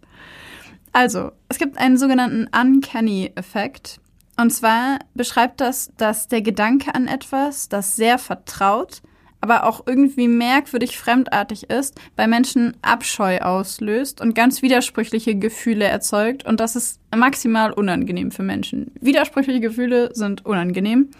Also, 0.92 1.32
es 1.48 1.58
gibt 1.58 1.78
einen 1.78 1.96
sogenannten 1.96 2.48
Uncanny-Effekt. 2.54 4.00
Und 4.36 4.50
zwar 4.50 4.98
beschreibt 5.14 5.60
das, 5.60 5.92
dass 5.96 6.28
der 6.28 6.42
Gedanke 6.42 6.94
an 6.94 7.06
etwas, 7.06 7.68
das 7.68 7.96
sehr 7.96 8.18
vertraut, 8.18 9.02
aber 9.40 9.64
auch 9.64 9.86
irgendwie 9.86 10.28
merkwürdig 10.28 10.98
fremdartig 10.98 11.70
ist, 11.70 11.98
bei 12.16 12.26
Menschen 12.26 12.76
Abscheu 12.82 13.38
auslöst 13.38 14.20
und 14.20 14.34
ganz 14.34 14.62
widersprüchliche 14.62 15.34
Gefühle 15.34 15.86
erzeugt. 15.86 16.44
Und 16.44 16.60
das 16.60 16.76
ist 16.76 17.00
maximal 17.14 17.72
unangenehm 17.72 18.30
für 18.30 18.42
Menschen. 18.42 18.92
Widersprüchliche 19.00 19.60
Gefühle 19.60 20.10
sind 20.14 20.44
unangenehm 20.44 21.10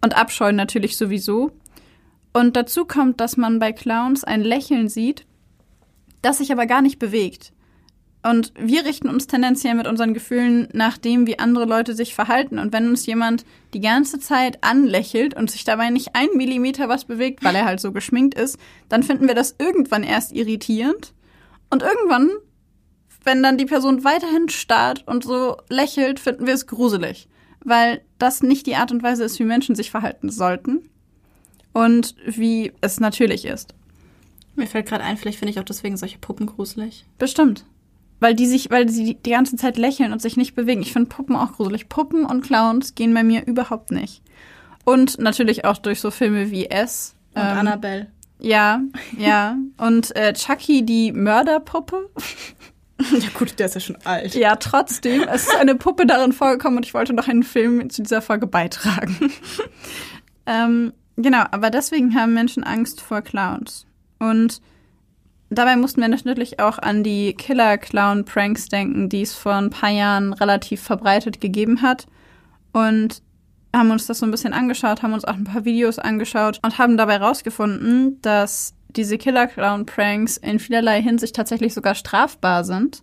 und 0.00 0.16
Abscheu 0.16 0.52
natürlich 0.52 0.96
sowieso. 0.96 1.52
Und 2.32 2.56
dazu 2.56 2.84
kommt, 2.84 3.20
dass 3.20 3.36
man 3.36 3.58
bei 3.58 3.72
Clowns 3.72 4.24
ein 4.24 4.42
Lächeln 4.42 4.88
sieht, 4.88 5.26
das 6.22 6.38
sich 6.38 6.52
aber 6.52 6.66
gar 6.66 6.82
nicht 6.82 6.98
bewegt. 6.98 7.52
Und 8.28 8.52
wir 8.58 8.84
richten 8.84 9.08
uns 9.08 9.26
tendenziell 9.26 9.74
mit 9.74 9.86
unseren 9.86 10.12
Gefühlen 10.12 10.68
nach 10.74 10.98
dem, 10.98 11.26
wie 11.26 11.38
andere 11.38 11.64
Leute 11.64 11.94
sich 11.94 12.14
verhalten. 12.14 12.58
Und 12.58 12.74
wenn 12.74 12.86
uns 12.86 13.06
jemand 13.06 13.46
die 13.72 13.80
ganze 13.80 14.20
Zeit 14.20 14.62
anlächelt 14.62 15.32
und 15.32 15.50
sich 15.50 15.64
dabei 15.64 15.88
nicht 15.88 16.14
ein 16.14 16.28
Millimeter 16.34 16.90
was 16.90 17.06
bewegt, 17.06 17.42
weil 17.42 17.54
er 17.54 17.64
halt 17.64 17.80
so 17.80 17.90
geschminkt 17.90 18.34
ist, 18.38 18.58
dann 18.90 19.02
finden 19.02 19.28
wir 19.28 19.34
das 19.34 19.54
irgendwann 19.58 20.02
erst 20.02 20.32
irritierend. 20.32 21.14
Und 21.70 21.82
irgendwann, 21.82 22.28
wenn 23.24 23.42
dann 23.42 23.56
die 23.56 23.64
Person 23.64 24.04
weiterhin 24.04 24.50
starrt 24.50 25.08
und 25.08 25.24
so 25.24 25.56
lächelt, 25.70 26.20
finden 26.20 26.46
wir 26.46 26.52
es 26.52 26.66
gruselig. 26.66 27.28
Weil 27.64 28.02
das 28.18 28.42
nicht 28.42 28.66
die 28.66 28.76
Art 28.76 28.92
und 28.92 29.02
Weise 29.02 29.24
ist, 29.24 29.38
wie 29.38 29.44
Menschen 29.44 29.74
sich 29.74 29.90
verhalten 29.90 30.28
sollten. 30.28 30.90
Und 31.72 32.14
wie 32.26 32.74
es 32.82 33.00
natürlich 33.00 33.46
ist. 33.46 33.74
Mir 34.54 34.66
fällt 34.66 34.84
gerade 34.84 35.04
ein, 35.04 35.16
vielleicht 35.16 35.38
finde 35.38 35.52
ich 35.52 35.60
auch 35.60 35.64
deswegen 35.64 35.96
solche 35.96 36.18
Puppen 36.18 36.44
gruselig. 36.44 37.06
Bestimmt 37.18 37.64
weil 38.20 38.34
die 38.34 38.46
sich, 38.46 38.70
weil 38.70 38.88
sie 38.88 39.14
die 39.14 39.30
ganze 39.30 39.56
Zeit 39.56 39.76
lächeln 39.76 40.12
und 40.12 40.20
sich 40.20 40.36
nicht 40.36 40.54
bewegen. 40.54 40.82
Ich 40.82 40.92
finde 40.92 41.08
Puppen 41.08 41.36
auch 41.36 41.52
gruselig. 41.52 41.88
Puppen 41.88 42.24
und 42.24 42.42
Clowns 42.42 42.94
gehen 42.94 43.14
bei 43.14 43.22
mir 43.22 43.46
überhaupt 43.46 43.90
nicht. 43.90 44.22
Und 44.84 45.18
natürlich 45.18 45.64
auch 45.64 45.78
durch 45.78 46.00
so 46.00 46.10
Filme 46.10 46.50
wie 46.50 46.66
S. 46.66 47.14
Und 47.34 47.42
ähm, 47.42 47.58
Annabelle. 47.58 48.06
Ja, 48.40 48.80
ja. 49.16 49.56
Und 49.76 50.14
äh, 50.16 50.32
Chucky, 50.32 50.84
die 50.84 51.12
Mörderpuppe. 51.12 52.10
Ja 53.00 53.28
gut, 53.32 53.56
der 53.60 53.66
ist 53.66 53.74
ja 53.74 53.80
schon 53.80 53.98
alt. 54.02 54.34
Ja, 54.34 54.56
trotzdem. 54.56 55.22
Es 55.22 55.42
ist 55.42 55.54
eine 55.54 55.76
Puppe 55.76 56.04
darin 56.04 56.32
vorgekommen 56.32 56.78
und 56.78 56.84
ich 56.84 56.94
wollte 56.94 57.12
noch 57.12 57.28
einen 57.28 57.44
Film 57.44 57.88
zu 57.90 58.02
dieser 58.02 58.20
Folge 58.20 58.48
beitragen. 58.48 59.32
ähm, 60.46 60.92
genau, 61.14 61.44
aber 61.52 61.70
deswegen 61.70 62.16
haben 62.16 62.34
Menschen 62.34 62.64
Angst 62.64 63.00
vor 63.00 63.22
Clowns. 63.22 63.86
Und 64.18 64.60
Dabei 65.50 65.76
mussten 65.76 66.02
wir 66.02 66.08
natürlich 66.08 66.60
auch 66.60 66.78
an 66.78 67.02
die 67.02 67.32
Killer-Clown-Pranks 67.32 68.66
denken, 68.66 69.08
die 69.08 69.22
es 69.22 69.34
vor 69.34 69.54
ein 69.54 69.70
paar 69.70 69.90
Jahren 69.90 70.34
relativ 70.34 70.82
verbreitet 70.82 71.40
gegeben 71.40 71.80
hat. 71.80 72.06
Und 72.72 73.22
haben 73.74 73.90
uns 73.90 74.06
das 74.06 74.18
so 74.18 74.26
ein 74.26 74.30
bisschen 74.30 74.52
angeschaut, 74.52 75.02
haben 75.02 75.14
uns 75.14 75.24
auch 75.24 75.34
ein 75.34 75.44
paar 75.44 75.64
Videos 75.64 75.98
angeschaut 75.98 76.58
und 76.62 76.78
haben 76.78 76.96
dabei 76.96 77.14
herausgefunden, 77.14 78.20
dass 78.22 78.74
diese 78.88 79.16
Killer-Clown-Pranks 79.16 80.36
in 80.38 80.58
vielerlei 80.58 81.02
Hinsicht 81.02 81.36
tatsächlich 81.36 81.72
sogar 81.74 81.94
strafbar 81.94 82.64
sind. 82.64 83.02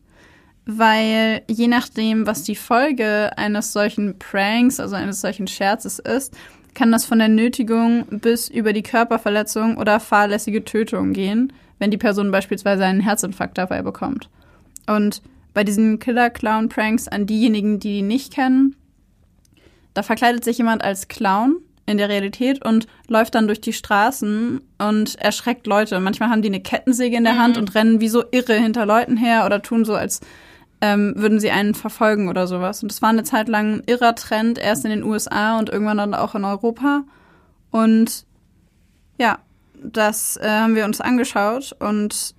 Weil 0.68 1.44
je 1.48 1.68
nachdem, 1.68 2.26
was 2.26 2.44
die 2.44 2.56
Folge 2.56 3.32
eines 3.38 3.72
solchen 3.72 4.18
Pranks, 4.18 4.80
also 4.80 4.96
eines 4.96 5.22
solchen 5.22 5.48
Scherzes 5.48 6.00
ist, 6.00 6.36
kann 6.74 6.92
das 6.92 7.06
von 7.06 7.20
der 7.20 7.28
Nötigung 7.28 8.06
bis 8.10 8.50
über 8.50 8.74
die 8.74 8.84
Körperverletzung 8.84 9.78
oder 9.78 10.00
fahrlässige 10.00 10.66
Tötung 10.66 11.14
gehen 11.14 11.54
wenn 11.80 11.92
die 11.92 11.98
Person 11.98 12.32
beispielsweise 12.32 12.86
einen 12.86 13.02
Herzinfarkt 13.02 13.58
dabei 13.58 13.82
bekommt. 13.82 14.30
Und 14.88 15.22
bei 15.54 15.64
diesen 15.64 16.00
Killer-Clown-Pranks 16.00 17.08
an 17.08 17.26
diejenigen, 17.26 17.80
die 17.80 17.96
die 17.96 18.02
nicht 18.02 18.34
kennen, 18.34 18.76
da 19.94 20.04
verkleidet 20.04 20.44
sich 20.44 20.58
jemand 20.58 20.84
als 20.84 21.08
Clown 21.08 21.58
in 21.86 21.98
der 21.98 22.10
Realität 22.10 22.64
und 22.66 22.88
läuft 23.08 23.36
dann 23.36 23.48
durch 23.48 23.62
die 23.62 23.74
Straßen 23.74 24.60
und 24.80 25.16
erschreckt 25.16 25.68
Leute. 25.68 26.00
Manchmal 26.00 26.30
haben 26.30 26.42
die 26.42 26.50
eine 26.50 26.60
Kettensäge 26.60 27.16
in 27.16 27.24
der 27.24 27.34
mhm. 27.34 27.40
Hand 27.40 27.58
und 27.58 27.76
rennen 27.76 28.02
wie 28.02 28.10
so 28.10 28.24
irre 28.32 28.56
hinter 28.56 28.86
Leuten 28.86 29.18
her 29.18 29.46
oder 29.46 29.62
tun 29.62 29.86
so, 29.86 29.94
als 29.94 30.22
ähm, 30.82 31.14
würden 31.16 31.40
sie 31.40 31.52
einen 31.52 31.76
verfolgen 31.76 32.28
oder 32.28 32.48
sowas. 32.48 32.82
Und 32.82 32.92
das 32.92 33.02
war 33.02 33.10
eine 33.10 33.24
Zeit 33.24 33.48
lang 33.48 33.76
ein 33.76 33.84
irrer 33.86 34.16
Trend, 34.16 34.58
erst 34.58 34.84
in 34.84 34.92
den 34.92 35.04
USA 35.04 35.58
und 35.58 35.70
irgendwann 35.70 35.98
dann 35.98 36.14
auch 36.14 36.36
in 36.36 36.44
Europa. 36.44 37.04
Und 37.72 38.26
ja, 39.18 39.40
das 39.84 40.38
äh, 40.38 40.48
haben 40.48 40.76
wir 40.76 40.86
uns 40.86 41.02
angeschaut 41.02 41.76
und 41.80 42.36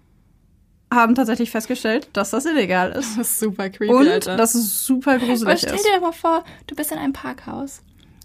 haben 0.92 1.14
tatsächlich 1.14 1.50
festgestellt, 1.50 2.08
dass 2.12 2.30
das 2.30 2.44
illegal 2.44 2.92
ist. 2.92 3.18
Das 3.18 3.30
ist 3.30 3.38
super 3.40 3.70
creepy, 3.70 3.92
und 3.92 4.08
Alter. 4.08 4.36
dass 4.36 4.54
es 4.54 4.86
super 4.86 5.18
gruselig 5.18 5.42
Aber 5.42 5.56
stell 5.56 5.76
dir 5.76 5.96
doch 5.96 6.00
mal 6.00 6.12
vor, 6.12 6.44
du 6.66 6.74
bist 6.76 6.92
in 6.92 6.98
einem 6.98 7.12
Parkhaus 7.12 7.82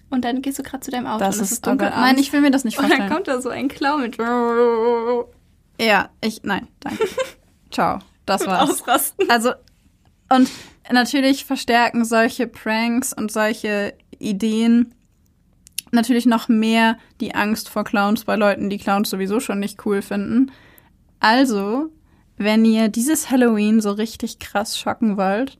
und 0.09 0.25
dann 0.25 0.41
gehst 0.41 0.59
du 0.59 0.63
gerade 0.63 0.81
zu 0.81 0.91
deinem 0.91 1.07
Auto 1.07 1.19
das 1.19 1.37
und 1.37 1.43
es 1.43 1.51
ist 1.53 1.65
dunkel. 1.65 1.91
Oh 1.91 1.99
nein, 1.99 2.17
ich 2.17 2.31
will 2.31 2.41
mir 2.41 2.51
das 2.51 2.63
nicht 2.63 2.75
vorstellen. 2.75 3.01
Und 3.01 3.09
dann 3.09 3.15
kommt 3.15 3.27
da 3.27 3.41
so 3.41 3.49
ein 3.49 3.67
Clown 3.67 4.01
mit. 4.01 4.17
Ja, 5.79 6.09
ich, 6.21 6.43
nein, 6.43 6.67
danke. 6.79 7.07
Ciao. 7.71 7.99
Das 8.27 8.45
war's. 8.45 8.69
Ausrasten. 8.69 9.27
Also, 9.31 9.53
und 10.29 10.47
natürlich 10.91 11.43
verstärken 11.45 12.05
solche 12.05 12.45
Pranks 12.45 13.13
und 13.13 13.31
solche 13.31 13.95
Ideen 14.19 14.93
natürlich 15.91 16.25
noch 16.25 16.47
mehr 16.47 16.97
die 17.19 17.35
Angst 17.35 17.69
vor 17.69 17.83
Clowns 17.83 18.25
bei 18.25 18.35
Leuten, 18.35 18.69
die 18.69 18.77
Clowns 18.77 19.09
sowieso 19.09 19.39
schon 19.39 19.59
nicht 19.59 19.85
cool 19.85 20.01
finden. 20.01 20.51
Also, 21.19 21.89
wenn 22.37 22.65
ihr 22.65 22.89
dieses 22.89 23.29
Halloween 23.29 23.81
so 23.81 23.91
richtig 23.91 24.39
krass 24.39 24.77
schocken 24.77 25.17
wollt 25.17 25.57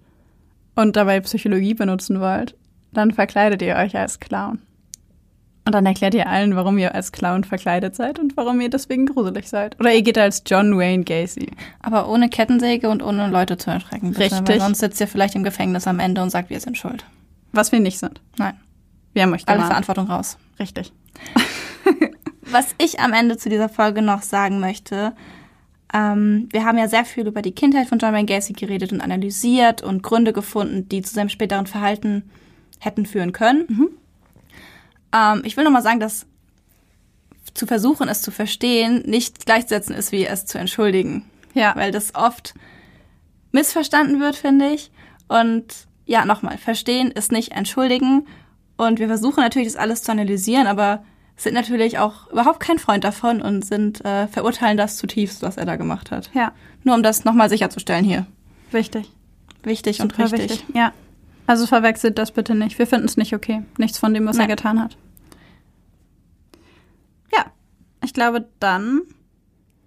und 0.76 0.96
dabei 0.96 1.20
Psychologie 1.22 1.74
benutzen 1.74 2.20
wollt, 2.20 2.56
dann 2.92 3.12
verkleidet 3.12 3.62
ihr 3.62 3.76
euch 3.76 3.96
als 3.96 4.20
Clown. 4.20 4.60
Und 5.64 5.76
dann 5.76 5.86
erklärt 5.86 6.16
ihr 6.16 6.28
allen, 6.28 6.56
warum 6.56 6.80
ihr 6.80 6.96
als 6.96 7.12
Clown 7.12 7.44
verkleidet 7.44 7.96
seid 7.96 8.18
und 8.18 8.36
warum 8.36 8.60
ihr 8.62 8.70
deswegen 8.70 9.06
gruselig 9.06 9.48
seid. 9.48 9.80
Oder 9.80 9.94
ihr 9.94 10.02
geht 10.02 10.18
als 10.18 10.42
John 10.46 10.76
Wayne 10.78 11.04
Gacy. 11.04 11.52
Aber 11.82 12.10
ohne 12.10 12.30
Kettensäge 12.30 12.90
und 12.90 13.04
ohne 13.04 13.30
Leute 13.30 13.58
zu 13.58 13.70
erschrecken. 13.70 14.10
Bitte, 14.10 14.22
Richtig. 14.22 14.48
Weil 14.48 14.60
sonst 14.60 14.80
sitzt 14.80 15.00
ihr 15.00 15.08
vielleicht 15.08 15.36
im 15.36 15.44
Gefängnis 15.44 15.86
am 15.86 16.00
Ende 16.00 16.24
und 16.24 16.32
sagt, 16.32 16.50
wir 16.50 16.60
sind 16.60 16.78
schuld. 16.80 17.06
Was 17.52 17.72
wir 17.72 17.80
nicht 17.80 18.00
sind. 18.00 18.22
Nein. 18.38 18.56
Wir 19.14 19.24
haben 19.24 19.34
euch 19.34 19.48
Alle. 19.48 19.62
Verantwortung 19.62 20.08
raus. 20.08 20.38
Richtig. 20.60 20.92
Was 22.42 22.76
ich 22.78 23.00
am 23.00 23.14
Ende 23.14 23.38
zu 23.38 23.50
dieser 23.50 23.70
Folge 23.70 24.02
noch 24.02 24.22
sagen 24.22 24.60
möchte, 24.60 25.14
ähm, 25.94 26.48
wir 26.52 26.66
haben 26.66 26.78
ja 26.78 26.88
sehr 26.88 27.06
viel 27.06 27.28
über 27.28 27.42
die 27.42 27.54
Kindheit 27.54 27.88
von 27.88 28.00
John 28.00 28.14
Wayne 28.14 28.26
Gacy 28.26 28.54
geredet 28.54 28.92
und 28.94 29.02
analysiert 29.02 29.82
und 29.82 30.04
Gründe 30.04 30.34
gefunden, 30.34 30.88
die 30.88 31.02
zu 31.02 31.14
seinem 31.14 31.30
späteren 31.30 31.68
Verhalten 31.68 32.30
hätten 32.80 33.06
führen 33.06 33.34
können. 33.34 33.66
Mhm. 33.68 33.90
Ähm, 35.14 35.42
ich 35.46 35.58
will 35.58 35.64
noch 35.64 35.72
mal 35.72 35.82
sagen, 35.82 36.00
dass 36.00 36.26
zu 37.54 37.68
versuchen, 37.68 38.08
es 38.08 38.22
zu 38.22 38.32
verstehen, 38.32 39.04
nicht 39.06 39.46
gleichzusetzen 39.46 39.96
ist, 39.96 40.12
wie 40.12 40.26
es 40.26 40.46
zu 40.46 40.58
entschuldigen. 40.58 41.26
Ja. 41.54 41.76
Weil 41.76 41.92
das 41.92 42.16
oft 42.16 42.54
missverstanden 43.52 44.22
wird, 44.22 44.38
finde 44.38 44.70
ich. 44.72 44.92
Und 45.28 45.88
ja, 46.06 46.26
nochmal, 46.26 46.58
verstehen 46.58 47.12
ist 47.12 47.32
nicht 47.32 47.52
entschuldigen. 47.52 48.28
Und 48.88 48.98
wir 48.98 49.08
versuchen 49.08 49.42
natürlich, 49.44 49.68
das 49.68 49.76
alles 49.78 50.02
zu 50.02 50.12
analysieren, 50.12 50.66
aber 50.66 51.04
sind 51.38 51.54
natürlich 51.54 52.00
auch 52.00 52.32
überhaupt 52.32 52.60
kein 52.60 52.80
Freund 52.80 53.04
davon 53.04 53.40
und 53.40 53.64
sind 53.64 54.04
äh, 54.04 54.28
verurteilen 54.28 54.76
das 54.76 54.98
zutiefst, 54.98 55.44
was 55.44 55.58
er 55.58 55.66
da 55.66 55.76
gemacht 55.76 56.10
hat. 56.10 56.32
Ja, 56.34 56.52
Nur 56.84 56.96
um 56.96 57.04
das 57.04 57.24
nochmal 57.24 57.48
sicherzustellen 57.48 58.04
hier. 58.04 58.26
wichtig. 58.72 59.12
Wichtig 59.62 60.02
und 60.02 60.14
Super 60.14 60.24
richtig. 60.24 60.50
wichtig. 60.50 60.66
Ja. 60.76 60.94
Also 61.46 61.68
verwechselt 61.68 62.18
das 62.18 62.32
bitte 62.32 62.56
nicht. 62.56 62.80
Wir 62.80 62.88
finden 62.88 63.06
es 63.06 63.18
nicht 63.18 63.36
okay. 63.36 63.62
Nichts 63.78 64.00
von 64.00 64.16
dem, 64.16 64.26
was 64.26 64.38
er 64.38 64.48
Nein. 64.48 64.50
getan 64.50 64.82
hat. 64.82 64.98
Ja, 67.32 67.46
ich 68.04 68.16
glaube 68.16 68.48
dann. 68.60 69.02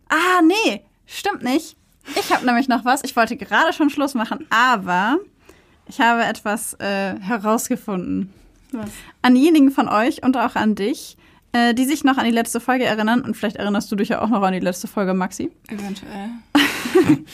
Ah, 0.08 0.40
nee, 0.46 0.82
stimmt 1.04 1.42
nicht. 1.42 1.76
Ich 2.14 2.32
habe 2.32 2.46
nämlich 2.46 2.68
noch 2.68 2.84
was. 2.84 3.02
Ich 3.02 3.16
wollte 3.16 3.36
gerade 3.36 3.72
schon 3.72 3.90
Schluss 3.90 4.14
machen, 4.14 4.46
aber 4.50 5.18
ich 5.88 6.00
habe 6.00 6.22
etwas 6.24 6.74
äh, 6.74 7.18
herausgefunden. 7.18 8.32
Was? 8.74 8.90
An 9.22 9.34
diejenigen 9.34 9.70
von 9.70 9.88
euch 9.88 10.22
und 10.22 10.36
auch 10.36 10.54
an 10.56 10.74
dich, 10.74 11.16
äh, 11.52 11.74
die 11.74 11.84
sich 11.84 12.04
noch 12.04 12.18
an 12.18 12.24
die 12.24 12.30
letzte 12.30 12.60
Folge 12.60 12.84
erinnern. 12.84 13.22
Und 13.22 13.36
vielleicht 13.36 13.56
erinnerst 13.56 13.90
du 13.92 13.96
dich 13.96 14.08
ja 14.10 14.20
auch 14.22 14.28
noch 14.28 14.42
an 14.42 14.52
die 14.52 14.60
letzte 14.60 14.86
Folge, 14.88 15.14
Maxi. 15.14 15.50
Eventuell. 15.68 16.30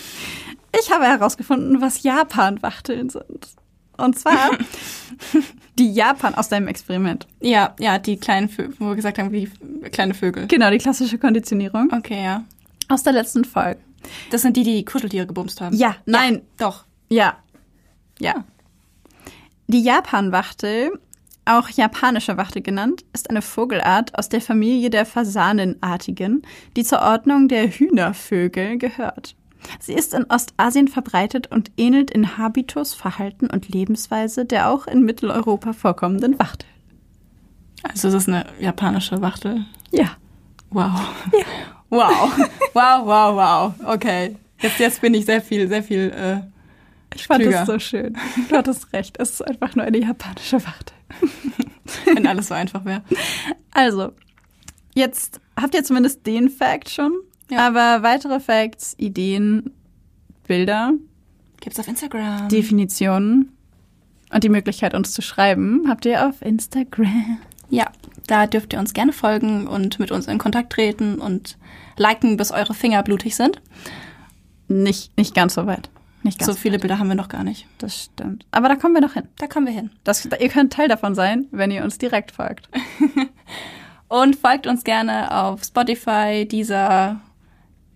Ich 0.80 0.92
habe 0.92 1.04
herausgefunden, 1.04 1.80
was 1.80 2.02
Japan-Wachteln 2.04 3.10
sind. 3.10 3.48
Und 3.96 4.18
zwar 4.18 4.50
die 5.78 5.92
Japan 5.92 6.34
aus 6.36 6.48
deinem 6.48 6.68
Experiment. 6.68 7.26
Ja, 7.40 7.74
ja, 7.78 7.98
die 7.98 8.16
kleinen 8.16 8.48
Vögel, 8.48 8.74
wo 8.78 8.86
wir 8.88 8.94
gesagt 8.94 9.18
haben, 9.18 9.32
wie 9.32 9.50
kleine 9.90 10.14
Vögel. 10.14 10.46
Genau, 10.46 10.70
die 10.70 10.78
klassische 10.78 11.18
Konditionierung 11.18 11.92
Okay, 11.92 12.22
ja. 12.22 12.44
aus 12.88 13.02
der 13.02 13.12
letzten 13.14 13.44
Folge. 13.44 13.80
Das 14.30 14.42
sind 14.42 14.56
die, 14.56 14.62
die 14.62 14.84
Kuscheltiere 14.84 15.26
gebumst 15.26 15.60
haben. 15.60 15.76
Ja, 15.76 15.96
nein, 16.06 16.34
Ja, 16.34 16.40
doch. 16.58 16.84
ja, 17.08 17.36
ja. 18.20 18.44
Die 19.66 19.82
Japan-Wachtel, 19.82 20.92
auch 21.58 21.68
japanische 21.68 22.36
Wachtel 22.36 22.62
genannt, 22.62 23.04
ist 23.12 23.30
eine 23.30 23.42
Vogelart 23.42 24.16
aus 24.18 24.28
der 24.28 24.40
Familie 24.40 24.90
der 24.90 25.06
Fasanenartigen, 25.06 26.42
die 26.76 26.84
zur 26.84 27.00
Ordnung 27.02 27.48
der 27.48 27.68
Hühnervögel 27.68 28.78
gehört. 28.78 29.34
Sie 29.78 29.92
ist 29.92 30.14
in 30.14 30.24
Ostasien 30.30 30.88
verbreitet 30.88 31.48
und 31.50 31.70
ähnelt 31.76 32.10
in 32.10 32.38
Habitus, 32.38 32.94
Verhalten 32.94 33.48
und 33.48 33.68
Lebensweise 33.68 34.44
der 34.46 34.70
auch 34.70 34.86
in 34.86 35.02
Mitteleuropa 35.02 35.72
vorkommenden 35.72 36.38
Wachtel. 36.38 36.68
Also 37.82 38.08
ist 38.08 38.28
eine 38.28 38.46
japanische 38.58 39.20
Wachtel. 39.20 39.64
Ja. 39.90 40.16
Wow. 40.70 41.00
Wow. 41.90 42.38
Wow, 42.72 43.04
wow, 43.04 43.34
wow. 43.34 43.74
Okay. 43.94 44.36
Jetzt, 44.60 44.78
jetzt 44.78 45.00
bin 45.00 45.14
ich 45.14 45.24
sehr 45.24 45.42
viel, 45.42 45.66
sehr 45.68 45.82
viel. 45.82 46.10
Äh, 46.10 46.40
Ich 47.16 47.26
fand 47.26 47.42
es 47.42 47.66
so 47.66 47.78
schön. 47.78 48.16
Du 48.48 48.56
hattest 48.56 48.92
recht, 48.92 49.16
es 49.18 49.30
ist 49.30 49.42
einfach 49.42 49.74
nur 49.74 49.84
eine 49.84 49.98
japanische 49.98 50.64
Wachtel. 50.64 50.94
wenn 52.06 52.26
alles 52.26 52.48
so 52.48 52.54
einfach 52.54 52.84
wäre. 52.84 53.02
Also, 53.72 54.12
jetzt 54.94 55.40
habt 55.60 55.74
ihr 55.74 55.84
zumindest 55.84 56.26
den 56.26 56.48
Fact 56.48 56.90
schon, 56.90 57.12
Ja. 57.50 57.66
aber 57.66 58.02
weitere 58.02 58.40
Facts, 58.40 58.94
Ideen, 58.98 59.70
Bilder, 60.46 60.92
Gibt's 61.60 61.78
auf 61.78 61.88
Instagram. 61.88 62.48
Definitionen 62.48 63.52
und 64.32 64.42
die 64.44 64.48
Möglichkeit, 64.48 64.94
uns 64.94 65.12
zu 65.12 65.20
schreiben, 65.22 65.84
habt 65.88 66.06
ihr 66.06 66.26
auf 66.26 66.40
Instagram. 66.42 67.38
ja, 67.68 67.86
da 68.26 68.46
dürft 68.46 68.72
ihr 68.72 68.78
uns 68.78 68.94
gerne 68.94 69.12
folgen 69.12 69.66
und 69.66 69.98
mit 69.98 70.10
uns 70.10 70.26
in 70.26 70.38
Kontakt 70.38 70.72
treten 70.72 71.16
und 71.18 71.58
liken, 71.96 72.36
bis 72.36 72.50
eure 72.50 72.72
Finger 72.74 73.02
blutig 73.02 73.36
sind. 73.36 73.60
Nicht, 74.68 75.16
nicht 75.18 75.34
ganz 75.34 75.54
so 75.54 75.66
weit. 75.66 75.90
Nicht 76.22 76.38
ganz 76.38 76.50
So 76.50 76.54
viele 76.54 76.78
Bilder 76.78 76.98
haben 76.98 77.08
wir 77.08 77.14
noch 77.14 77.28
gar 77.28 77.44
nicht. 77.44 77.66
Das 77.78 78.04
stimmt. 78.04 78.44
Aber 78.50 78.68
da 78.68 78.76
kommen 78.76 78.94
wir 78.94 79.00
noch 79.00 79.14
hin. 79.14 79.28
Da 79.38 79.46
kommen 79.46 79.66
wir 79.66 79.72
hin. 79.72 79.90
Das, 80.04 80.26
ihr 80.26 80.48
könnt 80.48 80.72
Teil 80.72 80.88
davon 80.88 81.14
sein, 81.14 81.46
wenn 81.50 81.70
ihr 81.70 81.82
uns 81.82 81.98
direkt 81.98 82.32
folgt. 82.32 82.68
Und 84.08 84.36
folgt 84.36 84.66
uns 84.66 84.84
gerne 84.84 85.34
auf 85.34 85.62
Spotify, 85.64 86.46
dieser 86.50 87.20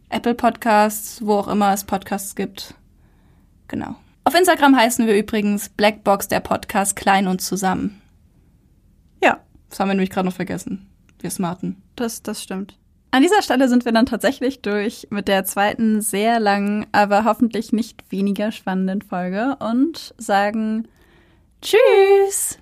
Apple 0.09 0.35
Podcasts, 0.35 1.25
wo 1.27 1.35
auch 1.35 1.49
immer 1.49 1.73
es 1.73 1.85
Podcasts 1.85 2.35
gibt. 2.37 2.75
Genau. 3.69 3.97
Auf 4.23 4.35
Instagram 4.35 4.77
heißen 4.77 5.07
wir 5.07 5.19
übrigens 5.19 5.69
Blackbox 5.69 6.29
der 6.29 6.41
Podcast 6.41 6.97
klein 6.97 7.27
und 7.27 7.43
zusammen. 7.43 8.01
Ja, 9.23 9.41
Das 9.69 9.81
haben 9.81 9.89
wir 9.89 9.95
nämlich 9.95 10.11
gerade 10.11 10.27
noch 10.29 10.35
vergessen. 10.35 10.87
Wir 11.21 11.31
Smarten. 11.31 11.83
das, 11.97 12.23
das 12.23 12.43
stimmt. 12.43 12.79
An 13.15 13.23
dieser 13.23 13.43
Stelle 13.43 13.69
sind 13.69 13.85
wir 13.85 13.93
dann 13.93 14.07
tatsächlich 14.07 14.61
durch 14.61 15.07
mit 15.09 15.29
der 15.29 15.45
zweiten 15.45 16.01
sehr 16.01 16.41
langen, 16.41 16.85
aber 16.91 17.23
hoffentlich 17.25 17.73
nicht 17.73 18.03
weniger 18.11 18.51
spannenden 18.51 19.03
Folge 19.03 19.57
und 19.61 20.17
sagen 20.19 20.89
Tschüss! 21.63 22.59